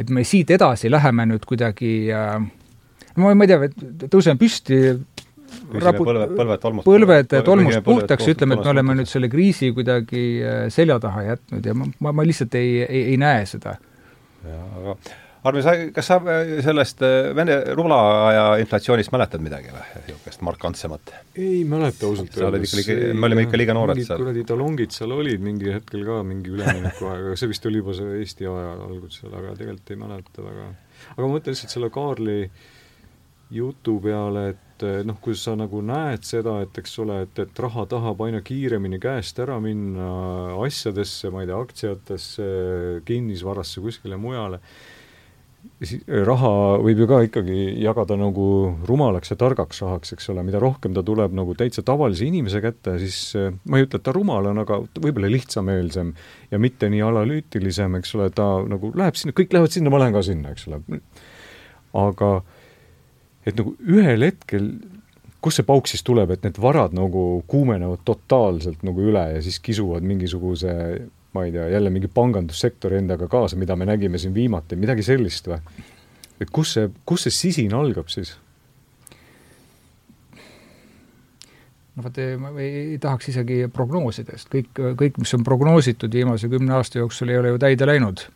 et 0.00 0.08
me 0.08 0.22
siit 0.24 0.48
edasi 0.54 0.88
läheme 0.88 1.26
nüüd 1.28 1.44
kuidagi 1.44 1.92
äh, 2.14 2.38
ma, 3.20 3.34
ma 3.34 3.46
ei 3.46 3.50
tea, 3.50 3.68
tõuseme 4.08 4.38
püsti, 4.40 4.78
rapu-, 5.84 6.04
põlved, 6.08 6.34
põlved 6.38 6.62
tolmust 6.62 6.88
põlved 6.88 7.34
tolmust 7.46 7.82
puhtaks 7.86 8.28
ütleme, 8.34 8.58
et 8.58 8.66
me 8.66 8.74
oleme 8.74 8.98
nüüd 9.00 9.10
selle 9.10 9.30
kriisi 9.32 9.72
kuidagi 9.76 10.26
äh, 10.42 10.60
selja 10.74 11.00
taha 11.02 11.26
jätnud 11.32 11.66
ja 11.66 11.76
ma, 11.76 11.88
ma, 11.98 12.14
ma 12.20 12.26
lihtsalt 12.26 12.54
ei, 12.60 12.78
ei, 12.84 13.02
ei 13.14 13.18
näe 13.20 13.42
seda. 13.50 13.76
jaa, 14.46 14.62
aga 14.82 14.96
Arvi, 15.40 15.62
sa, 15.64 15.72
kas 15.96 16.08
sa 16.10 16.18
äh, 16.28 16.50
sellest 16.60 17.00
äh, 17.06 17.30
Vene 17.36 17.54
rubla 17.72 17.98
aja 18.28 18.42
inflatsioonist 18.60 19.12
mäletad 19.14 19.40
midagi 19.40 19.70
või, 19.72 19.84
niisugust 20.04 20.42
markantsemat? 20.44 21.14
ei 21.40 21.62
mäleta 21.68 22.10
ausalt 22.10 22.36
liiga, 22.36 22.96
me 23.16 23.30
olime 23.30 23.46
ikka 23.46 23.60
liiga 23.60 23.76
noored 23.76 24.02
seal. 24.04 24.20
kuradi 24.20 24.44
talongid 24.48 24.92
seal 24.92 25.14
olid 25.16 25.40
mingi 25.44 25.72
hetkel 25.72 26.04
ka 26.04 26.18
mingi 26.28 26.52
ülemineku 26.52 27.08
aeg, 27.08 27.30
aga 27.30 27.40
see 27.40 27.52
vist 27.54 27.70
oli 27.70 27.80
juba 27.80 27.96
see 27.96 28.18
Eesti 28.18 28.50
aja 28.50 28.74
algusel, 28.90 29.32
aga 29.32 29.54
tegelikult 29.56 29.94
ei 29.94 30.02
mäleta 30.02 30.44
väga. 30.44 30.66
aga 31.14 31.24
ma 31.24 31.32
mõtlen 31.32 31.56
lihtsalt 31.56 31.76
selle 31.78 31.90
Kaarli 31.94 32.38
jutu 33.56 33.96
peale, 34.04 34.44
et 34.52 34.69
et 34.80 34.86
eh, 34.88 35.02
noh, 35.06 35.18
kui 35.20 35.36
sa 35.36 35.54
nagu 35.58 35.82
näed 35.84 36.24
seda, 36.26 36.60
et 36.64 36.78
eks 36.80 36.96
ole, 37.04 37.22
et, 37.26 37.42
et 37.42 37.60
raha 37.64 37.86
tahab 37.90 38.22
aina 38.24 38.40
kiiremini 38.44 39.00
käest 39.02 39.38
ära 39.42 39.58
minna 39.62 40.56
asjadesse, 40.64 41.30
ma 41.32 41.44
ei 41.44 41.50
tea, 41.50 41.58
aktsiatesse, 41.60 42.48
kinnisvarasse, 43.08 43.82
kuskile 43.84 44.18
mujale, 44.20 44.60
raha 46.24 46.52
võib 46.80 47.02
ju 47.02 47.06
ka 47.08 47.18
ikkagi 47.26 47.56
jagada 47.84 48.16
nagu 48.16 48.44
rumalaks 48.88 49.34
ja 49.34 49.36
targaks 49.40 49.82
rahaks, 49.84 50.14
eks 50.14 50.30
ole, 50.32 50.44
mida 50.46 50.60
rohkem 50.62 50.94
ta 50.96 51.02
tuleb 51.04 51.34
nagu 51.36 51.52
täitsa 51.56 51.84
tavalise 51.84 52.24
inimese 52.24 52.62
kätte, 52.64 52.96
siis 53.02 53.18
eh, 53.36 53.50
ma 53.68 53.80
ei 53.80 53.84
ütle, 53.84 54.00
et 54.00 54.06
ta 54.06 54.14
rumal 54.16 54.48
on, 54.52 54.62
aga 54.64 54.80
võib-olla 54.96 55.28
lihtsameelsem 55.32 56.14
ja 56.52 56.62
mitte 56.62 56.88
nii 56.92 57.04
analüütilisem, 57.04 58.00
eks 58.00 58.16
ole, 58.16 58.30
ta 58.32 58.48
nagu 58.68 58.94
läheb 58.96 59.20
sinna, 59.20 59.36
kõik 59.36 59.52
lähevad 59.52 59.76
sinna, 59.76 59.92
ma 59.92 60.00
lähen 60.00 60.16
ka 60.16 60.24
sinna, 60.24 60.54
eks 60.56 60.70
ole. 60.70 60.80
aga 62.00 62.32
äh, 62.38 62.56
et 63.46 63.56
nagu 63.56 63.76
ühel 63.80 64.26
hetkel, 64.26 64.72
kust 65.40 65.60
see 65.60 65.68
pauk 65.68 65.88
siis 65.88 66.04
tuleb, 66.04 66.34
et 66.34 66.44
need 66.44 66.58
varad 66.60 66.92
nagu 66.96 67.42
kuumenevad 67.48 68.04
totaalselt 68.04 68.84
nagu 68.86 69.08
üle 69.08 69.24
ja 69.36 69.40
siis 69.44 69.60
kisuvad 69.64 70.04
mingisuguse 70.04 70.74
ma 71.32 71.44
ei 71.46 71.52
tea, 71.54 71.68
jälle 71.68 71.90
mingi 71.90 72.08
pangandussektori 72.08 72.98
endaga 72.98 73.28
kaasa, 73.30 73.56
mida 73.56 73.76
me 73.76 73.86
nägime 73.86 74.18
siin 74.18 74.34
viimati, 74.34 74.76
midagi 74.76 75.02
sellist 75.06 75.48
või? 75.50 75.60
et 76.40 76.50
kus 76.50 76.74
see, 76.76 76.88
kus 77.06 77.26
see 77.26 77.36
sisin 77.36 77.74
algab 77.76 78.10
siis? 78.10 78.34
no 81.94 82.04
vot, 82.06 82.18
ma 82.42 82.50
ei 82.62 82.98
tahaks 83.02 83.30
isegi 83.32 83.62
prognoosida, 83.72 84.38
sest 84.38 84.50
kõik, 84.52 84.82
kõik, 84.98 85.22
mis 85.22 85.34
on 85.38 85.46
prognoositud 85.46 86.18
viimase 86.18 86.50
kümne 86.50 86.74
aasta 86.78 87.02
jooksul, 87.02 87.30
ei 87.30 87.38
ole 87.38 87.54
ju 87.54 87.62
täide 87.62 87.86
läinud. 87.86 88.26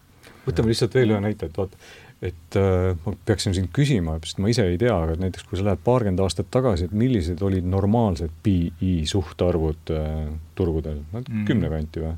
võtame 0.46 0.70
lihtsalt 0.70 0.94
veel 0.94 1.16
ühe 1.16 1.20
näite, 1.24 1.50
et 1.50 1.58
vaata, 1.58 1.78
et 2.22 2.56
äh, 2.56 2.94
ma 3.04 3.14
peaksin 3.26 3.54
sind 3.56 3.70
küsima, 3.74 4.16
sest 4.24 4.38
ma 4.42 4.50
ise 4.52 4.66
ei 4.68 4.78
tea, 4.80 4.94
aga 4.94 5.16
näiteks 5.20 5.46
kui 5.48 5.58
sa 5.58 5.66
lähed 5.66 5.82
paarkümmend 5.84 6.22
aastat 6.24 6.50
tagasi, 6.54 6.88
et 6.88 6.94
millised 6.96 7.42
olid 7.44 7.66
normaalsed 7.68 8.32
PI 8.44 8.94
suhtarvud 9.10 9.92
äh, 9.94 10.28
turgudel, 10.58 11.02
no 11.12 11.24
mm. 11.24 11.42
kümne 11.48 11.72
kanti 11.72 12.04
või? 12.04 12.14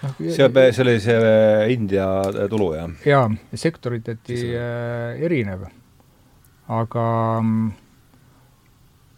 Noh, 0.00 0.16
see, 0.18 0.48
see 0.48 0.84
oli 0.84 0.96
see 1.02 1.16
äh, 1.16 1.70
India 1.74 2.08
tulu, 2.50 2.72
jah? 2.76 2.92
jaa, 3.06 3.24
sektoriteti 3.54 4.42
äh, 4.56 5.22
erinev. 5.26 5.68
aga 6.70 7.06
mm, 7.42 7.72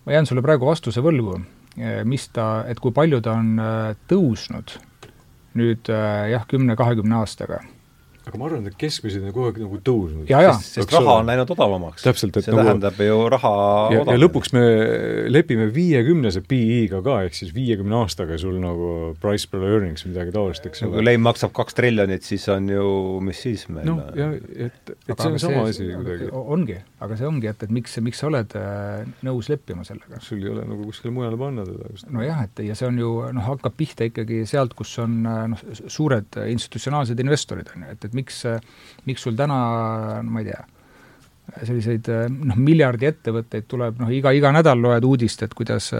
ma 0.06 0.16
jään 0.16 0.26
sulle 0.26 0.42
praegu 0.44 0.66
vastuse 0.66 1.02
võlgu, 1.04 1.40
äh, 1.78 2.02
mis 2.08 2.28
ta, 2.34 2.64
et 2.68 2.80
kui 2.80 2.94
palju 2.94 3.20
ta 3.24 3.36
on 3.40 3.54
äh, 3.58 3.92
tõusnud 4.10 4.78
nüüd 5.58 5.90
äh, 5.92 6.32
jah, 6.32 6.46
kümne-kahekümne 6.48 7.18
aastaga 7.20 7.60
aga 8.22 8.38
ma 8.38 8.46
arvan, 8.46 8.66
et 8.70 8.76
keskmised 8.78 9.24
on 9.24 9.32
kogu 9.34 9.48
aeg 9.50 9.58
nagu 9.64 9.78
tõusnud. 9.82 10.28
sest, 10.30 10.76
sest 10.76 10.92
raha 10.94 11.16
on 11.20 11.30
läinud 11.30 11.50
odavamaks. 11.50 12.04
täpselt, 12.04 12.36
et 12.38 12.46
see 12.46 12.54
nagu, 12.54 12.68
tähendab 12.68 13.00
ju 13.02 13.16
raha 13.32 13.54
ja, 13.94 14.04
ja 14.06 14.18
lõpuks 14.20 14.52
me 14.54 14.62
lepime 15.32 15.66
viiekümnese 15.74 16.44
PI-ga 16.46 17.02
ka, 17.02 17.18
ehk 17.26 17.38
siis 17.38 17.50
viiekümne 17.56 17.98
aastaga 17.98 18.38
sul 18.38 18.60
nagu 18.62 18.92
price 19.22 19.50
per 19.50 19.64
earnings 19.66 20.06
midagi 20.06 20.34
taolist, 20.34 20.68
eks 20.70 20.84
ole. 20.86 20.94
kui 20.96 21.06
leim 21.06 21.24
maksab 21.26 21.54
kaks 21.56 21.78
triljonit, 21.78 22.26
siis 22.26 22.46
on 22.52 22.70
ju, 22.70 22.86
mis 23.26 23.42
siis 23.42 23.66
meil 23.72 23.90
noh, 23.90 24.04
ja 24.18 24.30
et, 24.68 24.94
et 24.94 25.10
aga 25.10 25.18
see 25.18 25.32
on 25.32 25.42
sama 25.42 25.66
asi 25.72 25.88
kuidagi. 25.90 26.30
ongi, 26.32 26.78
aga 27.02 27.18
see 27.18 27.28
ongi, 27.32 27.50
et, 27.50 27.66
et 27.66 27.74
miks, 27.74 27.98
miks 28.06 28.22
sa 28.22 28.30
oled 28.30 28.56
äh, 28.58 29.02
nõus 29.26 29.50
leppima 29.50 29.86
sellega? 29.88 30.22
sul 30.22 30.42
ei 30.44 30.52
ole 30.52 30.68
nagu 30.68 30.86
kuskile 30.86 31.14
mujale 31.14 31.40
panna 31.40 31.66
teda 31.66 31.90
just. 31.90 32.06
nojah, 32.14 32.46
et 32.46 32.64
ja 32.68 32.78
see 32.78 32.86
on 32.92 33.02
ju 33.02 33.12
noh, 33.34 33.50
hakkab 33.50 33.74
pihta 33.82 34.06
ikkagi 34.06 34.44
sealt, 34.46 34.78
kus 34.78 34.94
on 35.02 35.18
äh, 35.26 35.44
noh, 35.56 35.66
suured 35.82 36.38
institutsionaalsed 36.46 37.26
investorid, 37.26 37.74
on 37.74 37.88
ju, 37.88 37.96
et, 37.96 38.08
et 38.08 38.11
miks, 38.16 38.42
miks 39.08 39.26
sul 39.26 39.36
täna, 39.38 39.58
ma 40.22 40.42
ei 40.42 40.50
tea, 40.50 40.62
selliseid 41.62 42.10
noh, 42.32 42.58
miljardi 42.58 43.08
ettevõtteid 43.10 43.68
tuleb 43.68 44.00
noh, 44.02 44.10
iga, 44.14 44.32
iga 44.36 44.52
nädal 44.54 44.80
loed 44.80 45.06
uudist, 45.06 45.42
et 45.44 45.54
kuidas 45.58 45.92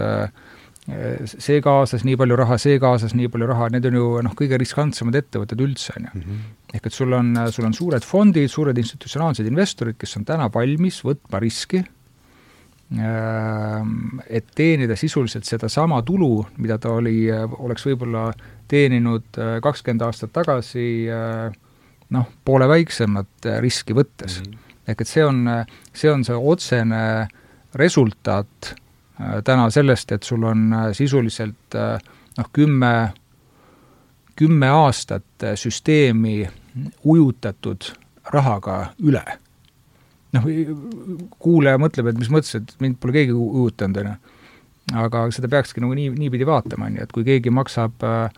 see 0.83 1.61
kaasas 1.63 2.03
nii 2.03 2.17
palju 2.19 2.35
raha, 2.35 2.57
see 2.59 2.75
kaasas 2.81 3.13
nii 3.15 3.29
palju 3.31 3.47
raha, 3.47 3.69
need 3.71 3.85
on 3.87 3.97
ju 3.99 4.07
noh, 4.25 4.33
kõige 4.35 4.59
riskantsemad 4.59 5.15
ettevõtted 5.15 5.61
üldse, 5.63 5.95
on 5.95 6.07
ju. 6.09 6.19
Mhm. 6.19 6.39
ehk 6.73 6.87
et 6.89 6.93
sul 6.93 7.13
on, 7.13 7.35
sul 7.51 7.65
on 7.65 7.73
suured 7.73 8.03
fondid, 8.03 8.49
suured 8.49 8.77
institutsionaalsed 8.77 9.47
investorid, 9.47 9.97
kes 9.97 10.17
on 10.17 10.25
täna 10.25 10.49
valmis 10.51 11.03
võtma 11.05 11.39
riski, 11.39 11.83
et 14.29 14.49
teenida 14.55 14.95
sisuliselt 14.95 15.45
sedasama 15.45 16.01
tulu, 16.05 16.45
mida 16.57 16.77
ta 16.77 16.91
oli, 16.97 17.29
oleks 17.31 17.85
võib-olla 17.87 18.31
teeninud 18.67 19.39
kakskümmend 19.63 20.01
aastat 20.05 20.33
tagasi 20.33 21.07
äh, 21.09 21.53
noh, 22.13 22.29
poole 22.45 22.67
väiksemat 22.69 23.49
äh, 23.49 23.59
riski 23.63 23.95
võttes 23.97 24.39
mm. 24.39 24.51
-hmm. 24.51 24.77
ehk 24.87 25.01
et 25.01 25.09
see 25.09 25.25
on, 25.25 25.43
see 25.93 26.11
on 26.11 26.23
see 26.25 26.37
otsene 26.37 27.27
resultaat 27.75 28.73
äh, 28.73 29.41
täna 29.43 29.69
sellest, 29.69 30.11
et 30.11 30.23
sul 30.23 30.43
on 30.43 30.73
äh, 30.73 30.91
sisuliselt 30.93 31.77
noh, 32.37 32.49
kümme, 32.53 33.13
kümme 34.35 34.69
aastat 34.69 35.47
süsteemi 35.55 36.49
ujutatud 37.03 37.93
rahaga 38.33 38.93
üle. 38.99 39.23
noh, 40.33 40.45
kuulaja 41.39 41.77
mõtleb, 41.77 42.07
et 42.09 42.17
mis 42.17 42.29
mõttes, 42.33 42.55
et 42.57 42.71
mind 42.81 42.97
pole 42.97 43.13
keegi 43.13 43.33
ujutanud, 43.37 43.97
on 43.97 44.07
ju. 44.07 44.15
aga 45.03 45.27
seda 45.31 45.47
peakski 45.47 45.81
nagu 45.81 45.93
nii, 45.93 46.09
niipidi 46.09 46.45
vaatama, 46.45 46.87
on 46.89 46.95
ju, 46.97 47.03
et 47.03 47.11
kui 47.13 47.23
keegi 47.27 47.53
maksab 47.53 48.01
äh, 48.07 48.31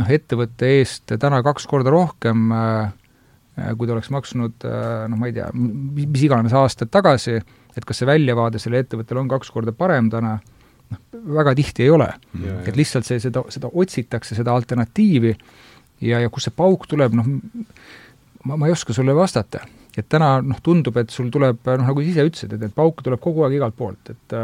noh, 0.00 0.10
ettevõtte 0.16 0.70
eest 0.78 1.14
täna 1.20 1.42
kaks 1.44 1.66
korda 1.70 1.92
rohkem, 1.92 2.52
äh, 2.52 3.72
kui 3.76 3.88
ta 3.88 3.96
oleks 3.96 4.12
maksnud 4.14 4.64
äh, 4.68 5.04
noh, 5.12 5.20
ma 5.20 5.28
ei 5.28 5.36
tea, 5.36 5.50
mis 5.52 6.24
iganes 6.24 6.54
aastad 6.56 6.92
tagasi, 6.92 7.38
et 7.76 7.88
kas 7.88 8.00
see 8.00 8.08
väljavaade 8.08 8.60
sellel 8.62 8.84
ettevõttel 8.84 9.20
on 9.22 9.30
kaks 9.32 9.52
korda 9.52 9.74
parem 9.76 10.10
täna, 10.12 10.38
noh, 10.92 11.02
väga 11.36 11.54
tihti 11.58 11.86
ei 11.86 11.92
ole. 11.92 12.08
et 12.64 12.76
lihtsalt 12.78 13.08
see, 13.08 13.20
seda, 13.22 13.44
seda 13.52 13.70
otsitakse, 13.72 14.36
seda 14.38 14.54
alternatiivi 14.56 15.34
ja, 16.00 16.20
ja 16.20 16.32
kust 16.32 16.48
see 16.48 16.56
pauk 16.56 16.88
tuleb, 16.90 17.16
noh, 17.18 17.28
ma, 18.44 18.56
ma 18.56 18.68
ei 18.68 18.74
oska 18.74 18.96
sulle 18.96 19.14
vastata. 19.16 19.66
et 19.96 20.08
täna 20.08 20.38
noh, 20.40 20.60
tundub, 20.64 20.96
et 20.96 21.12
sul 21.12 21.28
tuleb, 21.32 21.60
noh, 21.68 21.84
nagu 21.84 22.00
sa 22.00 22.08
ise 22.08 22.24
ütlesid, 22.24 22.56
et, 22.56 22.68
et 22.68 22.74
pauke 22.74 23.04
tuleb 23.04 23.20
kogu 23.20 23.44
aeg 23.44 23.60
igalt 23.60 23.76
poolt, 23.76 24.14
et 24.14 24.40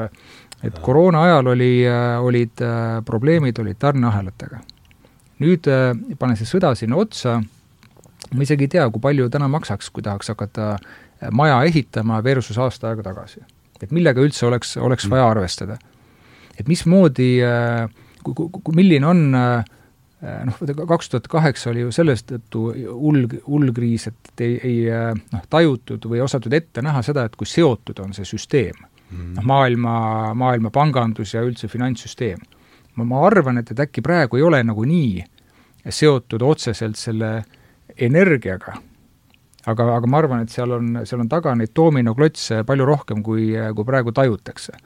et 0.67 0.79
koroona 0.83 1.21
ajal 1.23 1.53
oli, 1.53 1.87
olid 2.19 2.61
probleemid, 3.07 3.61
olid 3.63 3.79
tarneahelatega 3.79 4.59
nüüd 5.43 5.69
äh, 5.71 5.93
pane 6.19 6.37
see 6.39 6.49
sõda 6.49 6.75
sinna 6.79 6.99
otsa, 7.01 7.39
ma 8.33 8.45
isegi 8.45 8.67
ei 8.67 8.75
tea, 8.77 8.89
kui 8.93 9.03
palju 9.03 9.29
täna 9.33 9.49
maksaks, 9.51 9.93
kui 9.95 10.05
tahaks 10.07 10.33
hakata 10.33 10.75
äh, 10.75 11.31
maja 11.35 11.61
ehitama 11.69 12.21
versus 12.25 12.59
aasta 12.59 12.93
aega 12.93 13.07
tagasi. 13.11 13.45
et 13.79 13.93
millega 13.95 14.21
üldse 14.21 14.47
oleks, 14.47 14.77
oleks 14.77 15.07
mm. 15.07 15.15
vaja 15.15 15.31
arvestada. 15.31 15.79
et 16.59 16.69
mismoodi, 16.69 17.33
äh, 17.47 17.89
milline 18.75 19.07
on 19.07 19.25
noh, 19.31 20.57
kaks 20.91 21.09
tuhat 21.09 21.29
kaheksa 21.31 21.71
oli 21.71 21.85
ju 21.85 21.93
selles 21.95 22.25
tõttu 22.27 22.65
hull, 22.75 23.29
hull 23.47 23.71
kriis, 23.73 24.09
et 24.11 24.43
ei, 24.43 24.57
ei 24.67 25.15
noh, 25.15 25.45
tajutud 25.51 26.09
või 26.11 26.21
osatud 26.25 26.53
ette 26.53 26.83
näha 26.83 27.05
seda, 27.07 27.29
et 27.29 27.37
kui 27.39 27.47
seotud 27.47 28.03
on 28.03 28.11
see 28.17 28.27
süsteem 28.27 28.75
mm.. 28.75 29.37
noh, 29.39 29.47
maailma, 29.47 29.95
maailma 30.35 30.75
pangandus 30.75 31.37
ja 31.37 31.45
üldse 31.47 31.71
finantssüsteem 31.71 32.43
ma, 32.99 33.07
ma 33.07 33.25
arvan, 33.29 33.63
et, 33.63 33.73
et 33.73 33.87
äkki 33.87 34.05
praegu 34.05 34.39
ei 34.39 34.45
ole 34.47 34.61
nagu 34.67 34.85
nii 34.89 35.25
seotud 35.89 36.43
otseselt 36.45 36.99
selle 36.99 37.31
energiaga, 37.97 38.75
aga, 39.67 39.87
aga 39.97 40.11
ma 40.11 40.21
arvan, 40.21 40.45
et 40.45 40.53
seal 40.53 40.75
on, 40.77 41.01
seal 41.09 41.23
on 41.25 41.31
taga 41.31 41.55
neid 41.57 41.73
doominoklotse 41.77 42.63
palju 42.69 42.87
rohkem, 42.89 43.23
kui, 43.25 43.51
kui 43.75 43.89
praegu 43.89 44.13
tajutakse. 44.13 44.77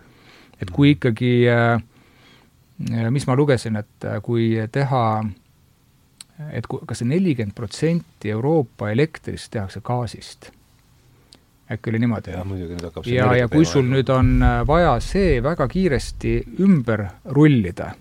et 0.63 0.71
kui 0.71 0.93
ikkagi, 0.95 1.33
mis 3.11 3.27
ma 3.27 3.35
lugesin, 3.35 3.77
et 3.81 4.07
kui 4.23 4.53
teha 4.73 5.05
et 6.51 6.67
ku, 6.67 6.81
kas 6.87 7.03
see 7.03 7.11
nelikümmend 7.11 7.55
protsenti 7.57 8.33
Euroopa 8.33 8.91
elektrist 8.93 9.53
tehakse 9.53 9.83
gaasist. 9.85 10.51
Äkki 11.73 11.91
oli 11.93 12.01
niimoodi? 12.03 12.35
ja 12.35 12.45
muidugi 12.47 12.77
nüüd 12.77 12.87
hakkab 12.89 13.09
ja, 13.11 13.29
ja 13.37 13.49
kui 13.53 13.67
sul 13.69 13.89
nüüd 13.91 14.13
on 14.13 14.35
äh, 14.43 14.61
vaja 14.69 14.95
see 15.05 15.41
väga 15.45 15.67
kiiresti 15.71 16.35
ümber 16.65 17.07
rullida, 17.37 17.93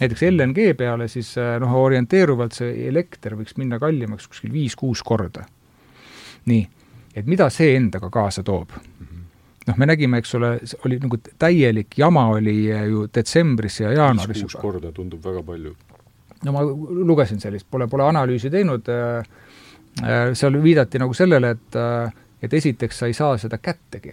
näiteks 0.00 0.26
LNG 0.30 0.72
peale, 0.78 1.08
siis 1.12 1.34
äh, 1.40 1.56
noh, 1.62 1.74
orienteeruvalt 1.82 2.58
see 2.58 2.86
elekter 2.88 3.36
võiks 3.38 3.58
minna 3.60 3.80
kallimaks 3.82 4.28
kuskil 4.30 4.52
viis-kuus 4.54 5.04
korda. 5.06 5.46
nii, 6.50 6.66
et 7.14 7.26
mida 7.26 7.50
see 7.50 7.76
endaga 7.76 8.10
kaasa 8.10 8.44
toob? 8.46 8.76
-hmm 8.76 9.08
noh, 9.62 9.76
me 9.78 9.86
nägime, 9.86 10.18
eks 10.18 10.34
ole, 10.34 10.48
oli 10.86 10.96
nagu 10.98 11.16
täielik 11.38 11.94
jama 11.94 12.24
oli 12.34 12.56
ju 12.66 13.04
detsembris 13.14 13.76
ja 13.80 13.92
jaanuaris 13.94 14.42
viis-kuus 14.42 14.56
korda 14.58 14.90
tundub 14.90 15.22
väga 15.22 15.42
palju 15.46 15.76
no 16.44 16.54
ma 16.54 16.62
lugesin 17.06 17.40
sellist, 17.42 17.66
pole, 17.70 17.88
pole 17.90 18.06
analüüsi 18.06 18.50
teinud, 18.52 18.88
äh, 18.90 19.22
äh, 20.02 20.32
seal 20.38 20.58
viidati 20.62 21.00
nagu 21.02 21.14
sellele, 21.16 21.54
et 21.56 21.78
äh, 21.78 22.21
et 22.42 22.54
esiteks 22.54 22.98
sa 22.98 23.08
ei 23.10 23.16
saa 23.16 23.38
seda 23.38 23.58
kättegi 23.58 24.12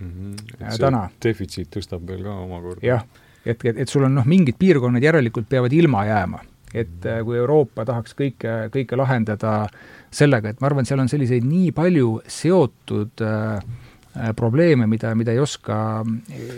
mm. 0.00 0.10
-hmm. 0.10 0.78
täna. 0.78 1.08
defitsiit 1.24 1.76
tõstab 1.76 2.06
veel 2.06 2.22
ka 2.22 2.36
omakorda. 2.44 2.86
jah, 2.86 3.04
et, 3.44 3.64
et, 3.64 3.76
et 3.76 3.88
sul 3.88 4.04
on 4.04 4.14
noh, 4.14 4.26
mingid 4.26 4.58
piirkonnad 4.58 5.02
järelikult 5.02 5.48
peavad 5.48 5.72
ilma 5.72 6.04
jääma. 6.04 6.40
et 6.74 7.04
mhm. 7.04 7.24
kui 7.24 7.36
Euroopa 7.36 7.84
tahaks 7.84 8.14
kõike, 8.14 8.70
kõike 8.70 8.96
lahendada 8.96 9.66
sellega, 10.10 10.48
et 10.48 10.60
ma 10.60 10.66
arvan, 10.66 10.86
seal 10.86 11.00
on 11.00 11.08
selliseid 11.08 11.44
nii 11.44 11.72
palju 11.72 12.20
seotud 12.26 13.22
äh, 13.26 13.62
Äh, 14.16 14.32
probleeme, 14.34 14.88
mida, 14.90 15.12
mida 15.14 15.30
ei 15.30 15.38
oska 15.38 16.02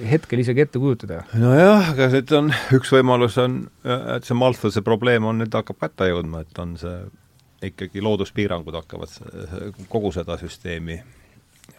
hetkel 0.09 0.41
isegi 0.41 0.63
ette 0.65 0.81
kujutada. 0.81 1.19
nojah, 1.37 1.91
aga 1.91 2.07
nüüd 2.15 2.31
on, 2.33 2.47
üks 2.73 2.93
võimalus 2.95 3.35
on, 3.43 3.59
et 3.85 4.25
see 4.25 4.37
Malthuse 4.41 4.81
probleem 4.87 5.27
on, 5.29 5.37
nüüd 5.43 5.53
hakkab 5.53 5.77
kätte 5.83 6.09
jõudma, 6.09 6.47
et 6.47 6.61
on 6.63 6.73
see 6.81 6.95
ikkagi 7.63 8.03
looduspiirangud 8.03 8.75
hakkavad 8.81 9.83
kogu 9.93 10.13
seda 10.15 10.37
süsteemi, 10.41 10.99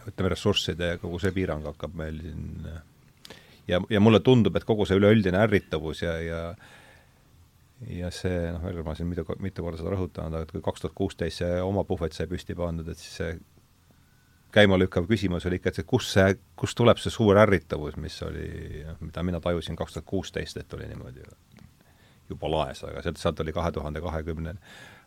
ütleme, 0.08 0.32
ressursside 0.32 0.98
kogu 1.02 1.20
see 1.20 1.34
piirang 1.36 1.66
hakkab 1.68 1.96
meil 2.00 2.22
siin 2.24 2.68
ja, 3.68 3.82
ja 3.90 4.00
mulle 4.00 4.20
tundub, 4.20 4.56
et 4.56 4.68
kogu 4.68 4.88
see 4.88 4.98
üleüldine 5.00 5.42
ärritavus 5.44 6.04
ja, 6.04 6.18
ja 6.22 6.42
ja 7.90 8.12
see, 8.16 8.52
noh, 8.54 8.62
veel 8.64 8.78
kord 8.80 8.88
ma 8.88 8.94
siin 8.96 9.10
mitu, 9.10 9.26
mitu 9.44 9.64
korda 9.66 9.82
seda 9.82 9.92
rõhutanud, 9.92 10.38
aga 10.38 10.48
et 10.48 10.54
kui 10.56 10.64
kaks 10.64 10.84
tuhat 10.84 10.96
kuusteist 10.96 11.42
see 11.42 11.58
oma 11.64 11.84
puhvet 11.88 12.16
sai 12.16 12.30
püsti 12.32 12.56
pandud, 12.56 12.88
et 12.88 13.00
siis 13.00 13.18
see 13.20 13.34
käimalükkav 14.54 15.08
küsimus 15.10 15.48
oli 15.50 15.58
ikka, 15.60 15.72
et 15.74 15.82
see, 15.82 15.88
kus 15.90 16.12
see, 16.14 16.38
kust 16.60 16.78
tuleb 16.80 17.02
see 17.02 17.12
suur 17.12 17.40
ärritavus, 17.42 17.98
mis 18.00 18.20
oli, 18.24 18.48
noh, 18.88 19.02
mida 19.04 19.26
mina 19.26 19.42
tajusin 19.44 19.76
kaks 19.80 19.98
tuhat 19.98 20.08
kuusteist, 20.08 20.62
et 20.62 20.78
oli 20.78 20.88
niimoodi 20.92 21.26
juba 22.30 22.52
laes, 22.54 22.84
aga 22.88 23.04
sealt, 23.04 23.20
sealt 23.20 23.44
oli 23.44 23.56
kahe 23.56 23.72
tuhande 23.76 24.02
kahekümne 24.04 24.56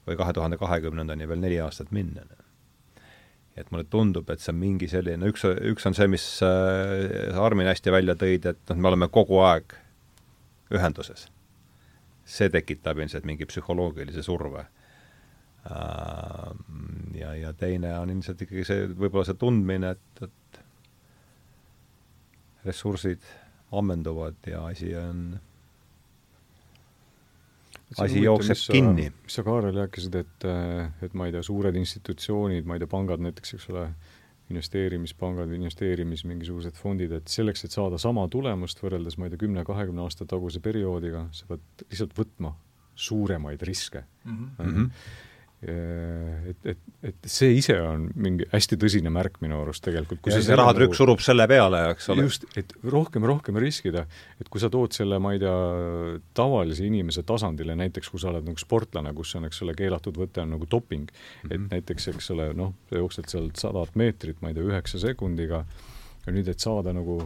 või 0.06 0.18
kahe 0.18 0.32
tuhande 0.32 0.58
kahekümnendani 0.60 1.28
veel 1.28 1.40
neli 1.42 1.60
aastat 1.60 1.90
minna. 1.90 2.26
et 3.56 3.70
mulle 3.70 3.84
tundub, 3.84 4.30
et 4.30 4.40
see 4.40 4.52
on 4.52 4.58
mingi 4.60 4.88
selline, 4.88 5.26
üks, 5.32 5.44
üks 5.44 5.86
on 5.88 5.94
see, 5.96 6.06
mis 6.12 6.24
äh, 6.44 7.32
sa, 7.32 7.44
Armin, 7.44 7.66
hästi 7.66 7.92
välja 7.92 8.14
tõid, 8.14 8.44
et 8.46 8.60
noh, 8.68 8.76
me 8.76 8.88
oleme 8.92 9.08
kogu 9.08 9.40
aeg 9.40 9.72
ühenduses. 10.70 11.28
see 12.24 12.50
tekitab 12.50 12.98
ilmselt 12.98 13.24
mingi 13.24 13.46
psühholoogilise 13.46 14.22
surve 14.22 14.66
Äh, 15.70 16.54
ja, 17.14 17.34
ja 17.34 17.52
teine 17.52 17.98
on 17.98 18.10
ilmselt 18.10 18.42
ikkagi 18.44 18.64
see, 18.66 18.84
võib-olla 18.94 19.26
see 19.26 19.38
tundmine, 19.40 19.96
et, 19.96 20.22
et 20.22 20.60
ressursid 22.66 23.24
ammenduvad 23.74 24.46
ja 24.46 24.62
asi 24.70 24.92
on, 24.98 25.40
asi 28.02 28.22
jookseb 28.22 28.56
mis 28.56 28.66
kinni. 28.72 29.08
mis 29.22 29.38
sa, 29.38 29.44
Kaarel, 29.46 29.74
rääkisid, 29.76 30.18
et, 30.18 30.46
et 31.06 31.14
ma 31.14 31.28
ei 31.28 31.34
tea, 31.34 31.42
suured 31.46 31.76
institutsioonid, 31.78 32.66
ma 32.66 32.76
ei 32.76 32.82
tea, 32.82 32.90
pangad 32.90 33.22
näiteks, 33.22 33.56
eks 33.58 33.68
ole, 33.72 33.86
investeerimispangad, 34.50 35.50
investeerimis 35.56 36.22
mingisugused 36.28 36.76
fondid, 36.78 37.14
et 37.16 37.30
selleks, 37.30 37.64
et 37.66 37.74
saada 37.74 37.98
sama 37.98 38.28
tulemust 38.30 38.82
võrreldes, 38.82 39.18
ma 39.18 39.26
ei 39.26 39.34
tea, 39.34 39.42
kümne-kahekümne 39.42 40.04
aasta 40.04 40.26
taguse 40.28 40.62
perioodiga, 40.62 41.24
sa 41.34 41.48
pead 41.50 41.86
lihtsalt 41.86 42.14
võtma 42.18 42.52
suuremaid 42.96 43.62
riske 43.66 44.04
mm. 44.24 44.44
-hmm 44.58 44.92
et, 45.64 46.66
et, 46.68 46.80
et 47.08 47.28
see 47.30 47.54
ise 47.56 47.74
on 47.80 48.02
mingi 48.20 48.44
hästi 48.50 48.76
tõsine 48.80 49.08
märk 49.12 49.38
minu 49.40 49.56
arust 49.62 49.80
tegelikult. 49.86 50.20
ja 50.28 50.36
see, 50.36 50.44
see 50.50 50.58
rahatrükk 50.58 50.92
nagu, 50.92 50.98
surub 50.98 51.22
selle 51.24 51.46
peale, 51.48 51.80
eks 51.94 52.10
ole. 52.12 52.26
just, 52.28 52.44
et 52.60 52.74
rohkem 52.84 53.24
rohkem 53.26 53.56
riskida, 53.62 54.04
et 54.40 54.50
kui 54.52 54.60
sa 54.60 54.68
tood 54.72 54.92
selle, 54.96 55.18
ma 55.22 55.32
ei 55.32 55.40
tea, 55.40 55.56
tavalise 56.36 56.84
inimese 56.84 57.24
tasandile, 57.26 57.76
näiteks 57.80 58.12
kui 58.12 58.20
sa 58.20 58.28
oled 58.34 58.44
nagu 58.46 58.60
sportlane, 58.60 59.14
kus 59.16 59.32
on, 59.40 59.48
eks 59.48 59.64
ole, 59.64 59.74
keelatud 59.78 60.20
võte 60.20 60.44
on 60.44 60.52
nagu 60.58 60.68
doping 60.70 61.08
mm, 61.08 61.48
-hmm. 61.48 61.54
et 61.54 61.76
näiteks, 61.78 62.12
eks 62.12 62.30
ole, 62.36 62.52
noh, 62.56 62.76
sa 62.90 63.00
jooksed 63.00 63.32
sealt 63.32 63.56
sadat 63.56 63.96
meetrit, 63.96 64.42
ma 64.44 64.52
ei 64.52 64.60
tea, 64.60 64.68
üheksa 64.68 65.00
sekundiga, 65.00 65.64
ja 66.26 66.36
nüüd, 66.36 66.52
et 66.52 66.60
saada 66.60 66.92
nagu 66.92 67.22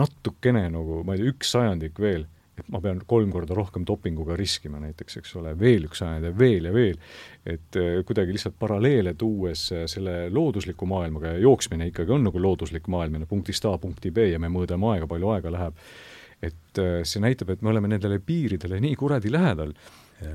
natukene 0.00 0.64
nagu, 0.72 1.02
ma 1.04 1.12
ei 1.12 1.20
tea, 1.20 1.34
üks 1.36 1.52
sajandik 1.52 2.00
veel 2.00 2.24
et 2.58 2.68
ma 2.72 2.80
pean 2.84 3.00
kolm 3.08 3.30
korda 3.32 3.56
rohkem 3.56 3.84
dopinguga 3.88 4.36
riskima 4.36 4.80
näiteks, 4.82 5.16
eks 5.22 5.34
ole, 5.40 5.54
veel 5.58 5.86
üks 5.88 6.02
ja 6.04 6.32
veel 6.36 6.68
ja 6.68 6.72
veel, 6.74 6.98
et 7.48 7.80
äh, 7.80 8.02
kuidagi 8.06 8.36
lihtsalt 8.36 8.58
paralleele 8.60 9.14
tuues 9.18 9.64
äh, 9.72 9.86
selle 9.90 10.28
loodusliku 10.30 10.86
maailmaga 10.88 11.36
ja 11.36 11.44
jooksmine 11.46 11.88
ikkagi 11.90 12.12
on 12.12 12.28
nagu 12.28 12.42
looduslik 12.42 12.88
maailm 12.92 13.22
ja 13.22 13.30
punktist 13.30 13.64
A 13.68 13.76
punkti 13.80 14.12
B 14.12 14.28
ja 14.32 14.42
me 14.42 14.52
mõõdame 14.52 14.92
aega, 14.92 15.08
palju 15.08 15.32
aega 15.32 15.54
läheb, 15.56 15.82
et 16.42 16.82
äh, 16.82 17.00
see 17.08 17.24
näitab, 17.24 17.54
et 17.54 17.64
me 17.64 17.72
oleme 17.72 17.88
nendele 17.94 18.20
piiridele 18.20 18.80
nii 18.84 18.96
kuradi 19.00 19.32
lähedal 19.32 19.76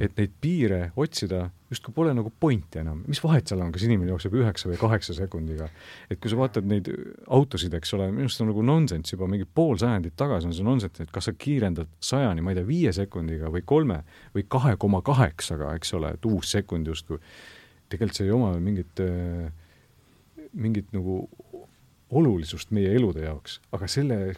et 0.03 0.17
neid 0.17 0.33
piire 0.41 0.79
otsida 0.99 1.47
justkui 1.71 1.93
pole 1.93 2.13
nagu 2.15 2.31
pointi 2.39 2.79
enam, 2.79 3.01
mis 3.09 3.19
vahet 3.23 3.49
seal 3.49 3.61
on, 3.63 3.71
kas 3.75 3.83
inimene 3.87 4.13
jookseb 4.13 4.35
üheksa 4.39 4.69
või 4.69 4.77
kaheksa 4.79 5.15
sekundiga. 5.17 5.67
et 6.09 6.19
kui 6.23 6.31
sa 6.31 6.39
vaatad 6.39 6.67
neid 6.67 6.87
autosid, 7.27 7.73
eks 7.75 7.93
ole, 7.97 8.07
minu 8.11 8.27
arust 8.27 8.43
on 8.43 8.51
nagu 8.51 8.63
nonsenss 8.63 9.13
juba 9.13 9.27
mingi 9.27 9.45
pool 9.45 9.75
sajandit 9.79 10.15
tagasi 10.19 10.47
on 10.47 10.55
see 10.55 10.67
nonsenss, 10.67 11.03
et 11.03 11.11
kas 11.11 11.27
sa 11.27 11.35
kiirendad 11.35 11.91
sajani, 11.99 12.41
ma 12.41 12.53
ei 12.53 12.59
tea, 12.59 12.67
viie 12.67 12.93
sekundiga 12.95 13.51
või 13.53 13.65
kolme 13.67 14.01
või 14.35 14.47
kahe 14.47 14.77
koma 14.79 15.03
kaheksaga, 15.05 15.73
eks 15.79 15.93
ole, 15.99 16.13
et 16.15 16.29
uus 16.29 16.55
sekund 16.55 16.87
justkui, 16.87 17.19
tegelikult 17.91 18.21
see 18.21 18.29
ei 18.29 18.35
oma 18.35 18.53
mingit, 18.63 19.03
mingit 20.55 20.95
nagu 20.95 21.25
olulisust 22.15 22.71
meie 22.71 22.93
elude 22.95 23.25
jaoks, 23.25 23.59
aga 23.75 23.89
selle 23.91 24.37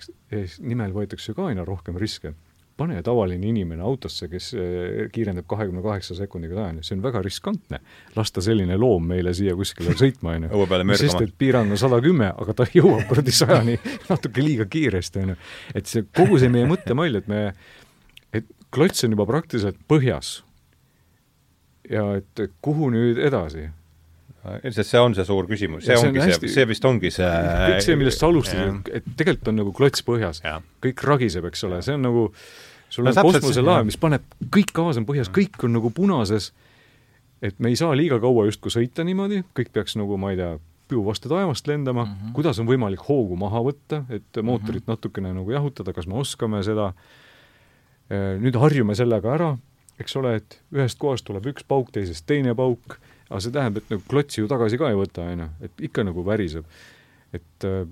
nimel 0.66 0.96
võetakse 0.96 1.36
ka 1.38 1.52
aina 1.52 1.66
rohkem 1.68 2.00
riske 2.02 2.34
pane 2.80 3.02
tavaline 3.04 3.48
inimene 3.50 3.84
autosse, 3.84 4.30
kes 4.32 4.50
eh, 4.56 5.08
kiirendab 5.12 5.48
kahekümne 5.50 5.84
kaheksa 5.84 6.16
sekundiga 6.18 6.56
sajani, 6.62 6.84
see 6.86 6.96
on 6.96 7.04
väga 7.04 7.22
riskantne. 7.26 7.82
lasta 8.16 8.44
selline 8.44 8.78
loom 8.80 9.10
meile 9.12 9.34
siia 9.36 9.56
kuskile 9.60 9.96
sõitma, 10.00 10.38
on 10.38 10.48
ju. 10.48 10.96
sest 11.02 11.22
et 11.26 11.34
piirang 11.38 11.72
on 11.76 11.82
sada 11.82 12.00
kümme, 12.04 12.32
aga 12.32 12.56
ta 12.56 12.68
jõuab 12.74 13.08
kuradi 13.10 13.36
sajani 13.36 13.80
natuke 14.10 14.46
liiga 14.46 14.70
kiiresti, 14.72 15.26
on 15.26 15.34
ju. 15.34 15.40
et 15.76 15.92
see, 15.92 16.06
kogu 16.16 16.40
see 16.40 16.52
meie 16.54 16.70
mõttemall, 16.70 17.20
et 17.20 17.28
me, 17.32 17.42
et 18.36 18.48
klots 18.72 19.04
on 19.08 19.18
juba 19.18 19.28
praktiliselt 19.30 19.82
põhjas. 19.90 20.40
ja 21.90 22.06
et 22.22 22.48
kuhu 22.62 22.92
nüüd 22.94 23.20
edasi 23.26 23.70
ilmselt 24.64 24.88
see 24.88 25.02
on 25.04 25.16
see 25.18 25.26
suur 25.28 25.48
küsimus, 25.50 25.84
see, 25.86 25.98
see 25.98 26.08
ongi 26.08 26.24
hästi, 26.24 26.48
see, 26.48 26.56
see 26.62 26.68
vist 26.70 26.86
ongi 26.88 27.12
see 27.12 27.28
kõik 27.28 27.86
see, 27.86 28.00
millest 28.00 28.22
sa 28.24 28.30
alustasid, 28.30 28.92
et 29.00 29.08
tegelikult 29.20 29.52
on 29.52 29.60
nagu 29.64 29.74
klots 29.76 30.06
põhjas, 30.08 30.42
kõik 30.86 31.04
ragiseb, 31.08 31.48
eks 31.52 31.66
ole, 31.68 31.82
see 31.86 31.98
on 32.00 32.06
nagu 32.08 32.26
sul 32.90 33.06
on 33.06 33.14
no, 33.14 33.26
kosmoselaev, 33.28 33.86
mis 33.88 34.00
paneb, 34.00 34.26
kõik 34.54 34.74
gaas 34.76 35.00
on 35.00 35.06
põhjas, 35.10 35.30
kõik 35.34 35.60
on 35.66 35.76
nagu 35.78 35.92
punases, 35.94 36.52
et 37.46 37.60
me 37.62 37.72
ei 37.72 37.78
saa 37.80 37.94
liiga 37.98 38.20
kaua 38.22 38.48
justkui 38.50 38.74
sõita 38.74 39.06
niimoodi, 39.08 39.44
kõik 39.58 39.72
peaks 39.76 39.96
nagu, 40.00 40.18
ma 40.22 40.34
ei 40.34 40.40
tea, 40.40 40.56
puu 40.90 41.04
vastu 41.06 41.30
taevast 41.30 41.68
lendama. 41.70 42.06
Mm, 42.06 42.12
-hmm. 42.12 42.34
kuidas 42.34 42.60
on 42.60 42.68
võimalik 42.68 43.04
hoogu 43.06 43.36
maha 43.38 43.62
võtta, 43.62 44.04
et 44.10 44.42
mootorit 44.42 44.82
mm 44.82 44.86
-hmm. 44.86 44.88
natukene 44.88 45.34
nagu 45.34 45.52
jahutada, 45.52 45.94
kas 45.94 46.08
me 46.08 46.18
oskame 46.18 46.64
seda, 46.64 46.94
äh, 48.10 48.40
nüüd 48.42 48.58
harjume 48.58 48.96
sellega 48.96 49.34
ära, 49.34 49.58
eks 50.00 50.16
ole, 50.16 50.36
et 50.36 50.62
ühest 50.74 50.98
kohast 50.98 51.26
tuleb 51.26 51.46
üks 51.46 51.64
pauk, 51.68 51.92
teisest 51.92 52.26
teine 52.26 52.56
pauk, 52.56 52.98
aga 53.30 53.42
see 53.46 53.54
tähendab, 53.54 53.84
et 53.84 53.94
nagu 53.96 54.08
klotsi 54.10 54.42
ju 54.42 54.50
tagasi 54.50 54.80
ka 54.82 54.90
ei 54.90 54.98
võta, 54.98 55.28
on 55.30 55.46
ju, 55.46 55.52
et 55.68 55.86
ikka 55.90 56.08
nagu 56.08 56.26
väriseb 56.26 56.66
et 57.36 57.66
äh, 57.68 57.84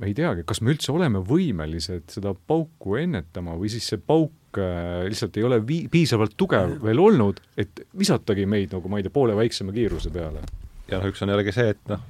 ma 0.00 0.08
ei 0.08 0.14
teagi, 0.16 0.44
kas 0.48 0.60
me 0.60 0.72
üldse 0.74 0.92
oleme 0.92 1.22
võimelised 1.24 2.12
seda 2.12 2.34
pauku 2.34 2.98
ennetama 3.00 3.56
või 3.58 3.70
siis 3.72 3.86
see 3.88 4.00
pauk 4.00 4.60
äh, 4.60 5.06
lihtsalt 5.08 5.38
ei 5.40 5.46
ole 5.48 5.62
vii-, 5.64 5.86
piisavalt 5.92 6.36
tugev 6.38 6.76
veel 6.84 7.00
olnud, 7.00 7.40
et 7.60 7.84
visatagi 7.98 8.44
meid 8.48 8.76
nagu 8.76 8.92
ma 8.92 9.00
ei 9.00 9.06
tea, 9.06 9.14
poole 9.14 9.36
väiksema 9.38 9.74
kiiruse 9.74 10.12
peale. 10.12 10.44
ja 10.90 11.00
noh, 11.00 11.08
üks 11.08 11.24
on 11.24 11.32
jällegi 11.32 11.56
see, 11.56 11.72
et 11.72 11.82
noh, 11.92 12.04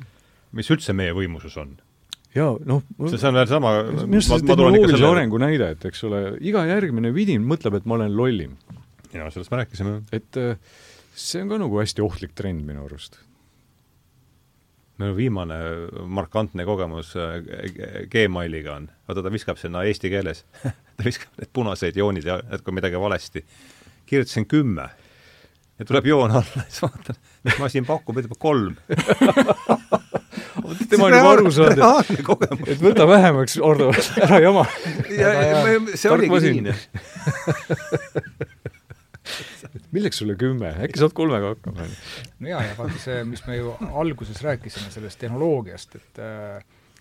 mis 0.59 0.71
üldse 0.75 0.97
meie 0.97 1.15
võimuses 1.17 1.55
on 1.63 1.77
jaa, 2.35 2.57
noh 2.67 2.83
see, 3.07 3.23
on 3.29 3.39
veel 3.39 3.51
sama 3.51 3.77
minu 3.93 4.19
arust 4.19 4.35
see 4.35 4.47
tehnoloogilise 4.49 4.99
selle... 4.99 5.15
arengu 5.15 5.43
näide, 5.43 5.75
et 5.77 5.91
eks 5.93 6.07
ole, 6.09 6.25
iga 6.43 6.65
järgmine 6.67 7.15
vidin 7.15 7.47
mõtleb, 7.47 7.79
et 7.79 7.87
ma 7.87 8.01
olen 8.01 8.17
lollim. 8.17 8.57
jaa, 9.13 9.31
sellest 9.31 9.55
me 9.55 9.63
rääkisime. 9.63 10.01
et 10.19 10.41
äh, 10.41 10.57
see 11.15 11.43
on 11.43 11.53
ka 11.53 11.61
nagu 11.61 11.79
hästi 11.81 12.03
ohtlik 12.05 12.35
trend 12.39 12.65
minu 12.67 12.87
arust. 12.87 13.19
Minu 15.01 15.17
viimane 15.17 15.59
markantne 16.07 16.65
kogemus 16.69 17.15
äh, 17.19 17.39
Gmailiga 18.13 18.77
on, 18.77 18.89
vaata 19.09 19.25
ta 19.25 19.33
viskab 19.33 19.61
sinna 19.61 19.85
eesti 19.89 20.13
keeles. 20.13 20.45
Ta 20.93 21.07
viskab 21.07 21.39
need 21.41 21.49
punased 21.57 21.97
joonid 21.97 22.27
ja 22.29 22.37
et 22.53 22.61
kui 22.61 22.75
midagi 22.77 23.01
valesti. 23.01 23.41
Kirjutasin 24.07 24.45
kümme. 24.45 24.91
Ja 25.81 25.87
tuleb 25.89 26.07
joon 26.07 26.35
alla, 26.37 26.65
siis 26.69 26.83
vaatan, 26.85 27.17
mis 27.49 27.57
masin 27.63 27.89
pakub, 27.89 28.21
ütleb 28.21 28.37
kolm. 28.39 28.77
Tema 30.93 31.07
on 31.09 31.15
juba 31.15 31.31
aru 31.33 31.51
saanud, 31.53 31.81
et, 31.81 32.53
et 32.75 32.81
võta 32.81 33.07
vähemaks, 33.09 33.57
Ordo, 33.65 33.89
ära 34.21 34.39
jama. 34.41 34.65
see 35.97 36.13
oligi 36.13 36.61
nii 36.61 36.75
milleks 39.93 40.23
sulle 40.23 40.37
kümme, 40.41 40.73
äkki 40.85 41.01
saad 41.01 41.15
kolmega 41.17 41.53
hakkama? 41.55 41.87
no 42.41 42.53
jaa, 42.53 42.63
ja 42.67 42.77
vaata 42.79 43.01
see, 43.01 43.23
mis 43.29 43.45
me 43.49 43.59
ju 43.59 43.75
alguses 43.91 44.41
rääkisime 44.45 44.93
sellest 44.95 45.21
tehnoloogiast, 45.23 45.99
et 46.01 46.23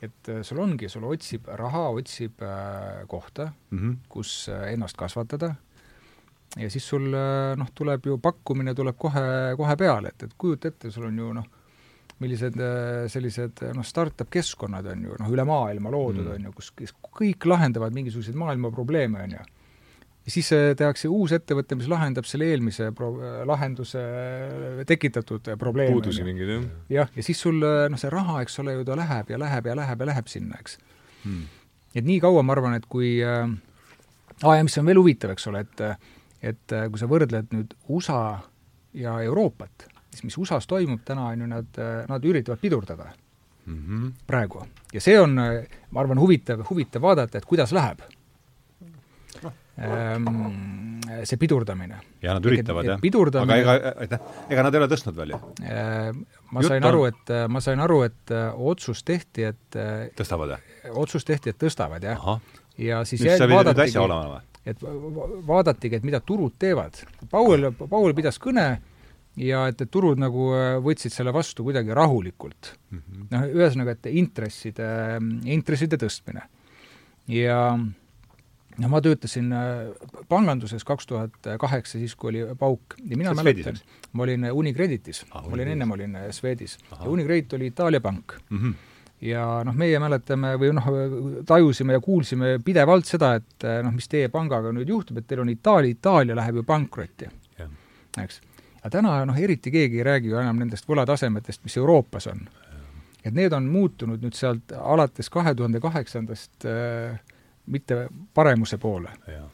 et 0.02 0.32
sul 0.42 0.58
ongi, 0.58 0.88
sul 0.90 1.04
otsib, 1.06 1.46
raha 1.60 1.84
otsib 1.94 2.42
äh, 2.42 3.04
kohta 3.08 3.52
mm, 3.70 3.80
-hmm. 3.80 3.98
kus 4.10 4.50
äh, 4.50 4.72
ennast 4.74 4.98
kasvatada, 4.98 5.54
ja 6.58 6.70
siis 6.70 6.88
sul 6.90 7.06
noh, 7.56 7.70
tuleb 7.76 8.06
ju 8.06 8.18
pakkumine 8.18 8.74
tuleb 8.76 8.98
kohe, 8.98 9.22
kohe 9.58 9.76
peale, 9.78 10.08
et, 10.08 10.24
et 10.24 10.34
kujuta 10.38 10.68
ette, 10.68 10.92
sul 10.92 11.06
on 11.06 11.18
ju 11.18 11.34
noh, 11.34 11.46
millised 12.20 12.58
sellised 13.08 13.62
noh, 13.76 13.86
startup 13.86 14.30
keskkonnad 14.30 14.86
on 14.86 15.06
ju 15.06 15.16
noh, 15.20 15.30
üle 15.30 15.46
maailma 15.46 15.90
loodud 15.94 16.26
mm. 16.26 16.34
on 16.34 16.50
ju, 16.50 16.52
kus, 16.58 16.74
kõik 17.22 17.46
lahendavad 17.46 17.94
mingisuguseid 17.94 18.36
maailma 18.36 18.72
probleeme, 18.72 19.24
on 19.24 19.38
ju 19.38 19.46
siis 20.32 20.52
äh, 20.56 20.72
tehakse 20.78 21.10
uus 21.12 21.34
ettevõte, 21.36 21.76
mis 21.80 21.90
lahendab 21.92 22.28
selle 22.30 22.48
eelmise 22.52 22.92
pro-, 22.96 23.14
lahenduse 23.48 24.02
tekitatud 24.90 25.52
probleemi. 25.60 25.96
puudusi 25.96 26.26
mingeid, 26.26 26.54
jah. 26.54 26.68
jah, 26.98 27.12
ja 27.16 27.26
siis 27.26 27.42
sul 27.42 27.60
noh, 27.62 28.00
see 28.00 28.12
raha, 28.14 28.42
eks 28.46 28.60
ole 28.64 28.78
ju, 28.78 28.86
ta 28.88 28.98
läheb 29.00 29.34
ja 29.34 29.40
läheb 29.42 29.72
ja 29.72 29.76
läheb 29.78 30.04
ja 30.04 30.10
läheb 30.12 30.32
sinna, 30.32 30.60
eks 30.62 30.78
hmm.. 31.24 31.44
et 31.96 32.08
nii 32.08 32.22
kaua 32.24 32.44
ma 32.46 32.56
arvan, 32.56 32.78
et 32.80 32.88
kui 32.92 33.18
äh, 33.26 33.44
aa, 34.42 34.56
ja 34.58 34.68
mis 34.68 34.78
on 34.82 34.90
veel 34.90 35.02
huvitav, 35.02 35.36
eks 35.36 35.50
ole, 35.52 35.66
et 35.68 35.86
et 36.42 36.74
kui 36.90 36.98
sa 36.98 37.06
võrdled 37.06 37.52
nüüd 37.54 37.76
USA 37.94 38.22
ja 38.98 39.20
Euroopat, 39.22 39.86
siis 40.10 40.24
mis 40.26 40.38
USA-s 40.42 40.66
toimub 40.68 41.04
täna, 41.06 41.28
on 41.30 41.44
ju, 41.44 41.50
nad, 41.52 41.84
nad 42.10 42.26
üritavad 42.26 42.58
pidurdada 42.64 43.12
mm 43.66 43.78
-hmm. 43.78 44.08
praegu. 44.28 44.66
ja 44.94 45.02
see 45.02 45.20
on, 45.20 45.36
ma 45.36 46.02
arvan, 46.02 46.20
huvitav, 46.20 46.66
huvitav 46.70 47.02
vaadata, 47.02 47.38
et 47.38 47.46
kuidas 47.46 47.72
läheb 47.72 48.02
see 51.26 51.38
pidurdamine. 51.38 52.00
ja 52.22 52.36
nad 52.38 52.46
üritavad, 52.46 52.86
jah? 52.86 53.00
aga 53.42 53.58
ega, 53.58 53.76
aitäh, 54.04 54.28
ega 54.54 54.66
nad 54.66 54.76
ei 54.76 54.82
ole 54.82 54.90
tõstnud 54.92 55.18
veel 55.18 55.34
ju? 55.34 55.40
Ehm, 55.66 56.22
ma 56.54 56.64
sain 56.66 56.86
aru, 56.88 57.04
et, 57.10 57.34
ma 57.52 57.62
sain 57.64 57.82
aru, 57.84 58.02
et 58.08 58.34
äh, 58.36 58.62
otsus 58.72 59.04
tehti, 59.08 59.48
et 59.52 59.80
äh, 59.80 60.08
tõstavad, 60.18 60.56
jah? 60.56 60.94
otsus 61.02 61.28
tehti, 61.28 61.54
et 61.54 61.60
tõstavad, 61.62 62.06
jah. 62.06 62.30
ja 62.82 63.02
siis 63.08 63.26
jäi, 63.26 63.38
vaadatigi, 63.52 64.06
et 64.72 64.86
vaadatigi, 65.48 66.00
et 66.00 66.08
mida 66.08 66.22
turud 66.22 66.56
teevad. 66.62 67.02
Paul, 67.32 67.72
Paul 67.82 68.14
pidas 68.18 68.38
kõne 68.42 68.68
ja 69.42 69.66
et, 69.72 69.82
et 69.82 69.92
turud 69.92 70.20
nagu 70.22 70.52
äh, 70.58 70.76
võtsid 70.84 71.14
selle 71.14 71.34
vastu 71.36 71.66
kuidagi 71.68 71.96
rahulikult 71.98 72.76
mm 72.92 73.00
-hmm.. 73.00 73.28
noh, 73.32 73.48
ühesõnaga, 73.62 73.98
et 73.98 74.12
intresside, 74.12 74.92
intresside 75.46 75.98
tõstmine. 76.02 76.48
ja 77.32 77.58
no 78.80 78.90
ma 78.92 79.02
töötasin 79.04 79.52
äh, 79.56 79.90
panganduses 80.30 80.86
kaks 80.88 81.08
tuhat 81.10 81.50
kaheksa, 81.60 82.00
siis 82.00 82.16
kui 82.16 82.32
oli 82.32 82.44
pauk 82.60 82.96
ja 83.04 83.18
mina 83.18 83.34
mäletan, 83.38 83.80
ma 84.14 84.24
olin 84.24 84.48
Unikreditis 84.52 85.26
ah,, 85.32 85.44
ma 85.48 85.58
olin 85.58 85.74
ennem 85.76 85.92
olin 85.98 86.16
äh, 86.16 86.30
Swedis 86.36 86.78
ja 86.92 87.10
Unicredit 87.10 87.54
oli 87.58 87.72
Itaalia 87.72 88.02
pank 88.02 88.38
mm. 88.50 88.58
-hmm. 88.58 88.74
ja 89.28 89.46
noh, 89.66 89.76
meie 89.76 90.00
mäletame 90.00 90.54
või 90.62 90.72
noh, 90.78 90.88
tajusime 91.46 91.98
ja 91.98 92.00
kuulsime 92.00 92.60
pidevalt 92.66 93.06
seda, 93.06 93.34
et 93.36 93.68
äh, 93.68 93.82
noh, 93.84 93.94
mis 93.94 94.08
teie 94.08 94.30
pangaga 94.30 94.72
nüüd 94.72 94.90
juhtub, 94.90 95.18
et 95.18 95.28
teil 95.28 95.44
on 95.44 95.50
Itaalia, 95.50 95.92
Itaalia 95.92 96.36
läheb 96.36 96.62
ju 96.62 96.64
pankrotti, 96.64 97.30
eks. 98.18 98.42
aga 98.82 98.90
täna 98.90 99.26
noh, 99.26 99.38
eriti 99.38 99.72
keegi 99.72 99.98
ei 99.98 100.04
räägi 100.04 100.32
ju 100.32 100.40
enam 100.40 100.60
nendest 100.60 100.88
võlatasemetest, 100.88 101.64
mis 101.64 101.78
Euroopas 101.78 102.28
on. 102.28 102.48
et 103.26 103.34
need 103.34 103.54
on 103.54 103.66
muutunud 103.70 104.22
nüüd 104.22 104.34
sealt 104.34 104.72
alates 104.72 105.30
kahe 105.30 105.54
tuhande 105.56 105.80
kaheksandast 105.80 106.66
äh, 106.66 107.20
mitte 107.66 108.08
paremuse 108.34 108.78
poole. 108.78 109.10
ja, 109.28 109.34
ja, 109.34 109.48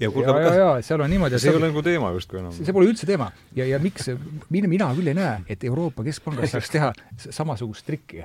ja, 0.00 0.38
ja, 0.38 0.54
ja 0.54 0.70
seal 0.82 1.00
on 1.00 1.10
niimoodi, 1.10 1.38
see 1.38 1.52
ei 1.52 1.58
ole 1.58 1.68
nagu 1.68 1.82
teema 1.84 2.12
justkui 2.14 2.40
enam. 2.40 2.54
see 2.56 2.76
pole 2.76 2.88
üldse 2.88 3.08
teema. 3.08 3.30
ja, 3.56 3.66
ja 3.68 3.80
miks, 3.82 4.08
mina, 4.48 4.70
mina 4.70 4.88
küll 4.96 5.12
ei 5.12 5.18
näe, 5.18 5.42
et 5.48 5.64
Euroopa 5.64 6.06
Keskpangas 6.06 6.54
saaks 6.54 6.72
teha 6.72 6.94
samasugust 7.26 7.86
trikki. 7.86 8.24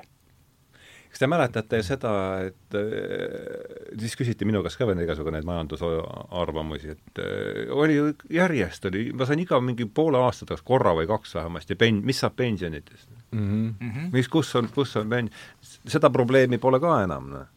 kas 1.10 1.20
te 1.20 1.28
mäletate 1.28 1.82
seda, 1.84 2.14
et 2.46 2.78
äh, 2.78 3.92
siis 4.00 4.16
küsiti 4.16 4.48
minu 4.48 4.64
käest 4.64 4.80
ka 4.80 4.88
veel 4.88 5.04
igasugu 5.04 5.34
neid 5.34 5.46
majandusarvamusi, 5.48 6.96
et 6.96 7.22
äh, 7.22 7.62
oli 7.76 7.98
ju 7.98 8.10
järjest 8.40 8.88
oli, 8.88 9.10
ma 9.12 9.28
sain 9.28 9.44
iga 9.44 9.60
mingi 9.60 9.84
poole 9.84 10.22
aasta 10.24 10.48
tagant 10.48 10.64
korra 10.66 10.96
või 10.96 11.10
kaks 11.10 11.36
vähemasti 11.36 11.76
pen-, 11.76 12.02
mis 12.06 12.24
saab 12.24 12.38
pensionitest 12.40 13.08
mm. 13.36 13.46
-hmm. 13.78 14.12
mis, 14.16 14.32
kus 14.32 14.54
on, 14.56 14.72
kus 14.74 14.96
on 14.96 15.10
pen-, 15.12 15.32
seda 15.60 16.10
probleemi 16.10 16.58
pole 16.58 16.80
ka 16.80 17.02
enam, 17.04 17.32
noh 17.36 17.48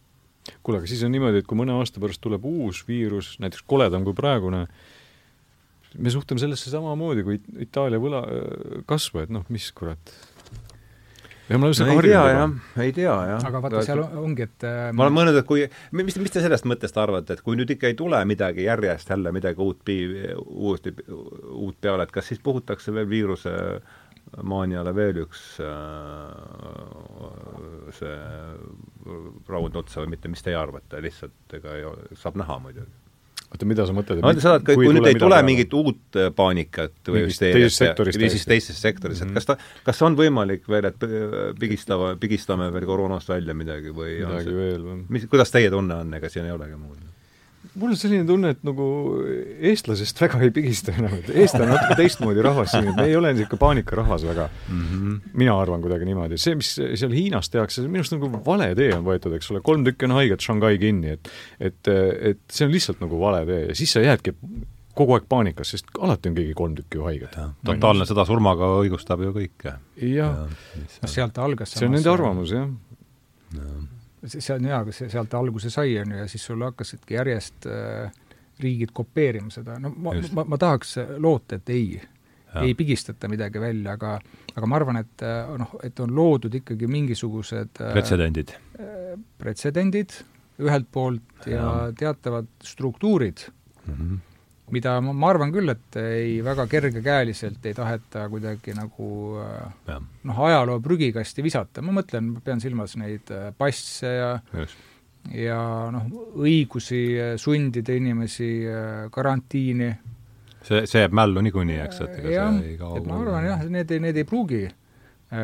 kuule, 0.64 0.82
aga 0.82 0.90
siis 0.90 1.04
on 1.06 1.14
niimoodi, 1.14 1.44
et 1.44 1.48
kui 1.48 1.60
mõne 1.60 1.76
aasta 1.78 2.02
pärast 2.04 2.22
tuleb 2.24 2.46
uus 2.48 2.84
viirus, 2.88 3.36
näiteks 3.44 3.64
koledam 3.70 4.06
kui 4.08 4.16
praegune, 4.18 4.66
me 5.94 6.14
suhtume 6.14 6.42
sellesse 6.42 6.74
samamoodi 6.74 7.26
kui 7.26 7.40
Itaalia 7.64 8.02
võla 8.02 8.24
kasvu, 8.90 9.24
et 9.24 9.34
noh, 9.34 9.46
mis 9.54 9.70
kurat. 9.78 10.14
ja 11.50 11.60
ma 11.60 11.68
olen 11.70 11.88
no, 11.88 11.94
ei 11.94 12.08
tea 12.08 12.26
jah, 12.34 12.54
ei 12.82 12.94
tea 12.96 13.16
jah. 13.32 13.48
aga 13.50 13.64
vaata, 13.64 13.84
seal 13.86 14.04
ongi, 14.20 14.48
et 14.48 14.68
äh, 14.68 14.86
ma 14.96 15.06
olen 15.06 15.18
mõelnud, 15.20 15.40
et 15.40 15.48
kui, 15.48 15.68
mis, 15.96 16.18
mis 16.18 16.34
te 16.34 16.44
sellest 16.44 16.68
mõttest 16.70 16.98
arvate, 17.00 17.38
et 17.38 17.44
kui 17.46 17.60
nüüd 17.60 17.76
ikka 17.76 17.92
ei 17.92 18.00
tule 18.00 18.20
midagi 18.28 18.68
järjest 18.68 19.14
jälle 19.14 19.36
midagi 19.36 19.62
uut 19.64 19.94
uuesti, 19.94 20.96
uut 21.10 21.78
peale, 21.80 22.08
et 22.08 22.16
kas 22.16 22.32
siis 22.32 22.42
puhutakse 22.44 22.96
veel 22.96 23.10
viiruse 23.12 23.54
äh, 23.54 24.02
Maaniale 24.44 24.96
veel 24.98 25.20
üks 25.28 25.42
äh, 25.62 25.70
see 27.94 28.16
raud 29.50 29.78
otsa 29.78 30.02
või 30.02 30.16
mitte, 30.16 30.32
mis 30.32 30.42
teie 30.46 30.58
arvate, 30.58 31.02
lihtsalt 31.06 31.58
ega 31.60 31.78
ei 31.78 31.86
ole, 31.86 32.08
saab 32.18 32.40
näha 32.42 32.58
muidugi 32.64 32.90
oota, 33.54 33.68
mida 33.70 33.86
sa 33.88 33.94
mõtled? 33.96 34.22
ma 34.24 34.32
mõtlen 34.32 34.44
seda, 34.44 34.60
et 34.60 34.66
kui, 34.68 34.88
kui 34.88 34.96
nüüd 34.98 35.08
ei 35.12 35.20
tule 35.20 35.40
mingit 35.46 35.74
uut 35.78 36.20
äh, 36.20 36.30
paanikat 36.36 37.14
või 37.14 37.26
hüsteeriat 37.28 38.02
või 38.02 38.32
siis 38.34 38.48
teises 38.50 38.82
sektoris 38.82 39.22
et 39.26 39.34
kas 39.36 39.50
ta, 39.50 39.58
kas 39.86 40.02
on 40.06 40.18
võimalik 40.20 40.66
veel, 40.70 40.90
et 40.90 41.08
pigistava, 41.60 42.14
pigistame 42.20 42.72
veel 42.74 42.88
koroonast 42.90 43.30
välja 43.30 43.56
midagi 43.58 43.94
või 43.94 44.18
midagi 44.22 44.50
see, 44.50 44.60
veel 44.60 44.88
või? 44.88 45.02
mis, 45.18 45.28
kuidas 45.32 45.54
teie 45.54 45.72
tunne 45.74 46.02
on, 46.04 46.16
ega 46.18 46.32
siin 46.34 46.50
ei 46.50 46.56
olegi 46.56 46.80
muud? 46.80 47.13
Mul 47.80 47.94
on 47.94 47.98
selline 47.98 48.26
tunne, 48.28 48.52
et 48.54 48.66
nagu 48.66 48.86
eestlasest 49.72 50.20
väga 50.22 50.42
ei 50.46 50.52
pigista 50.54 50.94
enam, 50.94 51.16
et 51.20 51.32
eestlane 51.44 51.72
on 51.72 51.74
natuke 51.78 51.98
teistmoodi 52.00 52.44
rahvas 52.46 52.74
siin, 52.74 52.90
et 52.92 53.00
me 53.00 53.08
ei 53.10 53.16
ole 53.18 53.34
niisugune 53.34 53.62
paanikarahvas 53.62 54.26
väga 54.28 54.50
mm. 54.50 54.84
-hmm. 54.84 55.32
mina 55.42 55.56
arvan 55.60 55.82
kuidagi 55.82 56.06
niimoodi, 56.10 56.38
see, 56.42 56.56
mis 56.60 56.74
seal 56.76 57.16
Hiinas 57.16 57.50
tehakse, 57.54 57.86
minu 57.88 58.04
arust 58.04 58.16
nagu 58.18 58.30
vale 58.46 58.70
tee 58.78 58.92
on 58.96 59.06
võetud, 59.08 59.34
eks 59.38 59.52
ole, 59.52 59.64
kolm 59.66 59.86
tükki 59.88 60.10
on 60.10 60.18
haiget 60.20 60.46
Shanghai 60.46 60.78
kinni, 60.78 61.18
et 61.18 61.32
et, 61.60 61.92
et 62.32 62.40
see 62.52 62.68
on 62.68 62.74
lihtsalt 62.74 63.02
nagu 63.02 63.20
vale 63.20 63.46
tee 63.50 63.66
ja 63.68 63.76
siis 63.76 63.96
sa 63.98 64.04
jäädki 64.06 64.36
kogu 64.94 65.16
aeg 65.18 65.26
paanikas, 65.30 65.74
sest 65.74 65.90
alati 66.00 66.30
on 66.30 66.36
keegi 66.38 66.54
kolm 66.54 66.76
tükki 66.78 67.00
ju 67.00 67.08
haiget. 67.08 67.38
totaalne 67.66 68.06
sõda 68.06 68.28
surmaga 68.30 68.70
õigustab 68.84 69.26
ju 69.26 69.34
kõike. 69.34 69.78
jah. 69.98 70.46
sealt 71.06 71.38
algas 71.38 71.74
see 71.74 71.90
on 71.90 71.98
nende 71.98 72.14
arvamus, 72.14 72.54
jah 72.54 72.70
ja 73.54 73.93
see 74.26 74.56
on 74.56 74.66
hea, 74.70 74.80
see 74.96 75.10
sealt 75.12 75.34
alguse 75.38 75.72
sai, 75.74 75.98
on 76.02 76.16
ju, 76.16 76.24
ja 76.24 76.28
siis 76.32 76.46
sul 76.46 76.64
hakkasidki 76.64 77.18
järjest 77.18 77.68
äh, 77.68 78.12
riigid 78.64 78.94
kopeerima 78.96 79.52
seda, 79.52 79.78
no 79.82 79.92
ma, 79.96 80.14
ma, 80.36 80.46
ma 80.54 80.60
tahaks 80.62 80.98
loota, 81.20 81.58
et 81.60 81.70
ei, 81.74 82.02
ei 82.62 82.76
pigistata 82.78 83.28
midagi 83.32 83.62
välja, 83.62 83.98
aga 83.98 84.18
aga 84.54 84.70
ma 84.70 84.78
arvan, 84.78 85.00
et 85.02 85.24
äh, 85.26 85.56
noh, 85.60 85.74
et 85.84 86.00
on 86.04 86.14
loodud 86.16 86.54
ikkagi 86.62 86.90
mingisugused 86.92 87.82
äh, 87.82 87.96
pretsedendid. 87.96 88.54
äh,, 88.78 89.16
pretsedendid 89.42 90.20
ühelt 90.62 90.86
poolt 90.94 91.48
ja, 91.50 91.58
ja 91.58 91.72
teatavad 91.98 92.52
struktuurid 92.64 93.48
mm, 93.88 93.96
-hmm 93.96 94.22
mida 94.72 94.96
ma, 95.04 95.12
ma 95.14 95.30
arvan 95.34 95.52
küll, 95.54 95.72
et 95.74 95.98
ei, 96.00 96.38
väga 96.46 96.66
kergekäeliselt 96.72 97.66
ei 97.68 97.76
taheta 97.78 98.28
kuidagi 98.32 98.76
nagu 98.78 99.10
äh, 99.44 100.00
noh, 100.30 100.40
ajaloo 100.48 100.80
prügikasti 100.84 101.44
visata, 101.46 101.84
ma 101.84 101.96
mõtlen, 102.00 102.32
ma 102.36 102.44
pean 102.46 102.64
silmas 102.64 102.96
neid 103.00 103.32
äh, 103.34 103.50
passe 103.58 104.14
ja 104.14 104.30
Just. 104.54 104.80
ja 105.36 105.60
noh, 105.94 106.08
õigusi 106.46 107.04
äh, 107.18 107.34
sundida 107.42 107.98
inimesi 108.00 108.54
karantiini. 109.14 109.92
see, 110.64 110.86
see 110.88 111.04
jääb 111.04 111.20
mällu 111.20 111.44
niikuinii, 111.44 111.82
eks, 111.84 112.02
et 112.08 112.18
ega 112.22 112.34
jah, 112.38 112.58
see 112.62 112.74
ei 112.74 112.80
kao 112.80 112.96
et 113.00 113.10
ma 113.10 113.20
arvan 113.20 113.52
jah, 113.52 113.68
need, 113.68 113.94
need 114.08 114.24
ei 114.24 114.28
pruugi 114.28 114.66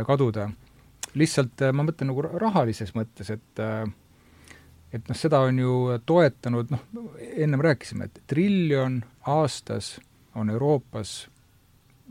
kaduda. 0.07 0.49
lihtsalt 1.19 1.65
ma 1.73 1.83
mõtlen 1.83 2.13
nagu 2.13 2.23
rahalises 2.23 2.95
mõttes, 2.95 3.33
et 3.35 3.63
äh, 3.65 3.83
et 4.93 5.09
noh, 5.09 5.17
seda 5.17 5.39
on 5.45 5.59
ju 5.59 5.73
toetanud, 6.05 6.71
noh, 6.71 7.09
ennem 7.19 7.61
rääkisime, 7.61 8.09
et 8.09 8.21
triljon 8.27 9.01
aastas 9.27 9.97
on 10.35 10.49
Euroopas 10.49 11.27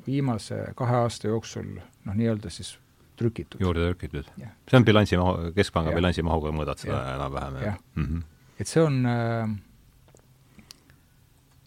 viimase 0.07 0.61
kahe 0.79 0.97
aasta 1.05 1.29
jooksul 1.29 1.79
noh, 1.79 2.15
nii-öelda 2.15 2.51
siis 2.51 2.77
trükitud. 3.19 3.61
juurde 3.61 3.89
trükitud. 3.91 4.29
see 4.71 4.79
on 4.79 4.85
bilansimahu, 4.85 5.53
Keskpanga 5.55 5.95
bilansimahuga 5.97 6.53
mõõdad 6.55 6.83
seda 6.83 7.01
enam-vähem, 7.17 7.63
jah 7.65 7.81
mm 7.95 8.05
-hmm.? 8.05 8.23
et 8.61 8.71
see 8.71 8.83
on 8.83 9.01
äh, 9.07 9.57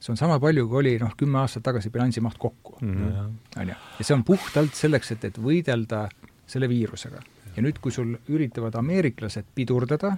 see 0.01 0.13
on 0.13 0.17
sama 0.17 0.39
palju, 0.39 0.67
kui 0.69 0.81
oli 0.81 0.95
noh, 1.01 1.13
kümme 1.17 1.41
aastat 1.43 1.63
tagasi 1.67 1.89
bilansimaht 1.89 2.37
kokku 2.37 2.77
mm. 2.81 2.95
-hmm. 2.95 3.35
on 3.61 3.69
ju. 3.69 3.75
ja 3.99 4.03
see 4.03 4.15
on 4.15 4.23
puhtalt 4.23 4.73
selleks, 4.73 5.11
et, 5.11 5.25
et 5.25 5.37
võidelda 5.37 6.07
selle 6.47 6.69
viirusega. 6.69 7.21
ja 7.55 7.63
nüüd, 7.63 7.79
kui 7.81 7.91
sul 7.91 8.15
üritavad 8.27 8.75
ameeriklased 8.75 9.45
pidurdada 9.55 10.17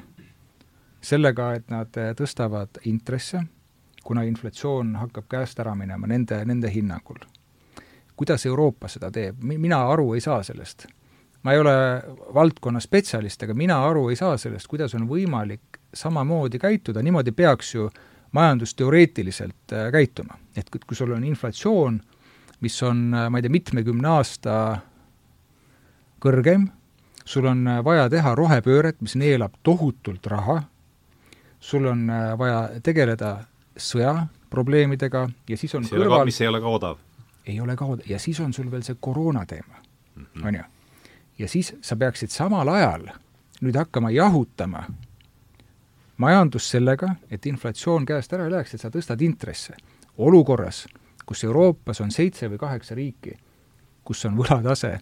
sellega, 1.03 1.53
et 1.57 1.69
nad 1.71 1.97
tõstavad 2.17 2.79
intresse, 2.89 3.43
kuna 4.03 4.23
inflatsioon 4.27 4.95
hakkab 4.99 5.27
käest 5.31 5.59
ära 5.59 5.75
minema 5.75 6.07
nende, 6.07 6.43
nende 6.45 6.71
hinnangul. 6.71 7.23
kuidas 8.15 8.45
Euroopa 8.45 8.87
seda 8.87 9.09
teeb, 9.11 9.39
mina 9.41 9.79
aru 9.91 10.13
ei 10.13 10.21
saa 10.21 10.43
sellest. 10.43 10.85
ma 11.43 11.51
ei 11.51 11.59
ole 11.59 12.03
valdkonna 12.33 12.79
spetsialist, 12.79 13.43
aga 13.43 13.53
mina 13.53 13.83
aru 13.85 14.09
ei 14.09 14.15
saa 14.15 14.37
sellest, 14.37 14.67
kuidas 14.67 14.95
on 14.95 15.07
võimalik 15.07 15.79
samamoodi 15.93 16.59
käituda, 16.59 17.01
niimoodi 17.01 17.31
peaks 17.31 17.75
ju 17.75 17.89
majandusteoreetiliselt 18.31 19.73
äh, 19.73 19.91
käituma. 19.91 20.37
et 20.55 20.69
kui, 20.69 20.95
sul 20.95 21.11
on 21.11 21.23
inflatsioon, 21.23 22.01
mis 22.59 22.83
on, 22.83 23.13
äh, 23.13 23.29
ma 23.29 23.37
ei 23.37 23.41
tea, 23.41 23.51
mitmekümne 23.51 24.07
aasta 24.07 24.77
kõrgeim, 26.21 26.67
sul 27.25 27.45
on 27.45 27.65
vaja 27.83 28.09
teha 28.09 28.35
rohepööret, 28.35 29.01
mis 29.01 29.15
neelab 29.15 29.53
tohutult 29.63 30.25
raha, 30.27 30.63
sul 31.63 31.85
on 31.87 32.07
vaja 32.37 32.81
tegeleda 32.83 33.37
sõjaprobleemidega 33.79 35.23
ja 35.49 35.57
siis 35.57 35.75
on 35.79 35.85
see 35.87 35.95
kõrval 35.95 36.27
mis 36.27 36.41
ei 36.43 36.49
ole 36.51 36.59
ka 36.61 36.73
odav. 36.75 36.97
ei 37.47 37.55
ole 37.63 37.77
ka 37.79 37.85
odav 37.85 38.09
ja 38.09 38.19
siis 38.19 38.39
on 38.43 38.51
sul 38.53 38.67
veel 38.71 38.83
see 38.83 38.99
koroona 38.99 39.45
teema 39.45 39.79
mm, 39.79 40.25
-hmm. 40.25 40.47
on 40.47 40.55
ju. 40.55 40.63
ja 41.39 41.47
siis 41.47 41.73
sa 41.81 41.95
peaksid 41.95 42.29
samal 42.29 42.67
ajal 42.67 43.07
nüüd 43.61 43.79
hakkama 43.79 44.11
jahutama 44.11 44.83
majandus 46.17 46.69
sellega, 46.69 47.15
et 47.31 47.45
inflatsioon 47.45 48.05
käest 48.05 48.33
ära 48.33 48.47
ei 48.47 48.53
läheks, 48.53 48.75
et 48.75 48.81
sa 48.81 48.91
tõstad 48.93 49.21
intresse. 49.25 49.75
olukorras, 50.17 50.85
kus 51.25 51.43
Euroopas 51.43 52.01
on 52.01 52.11
seitse 52.11 52.49
või 52.49 52.59
kaheksa 52.61 52.95
riiki, 52.95 53.33
kus 54.03 54.25
on 54.25 54.37
võlatase 54.37 54.99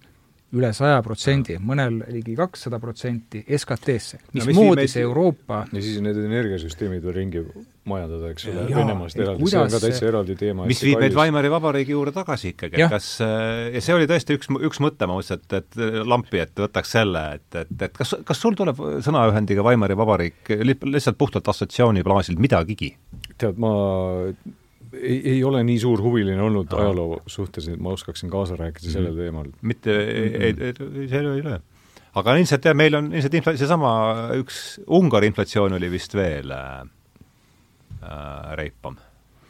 üle 0.52 0.72
saja 0.76 1.00
protsendi, 1.06 1.56
mõnel 1.64 2.02
ligi 2.12 2.36
kakssada 2.36 2.80
protsenti 2.82 3.44
SKT-sse. 3.46 4.20
mismoodi 4.36 4.88
see 4.92 5.04
Euroopa 5.06 5.64
ja 5.72 5.84
siis 5.84 6.02
need 6.04 6.18
energiasüsteemid 6.20 7.06
veel 7.06 7.16
ringi 7.16 7.44
majandada, 7.88 8.30
eks 8.34 8.46
ole, 8.52 8.66
Venemaast 8.70 9.18
eraldi, 9.18 9.48
see 9.50 9.62
on 9.62 9.72
ka 9.72 9.82
täitsa 9.82 10.08
eraldi 10.10 10.36
teema. 10.38 10.68
mis 10.70 10.84
viib 10.84 11.02
meid 11.02 11.16
Weimari 11.18 11.52
Vabariigi 11.52 11.96
juurde 11.96 12.14
tagasi 12.16 12.52
ikkagi, 12.52 12.78
et 12.84 12.94
kas, 12.94 13.10
äh, 13.26 13.72
ja 13.78 13.84
see 13.84 13.96
oli 13.96 14.10
tõesti 14.12 14.38
üks, 14.38 14.52
üks 14.70 14.82
mõte, 14.84 15.08
ma 15.08 15.18
mõtlesin, 15.18 15.42
et, 15.42 15.58
et 15.62 16.06
lampi, 16.08 16.44
et 16.44 16.64
võtaks 16.68 16.96
selle, 17.00 17.26
et, 17.40 17.48
et, 17.64 17.76
et 17.88 17.98
kas, 17.98 18.16
kas 18.28 18.44
sul 18.44 18.58
tuleb 18.60 18.80
sõnaühendiga 19.08 19.66
Weimari 19.66 19.98
Vabariik 19.98 20.52
lihtsalt 20.68 21.20
puhtalt 21.22 21.48
assotsiatsiooni 21.48 22.04
baasilt 22.06 22.44
midagigi? 22.44 22.94
tead, 23.42 23.58
ma 23.62 23.72
ei, 24.94 25.20
ei 25.36 25.44
ole 25.44 25.64
nii 25.68 25.80
suur 25.80 26.02
huviline 26.04 26.42
olnud 26.42 26.72
ajaloo 26.78 27.22
suhtes, 27.30 27.68
et 27.72 27.82
ma 27.82 27.94
oskaksin 27.96 28.32
kaasa 28.32 28.58
rääkida 28.60 28.88
mm. 28.88 28.96
sellel 28.96 29.20
teemal. 29.20 29.52
mitte 29.62 29.92
mm, 29.92 30.34
-hmm. 30.34 30.42
ei, 30.44 31.04
ei, 31.04 31.08
see 31.10 31.20
ei 31.20 31.42
ole. 31.42 31.60
aga 32.16 32.36
ilmselt 32.40 32.66
jah, 32.66 32.76
meil 32.76 32.96
on 33.00 33.12
ilmselt 33.14 33.38
infla-, 33.40 33.58
seesama 33.58 33.94
üks 34.40 34.82
Ungari 34.88 35.32
inflatsioon 35.32 35.78
oli 35.80 35.92
vist 35.92 36.16
veel 36.16 36.52
äh, 36.52 36.82
äh, 38.02 38.52
reipam. 38.60 38.98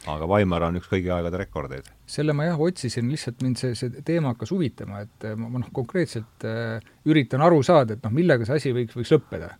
aga 0.06 0.26
Weimar 0.26 0.64
on 0.66 0.80
üks 0.80 0.88
kõigi 0.90 1.12
aegade 1.14 1.42
rekordeid. 1.44 1.90
selle 2.06 2.32
ma 2.32 2.46
jah 2.50 2.60
otsisin, 2.60 3.10
lihtsalt 3.10 3.42
mind 3.42 3.58
see, 3.58 3.74
see 3.78 4.02
teema 4.04 4.34
hakkas 4.34 4.50
huvitama, 4.54 5.04
et 5.06 5.28
ma, 5.36 5.48
ma 5.48 5.62
noh, 5.64 5.70
konkreetselt 5.72 6.46
äh, 6.46 6.80
üritan 7.04 7.42
aru 7.42 7.62
saada, 7.62 7.94
et 7.94 8.02
noh, 8.02 8.14
millega 8.14 8.46
see 8.46 8.62
asi 8.62 8.74
võiks, 8.74 8.98
võiks 8.98 9.14
lõppeda. 9.14 9.54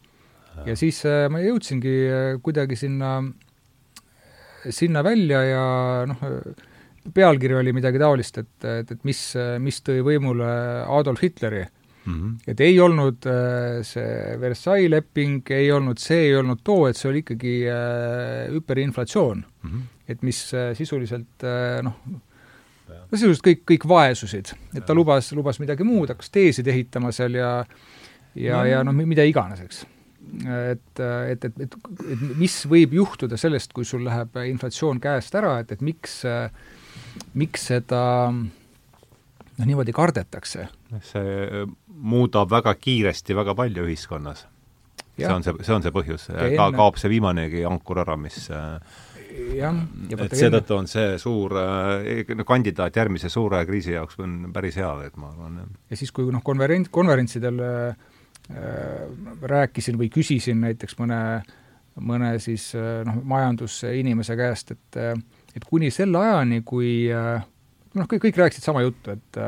ja 0.67 0.77
siis 0.77 1.05
äh, 1.07 1.27
ma 1.31 1.43
jõudsingi 1.43 1.97
äh, 2.07 2.37
kuidagi 2.43 2.77
sinna 2.77 3.19
äh, 3.19 3.52
sinna 4.71 5.03
välja 5.05 5.43
ja 5.45 5.67
noh, 6.07 6.23
pealkiri 7.15 7.55
oli 7.59 7.73
midagi 7.75 7.99
taolist, 7.99 8.39
et, 8.39 8.65
et, 8.65 8.91
et 8.95 9.07
mis, 9.09 9.21
mis 9.59 9.81
tõi 9.83 10.03
võimule 10.07 10.49
Adolf 10.87 11.23
Hitleri 11.25 11.65
mm. 12.05 12.13
-hmm. 12.13 12.35
et 12.47 12.61
ei 12.61 12.81
olnud 12.81 13.27
äh, 13.27 13.83
see 13.87 14.41
Versailles 14.41 14.91
leping, 14.91 15.51
ei 15.51 15.73
olnud 15.73 15.99
see, 15.99 16.29
ei 16.29 16.37
olnud 16.37 16.63
too, 16.65 16.87
et 16.89 16.97
see 16.97 17.11
oli 17.11 17.23
ikkagi 17.25 17.55
äh, 17.69 18.53
hüperinflatsioon 18.53 19.45
mm. 19.63 19.71
-hmm. 19.71 19.81
et 20.09 20.23
mis 20.23 20.55
äh, 20.55 20.77
sisuliselt 20.77 21.47
noh, 21.83 21.97
no 22.09 23.17
sisuliselt 23.17 23.47
kõik, 23.47 23.65
kõik 23.71 23.89
vaesusid. 23.89 24.55
et 24.77 24.87
ta 24.87 24.95
lubas, 24.95 25.33
lubas 25.33 25.61
midagi 25.61 25.85
muud, 25.85 26.09
hakkas 26.09 26.31
teesid 26.31 26.67
ehitama 26.67 27.13
seal 27.13 27.35
ja 27.35 27.65
ja 28.35 28.63
no., 28.63 28.65
ja 28.65 28.85
noh, 28.85 28.95
mida 28.95 29.25
iganes, 29.25 29.61
eks 29.61 29.87
et, 30.47 31.01
et, 31.01 31.45
et, 31.45 31.61
et, 31.67 31.77
et 32.15 32.25
mis 32.39 32.57
võib 32.71 32.97
juhtuda 32.97 33.39
sellest, 33.41 33.73
kui 33.77 33.87
sul 33.89 34.05
läheb 34.07 34.37
inflatsioon 34.47 35.01
käest 35.03 35.35
ära, 35.39 35.59
et, 35.63 35.75
et 35.75 35.85
miks, 35.85 36.23
miks 37.39 37.69
seda 37.73 38.03
noh, 38.33 39.67
niimoodi 39.67 39.95
kardetakse? 39.97 40.69
see 41.09 41.65
muudab 41.89 42.51
väga 42.53 42.75
kiiresti 42.77 43.37
väga 43.37 43.55
palju 43.57 43.87
ühiskonnas. 43.87 44.47
see 45.17 45.31
on 45.31 45.45
see, 45.45 45.55
see 45.61 45.75
on 45.77 45.85
see 45.85 45.95
põhjus, 45.95 46.29
ka 46.33 46.69
kaob 46.77 47.01
see 47.01 47.13
viimanegi 47.13 47.65
ankur 47.69 48.03
ära, 48.05 48.17
mis 48.21 48.49
jah, 48.49 49.83
et 50.13 50.37
seetõttu 50.37 50.77
on 50.77 50.89
see 50.91 51.19
suur 51.21 51.57
äh, 51.57 52.25
kandidaat 52.49 52.97
järgmise 52.97 53.31
suure 53.33 53.63
kriisi 53.69 53.95
jaoks 53.97 54.19
on 54.21 54.51
päris 54.53 54.77
hea, 54.81 54.93
et 55.07 55.17
ma 55.21 55.33
arvan, 55.33 55.63
ja 55.89 56.01
siis, 56.01 56.13
kui 56.13 56.29
noh, 56.33 56.45
konverents, 56.45 56.93
konverentsidel 56.93 57.63
äh, 57.65 58.11
Äh, 58.12 58.12
rääkisin 59.43 59.99
või 60.01 60.11
küsisin 60.13 60.61
näiteks 60.65 60.97
mõne, 60.99 61.21
mõne 62.01 62.35
siis 62.43 62.71
äh, 62.79 63.03
noh, 63.07 63.21
majandusinimese 63.35 64.37
käest, 64.37 64.75
et 64.77 65.01
et 65.53 65.65
kuni 65.69 65.91
selle 65.93 66.17
ajani, 66.17 66.63
kui 66.65 67.11
äh, 67.13 67.45
noh, 67.95 68.09
kõik, 68.09 68.25
kõik 68.27 68.41
rääkisid 68.41 68.65
sama 68.65 68.83
juttu, 68.83 69.13
et 69.13 69.39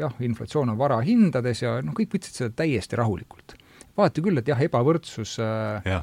jah, 0.00 0.14
inflatsioon 0.26 0.74
on 0.74 0.78
varahindades 0.78 1.62
ja 1.62 1.78
noh, 1.86 1.94
kõik 1.96 2.16
võtsid 2.16 2.42
seda 2.42 2.50
täiesti 2.64 2.98
rahulikult. 2.98 3.56
vaadati 3.96 4.22
küll, 4.26 4.38
et 4.38 4.48
jah, 4.50 4.60
ebavõrdsus 4.60 5.38
ja 5.38 6.02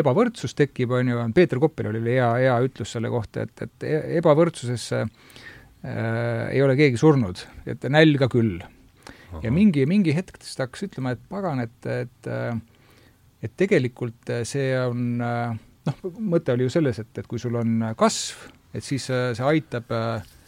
ebavõrdsus 0.00 0.54
tekib, 0.56 0.94
on 0.96 1.10
ju, 1.10 1.26
Peeter 1.34 1.60
Koppel 1.62 1.90
oli 1.92 2.02
hea, 2.08 2.28
hea 2.42 2.54
ütlus 2.64 2.94
selle 2.96 3.10
kohta, 3.12 3.46
et, 3.46 3.66
et 3.66 3.86
e-, 3.86 4.02
ebavõrdsusesse 4.20 5.02
äh, 5.02 6.48
ei 6.50 6.62
ole 6.64 6.76
keegi 6.78 7.00
surnud, 7.00 7.44
et 7.68 7.86
nälga 7.92 8.30
küll 8.32 8.58
ja 9.42 9.52
mingi, 9.52 9.86
mingi 9.88 10.14
hetk 10.16 10.38
ta 10.42 10.66
hakkas 10.66 10.86
ütlema, 10.88 11.14
et 11.16 11.22
pagan, 11.30 11.62
et, 11.64 11.90
et 11.90 12.30
et 13.46 13.52
tegelikult 13.58 14.32
see 14.48 14.70
on 14.80 15.18
noh, 15.20 15.98
mõte 16.18 16.54
oli 16.54 16.66
ju 16.66 16.72
selles, 16.78 16.98
et, 17.02 17.12
et 17.20 17.26
kui 17.28 17.38
sul 17.38 17.58
on 17.60 17.92
kasv, 17.98 18.48
et 18.74 18.84
siis 18.84 19.06
see 19.06 19.46
aitab 19.46 19.92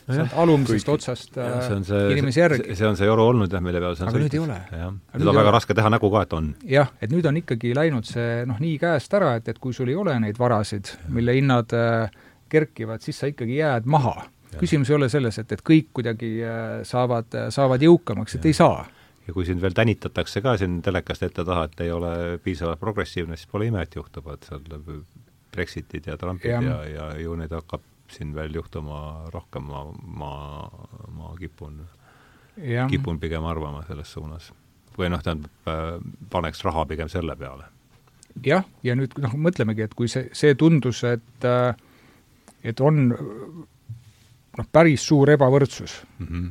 sealt 0.09 0.37
alumisest 0.41 0.89
otsast 0.93 1.37
ja, 1.37 1.81
see, 1.85 2.01
inimesi 2.15 2.41
järgi. 2.41 2.77
see 2.79 2.89
on 2.89 2.97
see 2.99 3.09
joru 3.09 3.27
olnud 3.33 3.53
jah, 3.53 3.63
mille 3.65 3.81
peal 3.83 3.97
see 3.99 4.07
on 4.07 4.13
aga 4.13 4.23
nüüd 4.23 4.37
ei 4.37 4.43
ole. 4.43 4.57
nüüd 4.73 5.29
on 5.29 5.37
väga 5.37 5.45
ole. 5.51 5.55
raske 5.59 5.77
teha 5.77 5.93
nägu 5.93 6.11
ka, 6.15 6.25
et 6.25 6.35
on. 6.39 6.49
jah, 6.77 6.93
et 7.05 7.13
nüüd 7.13 7.29
on 7.29 7.41
ikkagi 7.43 7.75
läinud 7.77 8.09
see 8.09 8.47
noh, 8.49 8.61
nii 8.63 8.79
käest 8.81 9.15
ära, 9.19 9.35
et, 9.41 9.53
et 9.53 9.61
kui 9.63 9.77
sul 9.77 9.93
ei 9.93 9.99
ole 9.99 10.17
neid 10.23 10.41
varasid, 10.41 10.95
mille 11.13 11.37
hinnad 11.37 11.75
äh, 11.77 12.19
kerkivad, 12.49 13.05
siis 13.05 13.21
sa 13.21 13.29
ikkagi 13.31 13.61
jääd 13.61 13.89
maha 13.91 14.17
küsimus 14.57 14.91
ei 14.91 14.97
ole 14.97 15.09
selles, 15.13 15.39
et, 15.43 15.53
et 15.53 15.65
kõik 15.65 15.91
kuidagi 15.99 16.31
äh, 16.45 16.63
saavad, 16.89 17.35
saavad 17.55 17.83
jõukamaks, 17.85 18.39
et 18.39 18.49
ei 18.49 18.57
saa. 18.57 18.87
Ja 19.29 19.35
kui 19.37 19.45
sind 19.45 19.61
veel 19.61 19.77
tänitatakse 19.77 20.41
ka 20.41 20.57
siin 20.57 20.79
telekast 20.83 21.27
ette 21.27 21.45
taha, 21.45 21.67
et 21.69 21.83
ei 21.85 21.93
ole 21.93 22.13
piisavalt 22.45 22.81
progressiivne, 22.81 23.37
siis 23.37 23.51
pole 23.51 23.69
ime, 23.69 23.83
et 23.85 23.97
juhtuvad 23.99 24.47
seal 24.49 24.65
Brexitid 25.53 26.07
ja 26.09 26.17
Trumpid 26.17 26.51
ja, 26.51 26.61
ja, 26.63 26.79
ja 26.89 27.09
ju 27.21 27.35
neid 27.37 27.53
hakkab 27.53 27.85
siin 28.13 28.33
veel 28.35 28.55
juhtuma 28.57 29.29
rohkem, 29.33 29.69
ma, 29.69 29.85
ma, 30.21 30.33
ma 31.13 31.35
kipun, 31.39 31.83
kipun 32.91 33.21
pigem 33.21 33.45
arvama 33.45 33.83
selles 33.89 34.13
suunas. 34.13 34.53
või 34.99 35.13
noh, 35.13 35.21
tähendab, 35.23 35.53
äh, 35.71 35.99
paneks 36.31 36.65
raha 36.67 36.87
pigem 36.91 37.09
selle 37.09 37.37
peale. 37.37 37.69
jah, 38.45 38.65
ja 38.83 38.97
nüüd 38.97 39.15
noh, 39.23 39.37
mõtlemegi, 39.37 39.85
et 39.85 39.95
kui 39.95 40.09
see, 40.09 40.29
see 40.33 40.55
tundus, 40.59 41.05
et 41.05 41.45
äh, 41.45 41.77
et 42.65 42.81
on 42.81 43.13
noh, 44.59 44.67
päris 44.73 45.07
suur 45.07 45.31
ebavõrdsus 45.35 46.01
mm. 46.19 46.27
-hmm. 46.27 46.51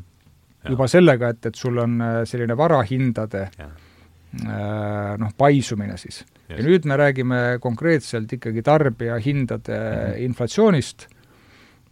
juba 0.71 0.87
sellega, 0.91 1.33
et, 1.35 1.45
et 1.51 1.55
sul 1.55 1.77
on 1.83 1.99
äh, 2.01 2.21
selline 2.29 2.57
varahindade 2.57 3.43
ja. 3.57 3.67
äh, 3.67 5.13
noh, 5.19 5.33
paisumine 5.37 5.97
siis. 5.97 6.23
ja 6.49 6.63
nüüd 6.63 6.87
me 6.87 6.97
räägime 6.97 7.59
konkreetselt 7.59 8.33
ikkagi 8.33 8.63
tarbijahindade 8.63 9.77
mm 9.77 10.11
-hmm. 10.13 10.25
inflatsioonist, 10.29 11.07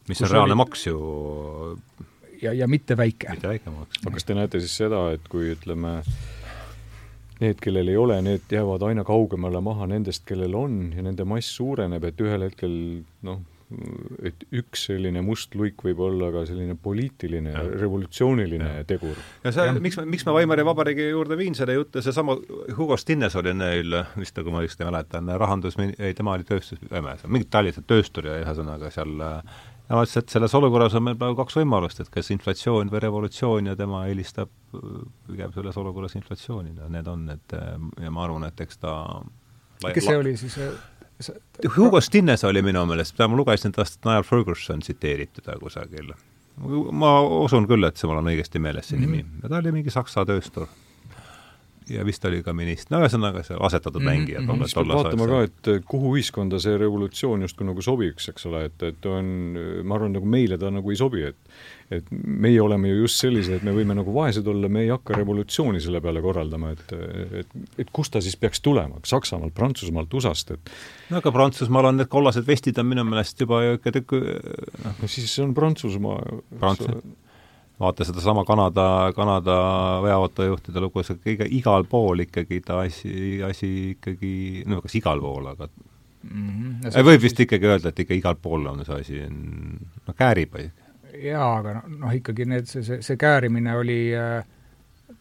mis 0.09 0.21
on 0.21 0.31
reaalne 0.31 0.53
oli... 0.53 0.63
maks 0.63 0.87
ju 0.87 0.97
ja, 2.41 2.53
ja 2.53 2.67
mitte 2.67 2.97
väike. 2.97 3.31
mitte 3.31 3.47
väike 3.47 3.69
maks. 3.69 3.99
aga 4.05 4.13
kas 4.13 4.23
te 4.23 4.37
näete 4.37 4.59
siis 4.59 4.77
seda, 4.77 5.09
et 5.15 5.27
kui 5.29 5.51
ütleme, 5.55 5.97
need, 7.41 7.59
kellel 7.61 7.91
ei 7.91 7.97
ole, 7.97 8.21
need 8.21 8.51
jäävad 8.51 8.85
aina 8.89 9.03
kaugemale 9.03 9.61
maha 9.61 9.87
nendest, 9.91 10.25
kellel 10.27 10.55
on 10.55 10.93
ja 10.95 11.03
nende 11.03 11.25
mass 11.27 11.55
suureneb, 11.57 12.03
et 12.03 12.21
ühel 12.21 12.47
hetkel 12.47 12.75
noh, 13.27 13.41
et 14.29 14.43
üks 14.53 14.83
selline 14.91 15.23
must 15.25 15.55
luik 15.57 15.81
võib 15.81 16.01
olla 16.05 16.27
ka 16.33 16.43
selline 16.45 16.75
poliitiline, 16.77 17.53
revolutsiooniline 17.81 18.71
ja. 18.79 18.83
tegur. 18.85 19.17
ja 19.41 19.53
see, 19.55 19.71
miks, 19.81 19.97
miks 20.05 20.25
ma 20.27 20.35
Weimari 20.37 20.65
Vabariigi 20.67 21.07
juurde 21.09 21.37
viin 21.39 21.57
selle 21.57 21.73
jutu, 21.79 22.03
seesama 22.05 22.37
Hugo 22.77 22.97
Stinnes 23.01 23.35
oli 23.41 23.55
neil 23.57 23.97
vist, 24.19 24.37
kui 24.37 24.53
ma 24.53 24.61
õigesti 24.61 24.85
mäletan, 24.85 25.31
rahandus, 25.41 25.79
ei 25.97 26.13
tema 26.17 26.35
oli 26.37 26.45
tööstus, 26.45 26.81
mingid 27.25 27.49
tallised 27.53 27.87
tööstur 27.89 28.29
ja 28.29 28.37
ühesõnaga 28.43 28.91
seal 28.93 29.15
ja 29.17 29.39
ma 29.97 30.03
ütlesin, 30.05 30.25
et 30.25 30.35
selles 30.35 30.53
olukorras 30.57 30.97
on 30.97 31.07
meil 31.07 31.17
praegu 31.17 31.39
kaks 31.41 31.57
võimalust, 31.59 32.03
et 32.03 32.11
kas 32.13 32.29
inflatsioon 32.33 32.93
või 32.93 33.01
revolutsioon 33.01 33.71
ja 33.71 33.75
tema 33.79 34.03
eelistab 34.09 34.53
pigem 35.25 35.53
selles 35.57 35.81
olukorras 35.81 36.13
inflatsiooni, 36.21 36.75
no 36.77 36.91
need 36.93 37.09
on 37.09 37.25
need 37.31 37.57
ja 37.57 38.13
ma 38.13 38.27
arvan, 38.27 38.45
et 38.49 38.61
eks 38.65 38.81
ta 38.81 38.93
kes 39.83 40.05
see 40.07 40.17
oli 40.17 40.35
siis? 40.39 40.57
Hugo 41.77 42.01
Stinnes 42.01 42.43
oli 42.43 42.61
minu 42.61 42.85
meelest, 42.85 43.19
ma 43.19 43.37
lugesin 43.39 43.71
tast 43.71 44.01
Niall 44.05 44.23
Ferguson 44.23 44.79
tsiteeritud 44.83 45.47
kusagil. 45.61 46.13
ma 46.91 47.19
usun 47.21 47.67
küll, 47.67 47.83
et 47.87 47.97
see 47.97 48.07
mul 48.07 48.19
on 48.19 48.31
õigesti 48.31 48.59
meeles, 48.59 48.89
see 48.91 48.99
nimi. 48.99 49.23
ja 49.43 49.49
ta 49.49 49.61
oli 49.61 49.71
mingi 49.75 49.93
saksa 49.93 50.25
tööstur 50.27 50.67
ja 51.89 52.05
vist 52.05 52.25
oli 52.25 52.41
ka 52.43 52.53
minister, 52.55 52.95
no 52.95 53.03
ühesõnaga 53.03 53.43
seal 53.45 53.61
asetatud 53.65 54.01
mm 54.01 54.07
-hmm. 54.07 54.19
mängijad 54.19 54.43
mm. 54.43 54.49
-hmm. 54.49 54.63
siis 54.63 54.75
peab 54.75 54.87
vaatama 54.87 55.27
ka, 55.27 55.41
et 55.43 55.85
kuhu 55.85 56.15
ühiskonda 56.17 56.59
see 56.59 56.77
revolutsioon 56.77 57.41
justkui 57.45 57.67
nagu 57.67 57.81
sobiks, 57.81 58.29
eks 58.29 58.45
ole, 58.45 58.65
et, 58.65 58.83
et 58.83 59.05
on, 59.05 59.25
ma 59.83 59.95
arvan, 59.95 60.13
nagu 60.13 60.25
meile 60.25 60.57
ta 60.57 60.71
nagu 60.71 60.91
ei 60.91 60.97
sobi, 60.97 61.23
et 61.23 61.35
et 61.91 62.05
meie 62.11 62.61
oleme 62.61 62.89
ju 62.89 63.01
just 63.03 63.21
sellised, 63.21 63.53
et 63.59 63.63
me 63.63 63.71
võime 63.71 63.93
nagu 63.93 64.13
vaesed 64.13 64.47
olla, 64.47 64.69
me 64.69 64.81
ei 64.81 64.89
hakka 64.89 65.13
revolutsiooni 65.13 65.81
selle 65.81 66.01
peale 66.01 66.21
korraldama, 66.21 66.71
et 66.71 66.93
et, 67.39 67.51
et 67.77 67.91
kust 67.93 68.13
ta 68.13 68.21
siis 68.21 68.35
peaks 68.35 68.61
tulema, 68.61 68.97
Saksamaalt, 69.05 69.53
Prantsusmaalt, 69.53 70.13
USA-st, 70.13 70.51
et 70.51 70.71
no 71.09 71.21
aga 71.21 71.31
Prantsusmaal 71.31 71.91
on 71.91 71.97
need 71.97 72.09
kollased 72.09 72.47
vestid 72.47 72.79
on 72.81 72.89
minu 72.89 73.03
meelest 73.03 73.41
juba 73.41 73.61
ju 73.63 73.77
ikka 73.77 73.91
tükk 73.99 74.17
noh 74.85 74.97
no 75.01 75.07
siis 75.07 75.29
see 75.29 75.45
on 75.45 75.53
Prantsusmaa 75.53 76.41
Prants- 76.57 76.89
vaata 77.79 78.05
sedasama 78.07 78.45
Kanada, 78.45 79.11
Kanada 79.15 79.57
veoautojuhtide 80.03 80.83
lugu, 80.83 81.03
see 81.03 81.19
kõige, 81.19 81.47
igal 81.57 81.83
pool 81.89 82.23
ikkagi 82.23 82.61
ta 82.63 82.79
asi, 82.85 83.41
asi 83.43 83.71
ikkagi, 83.95 84.63
no 84.69 84.79
kas 84.85 84.95
igal 84.95 85.21
pool, 85.23 85.51
aga 85.51 85.67
mm 85.67 86.49
-hmm. 86.81 87.03
võib 87.09 87.21
vist 87.27 87.39
ikkagi 87.39 87.67
öelda, 87.67 87.91
et 87.91 87.99
ikka 87.99 88.13
igal 88.15 88.39
pool 88.41 88.67
on 88.71 88.85
see 88.85 88.99
asi, 88.99 89.21
noh, 89.27 90.15
käärib. 90.15 90.55
jaa, 91.23 91.55
aga 91.59 91.73
noh, 91.79 91.87
noh 91.99 92.15
ikkagi 92.15 92.45
need, 92.45 92.67
see, 92.67 92.83
see, 92.83 93.01
see 93.01 93.17
käärimine 93.17 93.75
oli 93.75 93.99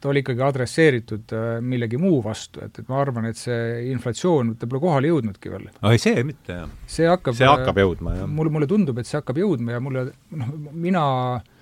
ta 0.01 0.09
oli 0.09 0.21
ikkagi 0.21 0.43
adresseeritud 0.43 1.33
äh, 1.33 1.61
millegi 1.61 1.99
muu 1.99 2.23
vastu, 2.25 2.61
et, 2.65 2.79
et 2.79 2.89
ma 2.89 3.01
arvan, 3.01 3.25
et 3.25 3.37
see 3.37 3.91
inflatsioon, 3.91 4.55
ta 4.57 4.67
pole 4.67 4.81
kohale 4.81 5.09
jõudnudki 5.09 5.51
veel. 5.51 5.69
ei, 5.91 5.99
see 5.99 6.23
mitte, 6.25 6.53
jah. 6.53 6.71
see 6.87 7.09
hakkab 7.09 7.35
see 7.35 7.49
hakkab 7.49 7.79
jõudma, 7.83 8.15
jah. 8.15 8.31
mulle, 8.31 8.51
mulle 8.51 8.67
tundub, 8.67 8.99
et 8.99 9.07
see 9.07 9.19
hakkab 9.19 9.39
jõudma 9.43 9.77
ja 9.77 9.81
mulle, 9.81 10.07
noh, 10.31 10.55
mina 10.73 11.05
äh, 11.37 11.54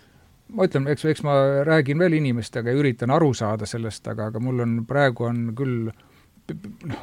ma 0.53 0.69
ütlen, 0.69 0.89
eks, 0.93 1.07
eks 1.13 1.25
ma 1.27 1.39
räägin 1.67 2.01
veel 2.03 2.19
inimestega 2.19 2.73
ja 2.73 2.81
üritan 2.83 3.13
aru 3.15 3.33
saada 3.37 3.69
sellest, 3.69 4.07
aga, 4.13 4.31
aga 4.33 4.43
mul 4.43 4.65
on, 4.65 4.77
praegu 4.89 5.29
on 5.29 5.49
küll 5.59 5.91
noh, 5.93 7.03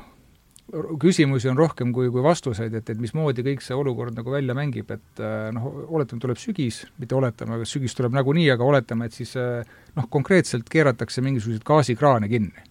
küsimusi 1.02 1.50
on 1.50 1.58
rohkem 1.58 1.92
kui, 1.96 2.10
kui 2.14 2.24
vastuseid, 2.24 2.74
et, 2.78 2.90
et 2.94 3.02
mismoodi 3.02 3.44
kõik 3.46 3.64
see 3.66 3.78
olukord 3.78 4.18
nagu 4.18 4.34
välja 4.34 4.56
mängib, 4.58 4.92
et 4.94 5.22
noh, 5.56 5.70
oletame, 5.90 6.22
tuleb 6.22 6.40
sügis, 6.42 6.84
mitte 7.02 7.18
oletame, 7.18 7.58
aga 7.58 7.68
sügis 7.68 7.98
tuleb 7.98 8.14
nagunii, 8.18 8.50
aga 8.54 8.68
oletame, 8.68 9.10
et 9.10 9.18
siis 9.18 9.34
noh, 9.36 10.10
konkreetselt 10.14 10.70
keeratakse 10.70 11.24
mingisuguseid 11.26 11.66
gaasikraane 11.66 12.30
kinni. 12.32 12.68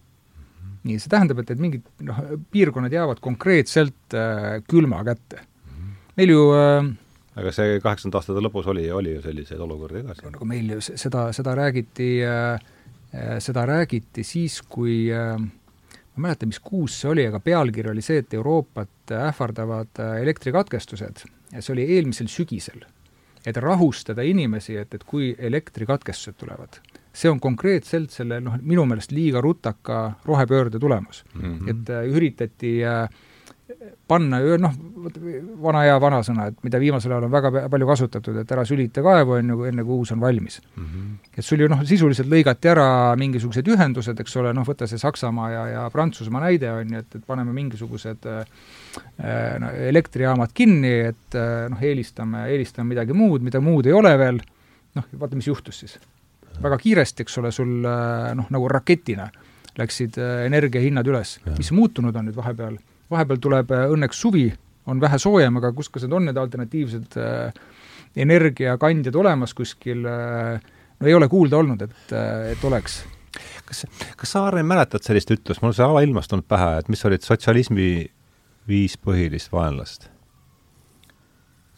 nii, 0.87 0.95
see 0.95 1.11
tähendab, 1.11 1.41
et, 1.43 1.51
et 1.51 1.59
mingid 1.59 1.83
noh, 2.07 2.23
piirkonnad 2.53 2.93
jäävad 2.95 3.19
konkreetselt 3.19 4.15
äh, 4.15 4.61
külma 4.69 5.03
kätte. 5.03 5.43
meil 6.15 6.31
ju 6.31 6.45
äh, 6.55 6.87
aga 7.39 7.53
see 7.55 7.79
kaheksakümnendate 7.79 8.19
aastate 8.21 8.43
lõpus 8.43 8.67
oli, 8.71 8.89
oli 8.91 9.15
ju 9.15 9.23
selliseid 9.23 9.61
olukordi 9.63 10.03
siin. 10.07 10.33
nagu 10.33 10.49
meil 10.49 10.75
ju 10.75 10.81
seda, 10.89 11.29
seda 11.35 11.55
räägiti 11.59 12.11
äh,, 12.25 12.59
seda 13.41 13.65
räägiti 13.65 14.23
siis, 14.27 14.59
kui 14.61 15.07
äh, 15.13 15.39
ma 15.39 16.27
ei 16.27 16.27
mäleta, 16.27 16.49
mis 16.49 16.59
kuus 16.59 16.99
see 17.01 17.09
oli, 17.09 17.25
aga 17.29 17.39
pealkiri 17.43 17.91
oli 17.93 18.03
see, 18.05 18.19
et 18.23 18.33
Euroopat 18.37 19.13
ähvardavad 19.15 20.01
äh, 20.03 20.21
elektrikatkestused 20.23 21.25
ja 21.53 21.61
see 21.61 21.73
oli 21.75 21.87
eelmisel 21.95 22.29
sügisel. 22.31 22.85
et 23.47 23.55
rahustada 23.57 24.21
inimesi, 24.27 24.75
et, 24.75 24.93
et 24.93 25.03
kui 25.07 25.29
elektrikatkestused 25.37 26.35
tulevad. 26.37 26.81
see 27.13 27.31
on 27.31 27.39
konkreetselt 27.39 28.11
selle 28.11 28.39
noh, 28.43 28.57
minu 28.61 28.85
meelest 28.85 29.11
liiga 29.11 29.41
rutaka 29.41 30.19
rohepöörde 30.25 30.79
tulemus 30.79 31.23
mm. 31.33 31.41
-hmm. 31.41 31.69
et 31.69 31.89
äh, 31.89 32.05
üritati 32.15 32.83
äh, 32.83 33.09
panna 34.09 34.39
noh, 34.57 34.73
vana 35.61 35.83
hea 35.85 35.97
vanasõna, 36.01 36.47
et 36.49 36.63
mida 36.65 36.79
viimasel 36.81 37.13
ajal 37.13 37.27
on 37.27 37.33
väga 37.33 37.51
palju 37.69 37.87
kasutatud, 37.89 38.39
et 38.41 38.51
ära 38.55 38.63
sülita 38.65 39.03
kaevu, 39.05 39.35
on 39.37 39.53
ju, 39.53 39.59
enne 39.69 39.85
kui 39.85 40.01
uus 40.01 40.11
on 40.15 40.21
valmis 40.21 40.59
mm. 40.61 40.85
-hmm. 40.85 41.15
et 41.37 41.45
sul 41.45 41.61
ju 41.61 41.69
noh, 41.69 41.83
sisuliselt 41.85 42.29
lõigati 42.31 42.71
ära 42.71 43.15
mingisugused 43.19 43.67
ühendused, 43.67 44.19
eks 44.19 44.35
ole, 44.41 44.53
noh, 44.53 44.65
võta 44.65 44.87
see 44.87 44.97
Saksamaa 44.97 45.51
ja, 45.51 45.65
ja 45.67 45.89
Prantsusmaa 45.93 46.41
näide, 46.47 46.71
on 46.71 46.93
ju, 46.93 47.03
et, 47.03 47.15
et 47.15 47.25
paneme 47.25 47.53
mingisugused 47.53 48.25
äh, 48.25 48.45
no, 49.59 49.69
elektrijaamad 49.91 50.53
kinni, 50.53 50.95
et 51.13 51.35
äh, 51.35 51.67
noh, 51.69 51.81
eelistame, 51.81 52.47
eelistame 52.49 52.95
midagi 52.95 53.13
muud, 53.13 53.45
mida 53.45 53.61
muud 53.61 53.85
ei 53.85 53.93
ole 53.93 54.17
veel, 54.17 54.41
noh, 54.95 55.11
vaata, 55.19 55.35
mis 55.35 55.47
juhtus 55.47 55.79
siis. 55.79 55.99
väga 56.61 56.77
kiiresti, 56.77 57.23
eks 57.23 57.37
ole, 57.37 57.51
sul 57.51 57.85
äh, 57.85 58.33
noh, 58.35 58.49
nagu 58.49 58.67
raketina 58.67 59.29
läksid 59.79 60.17
äh, 60.17 60.45
energiahinnad 60.45 61.07
üles. 61.07 61.39
mis 61.57 61.71
muutunud 61.71 62.15
on 62.15 62.25
nüüd 62.25 62.35
vahepeal? 62.35 62.79
Vahepeal 63.11 63.41
tuleb 63.41 63.71
äh, 63.75 63.85
õnneks 63.93 64.21
suvi, 64.25 64.47
on 64.89 65.01
vähe 65.01 65.19
soojem, 65.21 65.59
aga 65.61 65.71
kus, 65.75 65.89
kas 65.93 66.05
need 66.05 66.17
on 66.17 66.29
need 66.29 66.41
alternatiivsed 66.41 67.17
äh, 67.21 67.61
energiakandjad 68.19 69.15
olemas 69.21 69.53
kuskil 69.57 70.05
äh,, 70.09 70.59
no 70.99 71.07
ei 71.07 71.15
ole 71.15 71.29
kuulda 71.31 71.59
olnud, 71.61 71.81
et 71.85 72.13
et 72.51 72.63
oleks. 72.65 73.01
kas, 73.65 73.85
kas 74.17 74.31
sa, 74.31 74.45
Aaren, 74.47 74.65
mäletad 74.65 75.05
sellist 75.05 75.31
ütlust, 75.35 75.61
mul 75.61 75.75
see 75.77 75.85
alailmast 75.85 76.31
tulnud 76.31 76.47
pähe, 76.49 76.77
et 76.81 76.89
mis 76.89 77.05
olid 77.05 77.25
sotsialismi 77.25 77.89
viis 78.69 78.97
põhilist 78.97 79.53
vaenlast? 79.53 80.09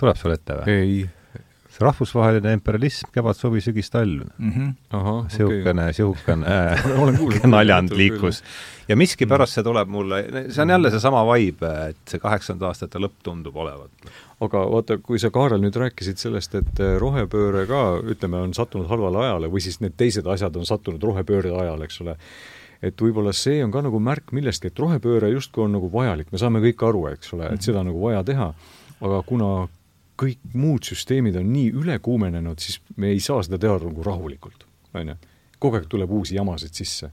tuleb 0.01 0.17
sul 0.17 0.33
ette 0.33 0.61
või? 0.61 0.77
ei 0.77 1.01
rahvusvaheline 1.85 2.53
imperialism, 2.57 3.09
kevad, 3.13 3.37
suvi, 3.37 3.61
sügis, 3.61 3.89
talv 3.91 4.25
mm. 4.37 4.51
-hmm. 4.51 5.29
sihukene 5.35 5.87
okay., 5.89 5.93
sihukene 5.93 7.49
naljand 7.55 7.91
liikus. 7.97 8.43
ja 8.87 8.97
miskipärast 8.97 9.53
see 9.57 9.63
tuleb 9.63 9.87
mulle, 9.87 10.23
see 10.49 10.61
on 10.61 10.69
jälle 10.69 10.91
seesama 10.91 11.23
vibe, 11.33 11.71
et 11.89 11.97
see 12.07 12.19
kaheksakümnendate 12.19 12.69
aastate 12.69 12.99
lõpp 12.99 13.23
tundub 13.23 13.55
olevat. 13.55 13.91
aga 14.41 14.63
vaata, 14.71 14.97
kui 14.97 15.19
sa, 15.19 15.29
Kaarel, 15.29 15.61
nüüd 15.61 15.75
rääkisid 15.75 16.17
sellest, 16.17 16.55
et 16.55 16.79
eh, 16.79 16.97
rohepööre 16.99 17.65
ka, 17.69 17.83
ütleme, 18.13 18.37
on 18.37 18.53
sattunud 18.53 18.89
halvale 18.89 19.25
ajale 19.25 19.51
või 19.51 19.61
siis 19.61 19.79
need 19.81 19.93
teised 19.97 20.27
asjad 20.27 20.55
on 20.55 20.65
sattunud 20.65 21.03
rohepöörde 21.03 21.53
ajale, 21.53 21.85
eks 21.85 22.01
ole, 22.01 22.17
et 22.81 23.01
võib-olla 23.01 23.33
see 23.33 23.61
on 23.63 23.71
ka 23.71 23.83
nagu 23.85 23.99
märk 23.99 24.33
millestki, 24.33 24.71
et 24.71 24.79
rohepööre 24.79 25.29
justkui 25.29 25.65
on 25.65 25.77
nagu 25.77 25.91
vajalik, 25.93 26.31
me 26.31 26.41
saame 26.41 26.63
kõik 26.63 26.87
aru, 26.87 27.05
eks 27.13 27.33
ole, 27.33 27.45
et 27.45 27.59
mhm. 27.59 27.67
seda 27.67 27.83
on 27.83 27.91
nagu 27.91 28.01
vaja 28.01 28.23
teha, 28.23 28.53
aga 29.01 29.21
kuna 29.27 29.51
kõik 30.21 30.53
muud 30.57 30.85
süsteemid 30.85 31.39
on 31.39 31.49
nii 31.53 31.71
ülekuumenenud, 31.81 32.61
siis 32.61 32.81
me 33.01 33.13
ei 33.15 33.23
saa 33.23 33.41
seda 33.45 33.59
teha 33.61 33.79
nagu 33.81 34.05
rahulikult, 34.05 34.67
on 34.97 35.13
ju. 35.13 35.17
kogu 35.61 35.79
aeg 35.79 35.89
tuleb 35.89 36.13
uusi 36.19 36.37
jamasid 36.37 36.77
sisse. 36.77 37.11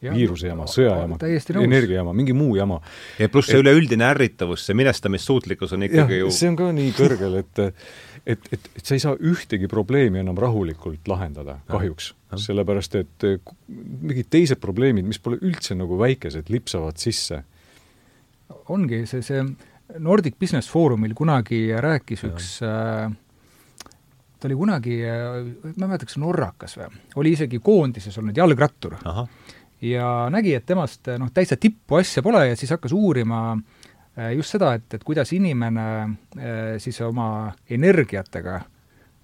viiruse 0.00 0.48
jama, 0.48 0.64
sõjajama, 0.64 1.18
energiajama, 1.60 2.14
mingi 2.16 2.32
muu 2.32 2.54
jama. 2.56 2.78
ja 3.18 3.28
pluss 3.28 3.50
see 3.50 3.58
et, 3.58 3.66
üleüldine 3.66 4.06
ärritavus, 4.08 4.64
see 4.64 4.76
minestamissuutlikkus 4.80 5.74
on 5.76 5.84
ikkagi 5.84 6.16
jah, 6.16 6.22
ju 6.24 6.30
see 6.32 6.48
on 6.48 6.56
ka 6.56 6.70
nii 6.72 6.94
kõrgel, 6.96 7.36
et 7.42 7.60
et, 8.26 8.48
et, 8.52 8.70
et 8.76 8.84
sa 8.84 8.96
ei 8.96 9.02
saa 9.02 9.16
ühtegi 9.16 9.68
probleemi 9.68 10.20
enam 10.20 10.38
rahulikult 10.40 11.08
lahendada, 11.08 11.58
kahjuks. 11.68 12.14
sellepärast, 12.36 12.96
et 13.00 13.28
mingid 13.68 14.28
teised 14.32 14.60
probleemid, 14.60 15.04
mis 15.08 15.20
pole 15.20 15.40
üldse 15.40 15.76
nagu 15.76 15.98
väikesed, 16.00 16.48
lipsavad 16.52 17.00
sisse. 17.00 17.42
ongi 18.68 19.04
see, 19.06 19.22
see 19.24 19.44
Nordic 19.98 20.38
Business 20.40 20.70
Forumil 20.70 21.14
kunagi 21.18 21.68
rääkis 21.76 22.24
ja. 22.24 22.30
üks 22.30 22.48
äh, 22.66 23.12
ta 24.40 24.48
oli 24.48 24.56
kunagi, 24.58 25.00
äh, 25.04 25.42
ma 25.76 25.86
ei 25.86 25.90
mäleta, 25.90 26.08
kas 26.08 26.18
norrakas 26.20 26.76
või, 26.78 26.88
oli 27.22 27.34
isegi 27.36 27.60
koondises 27.64 28.18
olnud 28.18 28.36
jalgrattur. 28.36 28.96
ja 29.82 30.08
nägi, 30.32 30.54
et 30.54 30.66
temast 30.66 31.10
noh, 31.18 31.30
täitsa 31.34 31.56
tippu 31.56 32.00
asja 32.00 32.22
pole 32.22 32.46
ja 32.48 32.58
siis 32.58 32.72
hakkas 32.76 32.92
uurima 32.96 33.42
äh, 33.54 34.32
just 34.36 34.56
seda, 34.56 34.74
et, 34.78 34.88
et 34.94 35.04
kuidas 35.04 35.32
inimene 35.32 35.86
siis 36.78 37.00
oma 37.06 37.52
energiatega 37.70 38.60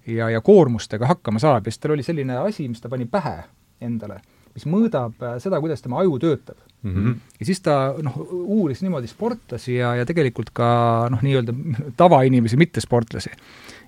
ja, 0.07 0.29
ja 0.29 0.41
koormustega 0.41 1.07
hakkama 1.07 1.39
saab 1.39 1.67
ja 1.67 1.73
siis 1.73 1.83
tal 1.83 1.97
oli 1.97 2.05
selline 2.05 2.41
asi, 2.43 2.67
mis 2.67 2.81
ta 2.81 2.89
pani 2.89 3.05
pähe 3.11 3.43
endale 3.81 4.21
mis 4.57 4.65
mõõdab 4.69 5.21
äh, 5.21 5.37
seda, 5.43 5.61
kuidas 5.61 5.83
tema 5.85 6.01
aju 6.01 6.17
töötab 6.21 6.57
mm. 6.83 6.93
-hmm. 6.93 7.15
ja 7.39 7.45
siis 7.45 7.61
ta 7.61 7.93
noh, 8.03 8.17
uuris 8.31 8.81
niimoodi 8.81 9.07
sportlasi 9.07 9.75
ja, 9.75 9.95
ja 9.95 10.05
tegelikult 10.05 10.49
ka 10.53 10.67
noh, 11.11 11.21
nii-öelda 11.21 11.53
tavainimesi, 11.97 12.57
mitte 12.57 12.81
sportlasi. 12.81 13.29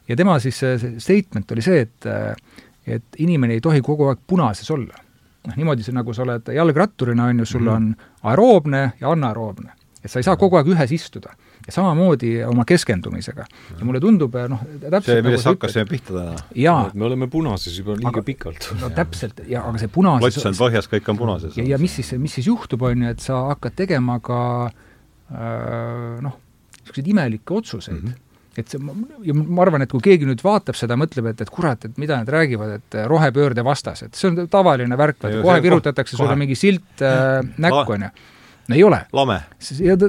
ja 0.07 0.15
tema 0.15 0.39
siis 0.39 0.59
see 0.59 0.95
statement 0.97 1.51
oli 1.51 1.61
see, 1.61 1.81
et 1.81 2.09
et 2.87 3.03
inimene 3.17 3.53
ei 3.53 3.61
tohi 3.61 3.81
kogu 3.81 4.07
aeg 4.09 4.19
punases 4.27 4.71
olla. 4.71 4.93
noh, 5.47 5.55
niimoodi 5.55 5.83
see, 5.83 5.93
nagu 5.95 6.13
sa 6.13 6.23
oled 6.23 6.49
jalgratturina, 6.55 7.25
on 7.25 7.39
ju, 7.39 7.45
sul 7.45 7.61
mm 7.61 7.67
-hmm. 7.67 7.75
on 7.75 7.95
aeroobne 8.23 8.91
ja 9.01 9.11
anaeroobne. 9.11 9.71
et 10.03 10.11
sa 10.11 10.19
ei 10.19 10.23
saa 10.23 10.35
kogu 10.35 10.55
aeg 10.55 10.67
ühes 10.67 10.91
istuda 10.91 11.35
ja 11.69 11.75
samamoodi 11.75 12.31
oma 12.47 12.65
keskendumisega. 12.67 13.45
ja 13.79 13.87
mulle 13.87 14.01
tundub, 14.03 14.35
noh, 14.51 14.61
täpselt 14.81 15.09
see, 15.11 15.23
millest 15.25 15.45
nagu 15.47 15.55
hakkasime 15.55 15.89
pihta 15.89 16.15
täna. 16.17 16.77
me 16.93 17.09
oleme 17.09 17.29
punases 17.31 17.77
juba 17.79 17.97
liiga 17.97 18.13
aga, 18.13 18.25
pikalt. 18.25 18.69
no 18.81 18.91
täpselt, 18.95 19.43
ja 19.49 19.63
aga 19.69 19.81
see 19.81 19.93
punases 19.93 20.39
lots 20.39 20.49
on 20.51 20.59
põhjas, 20.59 20.89
kõik 20.91 21.11
on 21.13 21.19
punases. 21.21 21.57
ja, 21.59 21.67
ja 21.75 21.81
mis 21.81 21.99
siis, 22.01 22.13
mis 22.21 22.39
siis 22.39 22.49
juhtub, 22.49 22.87
on 22.89 23.05
ju, 23.05 23.13
et 23.15 23.23
sa 23.23 23.43
hakkad 23.51 23.77
tegema 23.85 24.19
ka 24.23 24.41
äh, 24.69 26.17
noh, 26.25 26.41
niisuguseid 26.79 27.13
imelikke 27.13 27.61
otsuseid 27.61 28.01
mm. 28.01 28.09
-hmm 28.09 28.25
et 28.59 28.67
see, 28.73 28.79
ja 29.23 29.35
ma 29.37 29.61
arvan, 29.63 29.83
et 29.85 29.91
kui 29.91 30.01
keegi 30.03 30.27
nüüd 30.27 30.41
vaatab 30.43 30.75
seda, 30.75 30.97
mõtleb, 30.99 31.29
et, 31.31 31.43
et 31.45 31.51
kurat, 31.53 31.85
et 31.85 31.99
mida 32.01 32.17
nad 32.19 32.27
räägivad, 32.33 32.79
et 32.79 32.97
rohepöörde 33.07 33.63
vastased, 33.63 34.17
see 34.17 34.31
on 34.31 34.49
tavaline 34.51 34.97
värk, 34.99 35.21
kohe 35.21 35.61
virutatakse 35.63 36.17
sulle 36.19 36.35
mingi 36.35 36.57
silt 36.59 37.03
äh, 37.05 37.39
näkku, 37.61 37.95
on 37.95 38.07
ju. 38.07 38.11
Ei 38.75 38.83
ole. 38.83 39.01
lame. 39.13 39.41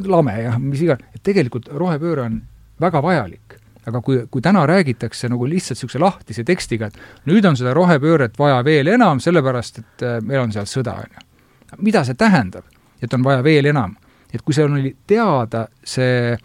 lame 0.06 0.36
jah, 0.42 0.58
mis 0.58 0.82
iganes, 0.84 1.06
et 1.14 1.22
tegelikult 1.22 1.70
rohepööre 1.72 2.26
on 2.28 2.42
väga 2.80 3.02
vajalik 3.04 3.60
aga 3.88 4.00
kui, 4.04 4.20
kui 4.30 4.42
täna 4.44 4.66
räägitakse 4.68 5.28
nagu 5.32 5.46
lihtsalt 5.48 5.78
niisuguse 5.78 6.00
lahtise 6.02 6.44
tekstiga, 6.44 6.90
et 6.90 7.26
nüüd 7.30 7.46
on 7.48 7.56
seda 7.56 7.72
rohepööret 7.76 8.36
vaja 8.38 8.60
veel 8.64 8.92
enam, 8.92 9.22
sellepärast 9.22 9.80
et 9.82 10.04
äh, 10.06 10.18
meil 10.24 10.44
on 10.44 10.52
seal 10.52 10.68
sõda, 10.68 10.98
on 11.00 11.16
ju. 11.16 11.26
mida 11.86 12.04
see 12.04 12.18
tähendab, 12.18 12.66
et 13.00 13.14
on 13.14 13.24
vaja 13.24 13.44
veel 13.46 13.70
enam? 13.72 13.96
et 14.30 14.42
kui 14.46 14.54
seal 14.54 14.70
oli 14.70 14.92
teada 15.10 15.64
see 15.82 16.36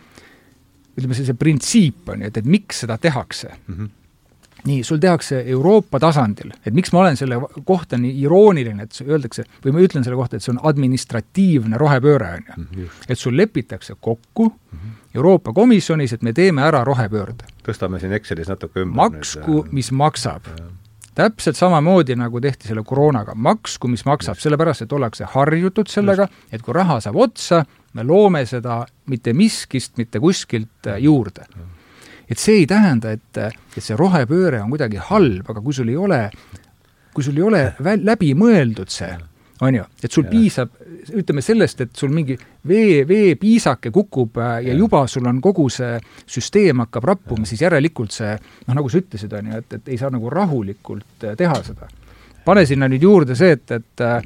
ütleme, 0.95 1.13
see, 1.13 1.27
see 1.27 1.37
printsiip 1.37 2.09
on 2.09 2.23
ju, 2.23 2.31
et, 2.31 2.39
et 2.39 2.47
miks 2.49 2.81
seda 2.85 2.97
tehakse 2.97 3.51
mm, 3.51 3.75
-hmm 3.75 3.93
nii, 4.65 4.83
sul 4.83 4.99
tehakse 5.01 5.43
Euroopa 5.45 5.99
tasandil, 5.99 6.51
et 6.65 6.73
miks 6.73 6.93
ma 6.93 7.03
olen 7.03 7.17
selle 7.17 7.39
kohta 7.65 7.97
nii 8.01 8.13
irooniline, 8.25 8.87
et 8.87 9.01
öeldakse, 9.05 9.45
või 9.65 9.75
ma 9.75 9.83
ütlen 9.85 10.05
selle 10.05 10.17
kohta, 10.19 10.37
et 10.37 10.45
see 10.45 10.53
on 10.55 10.61
administratiivne 10.63 11.77
rohepööre, 11.81 12.31
on 12.37 12.47
ju. 12.47 12.55
Mhm, 12.63 13.03
et 13.09 13.19
sul 13.19 13.37
lepitakse 13.37 13.95
kokku 13.99 14.49
mm 14.49 14.79
-hmm. 14.79 15.03
Euroopa 15.15 15.53
Komisjonis, 15.53 16.13
et 16.13 16.21
me 16.21 16.33
teeme 16.33 16.61
ära 16.61 16.83
rohepöörde. 16.83 17.45
tõstame 17.63 17.99
siin 17.99 18.13
Excelis 18.13 18.47
natuke 18.47 18.79
ümber. 18.79 18.95
maksku, 18.95 19.65
mis 19.71 19.91
maksab 19.91 20.41
täpselt 21.15 21.55
samamoodi, 21.55 22.15
nagu 22.15 22.41
tehti 22.41 22.67
selle 22.67 22.83
koroonaga, 22.83 23.35
maksku, 23.35 23.87
mis 23.87 24.05
maksab, 24.05 24.39
sellepärast 24.41 24.85
et 24.85 24.93
ollakse 24.93 25.27
harjutud 25.35 25.87
sellega, 25.91 26.27
et 26.51 26.61
kui 26.61 26.75
raha 26.75 26.99
saab 27.03 27.15
otsa, 27.15 27.63
me 27.93 28.03
loome 28.03 28.43
seda 28.45 28.81
mitte 29.11 29.33
miskist, 29.33 29.95
mitte 29.97 30.19
kuskilt 30.19 30.91
äh, 30.91 30.99
juurde. 31.03 31.47
Et 32.29 32.41
see 32.41 32.61
ei 32.63 32.67
tähenda, 32.69 33.13
et, 33.15 33.37
et 33.77 33.83
see 33.83 33.97
rohepööre 33.99 34.63
on 34.63 34.73
kuidagi 34.73 35.01
halb, 35.11 35.49
aga 35.49 35.61
kui 35.61 35.75
sul 35.77 35.89
ei 35.91 35.97
ole, 35.99 36.21
kui 37.13 37.23
sul 37.25 37.37
ei 37.37 37.45
ole 37.45 37.63
väl-, 37.83 38.05
läbi 38.05 38.33
mõeldud 38.37 38.91
see, 38.91 39.13
on 39.61 39.75
ju, 39.75 39.83
et 40.03 40.11
sul 40.11 40.25
ja. 40.25 40.31
piisab, 40.33 40.71
ütleme 41.15 41.43
sellest, 41.45 41.81
et 41.85 41.95
sul 41.95 42.11
mingi 42.13 42.35
vee, 42.67 43.03
veepiisake 43.07 43.91
kukub 43.93 44.39
äh, 44.41 44.57
ja, 44.65 44.71
ja 44.71 44.77
juba 44.77 45.05
sul 45.07 45.27
on 45.29 45.39
kogu 45.43 45.67
see 45.71 45.95
süsteem 46.27 46.83
hakkab 46.83 47.07
rappuma, 47.11 47.47
siis 47.47 47.63
järelikult 47.63 48.15
see 48.15 48.33
noh, 48.35 48.75
nagu 48.75 48.91
sa 48.91 48.99
ütlesid, 48.99 49.35
on 49.37 49.51
ju, 49.51 49.61
et, 49.61 49.77
et 49.79 49.93
ei 49.93 49.99
saa 50.01 50.11
nagu 50.13 50.31
rahulikult 50.33 51.27
äh, 51.29 51.37
teha 51.39 51.61
seda. 51.63 51.87
pane 52.45 52.65
sinna 52.65 52.89
nüüd 52.91 53.01
juurde 53.01 53.35
see, 53.35 53.55
et, 53.55 53.71
et 53.71 54.03
äh, 54.05 54.19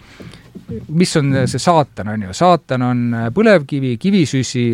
mis 0.90 1.16
on 1.20 1.36
see 1.48 1.62
saatan, 1.62 2.16
on 2.16 2.30
ju, 2.30 2.34
saatan 2.36 2.88
on 2.88 3.04
põlevkivi, 3.34 3.98
kivisüsi 4.02 4.72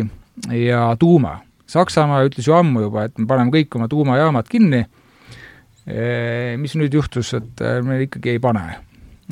ja 0.56 0.88
tuuma. 0.98 1.36
Saksamaa 1.70 2.22
ütles 2.28 2.46
ju 2.46 2.54
ammu 2.56 2.86
juba, 2.86 3.08
et 3.08 3.16
me 3.18 3.26
paneme 3.30 3.52
kõik 3.54 3.74
oma 3.78 3.88
tuumajaamad 3.90 4.46
kinni, 4.50 4.84
mis 6.58 6.74
nüüd 6.78 6.94
juhtus, 6.94 7.32
et 7.38 7.62
me 7.86 8.00
ikkagi 8.04 8.36
ei 8.36 8.42
pane? 8.42 8.64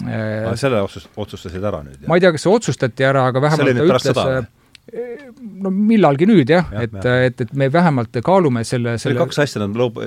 Aga 0.02 0.56
selle 0.58 0.82
otsust, 0.82 1.10
otsustasid 1.14 1.62
ära 1.62 1.84
nüüd? 1.86 2.02
ma 2.10 2.18
ei 2.18 2.22
tea, 2.24 2.32
kas 2.34 2.42
see 2.42 2.50
otsustati 2.50 3.06
ära, 3.06 3.28
aga 3.30 3.42
vähemalt 3.44 3.78
ta 3.78 3.84
ütles 3.86 4.18
äh, 4.18 4.48
no 5.64 5.70
millalgi 5.72 6.26
nüüd 6.28 6.50
jah 6.50 6.66
ja,, 6.74 6.82
et, 6.84 6.96
et, 7.28 7.44
et 7.46 7.52
me 7.56 7.70
vähemalt 7.72 8.18
kaalume 8.26 8.64
selle, 8.68 8.96
selle 9.00 9.22
kaks 9.22 9.40
asja, 9.46 9.62
nad 9.62 9.78
loob-, 9.78 10.00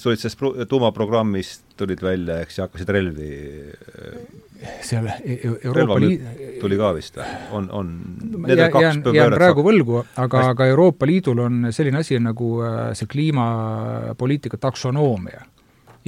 tulid 0.00 0.22
sellest 0.22 0.40
tuumaprogrammist, 0.70 1.64
tulid 1.80 2.02
välja, 2.04 2.38
eks, 2.46 2.58
ja 2.60 2.68
hakkasid 2.68 2.94
relvi 2.96 3.32
seal 4.82 5.06
e-, 5.06 5.14
e-, 5.24 5.54
Euroopa 5.64 5.98
Liit 6.00 6.60
tuli 6.60 6.78
ka 6.78 6.92
vist 6.96 7.16
või? 7.18 7.30
on, 7.58 7.68
on. 7.74 7.88
Need 8.46 8.58
jään, 8.58 8.76
jään, 8.82 9.02
jään 9.14 9.36
praegu 9.36 9.64
võlgu, 9.66 10.02
aga, 10.22 10.44
aga 10.52 10.68
Euroopa 10.72 11.08
Liidul 11.08 11.42
on 11.44 11.66
selline 11.70 12.02
asi 12.02 12.18
nagu 12.22 12.52
äh, 12.66 12.92
see 12.98 13.10
kliimapoliitika 13.10 14.60
taksonoomia. 14.62 15.44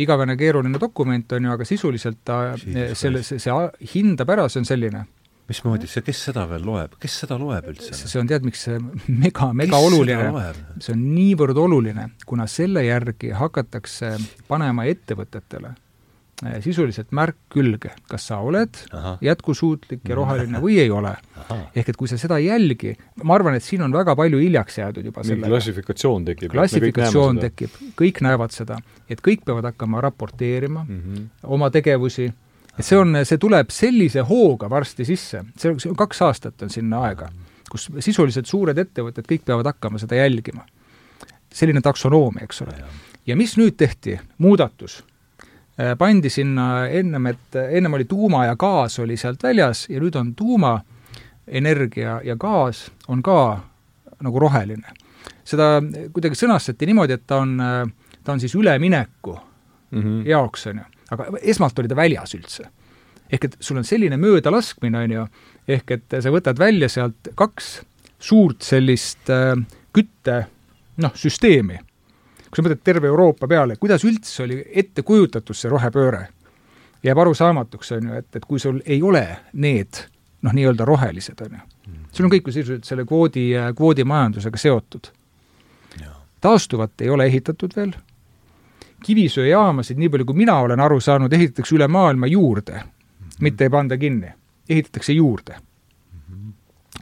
Igavene 0.02 0.34
keeruline 0.36 0.78
dokument, 0.80 1.32
on 1.36 1.44
ju, 1.46 1.52
aga 1.54 1.66
sisuliselt 1.68 2.24
ta 2.26 2.38
Jesus 2.56 3.04
selle, 3.04 3.22
see, 3.22 3.38
see 3.38 3.90
hindab 3.94 4.32
ära, 4.34 4.48
see 4.50 4.64
on 4.64 4.66
selline. 4.66 5.04
Mismoodi 5.44 5.86
see, 5.90 6.00
kes 6.02 6.22
seda 6.30 6.46
veel 6.48 6.64
loeb, 6.64 6.96
kes 7.02 7.20
seda 7.24 7.36
loeb 7.38 7.68
üldse? 7.68 7.92
see 7.94 8.18
on 8.18 8.30
tead, 8.30 8.46
miks 8.48 8.64
see 8.64 8.78
mega, 9.12 9.50
mega 9.52 9.76
kes 9.76 9.86
oluline, 9.90 10.52
see 10.80 10.94
on 10.96 11.02
niivõrd 11.12 11.60
oluline, 11.60 12.08
kuna 12.26 12.48
selle 12.48 12.86
järgi 12.86 13.34
hakatakse 13.36 14.14
panema 14.48 14.86
ettevõtetele 14.88 15.74
sisuliselt 16.64 17.12
märk 17.14 17.36
külge, 17.52 17.92
kas 18.10 18.28
sa 18.30 18.38
oled 18.44 18.76
Aha. 18.92 19.14
jätkusuutlik 19.24 20.04
ja 20.08 20.16
roheline 20.18 20.60
või 20.62 20.78
ei 20.82 20.90
ole. 20.90 21.14
ehk 21.76 21.88
et 21.92 21.96
kui 21.96 22.08
sa 22.08 22.18
seda 22.20 22.38
ei 22.40 22.46
jälgi, 22.46 22.94
ma 23.22 23.34
arvan, 23.36 23.56
et 23.58 23.64
siin 23.64 23.82
on 23.84 23.92
väga 23.92 24.16
palju 24.16 24.40
hiljaks 24.40 24.78
jäädud 24.78 25.08
juba 25.10 25.24
mingi 25.26 25.48
klassifikatsioon 25.48 26.24
tekib. 26.24 26.52
klassifikatsioon 26.52 27.40
tekib, 27.42 27.78
kõik 28.00 28.20
näevad 28.24 28.54
seda, 28.56 28.78
et 29.08 29.22
kõik 29.24 29.44
peavad 29.46 29.70
hakkama 29.70 30.00
raporteerima 30.04 30.84
mm 30.84 31.00
-hmm. 31.00 31.26
oma 31.56 31.70
tegevusi, 31.70 32.32
et 32.78 32.84
see 32.84 32.98
on, 32.98 33.16
see 33.24 33.38
tuleb 33.38 33.70
sellise 33.70 34.20
hooga 34.20 34.70
varsti 34.70 35.04
sisse, 35.04 35.44
see 35.56 35.70
on, 35.70 35.80
see 35.80 35.90
on 35.90 35.96
kaks 35.96 36.22
aastat 36.22 36.62
on 36.62 36.70
sinna 36.70 37.02
aega, 37.08 37.30
kus 37.70 37.90
sisuliselt 37.98 38.46
suured 38.46 38.78
ettevõtted 38.78 39.26
kõik 39.28 39.44
peavad 39.44 39.66
hakkama 39.66 39.98
seda 39.98 40.14
jälgima. 40.14 40.66
selline 41.54 41.80
taksonoomia, 41.80 42.44
eks 42.44 42.62
ole. 42.62 42.74
ja 43.26 43.36
mis 43.36 43.56
nüüd 43.56 43.76
tehti, 43.76 44.20
muudatus 44.38 45.04
pandi 45.98 46.30
sinna 46.30 46.86
ennem, 46.86 47.26
et 47.26 47.56
ennem 47.70 47.96
oli 47.96 48.04
tuuma 48.04 48.44
ja 48.46 48.56
gaas 48.56 48.98
oli 49.02 49.16
sealt 49.18 49.42
väljas 49.42 49.88
ja 49.90 49.98
nüüd 49.98 50.14
on 50.14 50.34
tuumaenergia 50.38 52.20
ja 52.24 52.36
gaas 52.38 52.84
on 53.08 53.22
ka 53.22 53.58
nagu 54.22 54.38
roheline. 54.38 54.86
seda 55.44 55.82
kuidagi 56.12 56.38
sõnastati 56.38 56.86
niimoodi, 56.86 57.18
et 57.18 57.26
ta 57.26 57.40
on, 57.42 57.58
ta 58.24 58.32
on 58.32 58.40
siis 58.40 58.54
ülemineku 58.54 59.34
mm 59.90 60.02
-hmm. 60.02 60.28
jaoks, 60.28 60.66
on 60.66 60.78
ju, 60.78 60.84
aga 61.10 61.26
esmalt 61.42 61.78
oli 61.78 61.88
ta 61.88 61.96
väljas 61.96 62.34
üldse. 62.34 62.64
ehk 63.32 63.44
et 63.44 63.56
sul 63.60 63.76
on 63.76 63.84
selline 63.84 64.16
möödalaskmine, 64.16 64.98
on 64.98 65.10
ju, 65.10 65.26
ehk 65.68 65.90
et 65.90 66.04
sa 66.20 66.30
võtad 66.30 66.58
välja 66.58 66.88
sealt 66.88 67.28
kaks 67.34 67.82
suurt 68.18 68.62
sellist 68.62 69.30
äh, 69.30 69.58
kütte 69.92 70.46
noh, 70.96 71.14
süsteemi 71.14 71.78
kui 72.54 72.62
sa 72.62 72.68
mõtled 72.68 72.82
terve 72.86 73.10
Euroopa 73.10 73.48
peale, 73.50 73.74
kuidas 73.82 74.04
üldse 74.06 74.44
oli 74.44 74.60
ette 74.70 75.02
kujutatud 75.02 75.58
see 75.58 75.70
rohepööre, 75.72 76.28
jääb 77.02 77.18
arusaamatuks, 77.18 77.90
on 77.96 78.06
ju, 78.08 78.20
et, 78.22 78.28
et 78.38 78.46
kui 78.46 78.62
sul 78.62 78.78
ei 78.86 79.00
ole 79.02 79.24
need 79.58 79.98
noh, 80.46 80.54
nii-öelda 80.54 80.86
rohelised, 80.86 81.42
on 81.42 81.58
ju. 81.58 81.98
sul 82.14 82.28
on 82.28 82.34
kõik 82.36 82.46
ju 82.46 82.54
sisuliselt 82.54 82.86
selle 82.86 83.06
kvoodi, 83.08 83.48
kvoodimajandusega 83.74 84.60
seotud. 84.60 85.10
taastuvat 86.40 87.00
ei 87.00 87.10
ole 87.10 87.26
ehitatud 87.26 87.74
veel, 87.76 87.92
kivisöejaamasid, 89.04 89.98
nii 89.98 90.08
palju 90.12 90.30
kui 90.30 90.42
mina 90.44 90.58
olen 90.62 90.80
aru 90.80 91.00
saanud, 91.00 91.32
ehitatakse 91.32 91.74
üle 91.74 91.88
maailma 91.88 92.26
juurde 92.30 92.72
mm, 92.72 92.80
-hmm. 92.80 93.36
mitte 93.40 93.64
ei 93.64 93.70
panda 93.70 93.98
kinni, 93.98 94.30
ehitatakse 94.68 95.12
juurde 95.12 95.58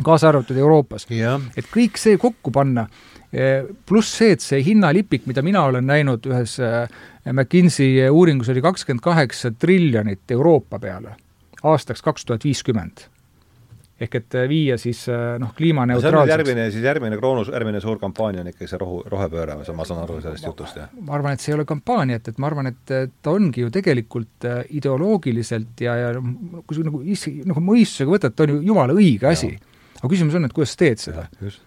kaasa 0.03 0.29
arvatud 0.29 0.57
Euroopas. 0.57 1.07
et 1.57 1.67
kõik 1.77 1.97
see 1.97 2.17
kokku 2.19 2.51
panna, 2.51 2.87
pluss 3.89 4.19
see, 4.19 4.35
et 4.37 4.45
see 4.45 4.61
hinnalipik, 4.67 5.25
mida 5.29 5.43
mina 5.45 5.65
olen 5.71 5.87
näinud 5.89 6.27
ühes 6.29 6.59
eh, 6.61 6.83
McKinsey 7.33 8.11
uuringus, 8.13 8.51
oli 8.53 8.65
kakskümmend 8.65 9.05
kaheksa 9.05 9.55
triljonit 9.57 10.31
Euroopa 10.37 10.81
peale 10.83 11.17
aastaks 11.63 12.03
kaks 12.05 12.29
tuhat 12.29 12.45
viiskümmend 12.45 13.07
ehk 14.03 14.19
et 14.19 14.37
eh, 14.37 14.45
viia 14.51 14.77
siis 14.81 15.01
noh, 15.41 15.55
kliimaneutraalseks. 15.57 16.33
järgmine, 16.35 16.69
siis 16.75 16.85
järgmine 16.85 17.17
kroonus, 17.17 17.49
järgmine 17.55 17.81
suur 17.81 18.03
kampaania 18.03 18.45
on 18.45 18.53
ikkagi 18.53 18.69
see 18.69 18.83
rohu, 18.83 19.01
rohepööre, 19.09 19.57
ma 19.63 19.89
saan 19.89 20.03
aru 20.03 20.21
sellest 20.21 20.51
jutust, 20.51 20.83
jah? 20.83 20.93
ma 21.01 21.17
arvan, 21.17 21.39
et 21.39 21.47
see 21.47 21.55
ei 21.55 21.59
ole 21.61 21.69
kampaania, 21.73 22.21
et, 22.21 22.29
et 22.35 22.43
ma 22.43 22.53
arvan, 22.53 22.69
et 22.75 22.95
ta 23.23 23.33
ongi 23.33 23.65
ju 23.65 23.73
tegelikult 23.73 24.51
ideoloogiliselt 24.77 25.87
ja, 25.89 25.97
ja 26.03 26.15
kui 26.21 26.77
sa 26.77 26.85
nagu 26.85 27.01
nagu 27.49 27.67
mõistusega 27.73 28.19
võtad, 28.19 28.37
ta 28.37 28.45
on 28.45 28.59
ju 28.59 28.63
jumala 28.75 28.99
õige 28.99 29.33
asi. 29.33 29.55
aga 30.03 30.17
küsimus 30.17 30.37
on, 30.37 30.51
et 30.51 30.59
kuidas 30.61 30.77
sa 30.77 30.85
teed 30.85 31.07
seda. 31.09 31.31
just 31.41 31.65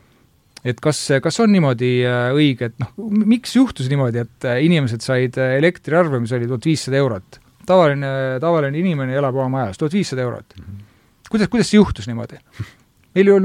et 0.66 0.82
kas, 0.82 1.00
kas 1.22 1.38
on 1.44 1.52
niimoodi 1.54 1.90
äh, 2.08 2.30
õige, 2.36 2.72
et 2.72 2.80
noh, 2.82 2.94
miks 3.30 3.54
juhtus 3.58 3.90
niimoodi, 3.92 4.24
et 4.26 4.48
äh, 4.50 4.62
inimesed 4.66 5.06
said 5.06 5.38
äh, 5.42 5.58
elektriarve, 5.60 6.20
mis 6.24 6.34
oli 6.36 6.50
tuhat 6.50 6.66
viissada 6.72 7.02
eurot? 7.02 7.42
tavaline, 7.66 8.10
tavaline 8.38 8.78
inimene 8.78 9.16
elab 9.18 9.38
oma 9.40 9.48
majas, 9.50 9.80
tuhat 9.82 9.94
viissada 9.98 10.22
eurot. 10.22 10.54
-hmm. 10.58 10.82
kuidas, 11.30 11.50
kuidas 11.50 11.70
see 11.70 11.80
juhtus 11.80 12.10
niimoodi? 12.10 12.42
meil 13.16 13.30
ju 13.32 13.38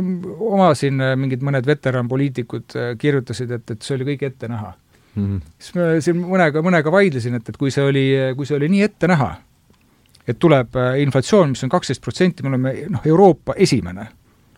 oma 0.50 0.72
siin 0.74 0.98
mingid 1.16 1.44
mõned 1.46 1.66
veteranpoliitikud 1.66 2.74
kirjutasid, 2.98 3.50
et, 3.54 3.70
et 3.70 3.82
see 3.86 3.94
oli 3.94 4.08
kõik 4.08 4.24
ette 4.26 4.48
näha 4.48 4.72
mm. 5.14 5.26
-hmm. 5.26 5.52
siis 5.58 5.74
ma 5.76 5.86
siin 6.00 6.24
mõnega, 6.24 6.64
mõnega 6.66 6.92
vaidlesin, 6.92 7.38
et, 7.38 7.48
et 7.48 7.56
kui 7.56 7.70
see 7.70 7.84
oli, 7.84 8.04
kui 8.36 8.48
see 8.48 8.56
oli 8.56 8.68
nii 8.68 8.82
ette 8.88 9.08
näha, 9.08 9.30
et 10.26 10.38
tuleb 10.38 10.76
inflatsioon, 11.04 11.54
mis 11.54 11.64
on 11.64 11.72
kaksteist 11.72 12.02
protsenti, 12.02 12.42
me 12.42 12.52
oleme 12.54 12.74
noh, 12.88 13.06
Euroopa 13.06 13.54
esimene. 13.56 14.08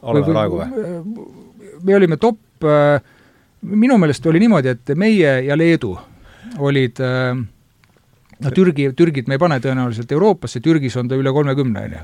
oleme 0.02 0.32
praegu 0.32 0.62
või? 0.62 1.51
Me 1.82 1.96
olime 1.96 2.16
top 2.16 2.38
Äh, 2.64 3.02
minu 3.62 3.98
meelest 3.98 4.26
oli 4.26 4.40
niimoodi, 4.42 4.72
et 4.74 4.94
meie 4.98 5.36
ja 5.46 5.56
Leedu 5.58 5.92
olid 6.58 6.98
äh, 7.02 7.36
no 8.42 8.50
Türgi, 8.54 8.88
Türgit 8.98 9.28
me 9.30 9.38
ei 9.38 9.42
pane 9.42 9.60
tõenäoliselt 9.62 10.10
Euroopasse, 10.14 10.60
Türgis 10.64 10.96
on 10.98 11.10
ta 11.10 11.18
üle 11.18 11.30
kolmekümne, 11.34 11.84
on 11.86 11.94
ju. 11.94 12.00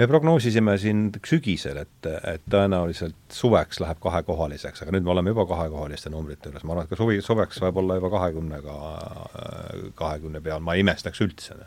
me 0.00 0.08
prognoosisime 0.10 0.74
siin 0.82 1.04
sügisel, 1.26 1.84
et, 1.84 2.08
et 2.32 2.42
tõenäoliselt 2.50 3.14
suveks 3.30 3.78
läheb 3.84 4.02
kahekohaliseks, 4.02 4.82
aga 4.82 4.96
nüüd 4.96 5.06
me 5.06 5.14
oleme 5.14 5.34
juba 5.34 5.46
kahekohaliste 5.52 6.10
numbrite 6.10 6.50
juures, 6.50 6.66
ma 6.66 6.74
arvan, 6.74 6.90
et 6.90 6.94
ka 6.94 6.98
suvi, 6.98 7.20
suveks 7.22 7.62
võib 7.62 7.78
olla 7.84 8.00
juba 8.00 8.10
kahekümnega, 8.16 8.76
kahekümne 10.02 10.42
peal, 10.42 10.66
ma 10.66 10.74
ei 10.74 10.82
imestaks 10.82 11.22
üldse. 11.22 11.60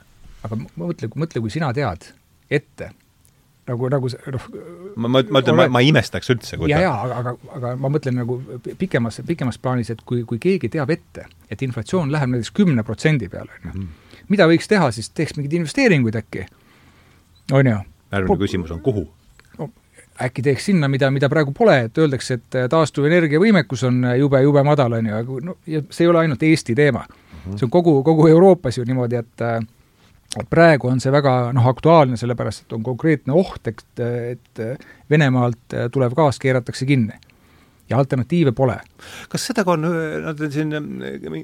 aga 0.44 0.60
mõtle, 0.76 1.12
mõtle, 1.16 1.40
kui 1.40 1.56
sina 1.56 1.72
tead 1.74 2.12
ette, 2.52 2.92
nagu, 3.70 3.90
nagu 3.90 4.12
see 4.12 4.34
noh 4.34 4.48
ma, 4.96 5.10
ma, 5.10 5.22
ma 5.22 5.42
ütlen, 5.42 5.58
ma, 5.58 5.68
ma 5.72 5.82
ei 5.84 5.90
imestaks 5.94 6.30
üldse. 6.34 6.60
ja, 6.70 6.82
ja 6.86 6.94
aga, 7.06 7.22
aga, 7.22 7.36
aga 7.58 7.74
ma 7.82 7.92
mõtlen 7.94 8.20
nagu 8.22 8.38
pikemas, 8.80 9.22
pikemas 9.28 9.58
plaanis, 9.62 9.92
et 9.94 10.04
kui, 10.06 10.24
kui 10.28 10.42
keegi 10.42 10.70
teab 10.78 10.94
ette, 10.94 11.28
et 11.52 11.66
inflatsioon 11.66 12.14
läheb 12.14 12.34
näiteks 12.36 12.54
kümne 12.56 12.86
protsendi 12.88 13.30
peale, 13.32 13.52
on 13.62 13.68
ju, 13.70 13.74
mhm. 13.74 14.22
mida 14.34 14.48
võiks 14.52 14.70
teha 14.72 14.92
siis, 14.96 15.10
teeks 15.14 15.38
mingeid 15.38 15.60
investeeringuid 15.62 16.22
äkki, 16.22 16.48
on 17.54 17.74
ju 17.74 17.82
järgmine 18.16 18.40
küsimus 18.40 18.72
on, 18.72 18.82
kuhu? 18.86 19.08
äkki 20.22 20.42
teeks 20.46 20.70
sinna, 20.70 20.88
mida, 20.88 21.10
mida 21.12 21.28
praegu 21.28 21.52
pole, 21.52 21.74
et 21.90 21.98
öeldakse, 22.00 22.38
et 22.38 22.58
taastuvenergia 22.72 23.40
võimekus 23.42 23.82
on 23.84 23.98
jube, 24.16 24.40
jube 24.46 24.62
madal, 24.64 24.94
on 24.96 25.10
ju, 25.10 25.40
no 25.44 25.56
ja 25.68 25.82
see 25.90 26.06
ei 26.06 26.12
ole 26.12 26.22
ainult 26.22 26.44
Eesti 26.44 26.76
teema 26.76 27.02
mm. 27.04 27.16
-hmm. 27.16 27.58
see 27.58 27.66
on 27.68 27.72
kogu, 27.74 27.98
kogu 28.04 28.28
Euroopas 28.28 28.78
ju 28.78 28.86
niimoodi, 28.88 29.16
et 29.16 29.42
äh, 29.42 29.60
et 30.40 30.50
praegu 30.50 30.90
on 30.92 31.00
see 31.04 31.14
väga 31.14 31.36
noh, 31.56 31.70
aktuaalne, 31.72 32.18
sellepärast 32.20 32.66
et 32.66 32.76
on 32.76 32.84
konkreetne 32.84 33.36
oht, 33.36 33.72
et, 33.72 33.86
et 34.02 34.66
Venemaalt 35.10 35.78
tulev 35.94 36.16
gaas 36.18 36.40
keeratakse 36.42 36.88
kinni 36.90 37.20
ja 37.90 37.98
alternatiive 37.98 38.52
pole. 38.52 38.76
kas 39.30 39.46
seda 39.46 39.64
on, 39.70 39.86
nad 40.24 40.40
on 40.42 40.52
siin 40.52 40.74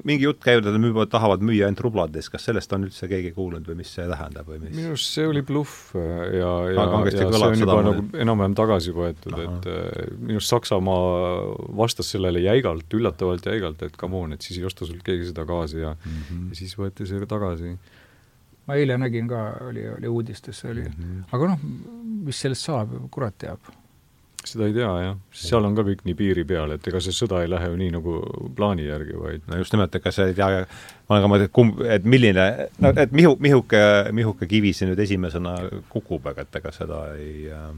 mingi 0.02 0.24
jutt 0.24 0.40
käinud, 0.42 0.66
et 0.66 0.74
nad 0.74 0.82
müüvad, 0.82 1.10
tahavad 1.12 1.44
müüa 1.46 1.68
ainult 1.68 1.82
rublades, 1.86 2.28
kas 2.32 2.48
sellest 2.48 2.72
on 2.74 2.88
üldse 2.88 3.06
keegi 3.10 3.30
kuulnud 3.36 3.68
või 3.68 3.78
mis 3.82 3.92
see 3.94 4.08
tähendab 4.10 4.48
või 4.50 4.58
mis? 4.64 4.74
minu 4.74 4.90
arust 4.94 5.14
see 5.14 5.28
oli 5.28 5.44
bluff 5.46 5.94
ja, 5.94 6.18
ja, 6.34 6.50
ja, 6.74 6.88
ja 7.06 7.14
see 7.14 7.46
on 7.46 7.62
juba 7.62 7.78
nagu 7.86 8.06
enam-vähem 8.24 8.58
tagasi 8.58 8.94
võetud, 8.96 9.38
et 9.38 9.70
äh, 9.70 10.12
minu 10.18 10.40
arust 10.40 10.56
Saksamaa 10.56 11.06
vastas 11.78 12.10
sellele 12.16 12.42
jäigalt, 12.42 12.90
üllatavalt 12.98 13.46
jäigalt, 13.46 13.86
et 13.86 13.98
come 14.00 14.18
on, 14.18 14.34
et 14.34 14.42
siis 14.42 14.58
ei 14.58 14.66
osta 14.66 14.88
sult 14.88 15.06
keegi 15.06 15.30
seda 15.30 15.46
gaasi 15.48 15.84
ja 15.84 15.94
mm, 15.94 16.22
-hmm. 16.26 16.48
ja 16.50 16.58
siis 16.58 16.74
võeti 16.78 17.06
see 17.06 17.30
tagasi 17.30 17.76
ma 18.66 18.78
eile 18.78 18.98
nägin 18.98 19.28
ka, 19.28 19.44
oli, 19.68 19.86
oli 19.96 20.08
uudistes, 20.08 20.64
oli 20.64 20.82
mm, 20.82 20.98
-hmm. 20.98 21.22
aga 21.32 21.52
noh, 21.52 21.62
mis 22.26 22.40
sellest 22.40 22.68
saab, 22.70 22.96
kurat 23.10 23.38
teab 23.38 23.72
seda 24.44 24.66
ei 24.66 24.74
tea, 24.74 24.90
jah. 25.04 25.18
seal 25.30 25.64
on 25.64 25.74
ka 25.76 25.84
kõik 25.86 26.02
nii 26.06 26.14
piiri 26.18 26.44
peal, 26.48 26.74
et 26.74 26.86
ega 26.88 27.00
see 27.02 27.14
sõda 27.14 27.42
ei 27.44 27.50
lähe 27.50 27.68
ju 27.70 27.76
nii 27.78 27.92
nagu 27.94 28.14
plaani 28.56 28.86
järgi, 28.88 29.14
vaid 29.18 29.46
no 29.46 29.58
just 29.60 29.74
nimelt, 29.74 29.94
ega 29.94 30.12
sa 30.14 30.26
ei 30.26 30.34
tea, 30.34 30.64
ma 31.06 31.14
olen 31.14 31.22
ka 31.22 31.30
mõelnud, 31.30 31.46
et 31.46 31.54
kumb, 31.54 31.82
et 31.96 32.08
milline, 32.14 32.46
no 32.82 32.92
et 33.04 33.14
mihu, 33.14 33.36
mihuke, 33.38 33.82
mihuke 34.18 34.48
kivi 34.50 34.72
siin 34.74 34.90
nüüd 34.92 35.02
esimesena 35.04 35.54
kukub, 35.92 36.26
aga 36.32 36.46
et 36.46 36.58
ega 36.62 36.74
seda 36.74 37.04
ei 37.14 37.46
äh, 37.54 37.68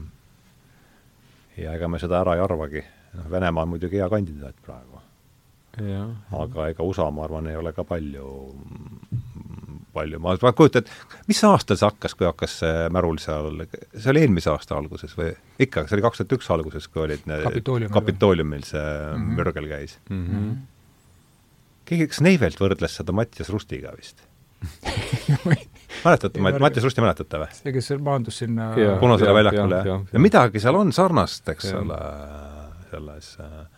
ja 1.61 1.75
ega 1.77 1.89
me 1.91 2.01
seda 2.01 2.21
ära 2.23 2.35
ei 2.35 2.43
arvagi. 2.43 2.83
noh, 3.15 3.29
Venemaa 3.31 3.63
on 3.63 3.75
muidugi 3.75 4.01
hea 4.01 4.09
kandidaat 4.09 4.57
praegu. 4.65 5.01
aga 6.41 6.67
ega 6.71 6.83
USA, 6.83 7.11
ma 7.11 7.23
arvan, 7.23 7.47
ei 7.47 7.55
ole 7.55 7.73
ka 7.73 7.83
palju 7.83 8.25
palju, 9.95 10.19
ma, 10.23 10.35
ma 10.41 10.51
kujutan, 10.57 10.87
mis 11.29 11.41
aastal 11.47 11.79
see 11.79 11.87
hakkas, 11.87 12.15
kui 12.17 12.27
hakkas 12.27 12.59
see 12.61 12.85
märul 12.95 13.19
seal, 13.23 13.65
see 13.93 14.11
oli 14.13 14.25
eelmise 14.25 14.51
aasta 14.53 14.77
alguses 14.77 15.15
või 15.17 15.31
ikka, 15.65 15.85
see 15.87 15.97
oli 15.97 16.05
kaks 16.05 16.21
tuhat 16.21 16.37
üks 16.37 16.51
alguses, 16.55 16.87
kui 16.91 17.05
olid 17.05 17.25
need 17.29 17.91
Kapitooliumil 17.95 18.65
see 18.67 18.83
mm 18.83 19.17
-hmm. 19.17 19.35
mürgel 19.39 19.69
käis 19.71 19.97
mm. 20.09 20.23
-hmm. 20.27 20.55
keegi, 21.85 22.09
kas 22.13 22.21
Neivelt 22.25 22.61
võrdles 22.61 22.99
seda 23.01 23.15
Mattias 23.15 23.51
Rustiga 23.53 23.95
vist 23.97 24.23
mäletate, 26.05 26.39
Mattias 26.39 26.83
Rusti 26.83 27.01
mäletate 27.01 27.41
või? 27.41 27.51
see, 27.53 27.73
kes 27.75 27.91
maandus 27.99 28.37
sinna 28.43 28.71
Punasele 28.99 29.33
väljakule, 29.33 29.81
ja 30.13 30.19
midagi 30.19 30.59
seal 30.63 30.75
on 30.79 30.93
sarnast, 30.95 31.49
eks 31.49 31.73
ole, 31.73 31.99
selles 32.91 33.37
äh, 33.43 33.74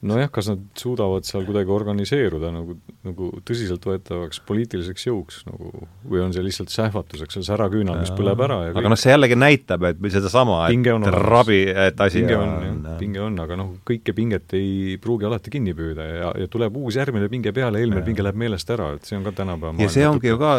nojah, 0.00 0.30
kas 0.32 0.48
nad 0.48 0.60
suudavad 0.80 1.26
seal 1.28 1.44
kuidagi 1.44 1.72
organiseeruda 1.74 2.50
nagu, 2.54 2.76
nagu 3.04 3.28
tõsiseltvõetavaks 3.46 4.40
poliitiliseks 4.48 5.06
jõuks 5.06 5.42
nagu 5.48 5.84
või 6.08 6.22
on 6.24 6.32
see 6.32 6.44
lihtsalt 6.44 6.72
sähvatuseks, 6.72 7.36
see 7.36 7.44
säraküünal, 7.44 7.98
mis 8.00 8.12
põleb 8.16 8.40
ära 8.46 8.58
ja 8.64 8.70
kõik. 8.70 8.80
aga 8.80 8.92
noh, 8.94 9.00
see 9.00 9.12
jällegi 9.12 9.36
näitab, 9.36 9.84
et 9.90 10.00
sedasama, 10.14 10.62
et 10.72 11.10
rabi, 11.20 11.60
et 11.68 12.00
asi 12.00 12.22
pinge 12.22 12.38
on, 12.38 12.54
on, 12.70 12.88
pinge 13.00 13.22
on, 13.26 13.36
aga 13.44 13.58
noh, 13.60 13.74
kõike 13.90 14.14
pinget 14.16 14.56
ei 14.56 14.96
pruugi 15.02 15.28
alati 15.28 15.52
kinni 15.52 15.76
püüda 15.76 16.06
ja, 16.08 16.32
ja 16.44 16.48
tuleb 16.52 16.80
uus 16.80 16.96
järgmine 16.96 17.28
pinge 17.32 17.52
peale, 17.56 17.82
eelmine 17.84 18.04
pinge 18.06 18.24
läheb 18.24 18.40
meelest 18.40 18.72
ära, 18.72 18.94
et 18.96 19.08
see 19.08 19.18
on 19.20 19.28
ka 19.28 19.34
tänapäeva 19.42 19.84
ja 19.84 19.92
see 19.92 20.08
ongi 20.08 20.32
ju 20.32 20.40
ka, 20.40 20.54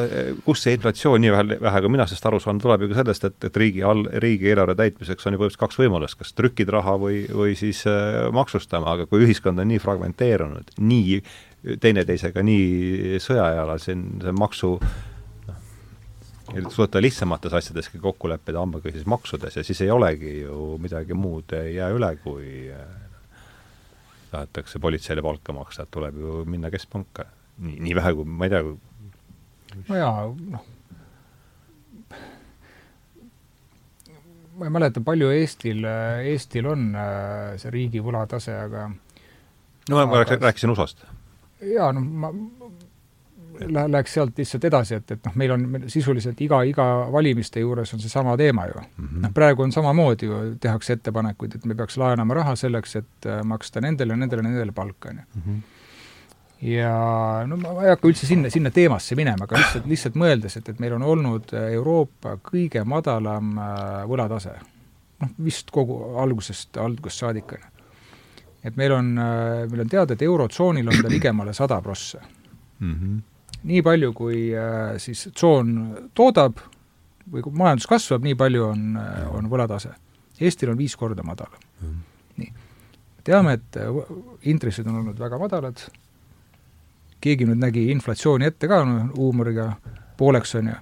kus 0.45 0.67
see 0.67 0.77
inflatsioon, 0.77 1.21
nii 1.25 1.33
vähe, 1.33 1.59
vähe 1.65 1.81
kui 1.81 1.95
mina 1.97 2.05
sellest 2.05 2.29
aru 2.29 2.41
saan, 2.43 2.61
tuleb 2.61 2.85
ju 2.85 2.91
ka 2.93 3.01
sellest, 3.01 3.25
et, 3.31 3.49
et 3.49 3.59
riigi 3.63 3.81
all, 3.81 4.05
riigieelarve 4.21 4.77
täitmiseks 4.77 5.25
on 5.25 5.33
ju 5.33 5.41
põhimõtteliselt 5.41 5.65
kaks 5.65 5.81
võimalust, 5.81 6.21
kas 6.21 6.37
trükid 6.37 6.69
raha 6.77 6.97
või, 7.01 7.23
või 7.33 7.57
siis 7.57 7.81
äh, 7.89 8.29
maksustama, 8.35 8.95
aga 8.95 9.09
kui 9.09 9.30
ühiskond 9.31 9.63
on 9.63 9.71
nii 9.71 9.79
fragmenteerunud, 9.81 10.75
nii 10.83 11.21
teineteisega 11.81 12.43
nii 12.45 13.19
sõjajalal, 13.21 13.81
siin 13.81 14.05
see 14.23 14.33
maksu 14.35 14.71
noh, 15.47 16.71
suudeta 16.73 17.01
lihtsamates 17.03 17.53
asjadeski 17.61 18.01
kokku 18.01 18.31
leppida, 18.31 18.63
ammugi 18.63 18.95
siis 18.95 19.07
maksudes 19.09 19.59
ja 19.59 19.63
siis 19.65 19.83
ei 19.85 19.93
olegi 19.93 20.39
ju 20.41 20.75
midagi 20.81 21.17
muud 21.17 21.53
ei 21.57 21.75
jää 21.77 21.91
üle, 21.95 22.15
kui 22.23 22.71
tahetakse 24.31 24.79
politseile 24.79 25.21
palka 25.21 25.53
maksta, 25.53 25.85
et 25.85 25.93
tuleb 25.93 26.17
ju 26.17 26.41
minna 26.49 26.71
keskpanka. 26.71 27.27
nii, 27.61 27.79
nii 27.83 27.95
vähe 27.95 28.13
kui, 28.17 28.25
ma 28.25 28.47
ei 28.47 28.53
tea, 28.53 28.61
no 29.89 29.97
jaa, 29.99 30.23
noh, 30.55 30.63
ma 34.57 34.67
ei 34.67 34.73
mäleta, 34.73 35.03
palju 35.05 35.29
Eestil, 35.35 35.85
Eestil 36.31 36.67
on 36.71 36.89
äh, 36.95 37.53
see 37.61 37.73
riigi 37.75 38.01
võlatase, 38.03 38.55
aga 38.55 38.87
no 39.91 40.05
ma 40.07 40.23
aga... 40.23 40.39
rääkisin 40.47 40.73
USA-st. 40.73 41.05
jaa, 41.73 41.91
no 41.93 42.01
ma 42.01 42.33
lä-, 43.69 43.91
läheks 43.91 44.13
sealt 44.13 44.37
lihtsalt 44.37 44.65
edasi, 44.65 44.95
et, 44.95 45.11
et 45.11 45.25
noh, 45.25 45.35
meil 45.35 45.53
on 45.55 45.65
sisuliselt 45.91 46.41
iga, 46.41 46.61
iga 46.67 46.85
valimiste 47.11 47.63
juures 47.63 47.93
on 47.93 48.01
seesama 48.03 48.37
teema 48.37 48.65
ju 48.67 48.79
mm. 48.79 49.07
-hmm. 49.07 49.21
noh, 49.25 49.33
praegu 49.33 49.63
on 49.63 49.71
samamoodi 49.71 50.25
ju, 50.25 50.39
tehakse 50.59 50.93
ettepanekuid, 50.93 51.55
et 51.55 51.65
me 51.65 51.75
peaks 51.75 51.97
laenama 51.97 52.33
raha 52.33 52.55
selleks, 52.55 52.95
et 52.95 53.25
äh, 53.25 53.43
maksta 53.43 53.81
nendele, 53.81 54.15
nendele, 54.15 54.41
nendele 54.41 54.71
palka, 54.71 55.09
on 55.09 55.15
ju 55.15 55.41
mhm. 55.41 55.61
ja 56.61 56.93
no 57.47 57.57
ma 57.57 57.69
ei 57.83 57.89
hakka 57.89 58.07
üldse 58.07 58.25
sinna, 58.25 58.49
sinna 58.49 58.71
teemasse 58.71 59.15
minema, 59.15 59.43
aga 59.43 59.57
lihtsalt, 59.57 59.85
lihtsalt 59.85 60.15
mõeldes, 60.15 60.57
et, 60.57 60.69
et 60.69 60.79
meil 60.79 60.93
on 60.93 61.03
olnud 61.03 61.53
Euroopa 61.71 62.37
kõige 62.51 62.83
madalam 62.85 63.57
äh, 63.57 64.05
võlatase. 64.07 64.55
noh, 65.21 65.29
vist 65.43 65.71
kogu 65.71 66.17
algusest, 66.17 66.77
algusest 66.77 67.25
saadik, 67.25 67.51
on 67.51 67.59
ju 67.65 67.70
et 68.63 68.77
meil 68.77 68.93
on, 68.93 69.17
äh, 69.17 69.69
meil 69.69 69.85
on 69.85 69.89
teada, 69.89 70.13
et 70.13 70.21
Eurotsoonil 70.21 70.87
on 70.87 71.01
ta 71.01 71.09
ligemale 71.09 71.53
sada 71.53 71.81
prossa 71.81 72.21
mm. 72.79 72.93
-hmm. 72.93 73.21
nii 73.63 73.81
palju, 73.81 74.13
kui 74.13 74.51
äh, 74.55 74.97
siis 74.97 75.29
tsoon 75.33 75.97
toodab 76.13 76.57
või 77.31 77.41
kui 77.41 77.51
majandus 77.53 77.87
kasvab, 77.87 78.23
nii 78.23 78.35
palju 78.35 78.63
on, 78.65 78.97
äh, 78.97 79.35
on 79.35 79.49
võlatase. 79.49 79.93
Eestil 80.41 80.69
on 80.69 80.77
viis 80.77 80.95
korda 80.95 81.23
madalam 81.23 81.59
mm. 81.81 81.87
-hmm. 81.87 82.37
nii. 82.37 82.53
teame, 83.23 83.53
et 83.53 83.77
intressid 84.41 84.87
on 84.87 84.95
olnud 84.95 85.19
väga 85.19 85.37
madalad, 85.37 85.77
keegi 87.21 87.45
nüüd 87.45 87.59
nägi 87.61 87.91
inflatsiooni 87.91 88.45
ette 88.45 88.67
ka 88.67 88.83
no, 88.85 89.09
huumoriga 89.17 89.73
pooleks, 90.17 90.55
on 90.55 90.67
ju, 90.67 90.75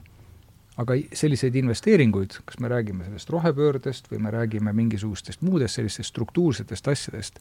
aga 0.79 0.95
selliseid 1.13 1.55
investeeringuid, 1.55 2.39
kas 2.45 2.59
me 2.59 2.67
räägime 2.71 3.03
sellest 3.03 3.29
rohepöördest 3.29 4.07
või 4.11 4.21
me 4.23 4.31
räägime 4.31 4.73
mingisugustest 4.73 5.41
muudest 5.41 5.75
sellistest 5.75 6.09
struktuursetest 6.09 6.87
asjadest, 6.87 7.39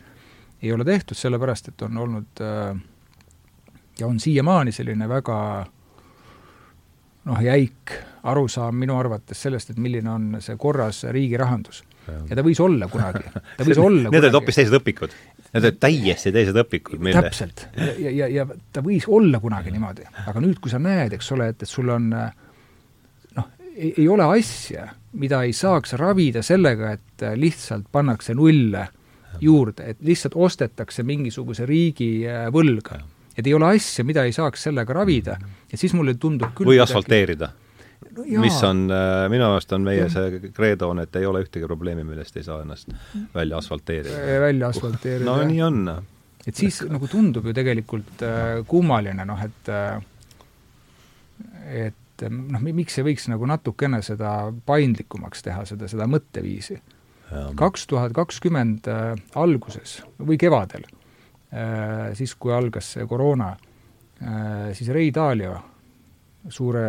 ei 0.63 0.73
ole 0.73 0.85
tehtud, 0.85 1.17
sellepärast 1.17 1.69
et 1.73 1.83
on 1.87 1.99
olnud 2.05 2.43
äh, 2.43 2.79
ja 4.01 4.07
on 4.07 4.21
siiamaani 4.21 4.73
selline 4.73 5.09
väga 5.09 5.39
noh, 7.29 7.43
jäik 7.43 7.93
arusaam 8.29 8.77
minu 8.79 8.97
arvates 8.99 9.43
sellest, 9.43 9.71
et 9.71 9.79
milline 9.83 10.11
on 10.11 10.29
see 10.45 10.57
korras 10.61 11.05
riigi 11.15 11.39
rahandus. 11.41 11.83
ja 12.09 12.37
ta 12.37 12.45
võis 12.45 12.61
olla 12.65 12.89
kunagi, 12.89 13.31
ta 13.59 13.67
võis 13.67 13.81
olla 13.83 14.11
Need 14.11 14.25
olid 14.25 14.39
hoopis 14.39 14.61
teised 14.61 14.77
õpikud. 14.79 15.15
Need 15.53 15.65
olid 15.65 15.81
täiesti 15.81 16.33
teised 16.33 16.57
õpikud, 16.65 17.01
mille 17.05 17.23
täpselt. 17.23 17.67
ja, 17.77 18.11
ja, 18.11 18.29
ja 18.33 18.47
ta 18.73 18.85
võis 18.85 19.09
olla 19.09 19.41
kunagi 19.41 19.73
niimoodi, 19.75 20.07
aga 20.27 20.45
nüüd, 20.45 20.61
kui 20.63 20.73
sa 20.73 20.81
näed, 20.83 21.17
eks 21.19 21.33
ole, 21.37 21.51
et, 21.53 21.63
et 21.63 21.71
sul 21.71 21.91
on 21.93 22.09
noh, 22.13 23.51
ei 23.77 24.09
ole 24.09 24.31
asja, 24.39 24.89
mida 25.19 25.43
ei 25.47 25.55
saaks 25.57 25.97
ravida 26.01 26.43
sellega, 26.45 26.95
et 26.99 27.29
lihtsalt 27.37 27.91
pannakse 27.93 28.37
nulle 28.37 28.89
juurde, 29.41 29.93
et 29.93 30.03
lihtsalt 30.05 30.37
ostetakse 30.37 31.05
mingisuguse 31.07 31.67
riigi 31.67 32.27
äh, 32.27 32.49
võlga. 32.55 33.01
et 33.37 33.47
ei 33.47 33.55
ole 33.55 33.71
asja, 33.77 34.05
mida 34.05 34.25
ei 34.27 34.35
saaks 34.35 34.69
sellega 34.69 34.93
ravida, 34.95 35.39
et 35.73 35.79
siis 35.79 35.95
mulle 35.95 36.15
tundub 36.15 36.55
küll 36.57 36.73
või 36.73 36.83
asfalteerida 36.83 37.53
no,. 38.17 38.41
mis 38.41 38.63
on, 38.67 38.89
äh, 38.91 39.29
minu 39.31 39.49
arust 39.51 39.73
on 39.73 39.87
meie 39.87 40.09
see 40.13 40.51
kreedo 40.55 40.91
on, 40.95 41.05
et 41.05 41.17
ei 41.17 41.27
ole 41.27 41.45
ühtegi 41.47 41.67
probleemi, 41.67 42.05
millest 42.07 42.37
ei 42.37 42.47
saa 42.47 42.63
ennast 42.63 42.93
välja 43.35 43.63
asfalteerida. 43.63 44.19
Äh, 44.19 44.41
välja 44.49 44.73
asfalteerida. 44.73 45.31
no 45.31 45.39
nii 45.47 45.63
on. 45.63 45.87
et 46.47 46.55
siis 46.55 46.83
nagu 46.89 47.09
tundub 47.09 47.47
ju 47.47 47.55
tegelikult 47.55 48.27
äh, 48.27 48.61
kummaline, 48.67 49.25
noh 49.29 49.47
et 49.47 49.75
et 51.69 52.05
et 52.27 52.33
noh, 52.33 52.63
miks 52.75 52.99
ei 52.99 53.07
võiks 53.07 53.29
nagu 53.31 53.47
natukene 53.49 54.01
seda 54.03 54.53
paindlikumaks 54.67 55.45
teha, 55.47 55.65
seda, 55.69 55.89
seda 55.91 56.09
mõtteviisi. 56.11 56.79
Kaks 57.59 57.87
tuhat 57.87 58.15
kakskümmend 58.17 58.89
äh, 58.89 59.15
alguses 59.39 59.99
või 60.19 60.39
kevadel, 60.41 60.87
äh, 61.53 62.13
siis 62.19 62.35
kui 62.41 62.55
algas 62.55 62.95
see 62.97 63.07
koroona, 63.09 63.57
siis 64.75 64.89
Ray 64.91 65.13
Dalio, 65.15 65.53
suure 66.51 66.81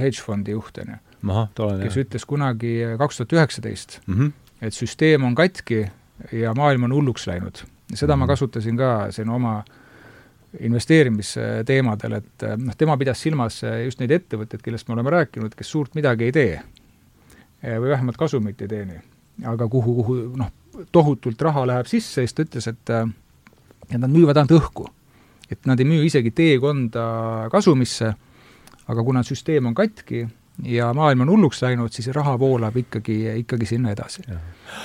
hedgefondi 0.00 0.50
juht, 0.50 0.80
on 0.82 0.88
ju, 0.90 0.96
kes 1.84 1.98
ütles 2.00 2.24
kunagi 2.26 2.72
kaks 2.98 3.20
tuhat 3.20 3.34
üheksateist, 3.36 4.00
mhm. 4.08 4.32
et 4.66 4.74
süsteem 4.74 5.22
on 5.28 5.36
katki 5.38 5.84
ja 6.34 6.54
maailm 6.58 6.88
on 6.88 6.96
hulluks 6.96 7.28
läinud. 7.30 7.62
seda 7.94 8.16
mm 8.16 8.16
-hmm. 8.16 8.18
ma 8.18 8.24
mhm. 8.24 8.32
kasutasin 8.32 8.76
ka 8.76 9.12
siin 9.12 9.28
oma 9.28 9.64
investeerimisteemadel, 10.60 12.12
et 12.12 12.42
noh, 12.56 12.74
tema 12.76 12.96
pidas 12.96 13.22
silmas 13.22 13.62
just 13.84 14.00
neid 14.00 14.10
ettevõtteid, 14.10 14.60
kellest 14.62 14.88
me 14.88 14.94
oleme 14.94 15.10
rääkinud, 15.10 15.54
kes 15.54 15.70
suurt 15.70 15.94
midagi 15.94 16.24
ei 16.24 16.32
tee. 16.32 16.60
või 17.62 17.88
vähemalt 17.88 18.16
kasumit 18.16 18.60
ei 18.62 18.68
teeni. 18.68 19.11
Aga 19.44 19.68
kuhu, 19.68 19.94
kuhu 20.02 20.16
noh, 20.36 20.50
tohutult 20.92 21.42
raha 21.42 21.66
läheb 21.66 21.88
sisse, 21.90 22.20
siis 22.20 22.34
ta 22.34 22.46
ütles, 22.46 22.68
et 22.68 22.94
et 23.92 24.00
nad 24.00 24.10
müüvad 24.10 24.38
ainult 24.40 24.58
õhku. 24.58 24.88
et 25.50 25.66
nad 25.66 25.80
ei 25.80 25.84
müü 25.84 26.06
isegi 26.06 26.30
teekonda 26.30 27.48
kasumisse, 27.52 28.14
aga 28.88 29.02
kuna 29.04 29.20
süsteem 29.22 29.66
on 29.68 29.74
katki, 29.74 30.26
ja 30.62 30.94
maailm 30.94 31.20
on 31.20 31.30
hulluks 31.30 31.62
läinud, 31.62 31.92
siis 31.92 32.08
raha 32.14 32.38
voolab 32.38 32.76
ikkagi, 32.76 33.16
ikkagi 33.42 33.66
sinna 33.66 33.90
edasi. 33.90 34.22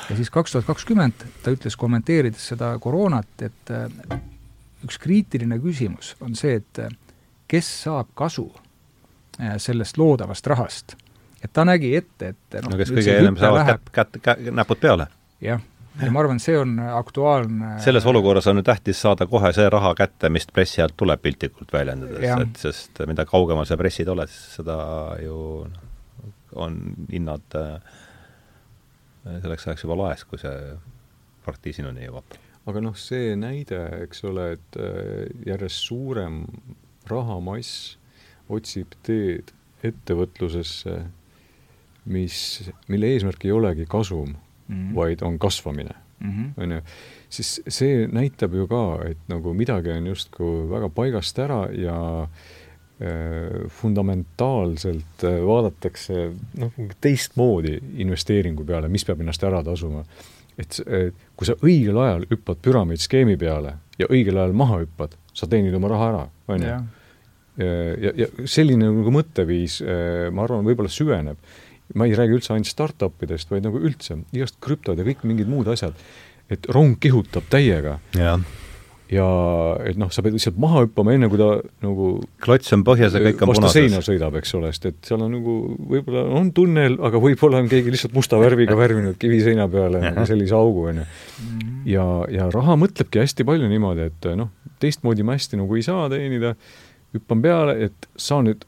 ja 0.10 0.15
siis 0.15 0.30
kaks 0.30 0.52
tuhat 0.52 0.65
kakskümmend 0.65 1.26
ta 1.44 1.52
ütles, 1.52 1.76
kommenteerides 1.78 2.48
seda 2.53 2.74
koroonat, 2.80 3.41
et 3.41 3.72
äh, 3.72 4.19
üks 4.86 4.99
kriitiline 5.02 5.60
küsimus 5.60 6.15
on 6.22 6.36
see, 6.36 6.57
et 6.61 6.80
äh, 6.84 6.94
kes 7.48 7.69
saab 7.84 8.11
kasu 8.15 8.49
äh, 9.40 9.57
sellest 9.57 9.98
loodavast 9.98 10.48
rahast. 10.48 10.98
Et 11.48 11.56
ta 11.56 11.65
nägi 11.68 11.95
ette, 11.98 12.36
et 12.36 12.60
noh, 12.61 12.74
no 12.74 12.82
kes 12.82 12.94
kõige 12.94 13.18
ennem 13.24 13.40
saavad 13.40 13.72
kätt, 13.72 13.90
kätt, 13.95 14.22
kätt, 14.30 14.45
näpud 14.61 14.84
peale. 14.84 15.10
jah 15.44 15.64
ja 15.98 16.11
ma 16.14 16.22
arvan, 16.22 16.40
see 16.41 16.53
on 16.60 16.78
aktuaalne 16.80 17.78
selles 17.82 18.06
olukorras 18.06 18.48
on 18.52 18.61
ju 18.61 18.64
tähtis 18.68 18.99
saada 19.02 19.26
kohe 19.30 19.49
see 19.56 19.65
raha 19.74 19.94
kätte, 19.98 20.30
mis 20.30 20.45
pressi 20.53 20.84
alt 20.84 20.94
tuleb 20.98 21.22
piltlikult 21.24 21.74
väljendades, 21.74 22.26
et 22.44 22.61
sest 22.61 23.02
mida 23.10 23.26
kaugemal 23.26 23.65
sa 23.65 23.78
pressid 23.80 24.10
oled, 24.14 24.30
seda 24.30 24.78
ju 25.24 25.40
on 26.57 26.78
hinnad 27.11 27.57
äh, 27.57 27.80
selleks 29.41 29.68
ajaks 29.68 29.86
juba 29.86 29.98
laes, 30.03 30.24
kui 30.28 30.40
see 30.41 30.76
partii 31.45 31.76
sinuni 31.80 32.07
jõuab. 32.07 32.38
aga 32.68 32.84
noh, 32.84 32.98
see 32.99 33.36
näide, 33.40 33.82
eks 34.07 34.24
ole, 34.28 34.52
et 34.57 34.80
äh, 34.82 35.28
järjest 35.48 35.88
suurem 35.90 36.44
rahamass 37.07 37.98
otsib 38.52 38.95
teed 39.03 39.53
ettevõtlusesse, 39.86 40.98
mis, 42.08 42.36
mille 42.88 43.14
eesmärk 43.14 43.46
ei 43.46 43.52
olegi 43.52 43.86
kasum 43.90 44.30
mm, 44.34 44.76
-hmm. 44.76 44.96
vaid 44.96 45.22
on 45.22 45.40
kasvamine 45.40 45.96
mm, 46.20 46.54
on 46.58 46.72
ju, 46.72 46.82
siis 47.30 47.62
see 47.68 48.06
näitab 48.12 48.56
ju 48.56 48.68
ka, 48.68 48.84
et 49.10 49.20
nagu 49.32 49.54
midagi 49.54 49.92
on 49.96 50.08
justkui 50.14 50.68
väga 50.70 50.90
paigast 50.90 51.40
ära 51.40 51.60
ja 51.72 51.98
äh, 52.24 53.68
fundamentaalselt 53.68 55.24
äh, 55.24 55.40
vaadatakse 55.46 56.32
noh, 56.58 56.82
teistmoodi 57.02 57.78
investeeringu 58.04 58.66
peale, 58.66 58.90
mis 58.90 59.06
peab 59.06 59.22
ennast 59.22 59.44
ära 59.44 59.64
tasuma. 59.64 60.06
et 60.58 60.80
kui 61.38 61.46
sa 61.46 61.54
õigel 61.62 62.00
ajal 62.02 62.24
hüppad 62.32 62.58
püramiidskeemi 62.66 63.36
peale 63.38 63.76
ja 64.00 64.08
õigel 64.10 64.40
ajal 64.40 64.56
maha 64.58 64.80
hüppad, 64.82 65.12
sa 65.34 65.46
teenid 65.46 65.76
oma 65.78 65.92
raha 65.92 66.08
ära, 66.10 66.24
on 66.48 66.64
ju. 66.66 66.78
ja, 68.02 68.14
ja 68.24 68.28
selline 68.46 68.90
nagu 68.90 69.14
mõtteviis, 69.14 69.78
äh, 69.86 70.32
ma 70.34 70.48
arvan, 70.48 70.66
võib-olla 70.66 70.90
süveneb 70.90 71.38
ma 71.96 72.08
ei 72.08 72.16
räägi 72.18 72.38
üldse 72.38 72.54
ainult 72.56 72.70
startup 72.70 73.24
idest, 73.24 73.52
vaid 73.52 73.66
nagu 73.68 73.80
üldse 73.80 74.20
igast 74.36 74.60
krüptod 74.64 75.00
ja 75.00 75.08
kõik 75.08 75.26
mingid 75.28 75.50
muud 75.52 75.70
asjad. 75.72 75.96
et 76.50 76.64
rong 76.72 76.96
kihutab 77.00 77.44
täiega. 77.52 77.98
ja, 78.16 78.38
ja 79.12 79.28
et 79.88 79.98
noh, 80.00 80.12
sa 80.12 80.24
pead 80.24 80.36
lihtsalt 80.36 80.60
maha 80.60 80.86
hüppama, 80.86 81.14
enne 81.16 81.30
kui 81.32 81.40
ta 81.40 81.50
nagu 81.84 82.12
klots 82.44 82.72
on 82.76 82.84
põhjas 82.88 83.16
ja 83.16 83.24
kõik 83.24 83.44
on 83.44 83.52
punases. 83.52 83.66
vastu 83.66 83.80
seina 83.80 84.04
sõidab, 84.04 84.38
eks 84.40 84.56
ole, 84.60 84.72
sest 84.76 84.90
et 84.92 85.12
seal 85.12 85.24
on 85.24 85.36
nagu, 85.38 85.58
võib-olla 85.92 86.24
on 86.40 86.52
tunnel, 86.56 87.00
aga 87.08 87.22
võib-olla 87.24 87.64
on 87.64 87.72
keegi 87.72 87.94
lihtsalt 87.96 88.16
musta 88.16 88.40
värviga 88.42 88.78
värvinud 88.84 89.20
kivi 89.20 89.42
seina 89.44 89.68
peale 89.72 90.04
nagu 90.04 90.28
sellise 90.28 90.56
augu, 90.56 90.88
on 90.92 91.04
ju. 91.04 91.10
Mhm. 91.44 91.76
ja, 91.94 92.08
ja 92.40 92.50
raha 92.54 92.80
mõtlebki 92.80 93.24
hästi 93.24 93.48
palju 93.48 93.72
niimoodi, 93.72 94.10
et 94.12 94.32
noh, 94.40 94.52
teistmoodi 94.84 95.24
ma 95.28 95.38
hästi 95.38 95.60
nagu 95.60 95.76
ei 95.76 95.86
saa 95.88 96.08
teenida, 96.12 96.56
hüppan 97.16 97.44
peale, 97.44 97.80
et 97.88 98.12
saan 98.20 98.48
nüüd 98.50 98.68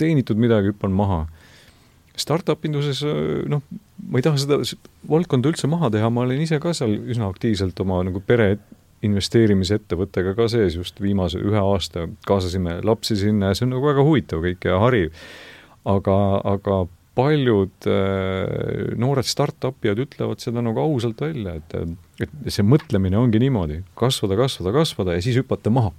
teenitud 0.00 0.38
midagi, 0.40 0.74
hüppan 0.74 0.94
maha 0.94 1.24
startup 2.16 2.64
induses 2.68 3.02
noh, 3.48 3.62
ma 4.08 4.20
ei 4.20 4.24
taha 4.24 4.40
seda 4.40 4.60
valdkonda 5.10 5.52
üldse 5.52 5.68
maha 5.70 5.90
teha, 5.94 6.10
ma 6.12 6.24
olen 6.24 6.42
ise 6.42 6.58
ka 6.62 6.74
seal 6.76 6.96
üsna 7.06 7.28
aktiivselt 7.30 7.78
oma 7.84 8.02
nagu 8.06 8.22
pere 8.24 8.56
investeerimisettevõttega 9.06 10.34
ka 10.36 10.48
sees 10.50 10.76
just 10.78 11.00
viimase 11.02 11.40
ühe 11.42 11.60
aasta, 11.60 12.06
kaasasime 12.28 12.80
lapsi 12.86 13.18
sinna 13.20 13.52
ja 13.52 13.58
see 13.58 13.66
on 13.68 13.74
nagu 13.76 13.88
väga 13.88 14.04
huvitav 14.06 14.44
kõik 14.44 14.64
ja 14.68 14.80
hariv. 14.82 15.12
aga, 15.86 16.16
aga 16.42 16.78
paljud 17.16 17.88
äh, 17.88 18.96
noored 19.00 19.26
startup'ijad 19.26 20.00
ütlevad 20.04 20.42
seda 20.42 20.64
nagu 20.64 20.82
ausalt 20.82 21.22
välja, 21.24 21.56
et, 21.60 21.76
et 22.20 22.52
see 22.52 22.66
mõtlemine 22.66 23.16
ongi 23.20 23.40
niimoodi, 23.40 23.80
kasvada, 23.98 24.36
kasvada, 24.40 24.74
kasvada 24.76 25.16
ja 25.16 25.24
siis 25.24 25.38
hüpata 25.40 25.72
maha. 25.72 25.94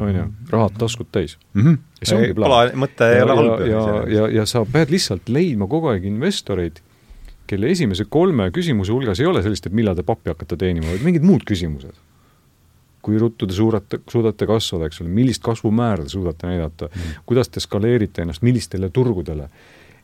On 0.00 0.14
ju, 0.14 0.24
rahad 0.50 0.78
taskud 0.78 1.08
täis 1.12 1.36
mm. 1.54 1.62
-hmm. 1.62 1.78
ja 2.00 2.06
see 2.06 2.18
ongi 2.18 2.34
plaan. 2.34 2.72
mõte 2.82 3.10
ei 3.12 3.22
ole 3.22 3.36
halb. 3.36 3.60
ja, 3.60 3.66
ja, 3.68 4.02
ja, 4.16 4.28
ja 4.40 4.46
sa 4.46 4.64
pead 4.72 4.92
lihtsalt 4.94 5.28
leidma 5.28 5.68
kogu 5.70 5.92
aeg 5.92 6.04
investoreid, 6.04 6.82
kelle 7.46 7.70
esimese 7.70 8.04
kolme 8.08 8.50
küsimuse 8.50 8.92
hulgas 8.92 9.20
ei 9.20 9.26
ole 9.30 9.42
sellist, 9.42 9.66
et 9.66 9.72
millal 9.72 9.96
te 9.96 10.02
pappi 10.02 10.32
hakkate 10.32 10.56
teenima, 10.56 10.90
vaid 10.90 11.06
mingid 11.06 11.22
muud 11.22 11.46
küsimused. 11.46 11.94
kui 13.06 13.18
ruttu 13.22 13.46
te 13.46 13.54
suurate, 13.54 14.00
suudate 14.10 14.46
kasvada, 14.46 14.86
eks 14.86 15.00
ole, 15.00 15.08
millist 15.08 15.42
kasvumäära 15.42 16.02
te 16.02 16.08
suudate 16.08 16.46
näidata 16.46 16.86
mm, 16.86 17.00
-hmm. 17.00 17.22
kuidas 17.26 17.48
te 17.48 17.60
skaleerite 17.60 18.22
ennast, 18.22 18.42
millistele 18.42 18.90
turgudele 18.90 19.48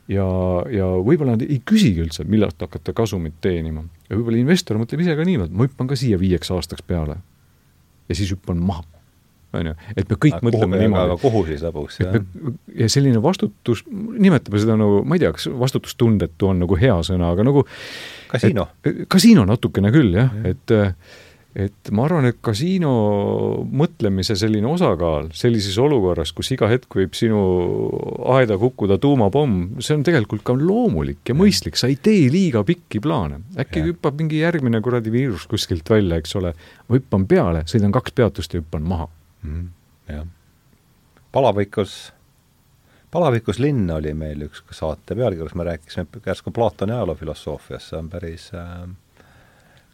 ja, 0.09 0.27
ja 0.71 0.87
võib-olla 0.87 1.37
nad 1.37 1.43
ei 1.43 1.61
küsigi 1.67 2.03
üldse, 2.05 2.25
millal 2.25 2.53
te 2.55 2.67
hakkate 2.67 2.93
kasumit 2.93 3.35
teenima. 3.41 3.85
ja 4.09 4.17
võib-olla 4.17 4.39
investor 4.39 4.79
mõtleb 4.79 5.01
ise 5.01 5.17
ka 5.17 5.25
niimoodi, 5.25 5.55
ma 5.55 5.67
hüppan 5.67 5.91
ka 5.91 5.97
siia 5.97 6.19
viieks 6.19 6.51
aastaks 6.51 6.83
peale. 6.83 7.17
ja 8.09 8.15
siis 8.15 8.31
hüppan 8.31 8.63
maha 8.63 8.85
on 9.53 9.71
ju, 9.71 9.75
et 9.97 10.09
me 10.09 10.17
kõik 10.17 10.37
aga 10.39 10.49
mõtleme 10.49 10.77
kuhu, 10.77 10.83
niimoodi. 10.83 11.09
aga 11.11 11.17
kuhu 11.23 11.43
siis 11.49 11.65
lõpuks, 11.67 11.99
jah? 12.03 12.21
ja 12.83 12.89
selline 12.93 13.23
vastutus, 13.25 13.85
nimetame 13.89 14.63
seda 14.63 14.79
nagu, 14.81 15.03
ma 15.07 15.19
ei 15.19 15.25
tea, 15.25 15.33
kas 15.37 15.49
vastutustundetu 15.65 16.53
on 16.53 16.63
nagu 16.65 16.79
hea 16.81 16.97
sõna, 17.07 17.33
aga 17.37 17.47
nagu 17.49 17.67
kasiino. 18.33 18.71
kasiino 19.13 19.45
natukene 19.49 19.93
küll 19.95 20.17
jah 20.17 20.33
ja., 20.33 20.55
et 20.55 20.79
et 21.53 21.91
ma 21.93 22.07
arvan, 22.07 22.25
et 22.31 22.39
kasiino 22.45 22.91
mõtlemise 23.77 24.39
selline 24.41 24.71
osakaal 24.71 25.29
sellises 25.37 25.77
olukorras, 25.81 26.33
kus 26.33 26.49
iga 26.55 26.69
hetk 26.71 26.97
võib 26.97 27.13
sinu 27.17 27.43
aeda 28.39 28.57
kukkuda 28.61 28.97
tuumapomm, 29.03 29.83
see 29.85 29.99
on 29.99 30.07
tegelikult 30.07 30.47
ka 30.49 30.57
loomulik 30.57 31.29
ja 31.29 31.37
mõistlik, 31.37 31.77
sa 31.77 31.91
ei 31.93 31.99
tee 32.01 32.31
liiga 32.33 32.65
pikki 32.65 33.03
plaane. 33.05 33.43
äkki 33.61 33.85
hüppab 33.91 34.17
mingi 34.21 34.41
järgmine 34.41 34.81
kuradi 34.81 35.13
viirus 35.13 35.45
kuskilt 35.51 35.93
välja, 35.93 36.23
eks 36.23 36.41
ole, 36.41 36.55
ma 36.89 36.97
hüppan 36.97 37.29
peale, 37.29 37.67
sõidan 37.69 37.93
kaks 37.93 38.17
peatust 38.17 38.57
ja 38.57 38.65
hüppan 38.65 38.89
maha 38.89 39.11
mm,. 39.43 39.69
jah. 40.09 40.27
palavikus, 41.33 42.13
palavikus 43.11 43.59
linn 43.63 43.91
oli 43.91 44.15
meil 44.15 44.49
üks 44.49 44.65
saate 44.71 45.17
pealkiri, 45.19 45.45
kus 45.45 45.55
me 45.59 45.69
rääkisime 45.71 46.27
järsku 46.27 46.51
Platoni 46.51 46.97
ajaloofilosoofiast, 46.97 47.93
see 47.93 47.99
on 47.99 48.11
päris 48.13 48.51
äh, 48.55 48.89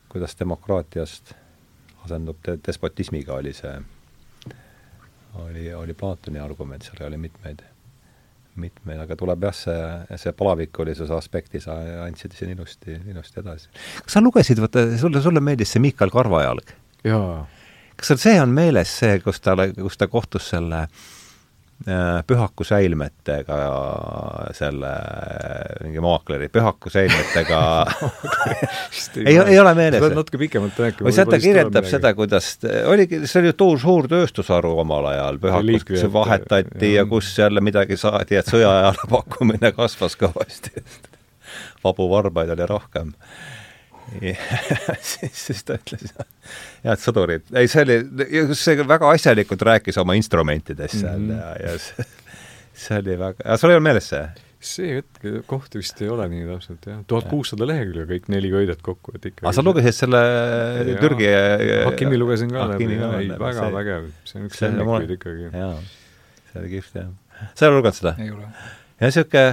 kuidas 0.09 0.37
demokraatiast 0.41 1.35
asendub 2.05 2.39
te 2.43 2.57
despotismiga, 2.67 3.37
oli 3.37 3.53
see, 3.57 3.75
oli, 5.45 5.67
oli 5.75 5.95
Platoni 5.95 6.41
argument, 6.41 6.87
seal 6.87 7.05
oli 7.09 7.19
mitmeid, 7.21 7.63
mitmeid, 8.59 9.03
aga 9.05 9.17
tuleb 9.19 9.45
jah, 9.49 9.57
see, 9.57 10.17
see 10.23 10.33
palavikulise 10.39 11.09
aspekti 11.15 11.61
sa 11.63 11.77
andsid 12.07 12.37
siin 12.39 12.55
ilusti, 12.57 12.97
ilusti 13.13 13.43
edasi. 13.43 13.71
kas 14.01 14.17
sa 14.19 14.25
lugesid, 14.25 14.63
vaata, 14.65 14.89
sulle, 15.01 15.23
sulle 15.25 15.45
meeldis 15.45 15.75
see 15.75 15.85
Miikal 15.85 16.15
Karvajalg? 16.15 16.75
jaa 17.07 17.47
kas 17.99 18.13
sul 18.13 18.21
see 18.23 18.41
on 18.41 18.53
meeles, 18.55 18.91
see, 19.03 19.19
kus 19.25 19.41
ta, 19.43 19.57
kus 19.75 19.99
ta 19.99 20.07
kohtus 20.11 20.53
selle 20.53 20.85
äh, 20.85 22.21
Pühaku 22.27 22.67
säilmetega, 22.67 23.57
selle 24.57 24.93
mingi 25.83 26.03
maakleri 26.03 26.49
Pühaku 26.55 26.93
säilmetega 26.95 27.61
ei, 29.25 29.37
ei 29.37 29.59
ole 29.59 29.75
meeles? 29.79 29.99
sa 29.99 30.07
pead 30.07 30.17
natuke 30.19 30.41
pikemalt 30.45 30.79
rääkima. 30.85 31.09
või 31.09 31.17
sealt 31.17 31.35
ta 31.35 31.43
kirjeldab 31.43 31.91
seda, 31.91 32.15
kuidas, 32.19 32.55
oligi, 32.91 33.23
see 33.27 33.43
oli 33.43 33.53
ju 33.53 33.71
suur, 33.83 34.11
tööstusharu 34.11 34.77
omal 34.85 35.11
ajal, 35.13 35.43
Pühakus, 35.43 35.87
kus 35.91 36.09
vahetati 36.15 36.95
ja, 36.95 37.03
ja 37.03 37.07
kus 37.11 37.35
jälle 37.39 37.63
midagi 37.65 37.99
saadi, 37.99 38.39
et 38.39 38.51
sõjaajale 38.51 39.11
pakkumine 39.17 39.75
kasvas 39.77 40.19
kõvasti. 40.19 40.83
Vabu 41.83 42.11
varbaid 42.11 42.51
oli 42.55 42.67
rohkem 42.67 43.15
siis, 45.11 45.35
siis 45.35 45.65
ta 45.67 45.79
ütles, 45.79 46.13
head 46.85 47.03
sõdurid, 47.03 47.47
ei 47.59 47.71
see 47.71 47.85
oli, 47.85 47.99
see 48.59 48.89
väga 48.89 49.13
asjalikult 49.15 49.65
rääkis 49.69 50.01
oma 50.01 50.17
instrumentidest 50.19 51.01
seal 51.03 51.19
mm 51.19 51.31
-hmm. 51.31 51.63
ja, 51.63 51.73
ja 51.73 51.79
see, 51.83 52.07
see 52.87 53.01
oli 53.03 53.19
väga, 53.21 53.57
sul 53.61 53.73
ei 53.73 53.79
olnud 53.79 53.91
meeles 53.91 54.11
see? 54.15 54.27
see 54.59 54.97
hetk, 54.99 55.27
koht 55.47 55.77
vist 55.79 56.01
ei 56.03 56.09
ole 56.11 56.27
nii 56.33 56.47
täpselt, 56.49 56.89
jah. 56.91 57.03
tuhat 57.11 57.29
kuussada 57.31 57.67
lehekülge 57.69 58.09
kõik 58.11 58.27
neli 58.35 58.51
köidet 58.51 58.83
kokku, 58.83 59.15
et 59.15 59.29
ikka 59.31 59.47
aga 59.47 59.55
sa 59.55 59.63
lugesid 59.63 59.95
selle 59.95 60.23
ja, 60.25 60.97
Türgi 60.99 61.29
Hakimi 61.85 62.19
lugesin 62.19 62.51
ka 62.51 62.67
läbi, 62.73 62.89
väga 63.39 63.69
vägev. 63.77 64.11
see 64.27 64.41
on 64.41 64.49
üks 64.51 64.65
lemmikuid 64.65 65.15
ikkagi. 65.15 65.51
jaa, 65.53 65.77
see 66.51 66.63
oli 66.63 66.73
kihvt, 66.75 66.99
jah. 66.99 67.13
sa 67.55 67.67
ei 67.67 67.71
ole 67.71 67.79
lugenud 67.79 68.01
seda? 68.01 68.15
ei 68.19 68.35
ole. 68.35 68.51
ja 68.99 69.13
niisugune 69.13 69.47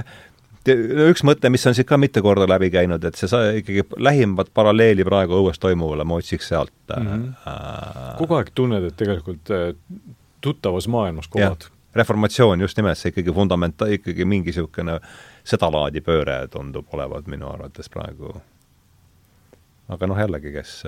üks 0.68 1.22
mõte, 1.26 1.50
mis 1.52 1.66
on 1.68 1.76
siit 1.76 1.88
ka 1.88 1.98
mitu 2.00 2.22
korda 2.24 2.48
läbi 2.48 2.70
käinud, 2.74 3.04
et 3.04 3.18
see 3.18 3.30
sa 3.30 3.42
ikkagi 3.56 3.84
lähimat 4.02 4.52
paralleeli 4.54 5.04
praegu 5.06 5.40
õues 5.40 5.60
toimuvale 5.62 6.04
ma 6.04 6.18
otsiks 6.20 6.48
sealt 6.52 6.74
mm. 6.96 7.06
-hmm. 7.06 8.12
Kogu 8.18 8.38
aeg 8.38 8.52
tunned, 8.54 8.84
et 8.84 8.96
tegelikult 8.96 9.50
äh, 9.54 9.72
tuttavas 10.40 10.88
maailmas 10.88 11.28
kohad 11.28 11.70
reformatsioon 11.96 12.60
just 12.60 12.76
nimelt, 12.76 12.98
see 12.98 13.12
ikkagi 13.12 13.32
fundamenta-, 13.32 13.88
ikkagi 13.96 14.24
mingi 14.28 14.52
niisugune 14.52 14.98
sedalaadi 15.46 16.02
pööre 16.04 16.42
tundub 16.52 16.92
olevat 16.92 17.26
minu 17.32 17.48
arvates 17.48 17.88
praegu. 17.88 18.34
aga 19.88 20.06
noh, 20.10 20.18
jällegi, 20.18 20.52
kes 20.52 20.80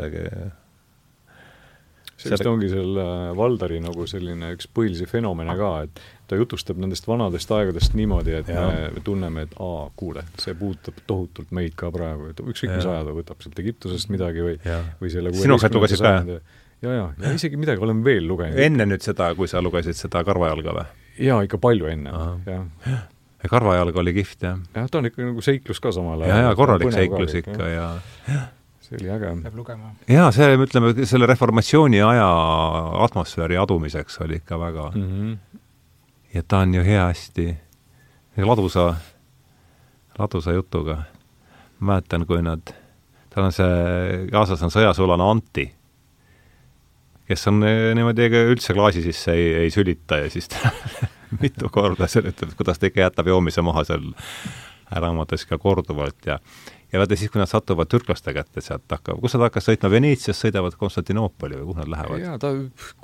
see 2.18 2.32
vist 2.32 2.46
ongi 2.50 2.68
selle 2.72 3.04
Valdari 3.38 3.78
nagu 3.82 4.06
selline 4.10 4.52
üks 4.56 4.66
põhilisi 4.74 5.06
fenomene 5.06 5.54
ka, 5.58 5.70
et 5.86 6.00
ta 6.28 6.36
jutustab 6.36 6.78
nendest 6.80 7.08
vanadest 7.08 7.50
aegadest 7.56 7.96
niimoodi, 7.98 8.34
et 8.42 8.52
ja. 8.52 8.66
me 8.94 9.02
tunneme, 9.04 9.46
et 9.48 9.56
aa, 9.64 9.88
kuule, 9.96 10.24
see 10.40 10.54
puudutab 10.58 11.00
tohutult 11.08 11.52
meid 11.56 11.76
ka 11.78 11.90
praegu, 11.94 12.30
et 12.32 12.40
ükskõik 12.44 12.74
mis 12.76 12.88
aja 12.88 13.04
ta 13.06 13.14
võtab 13.16 13.44
sealt 13.44 13.60
Egiptusest 13.64 14.12
midagi 14.12 14.44
või, 14.44 14.56
või 15.00 15.12
selle 15.12 15.32
sinuga 15.36 15.70
lugesid 15.72 16.04
ka, 16.04 16.14
jah? 16.18 16.42
ja, 16.84 16.96
ja, 17.00 17.06
ja 17.24 17.36
isegi 17.38 17.60
midagi 17.60 17.84
olen 17.84 18.02
veel 18.04 18.28
lugenud. 18.28 18.60
enne 18.68 18.88
nüüd 18.90 19.04
seda, 19.04 19.30
kui 19.38 19.48
sa 19.50 19.64
lugesid 19.64 19.96
seda 19.98 20.24
Karvajalga 20.26 20.76
või? 20.80 20.84
jaa, 21.30 21.40
ikka 21.48 21.62
palju 21.64 21.88
enne, 21.94 22.12
jah. 22.46 23.00
ja 23.42 23.50
Karvajalg 23.54 23.96
oli 24.04 24.14
kihvt, 24.20 24.44
jah? 24.44 24.60
jah, 24.76 24.92
ta 24.92 25.00
on 25.00 25.08
ikka 25.08 25.32
nagu 25.32 25.48
seiklus 25.48 25.80
ka 25.80 25.94
samal 25.96 26.20
ajal. 26.20 26.34
jaa, 26.34 26.46
jaa, 26.48 26.54
korralik 26.60 26.94
seiklus 26.94 27.34
ka, 27.34 27.44
ikka 27.44 27.72
ja, 27.72 27.90
ja 28.28 28.46
see 28.88 28.96
oli 29.00 29.10
äge. 29.12 29.32
peab 29.42 29.56
lugema. 29.56 29.90
jaa, 30.08 30.28
see, 30.32 30.48
ütleme, 30.64 30.92
selle 31.08 31.28
reformatsiooni 31.28 32.00
aja 32.04 32.28
atmosfääri 33.04 33.58
adumiseks 33.60 34.20
oli 34.24 34.40
ikka 34.40 34.58
väga 34.60 34.90
mm 34.94 35.04
-hmm. 35.04 35.36
Ja 36.34 36.42
ta 36.42 36.64
on 36.64 36.74
ju 36.74 36.84
hea 36.84 37.06
hästi 37.06 37.56
ladusa, 38.36 38.94
ladusa 40.18 40.52
jutuga. 40.52 41.02
mäletan, 41.80 42.26
kui 42.26 42.42
nad, 42.42 42.74
tal 43.30 43.44
on 43.44 43.52
see, 43.52 44.26
kaasas 44.32 44.62
on 44.62 44.72
sõjasulane 44.74 45.30
Anti 45.30 45.68
kes 47.28 47.48
on 47.50 47.62
eh, 47.66 47.92
niimoodi 47.96 48.24
ega 48.24 48.42
üldse 48.48 48.74
klaasi 48.76 49.02
sisse 49.04 49.34
ei, 49.36 49.48
ei 49.64 49.72
sülita 49.72 50.22
ja 50.22 50.30
siis 50.32 50.48
ta 50.48 50.72
mitu 51.42 51.68
korda 51.72 52.08
seletab, 52.08 52.54
kuidas 52.56 52.80
ta 52.80 52.88
ikka 52.88 53.04
jätab 53.04 53.28
joomise 53.28 53.64
maha 53.64 53.84
seal 53.88 54.06
äramates 54.96 55.44
ka 55.48 55.58
korduvalt 55.60 56.26
ja 56.26 56.38
ja 56.92 57.00
vaata 57.00 57.16
siis, 57.16 57.30
kui 57.32 57.40
nad 57.40 57.50
satuvad 57.50 57.88
türklaste 57.90 58.32
kätte 58.36 58.62
sealt 58.64 58.88
hakkavad, 58.90 59.20
kus 59.20 59.34
nad 59.36 59.44
hakkavad 59.46 59.66
sõitma 59.66 59.90
Veneetsiast, 59.92 60.44
sõidavad 60.44 60.76
Konstantinoopoli 60.80 61.58
või 61.60 61.66
kuhu 61.68 61.80
nad 61.82 61.90
lähevad? 61.92 62.22
jaa, 62.22 62.38
ta, 62.40 62.52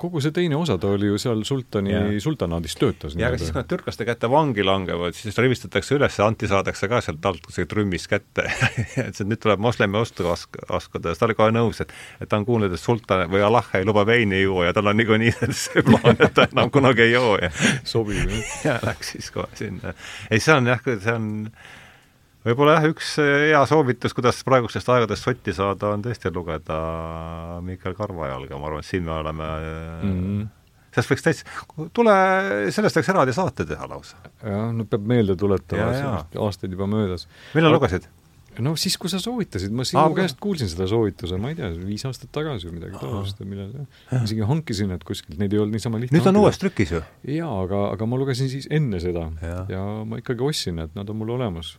kogu 0.01 0.21
see 0.23 0.33
teine 0.35 0.57
osa, 0.57 0.77
ta 0.81 0.89
oli 0.95 1.11
ju 1.11 1.19
seal 1.21 1.43
sultani, 1.47 1.93
sultanaadis 2.23 2.77
töötas. 2.81 3.17
jaa, 3.19 3.29
aga 3.29 3.39
siis, 3.41 3.51
kui 3.53 3.61
nad 3.61 3.69
türklaste 3.69 4.07
kätte 4.07 4.29
vangi 4.31 4.65
langevad, 4.65 5.17
siis 5.17 5.37
rivistatakse 5.37 5.99
üles 5.99 6.17
Anti 6.25 6.49
saadakse 6.49 6.89
ka 6.89 7.01
sealt 7.05 7.25
alt 7.29 7.45
kusagil 7.45 7.69
trümmist 7.69 8.09
kätte 8.09 8.47
et 9.05 9.21
nüüd 9.21 9.41
tuleb 9.43 9.61
moslemi 9.61 10.01
ostu 10.01 10.31
ask-, 10.33 10.59
askuda 10.65 11.11
ja 11.11 11.15
siis 11.15 11.21
ta 11.21 11.29
oli 11.29 11.37
kohe 11.37 11.53
nõus, 11.53 11.83
et 11.85 11.93
et 12.21 12.29
ta 12.29 12.39
on 12.41 12.47
kuulnud, 12.47 12.73
et 12.73 12.81
sultan 12.81 13.27
või 13.29 13.45
Allah 13.45 13.69
ei 13.77 13.85
luba 13.85 14.05
veini 14.07 14.41
juua 14.41 14.69
ja 14.69 14.75
tal 14.75 14.89
on 14.89 14.97
niikuinii 14.97 15.33
see 15.65 15.85
plaan, 15.85 16.17
et 16.17 16.33
ta 16.33 16.49
enam 16.49 16.73
kunagi 16.73 17.05
ei 17.05 17.15
joo 17.15 17.37
ja 17.41 17.53
sobib, 17.83 18.25
jah? 18.33 18.53
ja 18.67 18.79
läks 18.85 19.15
siis 19.15 19.31
kohe 19.35 19.49
sinna. 19.53 19.93
ei, 20.31 20.41
see 20.41 20.57
on 20.57 20.73
jah, 20.73 20.81
see 20.85 21.13
on 21.13 21.33
võib-olla 22.45 22.77
jah, 22.77 22.89
üks 22.93 23.15
hea 23.21 23.61
soovitus, 23.69 24.15
kuidas 24.17 24.41
praegustest 24.47 24.91
aegadest 24.93 25.25
sotti 25.27 25.55
saada, 25.55 25.93
on 25.95 26.03
tõesti 26.05 26.31
lugeda 26.33 26.79
Miikal 27.65 27.97
Karvajalga, 27.97 28.59
ma 28.59 28.69
arvan, 28.69 28.85
et 28.85 28.89
siin 28.89 29.05
me 29.07 29.15
oleme 29.17 29.47
mm 29.47 30.11
-hmm. 30.11 30.51
sellest 30.95 31.13
võiks 31.13 31.25
täitsa, 31.29 31.89
tule, 31.93 32.17
sellest 32.75 32.99
võiks 32.99 33.13
eraldi 33.13 33.33
saate 33.33 33.65
teha 33.65 33.89
lausa. 33.89 34.19
jah, 34.43 34.69
no 34.73 34.85
peab 34.85 35.07
meelde 35.07 35.35
tuletama, 35.35 36.21
aastaid 36.35 36.71
juba 36.71 36.87
möödas. 36.87 37.27
millal 37.53 37.73
Aga... 37.73 37.79
lugesid? 37.79 38.07
no 38.59 38.75
siis, 38.79 38.97
kui 38.97 39.09
sa 39.11 39.19
soovitasid, 39.19 39.73
ma 39.75 39.83
sinu 39.87 40.01
ah, 40.01 40.11
käest 40.15 40.37
kuulsin 40.39 40.69
seda 40.71 40.87
soovituse, 40.87 41.37
ma 41.41 41.51
ei 41.51 41.57
tea, 41.57 41.71
viis 41.87 42.05
aastat 42.07 42.31
tagasi 42.35 42.69
või 42.69 42.77
midagi 42.79 42.99
taolist, 43.01 43.41
millal 43.43 43.73
isegi 44.21 44.45
hankisin 44.47 44.91
need 44.93 45.03
kuskilt, 45.07 45.39
neid 45.41 45.53
ei 45.53 45.59
olnud 45.59 45.75
niisama 45.75 45.99
lihtne 45.99 46.17
nüüd 46.17 46.29
on 46.31 46.39
uues 46.43 46.59
trükis 46.61 46.93
ju? 46.95 47.01
jaa, 47.35 47.51
aga, 47.65 47.81
aga 47.95 48.07
ma 48.09 48.19
lugesin 48.21 48.51
siis 48.51 48.69
enne 48.69 49.01
seda 49.03 49.31
ja, 49.41 49.65
ja 49.69 49.83
ma 50.07 50.21
ikkagi 50.21 50.45
ostsin, 50.45 50.79
et 50.85 50.95
nad 50.95 51.09
on 51.09 51.19
mul 51.19 51.35
olemas 51.35 51.75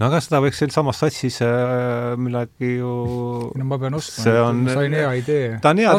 no 0.00 0.08
aga 0.08 0.20
seda 0.24 0.40
võiks 0.42 0.58
sealsamas 0.60 0.98
satsis 1.02 1.38
äh, 1.44 2.14
millalgi 2.20 2.74
ju 2.78 2.94
no 3.58 3.66
ma 3.68 3.78
pean 3.82 3.96
ostma, 3.98 4.34
on... 4.48 4.64
sain 4.70 4.96
hea 4.96 5.12
idee. 5.20 5.52
ta 5.62 5.74
on 5.74 5.82
hea, 5.82 5.94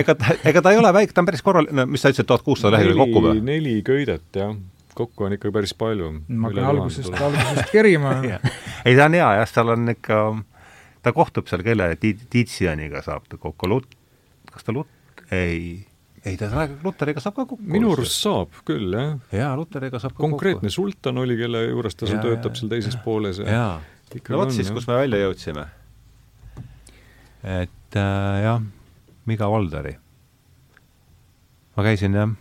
ega 0.00 0.16
ta, 0.18 0.36
ega 0.48 0.62
ta 0.64 0.72
ei 0.72 0.80
ole 0.80 0.92
väike, 0.96 1.14
ta 1.16 1.24
on 1.24 1.28
päris 1.28 1.44
korral-, 1.46 1.68
no 1.74 1.86
mis 1.90 2.04
sa 2.04 2.12
ütlesid, 2.12 2.28
tuhat 2.30 2.46
kuussada 2.46 2.76
lehekülge 2.76 3.02
kokku 3.02 3.24
või? 3.28 3.42
neli 3.44 3.76
köidet, 3.86 4.28
jah. 4.36 4.54
kokku 4.96 5.28
on 5.28 5.36
ikka 5.36 5.52
päris 5.54 5.76
palju. 5.76 6.12
ma 6.28 6.52
hakkan 6.52 6.70
algusest, 6.72 7.12
algusest 7.12 7.74
kerima 7.74 8.16
ei, 8.86 8.94
ta 8.96 9.10
on 9.10 9.18
hea 9.18 9.32
jah, 9.42 9.52
tal 9.58 9.74
on 9.76 9.92
ikka, 9.96 10.22
ta 11.04 11.12
kohtub 11.16 11.52
seal 11.52 11.66
kelle, 11.66 11.92
Tiitsianiga 12.00 13.04
saab 13.04 13.28
ta 13.28 13.40
kokku, 13.40 13.68
Lut-, 13.74 14.00
kas 14.52 14.64
ta 14.64 14.76
Lut-, 14.76 14.92
ei 15.34 15.84
ei, 16.26 16.36
ta 16.40 16.48
Luteriga 16.84 17.22
saab 17.22 17.36
ka 17.36 17.44
kokku. 17.46 17.66
minu 17.76 17.92
arust 17.94 18.18
saab 18.24 18.62
küll, 18.66 18.94
jah. 18.94 19.12
jaa, 19.34 19.52
Luteriga 19.58 20.00
saab 20.02 20.16
ka 20.16 20.24
konkreetne 20.24 20.66
kokku. 20.68 20.76
sultan 20.76 21.22
oli, 21.22 21.36
kelle 21.38 21.62
juures 21.68 21.98
ta 21.98 22.08
seal 22.10 22.22
töötab 22.24 22.58
seal 22.58 22.72
teises 22.72 22.96
pooles 23.04 23.40
ja 23.42 23.46
jaa, 23.52 23.76
no 24.30 24.40
vot 24.42 24.54
siis, 24.54 24.72
kus 24.74 24.88
me 24.90 24.98
välja 24.98 25.20
jõudsime. 25.22 25.68
et 27.56 28.00
äh, 28.00 28.40
jah, 28.46 28.66
Miga 29.26 29.50
Valdari. 29.50 29.94
ma 31.76 31.86
käisin 31.86 32.18
jah, 32.18 32.34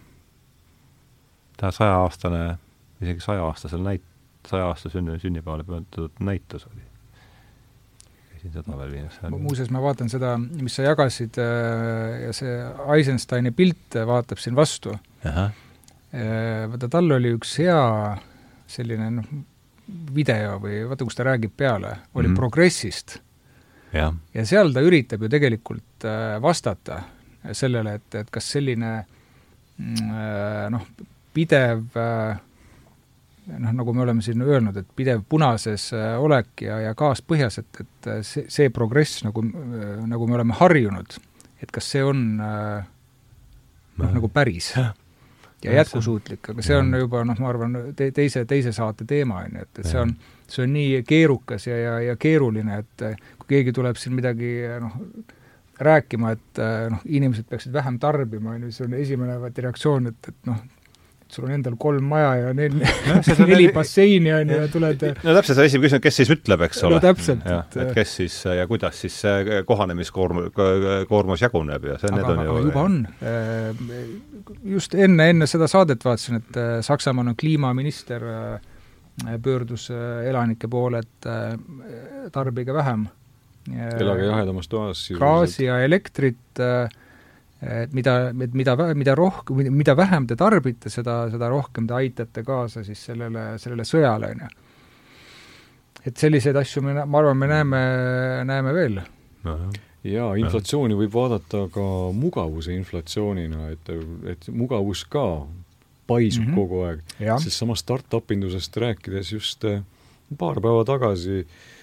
ta 1.62 1.72
sajaaastane, 1.76 2.44
isegi 3.06 3.24
sajaaastasel 3.30 3.86
näit-, 3.86 4.12
saja 4.50 4.70
aasta 4.72 4.92
sünni, 4.94 5.20
sünnipäevale 5.22 5.66
pühendatud 5.68 6.22
näitus 6.26 6.68
oli 6.72 6.85
siin 8.46 8.54
seda 8.54 8.78
veel 8.78 8.94
viimaks 8.94 9.20
muuseas, 9.34 9.72
ma 9.74 9.82
vaatan 9.84 10.10
seda, 10.12 10.36
mis 10.38 10.76
sa 10.78 10.86
jagasid 10.86 11.40
äh, 11.42 12.28
ja 12.28 12.36
see 12.36 12.56
Eisensteini 12.96 13.52
pilt 13.56 13.98
vaatab 14.08 14.42
siin 14.42 14.58
vastu. 14.58 14.94
Äh, 15.26 15.50
vaata, 16.70 16.90
tal 16.92 17.18
oli 17.18 17.34
üks 17.36 17.58
hea 17.64 17.82
selline 18.70 19.10
noh, 19.18 19.32
video 20.16 20.60
või 20.62 20.84
vaata, 20.90 21.08
kus 21.08 21.18
ta 21.18 21.26
räägib 21.28 21.56
peale, 21.58 21.96
oli 22.14 22.28
mm 22.28 22.32
-hmm. 22.32 22.38
progressist. 22.38 23.20
ja, 23.94 24.14
ja 24.34 24.46
seal 24.46 24.74
ta 24.74 24.82
üritab 24.82 25.22
ju 25.22 25.30
tegelikult 25.30 26.06
äh, 26.06 26.42
vastata 26.42 27.04
sellele, 27.52 27.94
et, 28.00 28.16
et 28.16 28.30
kas 28.34 28.52
selline 28.52 29.06
mm, 29.78 30.72
noh, 30.74 30.88
pidev 31.34 31.98
äh, 31.98 32.38
noh, 33.48 33.72
nagu 33.74 33.94
me 33.94 34.04
oleme 34.04 34.24
siin 34.26 34.42
öelnud, 34.42 34.78
et 34.78 34.88
pidev 34.98 35.24
punases 35.30 35.90
äh, 35.94 36.16
olek 36.22 36.66
ja, 36.66 36.80
ja 36.88 36.94
gaas 36.98 37.22
põhjas, 37.26 37.60
et, 37.62 37.82
et 37.84 38.10
äh, 38.12 38.20
see, 38.26 38.46
see 38.52 38.72
progress, 38.74 39.22
nagu, 39.26 39.44
äh, 39.46 39.96
nagu 40.10 40.28
me 40.30 40.38
oleme 40.40 40.58
harjunud, 40.58 41.18
et 41.62 41.74
kas 41.74 41.90
see 41.94 42.04
on 42.06 42.24
noh, 42.40 44.10
nagu 44.12 44.30
päris 44.34 44.74
ja 44.76 45.78
jätkusuutlik, 45.80 46.52
aga 46.52 46.66
see 46.66 46.78
on 46.78 46.92
juba 47.00 47.24
noh, 47.28 47.40
ma 47.42 47.52
arvan, 47.52 47.80
te-, 47.98 48.12
teise, 48.16 48.46
teise 48.50 48.74
saate 48.76 49.08
teema, 49.10 49.44
on 49.46 49.60
ju, 49.60 49.66
et, 49.68 49.80
et 49.82 49.90
see 49.90 50.02
on, 50.02 50.14
see 50.50 50.66
on 50.66 50.76
nii 50.76 51.02
keerukas 51.08 51.70
ja, 51.70 51.80
ja, 51.80 51.96
ja 52.12 52.20
keeruline, 52.22 52.84
et 52.84 53.08
kui 53.40 53.56
keegi 53.56 53.74
tuleb 53.76 54.00
siin 54.02 54.18
midagi 54.18 54.52
noh, 54.84 55.00
rääkima, 55.86 56.32
et 56.36 56.62
noh, 56.92 57.02
inimesed 57.06 57.48
peaksid 57.50 57.74
vähem 57.76 57.98
tarbima, 58.00 58.56
on 58.56 58.68
ju, 58.68 58.76
see 58.76 58.86
on 58.88 58.98
esimene 59.00 59.40
vaata 59.42 59.66
reaktsioon, 59.66 60.12
et, 60.12 60.32
et 60.32 60.52
noh, 60.52 60.62
sul 61.32 61.48
on 61.48 61.56
endal 61.56 61.76
kolm 61.82 62.06
maja 62.10 62.34
ja 62.38 62.52
nel, 62.56 62.76
neli 63.50 63.68
basseini 63.74 64.32
on 64.34 64.52
ju 64.52 64.60
ja 64.62 64.68
tuled 64.72 65.02
no 65.10 65.34
täpselt, 65.38 65.58
see 65.58 65.70
esimene 65.72 65.88
küsimus, 65.88 66.04
kes 66.04 66.20
siis 66.22 66.32
ütleb, 66.36 66.66
eks 66.68 66.84
ole. 66.86 66.98
no 66.98 67.02
täpselt. 67.04 67.48
et, 67.50 67.78
et 67.82 67.92
kes 67.98 68.14
siis 68.22 68.38
ja 68.46 68.68
kuidas 68.70 69.02
siis 69.02 69.18
see 69.26 69.62
kohanemiskoorm-, 69.68 70.46
koormus 71.10 71.44
jaguneb 71.46 71.90
ja 71.90 71.98
see, 72.02 72.14
need 72.16 72.30
on 72.30 72.44
ju 72.46 72.58
juba 72.68 72.86
on. 72.86 73.00
just 74.76 74.96
enne, 74.96 75.30
enne 75.34 75.50
seda 75.50 75.70
saadet 75.72 76.06
vaatasin, 76.06 76.42
et 76.44 76.62
äh, 76.62 76.78
Saksamaal 76.86 77.34
on 77.34 77.40
kliimaminister 77.40 78.26
äh, 78.30 79.38
pöördus 79.42 79.90
äh, 79.94 80.28
elanike 80.30 80.70
poole, 80.72 81.02
et 81.02 81.30
tarbige 82.34 82.74
vähem. 82.74 83.08
elage 83.74 84.30
jahedamas 84.30 84.70
toas. 84.70 85.08
gaasi 85.18 85.66
ja 85.66 85.80
elektrit 85.82 86.62
äh, 86.62 86.86
et 87.62 87.94
mida, 87.96 88.16
et 88.30 88.54
mida, 88.54 88.76
mida 88.98 89.16
rohkem, 89.16 89.64
mida 89.74 89.96
vähem 89.98 90.28
te 90.28 90.38
tarbite, 90.40 90.92
seda, 90.92 91.26
seda 91.32 91.50
rohkem 91.52 91.88
te 91.88 91.96
aitate 91.98 92.44
kaasa 92.46 92.84
siis 92.86 93.02
sellele, 93.10 93.56
sellele 93.62 93.86
sõjale, 93.88 94.32
on 94.36 94.46
ju. 94.46 94.50
et 96.06 96.24
selliseid 96.26 96.58
asju 96.62 96.84
me, 96.86 96.98
ma 97.04 97.22
arvan, 97.22 97.40
me 97.40 97.52
näeme, 97.52 97.84
näeme 98.52 98.74
veel. 98.76 99.02
jaa, 100.04 100.32
inflatsiooni 100.42 100.98
võib 101.00 101.14
vaadata 101.16 101.66
ka 101.74 101.86
mugavuse 102.14 102.76
inflatsioonina, 102.76 103.70
et, 103.74 103.94
et 104.32 104.50
mugavus 104.52 105.06
ka 105.10 105.46
paisub 106.06 106.44
mm 106.44 106.50
-hmm. 106.52 106.56
kogu 106.56 106.84
aeg. 106.86 107.40
sest 107.42 107.58
sama 107.58 107.76
startup 107.76 108.32
indusest 108.32 108.78
rääkides 108.78 109.32
just 109.32 109.66
äh, 109.66 109.82
paar 110.38 110.62
päeva 110.62 110.84
tagasi 110.86 111.40
äh, 111.40 111.75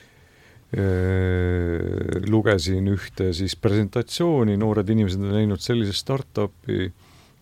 lugesin 2.33 2.87
ühte 2.89 3.33
siis 3.37 3.53
presentatsiooni, 3.61 4.57
noored 4.57 4.89
inimesed 4.89 5.21
on 5.21 5.35
näinud 5.37 5.61
sellise 5.61 5.93
startup'i, 5.93 6.87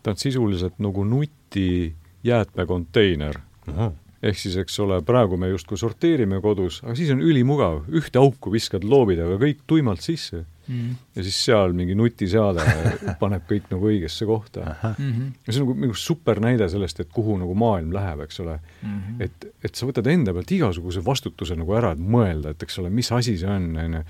ta 0.02 0.10
on 0.10 0.18
sisuliselt 0.18 0.80
nagu 0.82 1.04
nuti 1.06 1.94
jäätmekonteiner. 2.26 3.40
-huh 3.70 3.92
ehk 4.20 4.36
siis, 4.36 4.56
eks 4.60 4.74
ole, 4.84 4.98
praegu 5.06 5.36
me 5.40 5.48
justkui 5.48 5.78
sorteerime 5.80 6.40
kodus, 6.44 6.82
aga 6.84 6.94
siis 6.98 7.08
on 7.14 7.22
ülimugav, 7.24 7.86
ühte 7.88 8.20
auku 8.20 8.52
viskad 8.52 8.84
loobid, 8.84 9.22
aga 9.24 9.38
kõik 9.40 9.62
tuimalt 9.66 10.04
sisse 10.04 10.44
mm.. 10.70 10.96
ja 11.16 11.24
siis 11.26 11.38
seal 11.44 11.74
mingi 11.76 11.96
nutiseade 11.98 12.64
paneb 13.22 13.46
kõik 13.50 13.70
nagu 13.72 13.90
õigesse 13.90 14.28
kohta 14.28 14.64
mm. 14.66 15.10
-hmm. 15.10 15.32
ja 15.46 15.52
see 15.52 15.62
on 15.62 15.66
nagu, 15.68 15.78
nagu 15.86 15.98
super 15.98 16.42
näide 16.42 16.68
sellest, 16.72 17.02
et 17.04 17.10
kuhu 17.14 17.38
nagu 17.40 17.56
maailm 17.58 17.94
läheb, 17.96 18.24
eks 18.26 18.40
ole 18.44 18.58
mm. 18.58 19.00
-hmm. 19.00 19.24
et, 19.26 19.48
et 19.64 19.74
sa 19.74 19.88
võtad 19.90 20.10
enda 20.12 20.34
pealt 20.36 20.54
igasuguse 20.58 21.04
vastutuse 21.06 21.58
nagu 21.58 21.74
ära, 21.78 21.92
et 21.96 22.04
mõelda, 22.16 22.54
et 22.54 22.62
eks 22.62 22.78
ole, 22.82 22.92
mis 22.94 23.12
asi 23.12 23.36
see 23.40 23.50
on, 23.50 23.72
on 23.84 24.00
ju, 24.00 24.06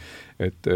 et 0.48 0.70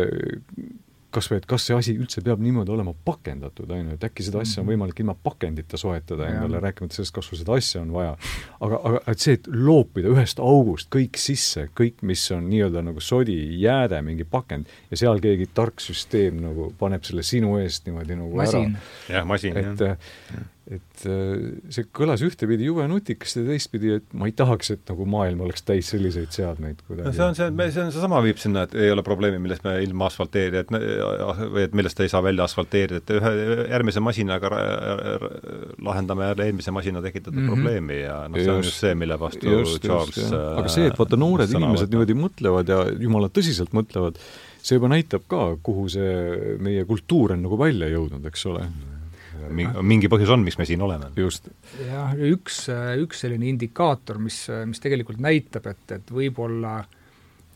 kas 1.15 1.31
või, 1.31 1.41
et 1.41 1.49
kas 1.51 1.67
see 1.69 1.77
asi 1.77 1.95
üldse 1.97 2.23
peab 2.25 2.43
niimoodi 2.43 2.73
olema 2.75 2.95
pakendatud, 3.07 3.71
on 3.71 3.91
ju, 3.91 3.99
et 3.99 4.07
äkki 4.09 4.27
seda 4.27 4.43
asja 4.43 4.61
on 4.61 4.67
mhm. 4.67 4.73
võimalik 4.75 5.03
ilma 5.05 5.17
pakendita 5.29 5.81
soetada 5.81 6.29
endale, 6.31 6.61
rääkimata 6.65 6.99
sellest, 6.99 7.15
kas 7.17 7.31
sul 7.31 7.41
seda 7.41 7.59
asja 7.59 7.83
on 7.83 7.93
vaja. 7.95 8.17
aga, 8.61 8.81
aga 8.91 9.03
et 9.13 9.27
see, 9.27 9.37
et 9.39 9.51
loopida 9.51 10.13
ühest 10.13 10.43
august 10.43 10.91
kõik 10.95 11.21
sisse, 11.21 11.69
kõik, 11.77 12.03
mis 12.07 12.25
on 12.35 12.49
nii-öelda 12.51 12.85
nagu 12.87 13.03
sodi, 13.05 13.37
jääde, 13.63 14.01
mingi 14.07 14.27
pakend, 14.29 14.71
ja 14.91 15.01
seal 15.05 15.23
keegi 15.25 15.51
tark 15.55 15.83
süsteem 15.85 16.41
nagu 16.43 16.73
paneb 16.79 17.07
selle 17.07 17.27
sinu 17.27 17.59
eest 17.63 17.89
niimoodi 17.89 18.19
nagu 18.19 18.43
masin. 18.43 18.75
ära. 18.75 19.17
jah, 19.19 19.29
masin, 19.29 19.61
jah 19.61 19.73
et 19.75 20.54
äh, 21.05 21.33
see 21.75 21.87
kõlas 21.93 22.23
ühtepidi 22.25 22.69
jube 22.71 22.87
nutikasti 22.89 23.43
ja 23.43 23.49
teistpidi, 23.53 23.91
et 23.99 24.15
ma 24.17 24.29
ei 24.31 24.35
tahaks, 24.37 24.71
et 24.73 24.85
nagu 24.89 25.05
maailm 25.09 25.43
oleks 25.45 25.65
täis 25.67 25.91
selliseid 25.93 26.33
seadmeid 26.33 26.81
kuidagi. 26.87 27.09
no 27.09 27.13
see 27.13 27.27
on 27.27 27.37
see, 27.37 27.51
see 27.75 27.83
on 27.83 27.93
seesama 27.93 28.23
viib 28.25 28.41
sinna, 28.41 28.65
et 28.65 28.77
ei 28.79 28.93
ole 28.95 29.05
probleemi, 29.05 29.41
millest 29.45 29.67
me 29.67 29.77
ilma 29.85 30.09
asfalteerida, 30.09 30.65
et 30.65 30.73
või 30.73 31.67
et 31.67 31.77
millest 31.77 32.01
ei 32.01 32.13
saa 32.13 32.23
välja 32.25 32.47
asfalteerida, 32.49 33.03
et 33.03 33.13
ühe 33.19 33.35
järgmise 33.75 34.05
masinaga 34.05 34.53
lahendame 35.85 36.31
jälle 36.31 36.49
eelmise 36.49 36.75
masina 36.75 37.05
tekitatud 37.05 37.37
mm 37.37 37.45
-hmm. 37.45 37.53
probleemi 37.53 38.01
ja 38.01 38.17
noh, 38.29 38.41
see 38.41 38.57
on 38.57 38.65
just 38.65 38.81
see, 38.81 38.95
mille 38.95 39.21
vastu 39.21 39.51
just, 39.51 39.83
Charles 39.85 40.17
just, 40.17 40.33
äh, 40.33 40.59
aga 40.63 40.73
see, 40.73 40.89
et 40.89 40.99
vaata, 40.99 41.21
noored 41.21 41.53
inimesed 41.53 41.93
niimoodi 41.93 42.17
mõtlevad 42.25 42.73
ja 42.73 42.81
jumala 43.05 43.29
tõsiselt 43.29 43.77
mõtlevad, 43.77 44.17
see 44.65 44.81
juba 44.81 44.89
näitab 44.97 45.29
ka, 45.29 45.45
kuhu 45.63 45.89
see 45.93 46.57
meie 46.65 46.89
kultuur 46.89 47.37
on 47.37 47.45
nagu 47.45 47.61
välja 47.61 47.93
jõudnud, 47.93 48.25
eks 48.33 48.47
ole 48.49 48.65
mm. 48.65 48.75
-hmm 48.75 48.94
mingi 49.51 50.11
põhjus 50.13 50.33
on, 50.35 50.45
miks 50.47 50.59
me 50.61 50.67
siin 50.69 50.83
oleme. 50.85 51.11
just. 51.19 51.49
jah, 51.81 52.13
ja 52.17 52.31
üks, 52.35 52.65
üks 53.03 53.25
selline 53.25 53.49
indikaator, 53.53 54.21
mis, 54.23 54.45
mis 54.69 54.83
tegelikult 54.83 55.23
näitab, 55.25 55.69
et, 55.73 55.85
et 55.99 56.15
võib-olla, 56.15 56.77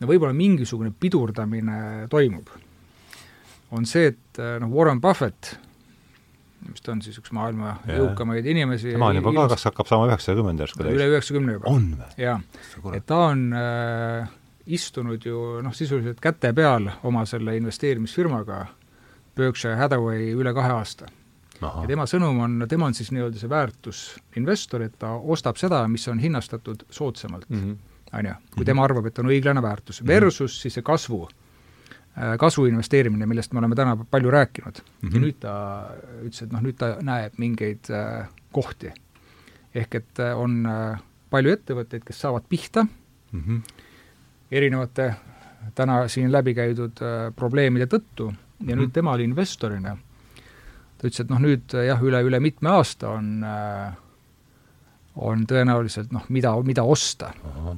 no 0.00 0.10
võib-olla 0.10 0.36
mingisugune 0.36 0.92
pidurdamine 0.92 2.08
toimub, 2.12 2.52
on 3.76 3.88
see, 3.88 4.12
et 4.14 4.42
noh, 4.62 4.70
Warren 4.72 5.00
Buffett, 5.04 5.56
mis 6.68 6.82
ta 6.84 6.92
on 6.92 7.02
siis 7.04 7.18
üks 7.20 7.32
maailma 7.36 7.76
jõukamaid 7.88 8.46
inimesi 8.50 8.92
tema 8.92 9.12
on 9.12 9.20
juba 9.20 9.32
ka, 9.36 9.44
kas 9.54 9.68
hakkab 9.68 9.88
saama 9.90 10.08
üheksakümmend 10.10 10.64
järsku 10.64 10.82
täis? 10.82 10.96
üle 10.96 11.06
üheksakümne 11.12 11.54
juba. 11.56 11.70
on 11.70 11.86
või? 12.00 12.08
jaa. 12.20 12.40
et 12.96 13.06
ta 13.08 13.20
on 13.28 13.44
äh, 13.56 14.32
istunud 14.78 15.24
ju 15.24 15.62
noh, 15.64 15.76
sisuliselt 15.76 16.20
käte 16.24 16.52
peal 16.56 16.90
oma 17.08 17.24
selle 17.30 17.56
investeerimisfirmaga 17.60 18.64
Berkshire 19.38 19.78
Hathaway 19.78 20.32
üle 20.34 20.52
kahe 20.56 20.74
aasta 20.74 21.08
Aha. 21.60 21.82
ja 21.82 21.88
tema 21.90 22.06
sõnum 22.06 22.38
on, 22.44 22.64
tema 22.70 22.86
on 22.86 22.94
siis 22.94 23.10
nii-öelda 23.10 23.40
see 23.40 23.50
väärtusinvestor, 23.50 24.84
et 24.86 24.94
ta 24.98 25.14
ostab 25.18 25.58
seda, 25.58 25.80
mis 25.90 26.06
on 26.08 26.20
hinnastatud 26.22 26.84
soodsamalt 26.94 27.48
mm, 27.50 27.72
on 28.12 28.30
ju, 28.30 28.34
kui 28.54 28.68
tema 28.68 28.84
arvab, 28.86 29.08
et 29.10 29.18
on 29.18 29.30
õiglane 29.32 29.62
väärtus, 29.64 30.00
versus 30.06 30.60
siis 30.62 30.78
see 30.78 30.86
kasvu, 30.86 31.24
äh, 32.14 32.36
kasvu 32.40 32.68
investeerimine, 32.70 33.26
millest 33.26 33.52
me 33.52 33.62
oleme 33.62 33.78
täna 33.78 33.96
palju 33.98 34.30
rääkinud 34.30 34.80
mm. 34.80 35.08
-hmm. 35.08 35.14
ja 35.14 35.24
nüüd 35.26 35.40
ta 35.42 35.54
ütles, 36.22 36.42
et 36.46 36.54
noh, 36.54 36.64
nüüd 36.64 36.78
ta 36.78 36.96
näeb 37.02 37.38
mingeid 37.38 37.90
äh, 37.90 38.28
kohti. 38.52 38.92
ehk 39.74 39.94
et 39.94 40.20
äh, 40.20 40.38
on 40.38 40.66
äh, 40.66 41.00
palju 41.30 41.52
ettevõtteid, 41.52 42.04
kes 42.04 42.20
saavad 42.20 42.44
pihta 42.48 42.86
mm 43.32 43.40
-hmm. 43.40 43.62
erinevate 44.50 45.14
täna 45.74 46.08
siin 46.08 46.32
läbi 46.32 46.54
käidud 46.54 47.02
äh, 47.02 47.34
probleemide 47.36 47.86
tõttu 47.86 48.26
ja 48.26 48.32
mm 48.32 48.68
-hmm. 48.68 48.76
nüüd 48.76 48.92
tema 48.92 49.12
oli 49.12 49.24
investorina 49.24 49.96
ta 50.98 51.06
ütles, 51.06 51.20
et 51.24 51.30
noh, 51.30 51.40
nüüd 51.42 51.78
jah, 51.86 52.02
üle, 52.02 52.22
üle 52.26 52.40
mitme 52.42 52.74
aasta 52.74 53.14
on 53.14 53.44
on 55.18 55.44
tõenäoliselt 55.48 56.12
noh, 56.14 56.26
mida, 56.34 56.52
mida 56.66 56.84
osta. 56.86 57.32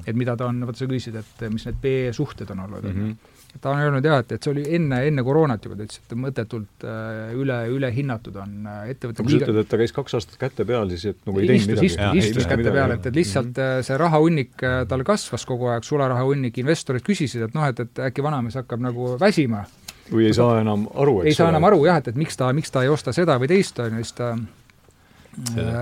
et 0.05 0.17
mida 0.17 0.35
ta 0.37 0.49
on, 0.51 0.63
vaata 0.67 0.83
sa 0.83 0.89
küsisid, 0.89 1.17
et 1.17 1.45
mis 1.51 1.65
need 1.67 1.79
PE 1.81 2.11
suhted 2.15 2.49
on 2.53 2.65
olnud 2.65 2.85
mm, 2.85 2.99
-hmm. 2.99 3.61
ta 3.61 3.71
on 3.71 3.81
öelnud 3.81 4.05
jah, 4.05 4.21
et, 4.21 4.31
et 4.35 4.43
see 4.43 4.51
oli 4.53 4.65
enne, 4.77 5.01
enne 5.07 5.23
koroonat 5.25 5.65
juba, 5.65 5.77
ta 5.79 5.87
ütles, 5.87 6.01
et 6.03 6.15
mõttetult 6.25 6.85
äh, 6.85 7.33
üle, 7.37 7.57
ülehinnatud 7.77 8.37
on 8.43 8.67
äh, 8.67 8.83
ettevõte 8.93 9.25
kui 9.25 9.33
sa 9.33 9.41
ütled, 9.41 9.61
et 9.63 9.71
ta 9.73 9.81
käis 9.81 9.95
kaks 9.95 10.17
aastat 10.19 10.37
käte 10.41 10.65
peal, 10.69 10.89
siis 10.93 11.07
et 11.13 11.27
nagu 11.27 11.41
ei 11.41 11.49
teinud 11.49 11.73
midagi? 11.73 11.91
istus, 11.91 12.25
istus 12.25 12.45
käte 12.45 12.61
midagi, 12.61 12.77
peal, 12.77 12.95
et, 12.97 13.05
et 13.09 13.21
lihtsalt 13.21 13.53
mm 13.55 13.61
-hmm. 13.61 13.89
see 13.89 14.01
rahahunnik 14.05 14.67
tal 14.87 15.05
kasvas 15.07 15.45
kogu 15.45 15.71
aeg, 15.73 15.87
sularahahunnik, 15.87 16.57
investorid 16.61 17.05
küsisid, 17.07 17.47
et 17.49 17.57
noh, 17.57 17.67
et, 17.67 17.79
et 17.79 18.05
äkki 18.11 18.23
vanamees 18.23 18.59
hakkab 18.61 18.89
nagu 18.89 19.15
väsima 19.19 19.65
või 20.11 20.29
ei 20.29 20.37
saa 20.37 20.61
enam 20.61 20.87
aru, 20.93 21.21
eks 21.23 21.33
ei 21.33 21.37
saa 21.39 21.51
enam 21.53 21.69
aru 21.69 21.85
jah, 21.87 22.01
et, 22.01 22.11
et 22.11 22.19
miks 22.19 22.39
ta, 22.39 22.51
miks 22.55 22.73
ta 22.73 22.83
ei 22.85 22.91
osta 22.91 23.13
seda 23.15 23.37
või 23.41 23.51
teist, 23.51 23.79
on 23.83 23.99
ju, 23.99 24.03
siis 24.03 24.17
ta 24.17 24.33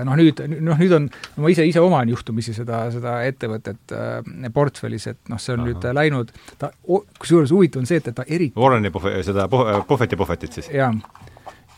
noh, 0.06 0.14
nüüd, 0.18 0.42
noh 0.62 0.78
nüüd 0.78 0.94
on, 0.94 1.08
ma 1.42 1.50
ise, 1.50 1.64
ise 1.66 1.82
oman 1.82 2.10
juhtumisi 2.12 2.54
seda, 2.54 2.84
seda 2.94 3.16
ettevõtet 3.26 3.94
äh, 3.96 4.52
portfellis, 4.54 5.08
et 5.10 5.32
noh, 5.32 5.40
see 5.42 5.56
on 5.56 5.64
Aha. 5.64 5.70
nüüd 5.70 5.88
läinud, 5.98 6.30
ta, 6.60 6.70
kusjuures 6.86 7.52
huvitav 7.54 7.82
on 7.82 7.90
see, 7.90 7.98
et 8.02 8.12
ta 8.14 8.26
eriti 8.28 8.58
Warreni 8.58 8.92
puhve-, 8.94 9.18
seda 9.26 9.48
Buffetti 9.50 10.18
puhvetit 10.20 10.60
siis? 10.60 10.70
jah 10.74 10.94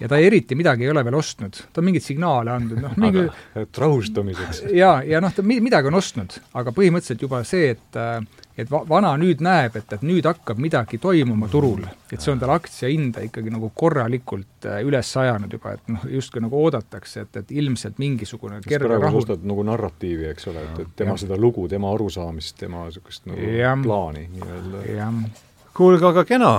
ja 0.02 0.10
ta 0.10 0.18
eriti 0.18 0.58
midagi 0.58 0.86
ei 0.86 0.90
ole 0.90 1.04
veel 1.06 1.16
ostnud, 1.18 1.58
ta 1.72 1.80
on 1.80 1.88
mingeid 1.88 2.04
signaale 2.04 2.50
andnud, 2.56 2.80
noh 2.82 2.94
mingi 3.00 3.26
et 3.62 3.82
rahustamiseks. 3.84 4.64
jaa, 4.68 4.98
ja, 5.02 5.16
ja 5.16 5.22
noh, 5.22 5.34
ta 5.34 5.44
midagi 5.46 5.92
on 5.92 5.98
ostnud, 6.00 6.38
aga 6.58 6.74
põhimõtteliselt 6.74 7.22
juba 7.22 7.42
see, 7.46 7.74
et 7.76 8.00
et 8.58 8.68
va-, 8.68 8.82
vana 8.88 9.12
nüüd 9.20 9.40
näeb, 9.44 9.76
et, 9.80 9.92
et 9.96 10.02
nüüd 10.04 10.26
hakkab 10.28 10.58
midagi 10.60 10.98
toimuma 11.00 11.48
turul, 11.52 11.84
et 12.12 12.20
see 12.20 12.32
on 12.34 12.40
tal 12.42 12.52
aktsia 12.54 12.90
hinda 12.92 13.22
ikkagi 13.24 13.52
nagu 13.52 13.70
korralikult 13.74 14.68
äh, 14.68 14.82
üles 14.84 15.12
ajanud 15.22 15.54
juba, 15.56 15.76
et 15.78 15.92
noh, 15.92 16.06
justkui 16.18 16.42
nagu 16.44 16.58
oodatakse, 16.60 17.26
et, 17.26 17.38
et 17.40 17.54
ilmselt 17.62 18.00
mingisugune 18.02 18.60
kerge 18.66 18.98
rahu 18.98 19.22
ostad 19.22 19.46
nagu 19.48 19.64
narratiivi, 19.66 20.28
eks 20.34 20.50
ole, 20.52 20.66
et, 20.68 20.82
et 20.84 20.96
tema 21.00 21.16
ja. 21.16 21.22
seda 21.24 21.38
lugu, 21.40 21.68
tema 21.72 21.92
arusaamist, 21.94 22.58
tema 22.60 22.84
niisugust 22.88 23.30
nagu 23.30 23.54
ja. 23.56 23.76
plaani 23.82 24.26
nii-öelda. 24.34 25.12
kuulge, 25.72 26.10
aga 26.12 26.26
kena 26.28 26.58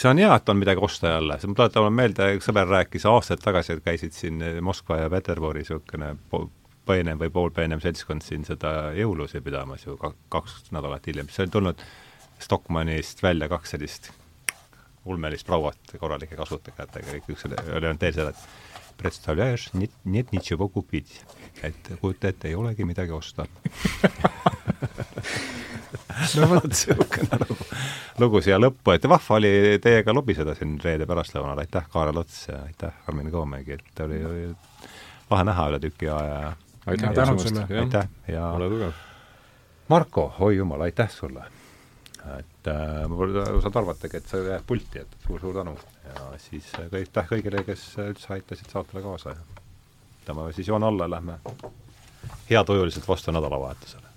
see 0.00 0.10
on 0.10 0.20
hea, 0.20 0.34
et 0.34 0.48
on 0.48 0.60
midagi 0.60 0.82
osta 0.82 1.16
jälle, 1.16 1.38
ma 1.46 1.58
tuletan 1.58 1.82
mulle 1.82 1.96
meelde, 1.96 2.28
üks 2.36 2.48
sõber 2.50 2.68
rääkis 2.68 3.06
aastaid 3.08 3.42
tagasi, 3.44 3.76
et 3.76 3.84
käisid 3.84 4.16
siin 4.16 4.42
Moskva 4.64 5.02
ja 5.04 5.10
Peterburi 5.12 5.64
niisugune 5.64 6.14
peenem 6.86 7.18
või 7.18 7.32
poolpeenem 7.34 7.80
seltskond 7.82 8.22
siin 8.22 8.44
seda 8.46 8.92
jõulusi 8.96 9.40
pidamas 9.42 9.86
ju 9.86 9.96
kaks 9.98 10.70
nädalat 10.76 11.06
hiljem, 11.06 11.30
siis 11.30 11.46
oli 11.46 11.56
tulnud 11.56 11.82
Stockmannist 12.38 13.22
välja 13.24 13.48
kaks 13.48 13.74
sellist 13.74 14.12
ulmelist 15.06 15.46
prouat 15.46 15.96
korralike 16.00 16.36
kasvutajatega, 16.38 17.12
kõik 17.14 17.34
üks 17.34 17.46
oli 17.48 17.58
öelnud 17.70 18.00
teel 18.02 18.14
seda, 18.16 18.32
et 18.34 18.96
представляешь, 18.96 19.70
нет, 19.74 19.90
нет 20.04 20.32
ничего 20.32 20.68
купить. 20.68 21.24
et 21.62 21.92
kujuta 22.00 22.28
ette, 22.28 22.48
ei 22.48 22.54
olegi 22.54 22.84
midagi 22.84 23.12
osta 23.12 23.46
no 26.39 26.49
vot, 26.49 26.67
niisugune 26.67 27.39
lugu, 27.43 27.67
lugu 28.23 28.41
siia 28.45 28.59
lõppu, 28.61 28.93
et 28.95 29.07
vahva 29.09 29.37
oli 29.39 29.51
teiega 29.83 30.15
lobiseda 30.15 30.55
siin 30.57 30.77
reede 30.83 31.07
pärastlõunal, 31.09 31.59
aitäh, 31.63 31.87
Kaarel 31.93 32.21
Ots 32.21 32.43
ja 32.49 32.59
aitäh, 32.65 32.93
Karmen 33.05 33.31
Koomegi, 33.31 33.77
et 33.79 34.03
oli, 34.05 34.19
oli 34.25 34.43
lahe 35.31 35.47
näha 35.47 35.69
üle 35.71 35.79
tüki 35.83 36.11
aja 36.11 36.35
ja 36.41 36.51
aitäh 36.91 37.33
kutsumast! 37.33 37.73
aitäh 37.85 38.11
ja 38.31 38.51
ole 38.57 38.69
tugev! 38.71 39.07
Marko, 39.91 40.29
oi 40.39 40.55
jumal, 40.57 40.87
aitäh 40.87 41.09
sulle! 41.11 41.47
et 42.37 42.69
äh, 42.69 43.07
ma 43.09 43.17
pole 43.17 43.41
osanud 43.41 43.81
arvatagi, 43.81 44.19
et 44.19 44.29
sa 44.29 44.37
jääd 44.37 44.67
pulti, 44.67 45.01
et 45.01 45.25
suur-suur 45.25 45.55
tänu. 45.57 45.73
ja 46.05 46.27
siis 46.39 46.69
äh, 46.77 46.91
aitäh 46.99 47.27
kõigile, 47.31 47.65
kes 47.65 47.87
üldse 48.03 48.35
aitasid 48.37 48.69
saatele 48.69 49.01
kaasa 49.03 49.33
ja 49.33 49.41
võtame 50.21 50.53
siis 50.53 50.69
joone 50.69 50.85
alla 50.85 51.09
ja 51.09 51.15
lähme 51.15 51.39
heatujuliselt 52.49 53.07
vastu 53.07 53.31
nädalavahetusele 53.31 54.10